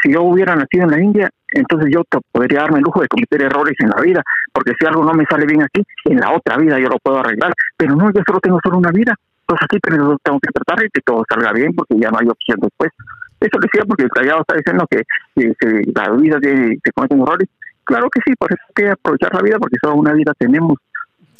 si 0.04 0.14
yo 0.14 0.24
hubiera 0.24 0.56
nacido 0.56 0.84
en 0.84 0.92
la 0.92 1.02
India, 1.02 1.30
entonces 1.50 1.90
yo 1.92 2.04
podría 2.32 2.62
darme 2.62 2.78
el 2.80 2.84
lujo 2.84 3.02
de 3.02 3.08
cometer 3.08 3.42
errores 3.42 3.76
en 3.80 3.90
la 3.90 4.02
vida, 4.02 4.22
porque 4.54 4.74
si 4.80 4.86
algo 4.86 5.04
no 5.04 5.14
me 5.14 5.26
sale 5.26 5.46
bien 5.46 5.64
aquí, 5.64 5.82
en 6.06 6.20
la 6.20 6.32
otra 6.32 6.58
vida 6.58 6.80
yo 6.80 6.88
lo 6.90 7.00
puedo 7.00 7.20
arreglar. 7.20 7.54
Pero 7.76 7.96
no, 7.96 8.12
yo 8.12 8.22
solo 8.26 8.40
tengo 8.40 8.60
solo 8.64 8.78
una 8.78 8.92
vida. 8.92 9.16
Entonces 9.42 9.66
aquí 9.66 9.80
pero 9.82 10.18
tengo 10.22 10.40
que 10.40 10.52
tratar 10.52 10.84
de 10.84 10.90
que 10.94 11.02
todo 11.02 11.24
salga 11.30 11.54
bien, 11.54 11.74
porque 11.74 11.96
ya 11.98 12.12
no 12.12 12.20
hay 12.20 12.28
opción 12.28 12.60
después. 12.62 12.92
Eso 13.40 13.60
decía 13.62 13.84
porque 13.88 14.04
el 14.04 14.10
callado 14.10 14.42
está 14.42 14.56
diciendo 14.56 14.86
que, 14.90 15.04
que, 15.36 15.54
que 15.60 15.92
la 15.96 16.12
vida 16.12 16.40
que 16.42 16.92
cometen 16.94 17.22
errores. 17.22 17.48
Claro 17.84 18.10
que 18.10 18.20
sí, 18.26 18.34
por 18.38 18.52
eso 18.52 18.62
hay 18.68 18.74
que 18.84 18.92
aprovechar 18.92 19.34
la 19.34 19.42
vida, 19.42 19.58
porque 19.60 19.78
solo 19.82 19.96
una 19.96 20.14
vida 20.14 20.34
tenemos. 20.38 20.78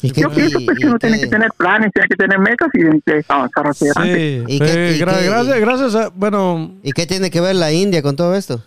¿Y 0.00 0.10
qué- 0.12 0.20
Yo 0.22 0.30
pienso 0.30 0.58
pues, 0.64 0.78
y 0.78 0.80
que 0.80 0.86
uno 0.86 0.98
tiene 0.98 1.18
que 1.20 1.26
tener 1.26 1.50
planes, 1.56 1.90
tiene 1.92 2.08
que 2.08 2.14
tener 2.16 2.38
metas 2.38 2.68
y 2.72 2.78
tiene 2.78 3.00
que 3.04 3.24
avanzar 3.28 3.66
hacia 3.66 3.92
adelante. 3.96 4.44
Sí, 4.46 4.54
¿Y 4.54 4.58
qué- 4.60 4.66
sí, 4.92 4.96
y 4.96 5.00
gra- 5.04 5.18
qué- 5.18 5.26
gracias, 5.26 5.60
gracias 5.60 5.94
a, 5.96 6.08
bueno, 6.14 6.72
¿Y 6.82 6.92
qué 6.92 7.06
tiene 7.06 7.30
que 7.30 7.40
ver 7.40 7.56
la 7.56 7.72
India 7.72 8.00
con 8.02 8.14
todo 8.14 8.34
esto? 8.36 8.62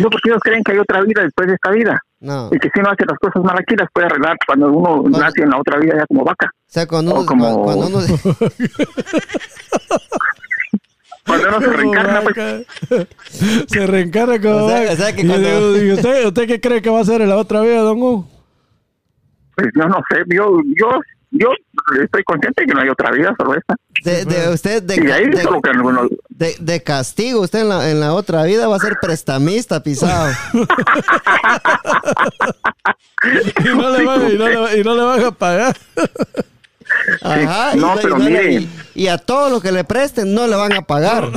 No, 0.00 0.10
porque 0.10 0.28
ellos 0.30 0.40
creen 0.42 0.64
que 0.64 0.72
hay 0.72 0.78
otra 0.78 1.00
vida 1.02 1.22
después 1.22 1.46
de 1.46 1.54
esta 1.54 1.70
vida. 1.70 2.00
No. 2.18 2.48
Y 2.50 2.58
que 2.58 2.68
si 2.74 2.80
uno 2.80 2.90
hace 2.90 3.04
las 3.06 3.16
cosas 3.18 3.44
mal 3.44 3.56
aquí, 3.56 3.76
las 3.76 3.88
puede 3.92 4.06
arreglar 4.06 4.36
cuando 4.44 4.72
uno 4.72 5.04
nace 5.16 5.42
en 5.42 5.50
la 5.50 5.58
otra 5.58 5.78
vida 5.78 5.94
ya 5.98 6.06
como 6.06 6.24
vaca. 6.24 6.50
O 6.52 6.72
sea, 6.72 6.86
cuando 6.88 7.12
O 7.12 7.18
uno, 7.18 7.26
como- 7.26 7.62
cuando 7.62 7.86
uno- 7.86 8.00
Cuando 11.26 11.48
uno 11.48 11.60
se 11.60 11.66
reencarna, 11.76 12.20
pues 12.22 12.36
se 13.68 13.86
reencarna 13.86 14.40
como 14.40 14.56
O 14.64 14.68
sea- 14.68 14.80
vaca. 14.80 14.92
o 14.92 14.96
sea 14.96 15.14
que 15.14 15.22
Y 15.22 15.26
cuando- 15.26 15.48
yo 15.48 15.72
digo, 15.74 15.86
¿y 15.86 15.92
usted, 15.92 16.26
¿Usted 16.26 16.46
qué 16.46 16.60
cree 16.60 16.82
que 16.82 16.90
va 16.90 16.98
a 16.98 17.02
hacer 17.02 17.22
en 17.22 17.28
la 17.28 17.36
otra 17.36 17.60
vida, 17.60 17.78
don 17.80 18.02
Hugo? 18.02 18.28
Pues 19.56 19.68
yo 19.74 19.88
no 19.88 20.02
sé, 20.10 20.18
yo, 20.28 20.60
yo, 20.76 20.88
yo 21.30 21.48
estoy 22.02 22.22
consciente 22.24 22.62
de 22.62 22.66
que 22.68 22.74
no 22.74 22.80
hay 22.80 22.88
otra 22.88 23.10
vida, 23.10 23.34
solo 23.38 23.54
esta. 23.54 23.74
de, 24.04 24.24
de 24.24 24.48
usted 24.52 24.82
de, 24.82 24.96
Y 24.96 25.00
de 25.00 25.12
ahí 25.12 25.26
de- 25.30 25.42
solo 25.42 25.60
que 25.62 25.70
algunos, 25.70 26.08
de- 26.28 26.56
de 26.60 26.82
castigo, 26.82 27.40
usted 27.40 27.60
en 27.60 27.68
la, 27.68 27.90
en 27.90 28.00
la 28.00 28.12
otra 28.14 28.42
vida 28.44 28.66
va 28.68 28.76
a 28.76 28.80
ser 28.80 28.96
prestamista 29.00 29.82
pisado. 29.82 30.32
Y 33.64 33.68
no 33.76 33.90
le 33.90 34.04
van, 34.04 34.30
y 34.30 34.34
no 34.36 34.48
le, 34.48 34.78
y 34.80 34.84
no 34.84 34.94
le 34.94 35.02
van 35.02 35.24
a 35.24 35.30
pagar. 35.30 35.76
Ajá, 37.22 37.74
No, 37.74 37.94
y, 37.94 37.98
pero 38.02 38.18
y 38.18 38.22
mire. 38.22 38.52
y- 38.54 38.68
y 38.94 39.08
a 39.08 39.16
todo 39.18 39.48
lo 39.50 39.60
que 39.60 39.72
le 39.72 39.82
presten 39.84 40.34
no 40.34 40.46
le 40.46 40.54
van 40.56 40.72
a 40.74 40.82
pagar. 40.82 41.30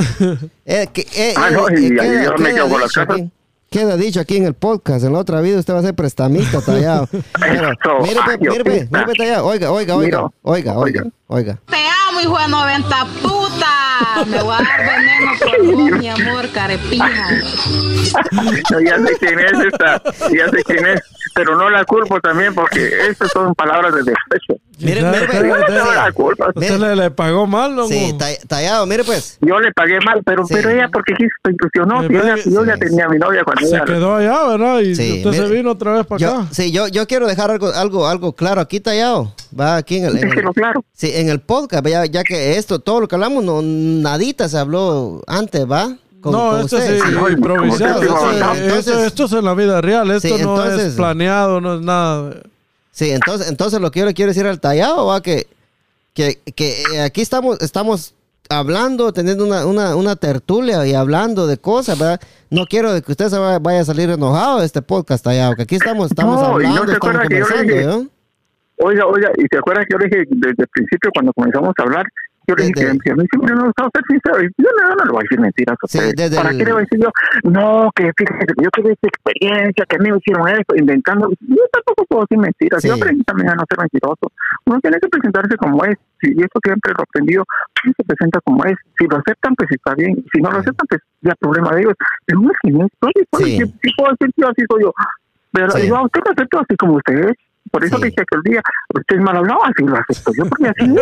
Eh, 0.65 0.87
que- 0.93 1.07
eh, 1.15 1.33
Ah, 1.37 1.47
eh, 1.49 1.53
no, 1.53 1.69
eh, 1.69 1.75
y 1.79 1.89
queda- 1.89 2.03
ahí 2.03 2.25
yo 2.25 2.37
me 2.37 2.53
quedo 2.53 2.69
con 2.69 2.81
las 2.81 2.89
dicho 2.89 3.05
casas. 3.07 3.21
Queda 3.69 3.97
dicho 3.97 4.21
aquí 4.21 4.37
en 4.37 4.45
el 4.45 4.53
podcast, 4.53 5.03
en 5.05 5.11
la 5.13 5.19
otra 5.19 5.41
vida 5.41 5.59
usted 5.59 5.73
va 5.73 5.79
a 5.79 5.81
ser 5.81 5.93
prestamista 5.93 6.61
tallado. 6.61 7.07
Pero, 7.39 7.75
mire, 8.01 8.19
ay, 8.25 8.37
mire, 8.39 8.63
pe- 8.63 8.71
Diosita. 8.71 8.97
mire, 8.97 9.05
pe, 9.05 9.13
tallado. 9.17 9.45
Oiga, 9.45 9.71
oiga, 9.71 9.95
oiga, 9.95 10.19
oiga, 10.43 10.73
oiga, 10.73 10.77
oiga. 10.77 11.03
oiga. 11.27 11.59
Te 11.65 11.75
amo, 12.09 12.21
hijo 12.21 12.37
de 12.39 12.47
90 12.47 13.05
puta. 13.21 13.36
Me 14.25 14.41
voy 14.43 14.55
a 14.55 14.57
dar 14.63 14.79
veneno 14.79 15.31
por 15.39 15.65
vos, 15.91 15.99
mi 15.99 16.07
amor, 16.09 16.49
carepija. 16.53 17.29
no, 18.71 18.79
ya 18.81 18.97
sé 18.97 19.17
quién 19.19 19.39
es 19.39 19.51
esta, 19.71 20.01
ya 20.29 20.49
sé 20.49 20.63
quién 20.65 20.85
es. 20.87 21.01
pero 21.35 21.55
no 21.55 21.69
la 21.69 21.85
culpo 21.85 22.19
también 22.19 22.53
porque 22.55 22.89
estas 23.09 23.31
son 23.31 23.53
palabras 23.53 23.93
de 23.93 23.99
despecho. 24.03 24.55
Mire, 24.79 25.01
mire, 25.03 25.27
mire, 25.27 25.51
usted- 25.59 25.73
No 25.83 25.91
la 25.93 26.11
culpa. 26.11 26.47
usted 26.55 26.77
le, 26.79 26.95
le 26.95 27.11
pagó 27.11 27.47
mal, 27.47 27.75
don 27.75 27.87
Sí, 27.87 28.15
tallado, 28.47 28.85
mire 28.85 29.03
pues. 29.03 29.37
Yo 29.41 29.59
le 29.59 29.71
pagué 29.71 29.99
mal, 30.05 30.21
pero 30.23 30.45
Sí. 30.45 30.53
pero 30.55 30.69
ella 30.69 30.87
porque 30.91 31.13
quiso 31.13 31.29
se 31.43 31.51
ilusionó. 31.51 32.03
Yo 32.07 32.23
ya 32.65 32.73
sí, 32.75 32.79
tenía 32.79 33.05
a 33.05 33.09
mi 33.09 33.17
novia 33.17 33.43
cuando 33.43 33.67
Se 33.67 33.75
ella- 33.75 33.85
quedó 33.85 34.15
allá, 34.15 34.47
¿verdad? 34.47 34.79
Y 34.79 34.95
Sí, 34.95 35.17
usted 35.17 35.31
se 35.33 35.41
mire, 35.43 35.55
vino 35.57 35.71
otra 35.71 35.93
vez 35.93 36.05
para 36.05 36.19
Yo, 36.19 36.31
acá. 36.35 36.47
sí, 36.51 36.71
yo, 36.71 36.87
yo 36.87 37.07
quiero 37.07 37.27
dejar 37.27 37.49
algo, 37.51 37.69
algo, 37.73 38.07
algo 38.07 38.33
claro 38.33 38.61
aquí 38.61 38.79
tallado. 38.79 39.33
Va 39.59 39.77
aquí 39.77 39.97
en 39.97 40.05
el, 40.05 40.17
en 40.17 40.31
el- 40.31 40.53
claro. 40.53 40.83
sí, 40.93 41.11
en 41.15 41.29
el 41.29 41.39
podcast, 41.39 41.85
ya, 41.87 42.05
ya 42.05 42.23
que 42.23 42.57
esto, 42.57 42.77
todo 42.79 43.01
lo 43.01 43.07
que 43.07 43.15
hablamos, 43.15 43.43
no, 43.43 43.61
nadita 44.11 44.47
se 44.49 44.57
habló 44.57 45.21
antes, 45.27 45.69
¿va? 45.69 45.95
Con- 46.21 46.31
no, 46.33 46.49
con 46.51 46.59
esto 46.61 46.77
ustedes. 46.77 47.03
Ay, 47.03 47.33
improvisado. 47.33 48.01
Esto, 48.01 48.13
no, 48.15 48.31
entonces- 48.53 48.87
esto- 48.87 49.03
esto 49.05 49.25
es 49.25 49.31
en 49.33 49.45
la 49.45 49.53
vida 49.53 49.81
real. 49.81 50.09
Esto 50.11 50.27
Sí, 50.37 50.43
no 50.43 50.55
entonces- 50.61 50.87
es 50.87 50.93
planeado, 50.95 51.61
no 51.61 51.75
es 51.75 51.81
nada. 51.81 52.35
Sí, 52.91 53.11
entonces, 53.11 53.49
entonces 53.49 53.79
lo 53.79 53.91
que 53.91 53.99
yo 53.99 54.05
le 54.07 54.13
quiero 54.13 54.29
decir 54.31 54.45
al 54.47 54.59
tallado 54.59 55.05
va 55.05 55.21
que, 55.21 55.47
que, 56.13 56.39
que 56.55 56.99
aquí 57.01 57.21
estamos, 57.21 57.61
estamos 57.61 58.15
hablando, 58.49 59.11
teniendo 59.13 59.43
una, 59.45 59.65
una, 59.65 59.95
una 59.95 60.15
tertulia 60.15 60.87
y 60.87 60.93
hablando 60.93 61.45
de 61.45 61.57
cosas, 61.57 61.99
¿verdad? 61.99 62.19
No 62.49 62.65
quiero 62.65 62.93
de 62.93 63.01
que 63.03 63.11
usted 63.11 63.27
se 63.29 63.37
vaya, 63.37 63.59
vaya 63.59 63.81
a 63.81 63.85
salir 63.85 64.09
enojado 64.09 64.59
de 64.59 64.65
este 64.65 64.81
podcast 64.81 65.23
tallado, 65.23 65.55
que 65.55 65.63
aquí 65.63 65.75
estamos, 65.75 66.09
estamos 66.09 66.37
No, 66.37 66.41
no 66.47 66.53
hablando, 66.55 66.85
se 66.87 66.93
estamos 66.93 67.17
conversando, 67.21 67.73
dije- 67.73 67.85
¿no? 67.85 68.07
Oiga, 68.79 69.05
oiga, 69.07 69.31
y 69.37 69.47
te 69.47 69.57
acuerdas 69.57 69.85
que 69.87 69.93
yo 69.93 69.99
dije 70.05 70.23
desde 70.29 70.63
el 70.63 70.67
principio 70.69 71.09
cuando 71.13 71.33
comenzamos 71.33 71.73
a 71.77 71.83
hablar, 71.83 72.05
yo 72.47 72.55
le 72.55 72.63
dije 72.63 72.73
que, 72.73 72.99
que 73.03 73.13
me 73.15 73.51
ha 73.51 73.65
gustado 73.65 73.89
ser 73.93 74.03
sincero. 74.07 74.49
Yo 74.57 74.69
no, 74.81 74.95
no 74.95 75.03
le 75.05 75.11
voy 75.11 75.19
a 75.19 75.23
decir 75.23 75.39
mentiras 75.39 75.77
a 75.83 75.87
Sí, 75.87 75.97
usted. 75.97 76.13
desde 76.15 76.35
¿Para 76.37 76.49
el- 76.51 76.57
qué 76.57 76.63
le 76.65 76.71
voy 76.71 76.81
a 76.81 76.85
decir 76.85 76.99
yo? 77.03 77.09
No, 77.43 77.91
que 77.95 78.11
que 78.15 78.25
yo 78.63 78.69
tuve 78.71 78.93
esta 78.93 79.07
experiencia, 79.07 79.85
que 79.85 79.95
a 79.95 79.99
mí 79.99 80.11
me 80.11 80.17
hicieron 80.17 80.47
esto, 80.47 80.75
inventando. 80.75 81.29
Yo 81.41 81.63
tampoco 81.71 82.05
puedo 82.07 82.21
decir 82.23 82.37
mentiras. 82.39 82.81
Sí. 82.81 82.87
Yo 82.87 82.95
aprendí 82.95 83.23
también 83.23 83.49
a 83.49 83.55
no 83.55 83.63
ser 83.69 83.79
mentiroso. 83.79 84.31
Uno 84.65 84.79
tiene 84.79 84.97
que 84.99 85.07
presentarse 85.09 85.57
como 85.57 85.83
es. 85.85 85.97
Y 86.23 86.39
eso 86.39 86.57
siempre 86.63 86.93
lo 86.97 87.03
aprendido. 87.03 87.43
Uno 87.85 87.93
se 87.97 88.03
presenta 88.03 88.39
como 88.41 88.63
es. 88.65 88.75
Si 88.97 89.05
lo 89.07 89.17
aceptan, 89.17 89.53
pues 89.55 89.69
está 89.71 89.93
bien. 89.95 90.15
Si 90.33 90.41
no 90.41 90.49
lo 90.51 90.57
aceptan, 90.59 90.87
pues 90.89 91.01
ya 91.21 91.35
problema 91.39 91.71
de 91.75 91.81
ellos. 91.81 91.93
Pero 92.25 92.39
uno 92.39 92.51
es 92.51 92.57
quien 92.61 92.81
es. 92.81 92.87
Oye, 93.01 93.25
pues, 93.29 93.43
Sí. 93.43 93.57
si, 93.57 93.89
puedo 93.97 94.11
decir 94.11 94.33
que 94.35 94.41
yo 94.41 94.47
así 94.49 94.63
soy 94.69 94.81
yo. 94.83 94.93
Pero 95.51 95.77
yo 95.79 95.95
a 95.97 96.03
usted 96.05 96.21
lo 96.25 96.31
acepto 96.31 96.59
así 96.59 96.75
como 96.77 96.93
usted 96.95 97.29
es. 97.29 97.35
Por 97.71 97.83
eso 97.85 97.97
Sí. 97.97 98.03
dije 98.05 98.15
que 98.17 98.37
el 98.37 98.41
día 98.43 98.61
usted 98.93 99.15
es 99.15 99.21
mal 99.21 99.37
hablado, 99.37 99.59
así 99.65 99.83
lo 99.85 99.95
acepto 99.97 100.31
yo, 100.37 100.45
porque 100.45 100.67
así 100.69 100.95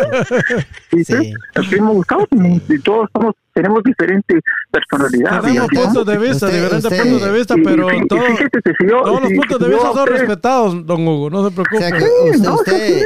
es. 0.91 1.05
Sí. 1.07 1.34
Así 1.55 1.82
me 1.82 1.91
gustado 1.91 2.28
y 2.32 2.80
todos 2.80 3.09
somos, 3.13 3.36
tenemos 3.53 3.84
diferentes 3.84 4.41
personalidades. 4.72 5.43
Tenemos 5.43 5.70
puntos 5.70 6.05
de 6.05 6.18
vista, 6.18 6.45
Usted- 6.47 6.61
diferentes 6.63 6.86
usted- 6.91 7.03
puntos 7.03 7.22
de 7.22 7.32
vista, 7.38 7.53
y 7.57 7.63
pero 7.63 7.93
y 7.93 8.07
todo- 8.07 8.20
yo- 8.20 9.01
todos 9.03 9.22
los 9.22 9.32
puntos 9.34 9.59
de 9.59 9.68
vista 9.70 9.91
son 9.91 9.99
usted- 9.99 10.11
respetados, 10.11 10.86
don 10.86 11.07
Hugo. 11.07 11.30
No 11.30 11.49
se 11.49 11.55
preocupe. 11.55 13.05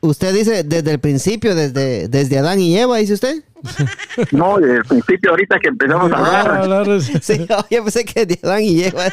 usted, 0.00 0.34
dice 0.34 0.62
desde 0.64 0.90
el 0.92 0.98
principio, 1.00 1.54
desde, 1.54 2.08
desde 2.08 2.38
Adán 2.38 2.58
y 2.60 2.78
Eva, 2.78 2.98
dice 2.98 3.14
usted. 3.14 3.42
No, 4.32 4.58
desde 4.58 4.76
el 4.76 4.84
principio, 4.84 5.30
ahorita 5.30 5.58
que 5.58 5.68
empezamos 5.68 6.12
a 6.12 6.40
hablar, 6.42 6.86
Sí, 7.22 7.46
yo 7.70 7.82
pensé 7.82 8.04
que 8.04 8.26
de 8.26 8.38
Adán 8.42 8.62
y 8.62 8.84
Eva. 8.84 9.04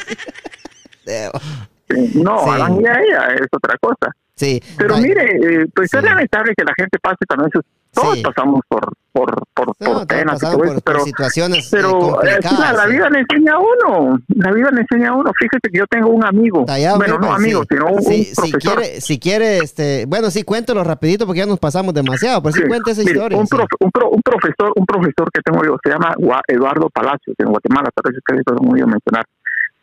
No, 2.22 2.38
Sí. 2.44 2.50
Y 2.50 2.78
ella 2.80 3.26
es 3.34 3.46
otra 3.52 3.76
cosa. 3.80 4.10
Sí. 4.36 4.60
Pero 4.76 4.96
Ay, 4.96 5.02
mire, 5.02 5.24
eh, 5.62 5.66
pues 5.74 5.90
Sí. 5.90 5.96
es 5.96 6.02
lamentable 6.02 6.52
que 6.56 6.64
la 6.64 6.72
gente 6.76 6.98
pase 7.00 7.24
también 7.28 7.50
sus... 7.52 7.62
Todos 7.92 8.16
Sí. 8.16 8.22
pasamos 8.24 8.60
por, 8.68 8.80
por, 9.12 9.32
por, 9.54 9.68
no, 9.78 9.92
por 9.98 10.06
penas 10.08 10.42
y 10.42 10.44
todo 10.44 10.56
por, 10.58 10.66
eso, 10.66 10.74
por 10.74 10.82
pero... 10.82 11.04
situaciones 11.04 11.66
eh, 11.66 11.68
Pero 11.70 12.20
eh, 12.24 12.38
la, 12.42 12.72
la 12.72 12.86
vida 12.86 13.08
le 13.08 13.20
enseña 13.20 13.52
a 13.52 13.58
uno, 13.60 14.18
la 14.34 14.50
vida 14.50 14.70
le 14.72 14.80
enseña 14.80 15.10
a 15.10 15.14
uno. 15.14 15.30
Fíjese 15.38 15.70
que 15.72 15.78
yo 15.78 15.86
tengo 15.86 16.08
un 16.08 16.24
amigo, 16.24 16.64
Tallado, 16.64 16.96
bueno, 16.96 17.18
no 17.20 17.32
amigo, 17.32 17.62
sino 17.70 17.86
un, 17.86 17.98
un 17.98 18.02
si 18.02 18.32
profesor. 18.34 18.60
quiere, 18.60 19.00
si 19.00 19.18
quiere, 19.20 19.58
este, 19.58 20.06
bueno, 20.08 20.32
sí, 20.32 20.42
cuéntelo 20.42 20.82
rapidito 20.82 21.24
porque 21.26 21.38
ya 21.42 21.46
nos 21.46 21.60
pasamos 21.60 21.94
demasiado, 21.94 22.42
pero 22.42 22.54
sí, 22.56 22.62
cuente 22.66 22.90
esa 22.90 23.02
historia. 23.02 23.38
Un, 23.38 23.46
prof- 23.46 23.68
un, 23.78 23.90
pro- 23.92 24.10
un 24.10 24.22
profesor, 24.22 24.72
un 24.74 24.86
profesor 24.86 25.30
que 25.32 25.40
tengo 25.44 25.64
yo, 25.64 25.76
se 25.84 25.90
llama 25.90 26.12
Eduardo 26.48 26.90
Palacios, 26.90 27.36
en 27.38 27.46
Guatemala, 27.46 27.90
tal 27.94 28.10
vez 28.10 28.18
ustedes 28.18 28.42
lo 28.50 28.58
han 28.60 28.72
oído 28.74 28.88
mencionar. 28.88 29.24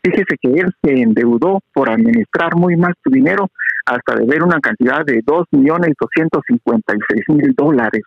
Fíjese 0.02 0.36
que 0.40 0.48
él 0.60 0.74
se 0.82 0.92
endeudó 0.92 1.60
por 1.72 1.88
administrar 1.88 2.54
muy 2.56 2.76
mal 2.76 2.92
su 3.04 3.10
dinero 3.10 3.48
hasta 3.86 4.16
deber 4.16 4.42
una 4.42 4.58
cantidad 4.60 5.04
de 5.04 5.20
dos 5.24 5.46
millones 5.52 5.94
doscientos 6.00 6.42
cincuenta 6.46 6.94
y 6.94 6.98
seis 7.08 7.24
mil 7.28 7.54
dólares. 7.54 8.02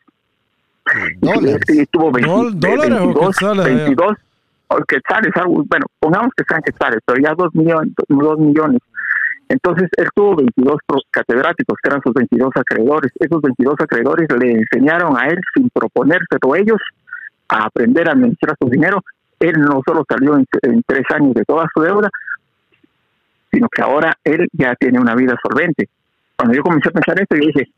Dólares. 1.19 1.61
Y 1.69 1.79
estuvo 1.79 2.11
20, 2.11 2.29
Dol- 2.29 2.53
¿Dólares 2.59 2.91
o 2.99 3.05
22, 3.05 3.27
quetzales 3.37 3.65
allá? 3.65 3.75
22 3.85 4.17
o 4.67 4.77
quetzales, 4.87 5.31
bueno, 5.45 5.85
pongamos 5.99 6.29
que 6.35 6.43
sean 6.47 6.61
quetzales, 6.61 6.99
pero 7.05 7.21
ya 7.21 7.33
dos 7.35 7.53
millones, 7.55 7.93
dos 8.07 8.39
millones. 8.39 8.81
Entonces, 9.47 9.89
él 9.97 10.07
tuvo 10.15 10.35
22 10.37 10.77
pro- 10.87 11.01
catedráticos, 11.11 11.77
que 11.81 11.89
eran 11.89 12.01
sus 12.01 12.13
22 12.13 12.49
acreedores. 12.55 13.11
Esos 13.19 13.41
22 13.41 13.75
acreedores 13.79 14.27
le 14.39 14.51
enseñaron 14.53 15.15
a 15.17 15.27
él, 15.27 15.37
sin 15.53 15.69
proponérselo 15.69 16.55
ellos, 16.55 16.79
a 17.49 17.65
aprender 17.65 18.09
a 18.09 18.13
administrar 18.13 18.55
su 18.59 18.67
dinero. 18.69 19.01
Él 19.49 19.59
no 19.59 19.81
solo 19.85 20.03
salió 20.07 20.35
en, 20.37 20.45
en 20.63 20.83
tres 20.85 21.03
años 21.13 21.33
de 21.33 21.43
toda 21.43 21.65
su 21.73 21.81
deuda, 21.81 22.09
sino 23.51 23.69
que 23.69 23.81
ahora 23.81 24.13
él 24.23 24.47
ya 24.51 24.75
tiene 24.75 24.99
una 24.99 25.15
vida 25.15 25.35
solvente. 25.41 25.87
Cuando 26.35 26.55
yo 26.55 26.63
comencé 26.63 26.89
a 26.89 26.91
pensar 26.91 27.19
esto, 27.21 27.35
yo 27.35 27.47
dije, 27.47 27.71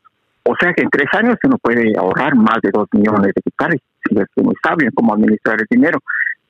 o 0.43 0.55
sea 0.59 0.73
que 0.73 0.83
en 0.83 0.89
tres 0.89 1.07
años 1.13 1.35
uno 1.43 1.57
puede 1.57 1.93
ahorrar 1.97 2.35
más 2.35 2.59
de 2.63 2.71
dos 2.71 2.87
millones 2.93 3.33
de 3.35 3.41
quetzales 3.41 3.81
si 4.07 4.17
es 4.17 4.27
uno 4.35 4.51
es 4.51 4.57
sabio 4.63 4.87
en 4.87 4.93
cómo 4.93 5.13
administrar 5.13 5.59
el 5.59 5.67
dinero. 5.69 5.99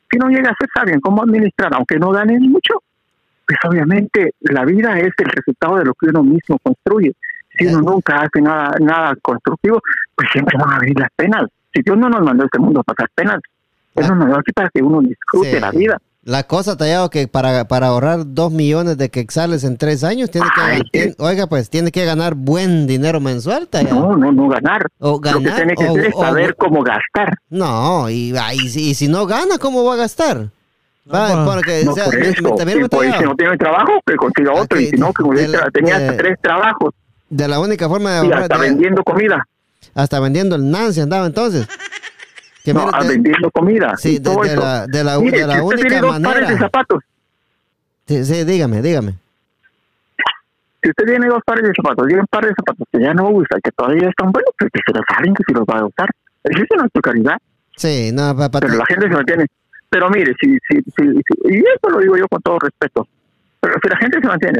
Si 0.09 0.17
no 0.17 0.29
llega 0.29 0.51
a 0.51 0.55
ser 0.57 0.69
sabio 0.73 0.93
en 0.93 1.01
cómo 1.01 1.23
administrar, 1.23 1.73
aunque 1.73 1.97
no 1.97 2.11
gane 2.11 2.39
mucho, 2.39 2.81
pues 3.45 3.59
obviamente 3.67 4.33
la 4.41 4.63
vida 4.65 4.99
es 4.99 5.11
el 5.17 5.25
resultado 5.25 5.77
de 5.77 5.85
lo 5.85 5.93
que 5.93 6.07
uno 6.07 6.23
mismo 6.23 6.59
construye. 6.59 7.13
Si 7.57 7.65
uno 7.65 7.81
nunca 7.81 8.21
hace 8.21 8.41
nada, 8.41 8.75
nada 8.79 9.15
constructivo, 9.21 9.81
pues 10.15 10.29
siempre 10.31 10.57
van 10.59 10.73
a 10.73 10.79
venir 10.79 10.99
las 10.99 11.09
penas. 11.15 11.45
Si 11.73 11.81
Dios 11.81 11.97
no 11.97 12.07
nos 12.07 12.21
mandó 12.21 12.43
a 12.43 12.45
este 12.45 12.59
mundo 12.59 12.81
a 12.81 12.83
pasar 12.83 13.09
penas, 13.15 13.39
Ah. 14.05 14.07
nos 14.09 14.17
mandó 14.17 14.35
aquí 14.39 14.51
para 14.53 14.69
que 14.69 14.81
uno 14.81 15.01
disfrute 15.01 15.51
Sí. 15.55 15.59
la 15.59 15.71
vida. 15.71 15.97
La 16.23 16.43
cosa, 16.43 16.75
Tallado, 16.75 17.09
que 17.09 17.29
para, 17.29 17.69
para 17.69 17.87
ahorrar 17.87 18.19
dos 18.25 18.51
millones 18.51 18.97
de 18.97 19.07
quetzales 19.09 19.63
en 19.63 19.77
tres 19.77 20.03
años, 20.03 20.29
tiene 20.29 20.47
que, 20.53 20.61
Ay, 20.61 20.81
tien- 20.91 21.15
oiga, 21.19 21.47
pues, 21.47 21.69
tiene 21.69 21.89
que 21.89 22.03
ganar 22.03 22.35
buen 22.35 22.85
dinero 22.85 23.21
mensual, 23.21 23.69
Tallado. 23.69 23.95
No, 24.09 24.17
no, 24.17 24.31
no 24.33 24.49
ganar. 24.49 24.87
O 24.99 25.11
Lo 25.13 25.21
que 25.21 25.29
ganar, 25.31 25.55
tiene 25.55 25.75
que 25.75 25.85
o- 25.85 25.91
hacer 25.91 26.05
es 26.07 26.13
o- 26.13 26.21
saber 26.21 26.55
cómo 26.57 26.83
gastar. 26.83 27.37
No, 27.49 28.09
y, 28.09 28.33
ay, 28.37 28.59
si, 28.67 28.89
y 28.89 28.93
si 28.93 29.07
no 29.07 29.25
gana, 29.25 29.57
¿cómo 29.57 29.85
va 29.85 29.93
a 29.93 29.97
gastar? 29.97 30.49
Va, 31.09 31.33
No, 31.33 31.45
porque, 31.53 31.83
No 31.85 31.91
o 31.91 31.95
sea, 31.95 32.03
por 32.03 32.15
eso. 32.15 32.41
me- 32.43 32.51
también 32.57 32.79
Y 32.79 32.81
me 32.81 32.89
pues, 32.89 33.15
si 33.17 33.23
no 33.23 33.33
tiene 33.35 33.55
trabajo, 33.57 33.93
que 34.05 34.15
consiga 34.17 34.51
Ah, 34.53 34.61
otro. 34.61 34.77
Y 34.81 34.83
que 34.85 34.89
si 34.89 34.97
no, 34.97 35.13
que 35.13 35.23
de 35.41 35.47
la- 35.47 35.71
tenía 35.71 35.95
hasta 35.95 36.11
de- 36.11 36.17
tres 36.17 36.37
trabajos. 36.41 36.93
de 37.29 37.47
la 37.47 37.59
única 37.61 37.87
forma 37.87 38.09
de 38.11 38.15
Y 38.17 38.19
ahorrar, 38.25 38.41
hasta 38.43 38.57
de- 38.57 38.61
vendiendo 38.69 39.01
comida. 39.05 39.47
hasta 39.95 40.19
vendiendo 40.19 40.57
el 40.57 40.69
Nancy 40.69 40.99
andaba 40.99 41.25
entonces. 41.25 41.65
Que 42.67 42.73
No, 42.73 42.81
mire, 42.85 42.91
ah, 42.99 43.03
vendiendo 43.07 43.49
comida. 43.51 43.95
sí, 43.95 44.19
de, 44.19 44.29
de 44.29 44.47
eso. 44.51 44.59
la, 44.59 44.87
de 44.87 45.01
la, 45.01 45.17
Mire, 45.19 45.39
de 45.39 45.47
la 45.47 45.53
si 45.55 45.61
usted 45.61 45.75
única 45.77 45.87
tiene 45.87 46.01
dos 46.01 46.11
pares 46.19 46.35
de 46.35 46.41
manera. 46.41 46.59
zapatos, 46.59 47.03
Sí, 48.05 48.25
sí, 48.25 48.43
dígame, 48.43 48.81
dígame. 48.81 49.13
si 50.83 50.89
usted 50.89 51.05
tiene 51.05 51.27
dos 51.27 51.41
pares 51.45 51.63
de 51.63 51.71
zapatos 51.73 52.09
y 52.11 52.13
un 52.15 52.25
par 52.27 52.43
de 52.45 52.49
zapatos 52.53 52.85
que 52.91 52.99
ya 52.99 53.13
no 53.13 53.29
usa, 53.29 53.57
que 53.63 53.71
todavía 53.71 54.09
están 54.09 54.33
buenos, 54.33 54.51
pues 54.59 54.69
que 54.73 54.81
se 54.85 54.91
los 54.97 55.05
salen 55.07 55.33
que 55.33 55.43
si 55.47 55.53
los 55.53 55.63
va 55.63 55.79
a 55.79 55.85
usar. 55.85 56.09
Eso 56.43 56.61
es 56.61 56.91
tu 56.91 56.99
caridad, 56.99 57.37
Sí, 57.77 58.11
no, 58.13 58.35
papá. 58.35 58.59
pero 58.59 58.73
la 58.75 58.85
gente 58.85 59.07
se 59.07 59.13
mantiene. 59.13 59.45
Pero 59.89 60.09
mire, 60.09 60.33
si, 60.41 60.57
si, 60.67 60.81
si, 60.81 61.03
si- 61.13 61.53
y 61.55 61.57
esto 61.73 61.89
lo 61.89 61.99
digo 61.99 62.17
yo 62.17 62.27
con 62.27 62.41
todo 62.41 62.59
respeto, 62.59 63.07
pero 63.61 63.75
si 63.81 63.87
la 63.87 63.95
gente 63.97 64.19
se 64.19 64.27
mantiene 64.27 64.59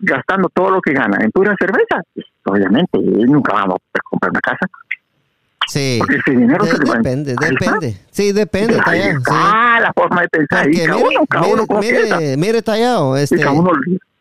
gastando 0.00 0.48
todo 0.48 0.70
lo 0.70 0.80
que 0.80 0.92
gana 0.92 1.18
en 1.20 1.30
pura 1.30 1.54
cerveza, 1.60 2.02
pues, 2.12 2.26
obviamente 2.44 2.98
nunca 2.98 3.52
vamos 3.54 3.76
a 3.94 4.00
comprar 4.02 4.30
una 4.32 4.40
casa, 4.40 4.66
Sí. 5.68 5.96
porque 5.98 6.16
ese 6.16 6.30
dinero 6.38 6.64
De- 6.64 6.70
se 6.70 6.78
le 6.78 6.84
va 6.84 6.94
a- 6.94 6.96
depende, 6.98 7.34
depende. 7.40 8.00
Sí, 8.10 8.32
depende, 8.32 8.76
Tallado. 8.84 9.10
Sí. 9.12 9.16
está 9.18 9.80
la 9.80 9.92
forma 9.94 10.22
de 10.22 10.28
pensar. 10.28 10.68
Y 10.68 10.72
Porque 10.72 10.86
cada 10.86 10.96
mire, 10.98 11.08
uno, 11.18 11.26
cada 11.28 11.46
uno 11.46 11.54
mire, 11.56 11.66
como 11.66 11.80
piensa. 11.80 12.16
mire, 12.18 12.36
mire, 12.36 12.62
Tallado, 12.62 13.18
Y 13.18 13.22
este, 13.22 13.46
uno 13.46 13.70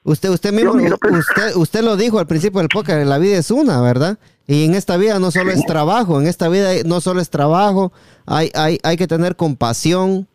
usted, 0.04 0.30
usted 0.30 0.54
mismo, 0.54 0.74
pues. 1.02 1.14
usted, 1.14 1.56
usted 1.56 1.82
lo 1.84 1.96
dijo 1.98 2.20
al 2.20 2.28
principio 2.28 2.60
del 2.60 2.70
podcast, 2.70 3.06
la 3.06 3.18
vida 3.18 3.38
es 3.38 3.52
una, 3.52 3.82
¿verdad? 3.82 4.18
Y 4.48 4.66
en 4.66 4.76
esta 4.76 4.98
vida 4.98 5.20
no 5.20 5.32
solo 5.32 5.52
es 5.52 5.66
trabajo, 5.66 6.20
en 6.20 6.28
esta 6.28 6.50
vida 6.50 6.70
no 6.86 7.00
solo 7.02 7.22
es 7.22 7.30
trabajo, 7.30 7.94
hay, 8.26 8.52
hay, 8.56 8.78
hay 8.84 8.98
que 8.98 9.08
tener 9.08 9.36
compasión, 9.38 10.28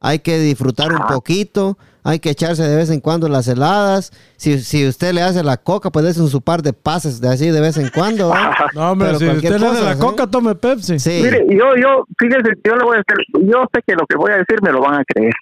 hay 0.00 0.18
que 0.18 0.38
disfrutar 0.38 0.92
un 0.92 1.06
poquito, 1.06 1.78
hay 2.04 2.20
que 2.20 2.30
echarse 2.30 2.62
de 2.62 2.76
vez 2.76 2.90
en 2.90 3.00
cuando 3.00 3.28
las 3.28 3.48
heladas. 3.48 4.12
Si, 4.36 4.60
si 4.60 4.86
usted 4.86 5.12
le 5.14 5.22
hace 5.22 5.42
la 5.42 5.56
coca, 5.56 5.90
pues 5.90 6.04
dése 6.04 6.20
un 6.20 6.28
su 6.28 6.40
par 6.42 6.62
de 6.62 6.72
pases 6.74 7.20
de 7.20 7.28
así 7.28 7.48
de 7.50 7.60
vez 7.60 7.76
en 7.78 7.88
cuando. 7.88 8.28
¿verdad? 8.30 8.52
No, 8.74 8.90
hombre, 8.92 9.08
Pero 9.08 9.18
si 9.18 9.26
usted 9.38 9.58
le 9.58 9.66
cosa, 9.66 9.82
la 9.82 9.94
¿sí? 9.94 10.00
coca, 10.00 10.26
tome 10.26 10.54
Pepsi. 10.54 10.98
Sí. 10.98 11.20
Mire, 11.22 11.46
yo, 11.48 11.74
yo, 11.80 12.04
fíjese, 12.18 12.50
yo 12.62 12.76
le 12.76 12.84
voy 12.84 12.96
a 12.98 13.02
decir, 13.08 13.48
yo 13.50 13.64
sé 13.74 13.80
que 13.86 13.94
lo 13.94 14.06
que 14.06 14.16
voy 14.16 14.30
a 14.32 14.36
decir 14.36 14.60
me 14.62 14.70
lo 14.70 14.80
van 14.82 14.94
a 15.00 15.04
creer, 15.04 15.32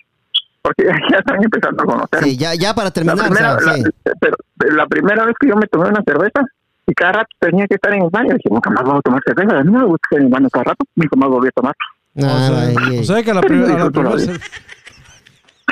porque 0.63 0.85
ya 1.11 1.19
están 1.19 1.43
empezando 1.43 1.83
a 1.83 1.87
conocer. 1.87 2.23
Sí, 2.23 2.37
ya, 2.37 2.55
ya 2.55 2.75
para 2.75 2.87
la, 2.87 2.91
terminar, 2.93 3.19
primera, 3.27 3.57
o 3.57 3.61
sea, 3.61 3.67
la- 3.73 3.77
sí. 3.79 3.83
pero, 4.21 4.37
pero 4.57 4.77
la 4.77 4.87
primera 4.87 5.27
vez 5.27 5.35
que 5.41 5.49
yo 5.49 5.57
me 5.57 5.67
tomé 5.67 5.89
una 5.89 6.03
cerveza 6.07 6.43
y 6.87 6.95
cada 6.95 7.13
rato 7.13 7.29
tenía 7.41 7.67
que 7.67 7.75
estar 7.75 7.93
en 7.93 8.03
el 8.03 8.11
baño, 8.11 8.35
dije, 8.35 8.49
nunca 8.51 8.71
más 8.71 8.85
voy 8.85 8.99
a 8.99 9.01
tomar 9.01 9.21
cerveza, 9.27 9.59
a 9.59 9.65
mí 9.65 9.73
no 9.73 9.79
me 9.81 9.87
gusta 9.87 10.07
estar 10.11 10.21
en 10.21 10.27
el 10.27 10.33
baño 10.33 10.49
cada 10.51 10.65
rato, 10.65 10.85
nunca 10.95 11.17
más 11.17 11.29
volví 11.29 11.49
a 11.49 11.51
tomar. 11.53 11.75
Ah, 12.15 12.21
o, 12.21 12.47
sea, 12.55 12.75
vaya. 12.87 13.01
o 13.01 13.05
sea 13.05 13.23
que 13.23 13.29
la, 13.35 13.35
la 13.41 13.41
primera 13.41 13.89
vida. 13.89 14.33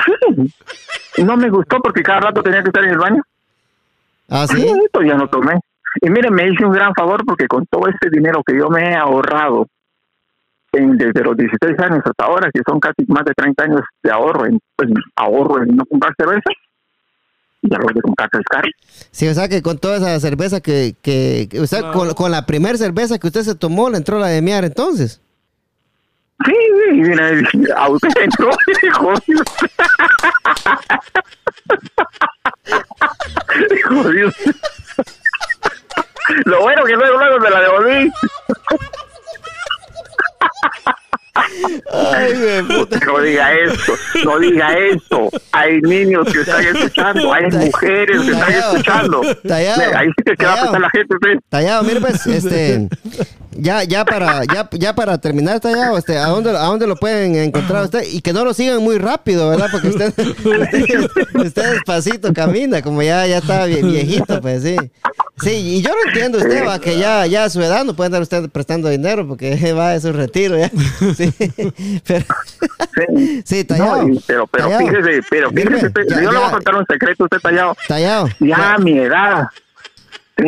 No 1.25 1.37
me 1.37 1.51
gustó 1.51 1.79
porque 1.81 2.03
cada 2.03 2.21
rato 2.21 2.43
tenía 2.43 2.63
que 2.63 2.69
estar 2.69 2.85
en 2.85 2.91
el 2.91 2.99
baño. 2.99 3.23
Ah, 4.29 4.47
sí. 4.47 4.63
Entonces 4.67 5.11
ya 5.11 5.17
no 5.19 5.29
tomé. 5.29 5.55
Y 6.01 6.09
mire, 6.09 6.31
me 6.31 6.49
hice 6.49 6.65
un 6.65 6.73
gran 6.73 6.95
favor 6.95 7.25
porque 7.27 7.47
con 7.47 7.67
todo 7.67 7.89
este 7.89 8.09
dinero 8.11 8.43
que 8.47 8.57
yo 8.57 8.69
me 8.71 8.91
he 8.91 8.95
ahorrado 8.95 9.67
en, 10.73 10.97
desde 10.97 11.23
los 11.25 11.37
16 11.37 11.79
años 11.81 12.01
hasta 12.05 12.25
ahora, 12.25 12.49
que 12.53 12.61
son 12.67 12.79
casi 12.79 13.05
más 13.09 13.25
de 13.25 13.33
30 13.35 13.65
años 13.65 13.81
de 14.03 14.11
ahorro, 14.13 14.47
en, 14.47 14.61
pues, 14.77 14.89
ahorro 15.17 15.63
en 15.65 15.77
no 15.77 15.85
comprar 15.85 16.15
cerveza, 16.17 16.51
ya 17.63 17.77
lo 17.79 17.89
de 17.93 18.01
comprar 18.01 18.29
tres 18.31 18.45
carros. 18.49 18.71
Sí, 19.11 19.27
o 19.29 19.35
sea 19.35 19.49
que 19.49 19.63
con 19.63 19.79
toda 19.79 19.97
esa 19.97 20.19
cerveza 20.21 20.61
que, 20.61 20.95
que, 21.03 21.49
que- 21.51 21.61
o 21.61 21.67
sea, 21.67 21.91
con, 21.93 22.15
con 22.15 22.31
la 22.31 22.47
primera 22.47 22.79
cerveza 22.79 23.19
que 23.19 23.27
usted 23.27 23.43
se 23.43 23.57
tomó, 23.57 23.91
le 23.91 23.97
entró 23.97 24.19
la 24.21 24.29
de 24.29 24.41
miar 24.43 24.65
entonces. 24.65 25.21
Sí, 26.47 26.53
sí, 26.53 26.91
y 26.91 27.01
mira, 27.03 27.31
a 27.77 27.89
usted 27.91 28.09
entró, 28.17 28.51
de 34.05 34.13
Dios. 34.13 34.35
Lo 36.45 36.61
bueno 36.63 36.85
que 36.85 36.93
luego, 36.95 37.19
luego 37.19 37.39
me 37.41 37.51
la 37.51 37.61
devolví. 37.61 38.13
Ay, 41.93 42.63
puta. 42.69 42.99
No 43.07 43.21
diga 43.21 43.53
esto, 43.53 43.95
no 44.25 44.39
diga 44.39 44.73
esto. 44.73 45.29
Hay 45.53 45.81
niños 45.81 46.27
que 46.33 46.41
están 46.41 46.65
escuchando, 46.65 47.33
hay 47.33 47.47
mujeres 47.51 48.21
que 48.23 48.31
están 48.31 48.53
escuchando. 48.53 49.21
Tallado. 49.47 49.97
Ahí 49.97 50.09
sí 50.09 50.23
que 50.25 50.37
se 50.37 50.45
va 50.47 50.53
a 50.53 50.57
Tallado. 50.57 50.63
pensar 50.63 50.81
la 50.81 50.91
gente. 50.91 51.17
Tallado, 51.49 51.83
mire 51.85 52.01
pues, 52.01 52.27
este, 52.27 52.89
ya, 53.61 53.85
ya 53.85 54.05
para, 54.05 54.43
ya, 54.45 54.69
ya 54.73 54.95
para 54.95 55.19
terminar, 55.19 55.61
Tallado, 55.61 55.97
este, 55.99 56.19
¿a 56.19 56.27
dónde, 56.27 56.51
a 56.51 56.65
dónde 56.65 56.87
lo 56.87 56.97
pueden 56.97 57.35
encontrar 57.37 57.85
usted? 57.85 58.03
Y 58.13 58.21
que 58.21 58.33
no 58.33 58.45
lo 58.45 58.55
sigan 58.55 58.83
muy 58.83 58.99
rápido, 58.99 59.49
¿verdad? 59.49 59.69
Porque 59.71 59.89
usted, 59.89 60.09
usted, 60.19 61.09
usted 61.35 61.71
despacito 61.73 62.33
camina, 62.33 62.83
como 62.83 63.03
ya, 63.03 63.27
ya 63.27 63.39
está 63.39 63.67
vie- 63.67 63.83
viejito, 63.85 64.41
pues 64.41 64.63
sí. 64.63 64.77
Sí, 65.43 65.51
y 65.51 65.83
yo 65.83 65.91
lo 65.91 66.09
entiendo 66.09 66.39
usted, 66.39 66.67
va, 66.67 66.79
que 66.81 66.99
ya, 66.99 67.25
ya 67.27 67.45
a 67.45 67.51
su 67.51 67.63
edad 67.63 67.85
no 67.85 67.95
puede 67.95 68.07
andar 68.09 68.23
usted 68.23 68.51
prestando 68.51 68.89
dinero 68.91 69.27
porque 69.27 69.73
va 69.79 69.91
de 69.93 70.01
su 70.01 70.13
retiro 70.13 70.59
ya. 70.59 70.71
Sí, 71.17 71.33
pero, 72.07 72.25
Sí. 72.95 73.43
sí, 73.45 73.65
Tallado. 73.65 74.03
No, 74.07 74.21
pero, 74.27 74.47
pero 74.47 74.65
Tallado. 74.65 74.81
fíjese, 74.87 75.21
pero 75.31 75.51
fíjese, 75.51 75.91
ya, 76.09 76.15
yo 76.17 76.31
le 76.33 76.39
voy 76.39 76.41
ya. 76.41 76.49
a 76.49 76.51
contar 76.51 76.75
un 76.75 76.85
secreto, 76.87 77.25
usted 77.25 77.39
tallado. 77.39 77.77
Tallado. 77.89 78.29
Ya 78.41 78.75
a 78.75 78.79
mi 78.79 78.99
edad. 78.99 79.45
Sí. 80.37 80.45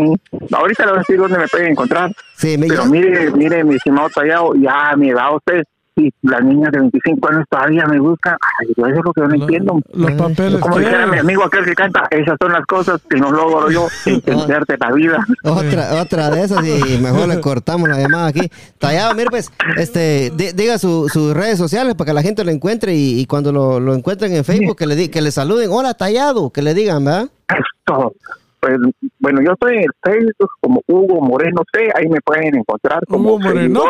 Ahorita 0.52 0.84
le 0.86 0.90
voy 0.92 0.96
a 0.98 1.00
decir 1.00 1.16
dónde 1.18 1.38
me 1.38 1.48
pueden 1.48 1.68
encontrar. 1.72 2.10
Sí, 2.42 2.58
me- 2.58 2.66
Pero 2.66 2.86
mire, 2.86 3.30
mire, 3.30 3.64
mi 3.64 3.76
estimado 3.76 4.08
tallado, 4.14 4.52
ya 4.54 4.90
a 4.90 4.96
mi 4.96 5.10
edad 5.10 5.34
usted, 5.36 5.62
y 5.94 6.10
las 6.22 6.42
niñas 6.42 6.72
de 6.72 6.78
25 6.80 7.28
años 7.28 7.44
todavía 7.50 7.84
me 7.86 8.00
buscan. 8.00 8.34
Ay, 8.40 8.68
yo 8.74 8.86
eso 8.86 8.98
es 8.98 9.04
lo 9.04 9.12
que 9.12 9.20
yo 9.20 9.28
no 9.28 9.34
entiendo. 9.34 9.78
Los 9.92 10.12
papeles 10.12 10.58
Como 10.62 10.78
dijera 10.78 11.06
mi 11.06 11.18
amigo 11.18 11.44
aquel 11.44 11.66
que 11.66 11.74
canta, 11.74 12.08
esas 12.10 12.36
son 12.40 12.50
las 12.50 12.64
cosas 12.64 12.98
que 13.10 13.18
no 13.20 13.30
logro 13.30 13.70
yo 13.70 13.88
entenderte 14.06 14.76
la 14.80 14.90
vida. 14.92 15.18
Otra, 15.44 16.00
otra 16.00 16.30
de 16.30 16.44
esas 16.44 16.64
y 16.66 16.98
mejor 16.98 17.28
le 17.28 17.40
cortamos 17.42 17.90
la 17.90 17.98
llamada 17.98 18.28
aquí. 18.28 18.50
Tallado, 18.78 19.14
mire 19.14 19.28
pues, 19.28 19.50
este, 19.76 20.32
di- 20.34 20.52
diga 20.54 20.78
su- 20.78 21.10
sus 21.12 21.34
redes 21.34 21.58
sociales 21.58 21.94
para 21.94 22.08
que 22.08 22.14
la 22.14 22.22
gente 22.22 22.42
lo 22.42 22.50
encuentre 22.50 22.94
y, 22.94 23.20
y 23.20 23.26
cuando 23.26 23.52
lo, 23.52 23.78
lo 23.78 23.94
encuentren 23.94 24.34
en 24.34 24.44
Facebook 24.46 24.78
que 24.78 24.86
le 24.86 24.96
di- 24.96 25.08
que 25.10 25.20
le 25.20 25.30
saluden, 25.30 25.68
hola 25.70 25.92
Tallado, 25.92 26.48
que 26.50 26.62
le 26.62 26.72
digan, 26.72 27.04
¿verdad? 27.04 27.28
Esto. 27.48 28.14
Pues, 28.62 28.76
bueno, 29.18 29.40
yo 29.42 29.52
estoy 29.54 29.78
en 29.78 29.80
el 29.82 29.90
Facebook 30.04 30.50
como 30.60 30.80
Hugo 30.86 31.20
Moreno 31.20 31.62
C, 31.72 31.90
ahí 31.96 32.08
me 32.08 32.20
pueden 32.20 32.54
encontrar 32.54 33.04
como 33.08 33.30
Hugo 33.30 33.40
Moreno. 33.40 33.82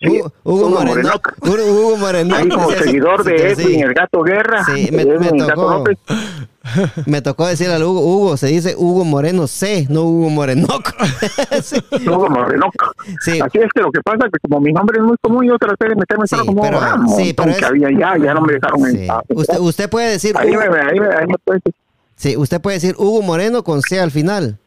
Sí, 0.00 0.08
Hugo, 0.08 0.32
Hugo 0.44 0.68
Moreno. 0.70 0.88
Morenoc. 0.94 1.34
Hugo, 1.40 1.96
Moreno. 1.98 2.34
Ahí 2.36 2.48
como 2.48 2.70
Sí, 2.70 2.78
seguidor 2.84 3.24
sí, 3.24 3.30
de. 3.30 3.50
Edwin, 3.50 3.80
el 3.84 3.94
gato 3.94 4.22
guerra. 4.22 4.64
Sí, 4.64 4.88
me- 4.92 5.04
tocó. 5.06 5.84
Me 7.06 7.22
tocó 7.22 7.46
decir 7.46 7.68
al 7.70 7.82
Hugo, 7.82 8.00
Hugo, 8.00 8.36
se 8.36 8.48
dice 8.48 8.74
Hugo 8.76 9.04
Moreno 9.04 9.46
C, 9.46 9.86
no 9.88 10.02
Hugo 10.02 10.30
Morenoc. 10.30 10.92
Sí. 11.62 11.76
Hugo 12.08 12.28
Moreno. 12.28 12.66
Sí. 13.20 13.40
Así 13.40 13.58
es 13.58 13.68
que 13.74 13.80
lo 13.80 13.90
que 13.92 14.00
pasa 14.02 14.26
es 14.26 14.32
que 14.32 14.38
como 14.48 14.60
mi 14.60 14.72
nombre 14.72 14.98
es 14.98 15.04
muy 15.04 15.16
común, 15.20 15.46
yo 15.46 15.56
traté 15.58 15.88
de 15.88 15.94
meterme 15.96 16.26
Sí, 16.26 16.36
como 16.44 16.60
pero- 16.62 16.80
Ramos, 16.80 17.16
sí, 17.16 17.32
pero 17.34 17.52
había 17.66 17.90
ya, 17.90 18.16
ya 18.18 18.34
no 18.34 18.40
me 18.42 18.52
dejaron 18.54 18.80
Sí. 18.90 19.06
en 19.06 19.36
Usted, 19.36 19.58
usted 19.58 19.90
puede 19.90 20.10
decir 20.10 20.34
Ahí 20.36 20.50
Hugo- 20.50 20.58
me, 20.70 20.78
ahí 20.80 21.00
me, 21.00 21.06
ahí 21.06 21.26
me 21.26 21.34
puede 21.44 21.60
decir. 21.64 21.74
Sí, 22.18 22.36
usted 22.36 22.60
puede 22.60 22.76
decir 22.76 22.94
Hugo 22.98 23.22
Moreno 23.22 23.62
con 23.64 23.80
C 23.80 23.98
al 24.00 24.10
final. 24.10 24.58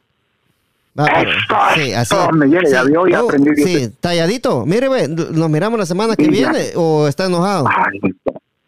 Va, 1.00 1.06
pero- 1.06 1.30
Eso, 1.32 1.56
sí, 1.76 1.94
así. 1.94 2.16
me 2.34 2.48
llega, 2.48 2.70
ya 2.70 2.84
vio, 2.84 3.08
ya 3.08 3.20
Hugo, 3.20 3.30
aprendí 3.30 3.52
bien. 3.52 3.68
Sí, 3.68 3.96
talladito. 4.00 4.66
Mire, 4.66 4.90
ve, 4.90 5.08
nos 5.08 5.50
miramos 5.50 5.80
la 5.80 5.86
semana 5.86 6.16
que 6.16 6.28
viene 6.28 6.72
o 6.76 7.08
está 7.08 7.26
enojado. 7.28 7.66
Ay, 7.70 8.00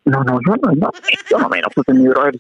no, 0.06 0.24
no, 0.24 0.40
yo 0.46 0.56
no, 0.62 0.72
no, 0.76 0.92
yo 1.30 1.38
no 1.40 1.50
me 1.50 1.62
lo 1.62 1.68
puse 1.70 1.94
mi 1.94 2.08
brother. 2.08 2.36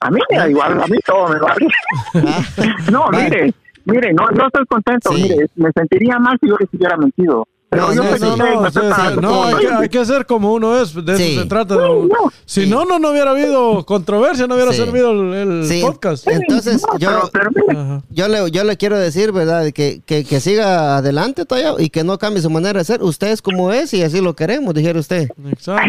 A 0.00 0.10
mí 0.10 0.18
me 0.30 0.36
da 0.36 0.48
igual, 0.50 0.82
a 0.82 0.86
mí 0.86 0.98
todo 1.06 1.28
me 1.28 1.38
vale. 1.38 1.66
no, 2.90 3.04
Vale. 3.10 3.24
mire, 3.24 3.54
mire, 3.84 4.12
no, 4.12 4.26
no 4.30 4.46
estoy 4.48 4.64
contento, 4.66 5.12
Sí. 5.12 5.22
mire, 5.22 5.46
me 5.56 5.70
sentiría 5.72 6.18
mal 6.18 6.36
si 6.40 6.48
yo 6.48 6.56
les 6.58 6.68
hubiera 6.74 6.96
mentido. 6.96 7.46
Pero 7.72 7.86
No, 7.88 7.94
yo 7.94 8.02
no, 8.02 8.36
no, 8.36 8.60
no, 8.60 8.70
sí, 8.70 8.78
sí, 8.80 9.20
no, 9.22 9.44
hay 9.44 9.54
que, 9.56 9.68
hay 9.72 9.88
que 9.88 10.04
ser 10.04 10.26
como 10.26 10.52
uno 10.52 10.78
es, 10.78 10.94
de 10.94 11.16
Sí. 11.16 11.32
eso 11.32 11.40
se 11.42 11.48
trata. 11.48 11.74
No. 11.74 12.06
Si 12.44 12.66
no, 12.66 12.84
no, 12.84 12.98
no 12.98 13.12
hubiera 13.12 13.30
habido 13.30 13.86
controversia, 13.86 14.46
no 14.46 14.56
hubiera 14.56 14.72
Sí. 14.72 14.76
servido 14.76 15.10
el, 15.12 15.32
el 15.62 15.66
Sí. 15.66 15.80
podcast. 15.80 16.28
Entonces, 16.28 16.82
yo, 16.98 17.30
pero, 17.32 17.48
pero 17.66 18.02
yo, 18.10 18.28
le, 18.28 18.50
yo 18.50 18.64
le 18.64 18.76
quiero 18.76 18.98
decir, 18.98 19.32
¿verdad? 19.32 19.72
Que, 19.72 20.02
que, 20.04 20.22
que 20.22 20.40
siga 20.40 20.98
adelante, 20.98 21.46
Tallado, 21.46 21.80
y 21.80 21.88
que 21.88 22.04
no 22.04 22.18
cambie 22.18 22.42
su 22.42 22.50
manera 22.50 22.78
de 22.78 22.84
ser. 22.84 23.02
Usted 23.02 23.28
es 23.28 23.40
como 23.40 23.72
es 23.72 23.94
y 23.94 24.02
así 24.02 24.20
lo 24.20 24.36
queremos, 24.36 24.74
dijera 24.74 25.00
usted. 25.00 25.30
Exacto. 25.48 25.82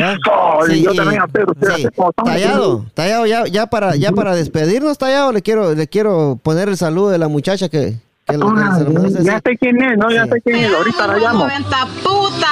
yo 0.74 0.94
también. 0.96 1.22
Tallado, 2.24 2.86
Tallado, 2.94 3.26
ya, 3.26 3.46
ya 3.46 3.68
para, 3.68 3.98
ya 3.98 4.14
para 4.14 4.36
despedirnos, 4.36 4.98
Tallado, 4.98 5.32
le 5.34 5.42
quiero, 5.42 5.74
le 5.76 5.88
quiero 5.88 6.40
poner 6.42 6.70
el 6.70 6.78
saludo 6.78 7.10
de 7.10 7.18
la 7.18 7.28
muchacha 7.28 7.68
que, 7.70 7.98
que 8.28 8.38
lo- 8.38 8.54
que 8.56 8.62
Ah, 8.62 8.76
se 8.78 8.84
merece, 8.90 9.24
ya 9.24 9.42
sé 9.46 9.58
quién 9.58 9.82
es, 9.84 9.98
no, 9.98 10.10
ya 10.12 10.24
Sí. 10.24 10.30
sé 10.32 10.42
quién 10.42 10.56
es, 10.58 10.74
ahorita 10.74 11.08
la 11.08 11.18
llamo. 11.18 11.40
90 11.40 11.88
puta. 12.04 12.48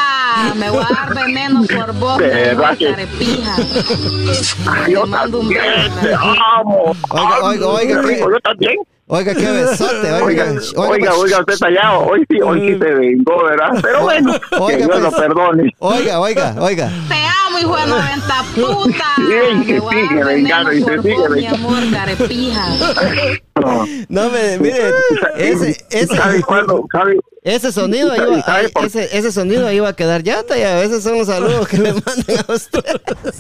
Me 0.56 0.70
voy 0.70 0.84
a 0.84 0.94
dar 0.94 1.14
veneno 1.16 1.62
por 1.64 1.94
vos, 1.96 2.18
mi 2.20 2.26
¿Verdad 2.28 2.64
amor, 2.66 2.78
que- 2.78 2.90
carepija. 2.92 3.56
Ay, 4.86 4.94
yo 4.94 5.04
Te 5.04 5.10
mando 5.10 5.40
un 5.40 5.44
también, 5.54 5.64
beso. 5.96 6.00
te 6.02 6.14
amo. 6.14 6.96
Oiga, 7.10 7.40
oiga, 7.44 7.68
oiga, 7.68 8.02
qué 8.02 8.08
¿qué? 8.08 8.20
Yo 8.20 8.40
también. 8.44 8.76
Oiga, 9.08 9.36
qué 9.36 9.52
besote, 9.52 10.12
oiga. 10.14 10.24
Oiga, 10.24 10.52
oiga, 10.78 11.10
pues, 11.12 11.20
oiga, 11.22 11.40
usted 11.40 11.58
tallado. 11.60 12.00
Hoy 12.06 12.26
sí, 12.30 12.42
hoy 12.42 12.60
sí 12.62 12.80
se 12.80 12.92
vengó, 12.94 13.44
¿verdad? 13.44 13.78
Pero 13.82 14.02
bueno, 14.04 14.32
Oiga, 14.58 14.78
que 14.78 14.84
Dios 14.86 14.90
pues. 14.90 15.02
lo 15.04 15.12
perdone. 15.12 15.76
Oiga, 15.80 16.20
oiga, 16.22 16.56
oiga. 16.60 16.90
Te 17.10 17.16
amo, 17.48 17.60
hijo 17.60 17.76
de 17.76 17.88
90 17.88 18.44
puta. 18.56 19.04
Sí, 19.18 19.34
a 19.34 19.90
sigue 19.92 20.24
vengando 20.24 20.72
y 20.72 20.82
se 20.84 21.02
sigue 21.02 21.14
vos, 21.18 21.30
mi 21.30 21.42
vengando. 21.42 21.68
amor, 21.68 21.92
carepija. 21.92 22.66
No. 23.62 23.86
No, 24.10 24.30
me, 24.30 24.58
mire, 24.60 24.90
ese, 25.38 25.78
ese, 25.92 26.16
¿Sabe 26.16 26.42
cuándo? 26.42 26.86
¿Sabe? 26.92 27.20
ese 27.44 27.72
sonido 27.72 28.14
¿Y 28.14 28.18
sabe- 28.18 28.32
iba, 28.34 28.42
sabe 28.44 28.70
por- 28.70 28.86
ese, 28.86 29.18
ese 29.18 29.32
sonido 29.32 29.72
iba 29.72 29.90
a 29.90 29.96
quedar 29.96 30.22
ya 30.22 30.44
tallado. 30.44 30.84
Esos 30.84 31.02
son 31.04 31.18
los 31.18 31.28
saludos 31.28 31.68
que 31.68 31.78
le 31.78 31.94
mandan 31.94 32.46
a 32.48 32.54
usted. 32.54 32.84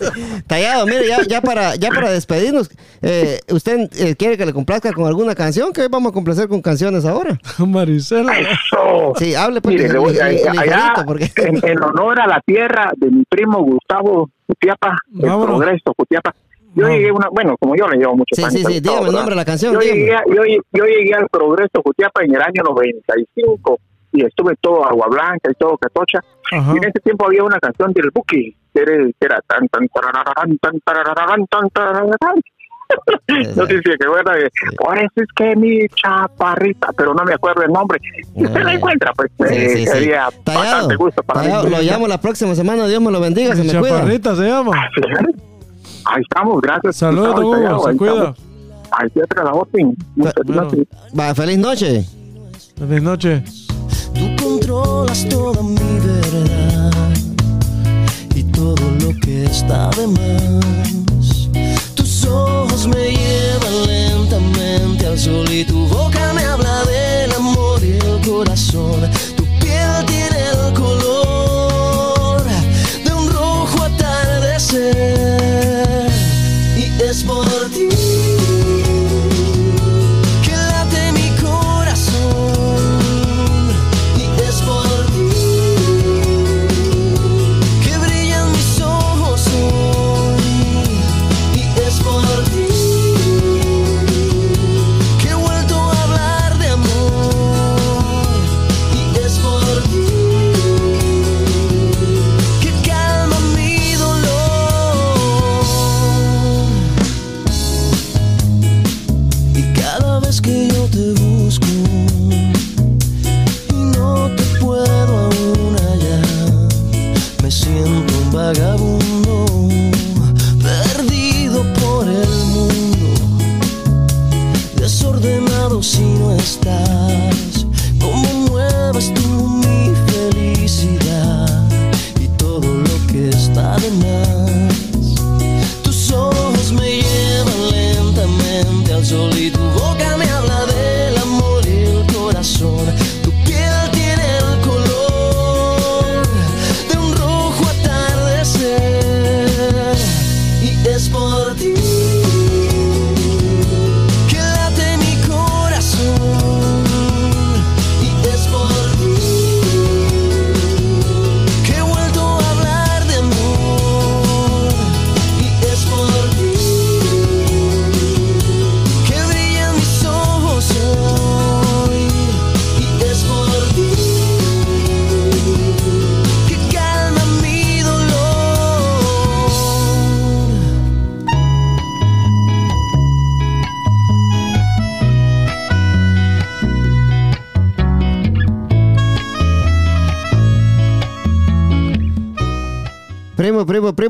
Tallado, 0.48 0.85
mire, 0.88 1.07
ya, 1.07 1.22
ya 1.27 1.41
para, 1.41 1.76
ya 1.76 1.89
para 1.89 2.10
despedirnos, 2.11 2.69
eh, 3.02 3.39
¿usted 3.52 3.89
eh, 3.98 4.15
quiere 4.15 4.38
que 4.38 4.45
le 4.45 4.53
complazca 4.53 4.91
con 4.93 5.06
alguna 5.06 5.35
canción? 5.35 5.72
Que 5.73 5.81
hoy 5.81 5.88
vamos 5.89 6.11
a 6.11 6.14
complacer 6.14 6.48
con 6.48 6.61
canciones 6.61 7.06
ahora. 7.06 7.38
Marisela. 7.60 8.34
Eso. 8.39 9.14
Sí, 9.18 9.35
hable 9.35 9.61
pues, 9.61 9.76
Mire, 9.76 9.89
le 9.93 9.99
voy- 9.99 10.18
allá, 10.19 10.93
porque... 11.06 11.31
en, 11.38 11.57
en 11.68 11.84
honor 11.84 12.19
a 12.22 12.27
la 12.27 12.41
tierra 12.45 12.91
de 12.98 13.10
mi 13.11 13.23
primo 13.30 13.64
Gustavo 13.64 14.30
Cutiapa, 14.48 14.95
el 15.14 15.30
Vámonos. 15.30 15.57
progreso 15.60 15.93
Cutiapa. 15.95 16.34
Yo 16.73 16.84
Vamos. 16.84 16.98
llegué 16.98 17.11
una, 17.11 17.27
bueno, 17.31 17.56
como 17.60 17.76
yo 17.76 17.88
le 17.88 17.98
llevo 17.98 18.15
muchos 18.15 18.35
Sí, 18.38 18.43
años. 18.43 18.53
sí, 18.53 18.65
sí, 18.65 18.81
todo, 18.81 18.93
dígame 18.95 19.10
el 19.10 19.15
nombre 19.15 19.35
de 19.35 19.41
la 19.41 19.45
canción, 19.45 19.73
Yo 19.73 19.80
llegué, 19.81 20.14
a- 20.15 20.23
yo, 20.27 20.43
yo 20.72 20.85
llegué 20.85 21.14
al 21.14 21.27
progreso 21.30 21.81
Cutiapa 21.84 22.23
en 22.23 22.34
el 22.35 22.41
año 22.41 22.64
95 22.64 23.80
y 24.14 24.26
estuve 24.26 24.56
todo 24.61 24.85
Agua 24.85 25.07
Blanca 25.10 25.49
y 25.52 25.53
todo 25.56 25.77
Catocha. 25.77 26.19
Ajá. 26.52 26.73
Y 26.73 26.77
en 26.77 26.84
ese 26.85 26.99
tiempo 27.03 27.26
había 27.27 27.43
una 27.43 27.60
canción 27.60 27.91
del 27.93 28.10
Buki, 28.14 28.56
que 28.73 28.80
era, 28.81 28.93
que 28.95 29.26
era 29.26 29.41
tan, 29.48 29.68
tan, 29.68 29.88
tarararán, 29.89 30.57
tan, 30.60 30.80
tarararán, 30.81 31.45
tan, 31.48 31.69
tarararán. 31.69 32.41
No 33.56 33.65
sé 33.68 33.77
si 33.77 33.84
se 33.84 34.06
acuerda 34.06 34.34
de, 34.34 34.49
por 34.77 34.98
eso 34.98 35.11
es 35.15 35.27
que 35.34 35.56
mi 35.56 35.88
chaparrita, 35.95 36.89
pero 36.98 37.14
no 37.14 37.23
me 37.23 37.34
acuerdo 37.34 37.64
el 37.64 37.72
nombre. 37.72 37.99
Si 38.35 38.43
usted 38.43 38.64
la 38.64 38.73
encuentra, 38.73 39.14
pues 39.14 39.31
Sí, 39.38 39.43
eh, 39.56 39.69
sí, 39.69 39.77
sí. 39.77 39.85
sería 39.88 40.27
Tallado, 40.43 40.65
bastante 40.65 40.95
gusto 40.98 41.23
para 41.23 41.41
Tallado, 41.41 41.64
mí. 41.65 41.69
lo 41.69 41.81
llamo 41.81 42.07
la 42.10 42.19
próxima 42.19 42.53
semana, 42.53 42.88
Dios 42.88 43.02
me 43.02 43.11
lo 43.11 43.22
bendiga, 43.22 43.56
se 43.56 43.64
me 43.64 43.80
cuida. 43.80 43.95
Chaparrita 43.99 44.35
se 44.35 44.43
llama. 44.43 44.89
Ahí 46.06 46.22
estamos, 46.22 46.61
gracias. 46.61 46.95
Saludos, 46.98 47.36
Hugo, 47.40 47.84
se 47.84 47.90
ahí 47.91 47.98
cuida. 47.98 48.14
estamos. 48.14 48.38
Ahí 48.91 49.10
te 49.10 49.23
otra 49.23 49.44
la 49.44 49.53
orden. 49.53 49.95
Muchas 50.15 50.34
Bueno. 50.45 50.61
gracias. 50.64 50.88
Va, 51.19 51.36
feliz 51.36 51.57
noche. 51.57 52.06
Feliz 52.78 53.02
noche. 53.03 53.44
Tú 54.14 54.44
controlas 54.44 55.28
toda 55.30 55.61
mi 55.64 55.76
verdad 55.76 57.14
y 58.36 58.44
todo 58.45 58.76
lo 59.02 59.14
que 59.22 59.45
está 59.45 59.90
de 59.91 60.07
más. 60.07 61.49
Tus 61.95 62.26
ojos 62.26 62.88
me 62.88 63.11
llevan 63.11 63.88
lentamente 63.88 65.07
al 65.07 65.18
sol 65.18 65.48
y 65.49 65.64
tu 65.64 65.88
boca 65.88 66.34
me 66.34 66.44
habla 66.44 66.84
del 66.86 67.32
amor 67.34 67.80
y 67.84 67.91
el 67.94 68.28
corazón. 68.30 69.02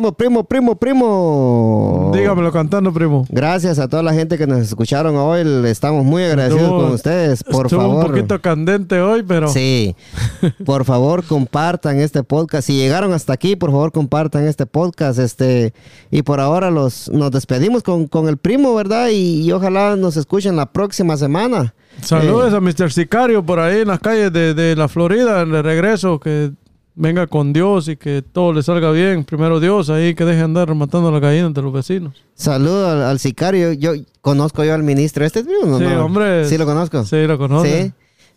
Primo, 0.01 0.43
primo, 0.45 0.75
primo, 0.75 0.75
primo. 0.75 2.11
Dígamelo 2.13 2.51
cantando, 2.51 2.91
primo. 2.91 3.23
Gracias 3.29 3.77
a 3.77 3.87
toda 3.87 4.01
la 4.01 4.13
gente 4.13 4.35
que 4.37 4.47
nos 4.47 4.59
escucharon 4.59 5.15
hoy. 5.15 5.41
Estamos 5.67 6.03
muy 6.03 6.23
agradecidos 6.23 6.63
Estuvo- 6.63 6.81
con 6.81 6.91
ustedes. 6.93 7.43
Por 7.43 7.67
estuvo 7.67 7.81
favor. 7.81 8.05
un 8.05 8.11
poquito 8.11 8.41
candente 8.41 8.99
hoy, 8.99 9.21
pero 9.21 9.47
Sí. 9.49 9.95
Por 10.65 10.85
favor, 10.85 11.23
compartan 11.23 11.99
este 11.99 12.23
podcast. 12.23 12.65
Si 12.67 12.73
llegaron 12.75 13.13
hasta 13.13 13.33
aquí, 13.33 13.55
por 13.55 13.69
favor, 13.69 13.91
compartan 13.91 14.47
este 14.47 14.65
podcast. 14.65 15.19
Este, 15.19 15.73
y 16.09 16.23
por 16.23 16.39
ahora 16.39 16.71
los, 16.71 17.09
nos 17.11 17.29
despedimos 17.31 17.83
con, 17.83 18.07
con 18.07 18.27
el 18.27 18.37
primo, 18.37 18.73
¿verdad? 18.73 19.09
Y, 19.11 19.41
y 19.43 19.51
ojalá 19.51 19.95
nos 19.95 20.17
escuchen 20.17 20.55
la 20.55 20.71
próxima 20.71 21.15
semana. 21.17 21.75
saludos 22.01 22.53
Eh, 22.53 22.57
a 22.57 22.59
Mr. 22.59 22.91
Sicario 22.91 23.45
por 23.45 23.59
ahí 23.59 23.81
en 23.81 23.89
las 23.89 23.99
calles 23.99 24.33
de, 24.33 24.53
de 24.55 24.75
la 24.75 24.87
Florida, 24.87 25.45
de 25.45 25.61
regreso, 25.61 26.19
que 26.19 26.51
venga 26.95 27.27
con 27.27 27.53
Dios 27.53 27.87
y 27.87 27.95
que 27.97 28.21
todo 28.21 28.53
le 28.53 28.63
salga 28.63 28.91
bien. 28.91 29.23
Primero 29.23 29.59
Dios, 29.59 29.89
ahí 29.89 30.13
que 30.15 30.25
deje 30.25 30.37
de 30.39 30.43
andar 30.43 30.73
matando 30.75 31.11
las 31.11 31.21
gallinas 31.21 31.53
de 31.53 31.61
los 31.61 31.73
vecinos. 31.73 32.15
Saludo 32.35 32.89
al, 32.89 33.01
al 33.03 33.19
sicario. 33.19 33.73
Yo 33.73 33.93
conozco 34.21 34.63
yo 34.63 34.73
al 34.73 34.83
ministro. 34.83 35.25
¿Este 35.25 35.39
es 35.39 35.45
mío? 35.45 35.57
No, 35.65 35.77
Sí, 35.79 35.83
no. 35.85 36.05
hombre. 36.05 36.45
Sí, 36.47 36.57
lo 36.57 36.65
conozco. 36.65 37.03
Sí, 37.05 37.25
lo 37.27 37.37
conoce. 37.37 37.83
Sí. 37.85 37.91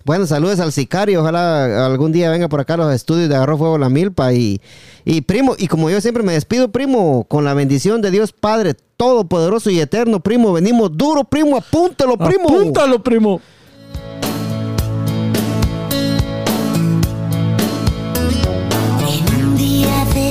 Bueno, 0.04 0.26
saludos 0.26 0.60
al 0.60 0.70
sicario. 0.70 1.22
Ojalá 1.22 1.86
algún 1.86 2.12
día 2.12 2.30
venga 2.30 2.48
por 2.48 2.60
acá 2.60 2.74
a 2.74 2.76
los 2.76 2.94
estudios 2.94 3.28
de 3.30 3.36
Agarró 3.36 3.56
Fuego 3.56 3.78
la 3.78 3.88
Milpa. 3.88 4.34
Y, 4.34 4.60
y 5.06 5.22
primo, 5.22 5.54
y 5.58 5.66
como 5.66 5.88
yo 5.88 5.98
siempre 6.02 6.22
me 6.22 6.34
despido, 6.34 6.70
primo, 6.70 7.24
con 7.26 7.44
la 7.44 7.54
bendición 7.54 8.02
de 8.02 8.10
Dios 8.10 8.32
Padre 8.32 8.74
Todopoderoso 8.98 9.70
y 9.70 9.80
Eterno, 9.80 10.20
primo. 10.20 10.52
Venimos 10.52 10.94
duro, 10.94 11.24
primo. 11.24 11.56
Apúntalo, 11.56 12.18
primo. 12.18 12.48
Apúntalo, 12.50 13.02
primo. 13.02 13.40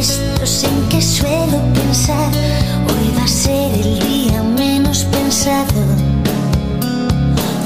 Día 0.03 0.17
de 0.17 0.33
estos 0.33 0.63
en 0.63 0.89
que 0.89 1.01
suelo 1.01 1.59
pensar, 1.73 2.31
hoy 2.89 3.13
va 3.17 3.23
a 3.23 3.27
ser 3.27 3.73
el 3.73 3.99
día 3.99 4.43
menos 4.43 5.05
pensado. 5.05 5.81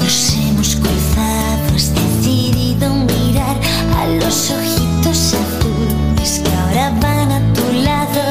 Nos 0.00 0.34
hemos 0.36 0.76
cruzado, 0.76 1.74
has 1.74 1.92
decidido 1.94 2.94
mirar 2.94 3.56
a 3.96 4.06
los 4.06 4.50
ojitos 4.50 5.34
azules 5.34 6.40
que 6.44 6.54
ahora 6.54 6.90
van 7.00 7.32
a 7.32 7.52
tu 7.54 7.72
lado. 7.82 8.22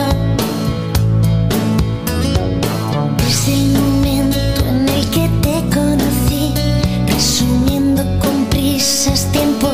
Desde 3.17 3.53
el 3.53 3.71
momento 3.73 4.39
en 4.69 4.89
el 4.89 5.09
que 5.09 5.29
te 5.41 5.75
conocí, 5.75 6.53
resumiendo 7.07 8.03
con 8.19 8.45
prisas 8.45 9.27
tiempo 9.31 9.69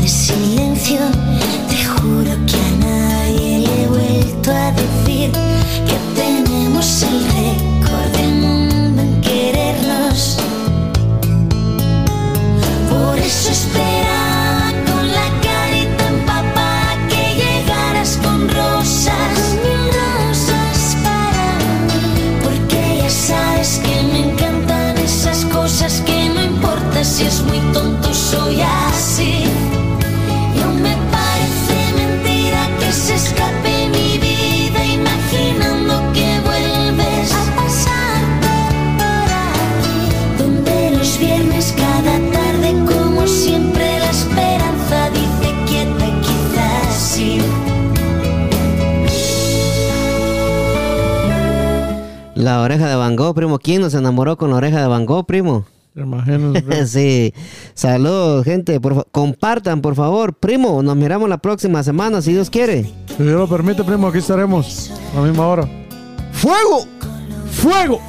de 0.00 0.08
silencio, 0.08 0.98
a 4.50 4.72
decir 4.72 5.30
que 5.32 6.20
tenemos 6.20 7.02
el 7.02 7.24
récord 7.24 8.10
del 8.16 8.34
mundo 8.34 9.02
en 9.02 9.20
querernos. 9.20 10.38
Por 12.88 13.18
eso 13.18 13.50
esperaba 13.50 14.17
La 52.48 52.62
oreja 52.62 52.88
de 52.88 52.96
Van 52.96 53.14
Gogh, 53.14 53.34
primo. 53.34 53.58
¿Quién 53.58 53.82
nos 53.82 53.92
enamoró 53.92 54.38
con 54.38 54.48
la 54.48 54.56
oreja 54.56 54.80
de 54.80 54.86
Van 54.86 55.04
Gogh, 55.04 55.26
primo? 55.26 55.66
Imagínate, 55.94 56.86
sí. 56.86 57.34
Saludos, 57.74 58.42
gente. 58.46 58.80
Por 58.80 59.06
compartan, 59.10 59.82
por 59.82 59.94
favor. 59.94 60.32
Primo, 60.32 60.82
nos 60.82 60.96
miramos 60.96 61.28
la 61.28 61.36
próxima 61.36 61.82
semana, 61.82 62.22
si 62.22 62.32
Dios 62.32 62.48
quiere. 62.48 62.84
Si 63.18 63.22
Dios 63.22 63.38
lo 63.38 63.46
permite, 63.46 63.84
primo, 63.84 64.08
aquí 64.08 64.16
estaremos 64.16 64.90
a 65.12 65.16
la 65.20 65.26
misma 65.26 65.46
hora. 65.46 65.68
¡Fuego! 66.32 66.86
¡Fuego! 67.50 68.00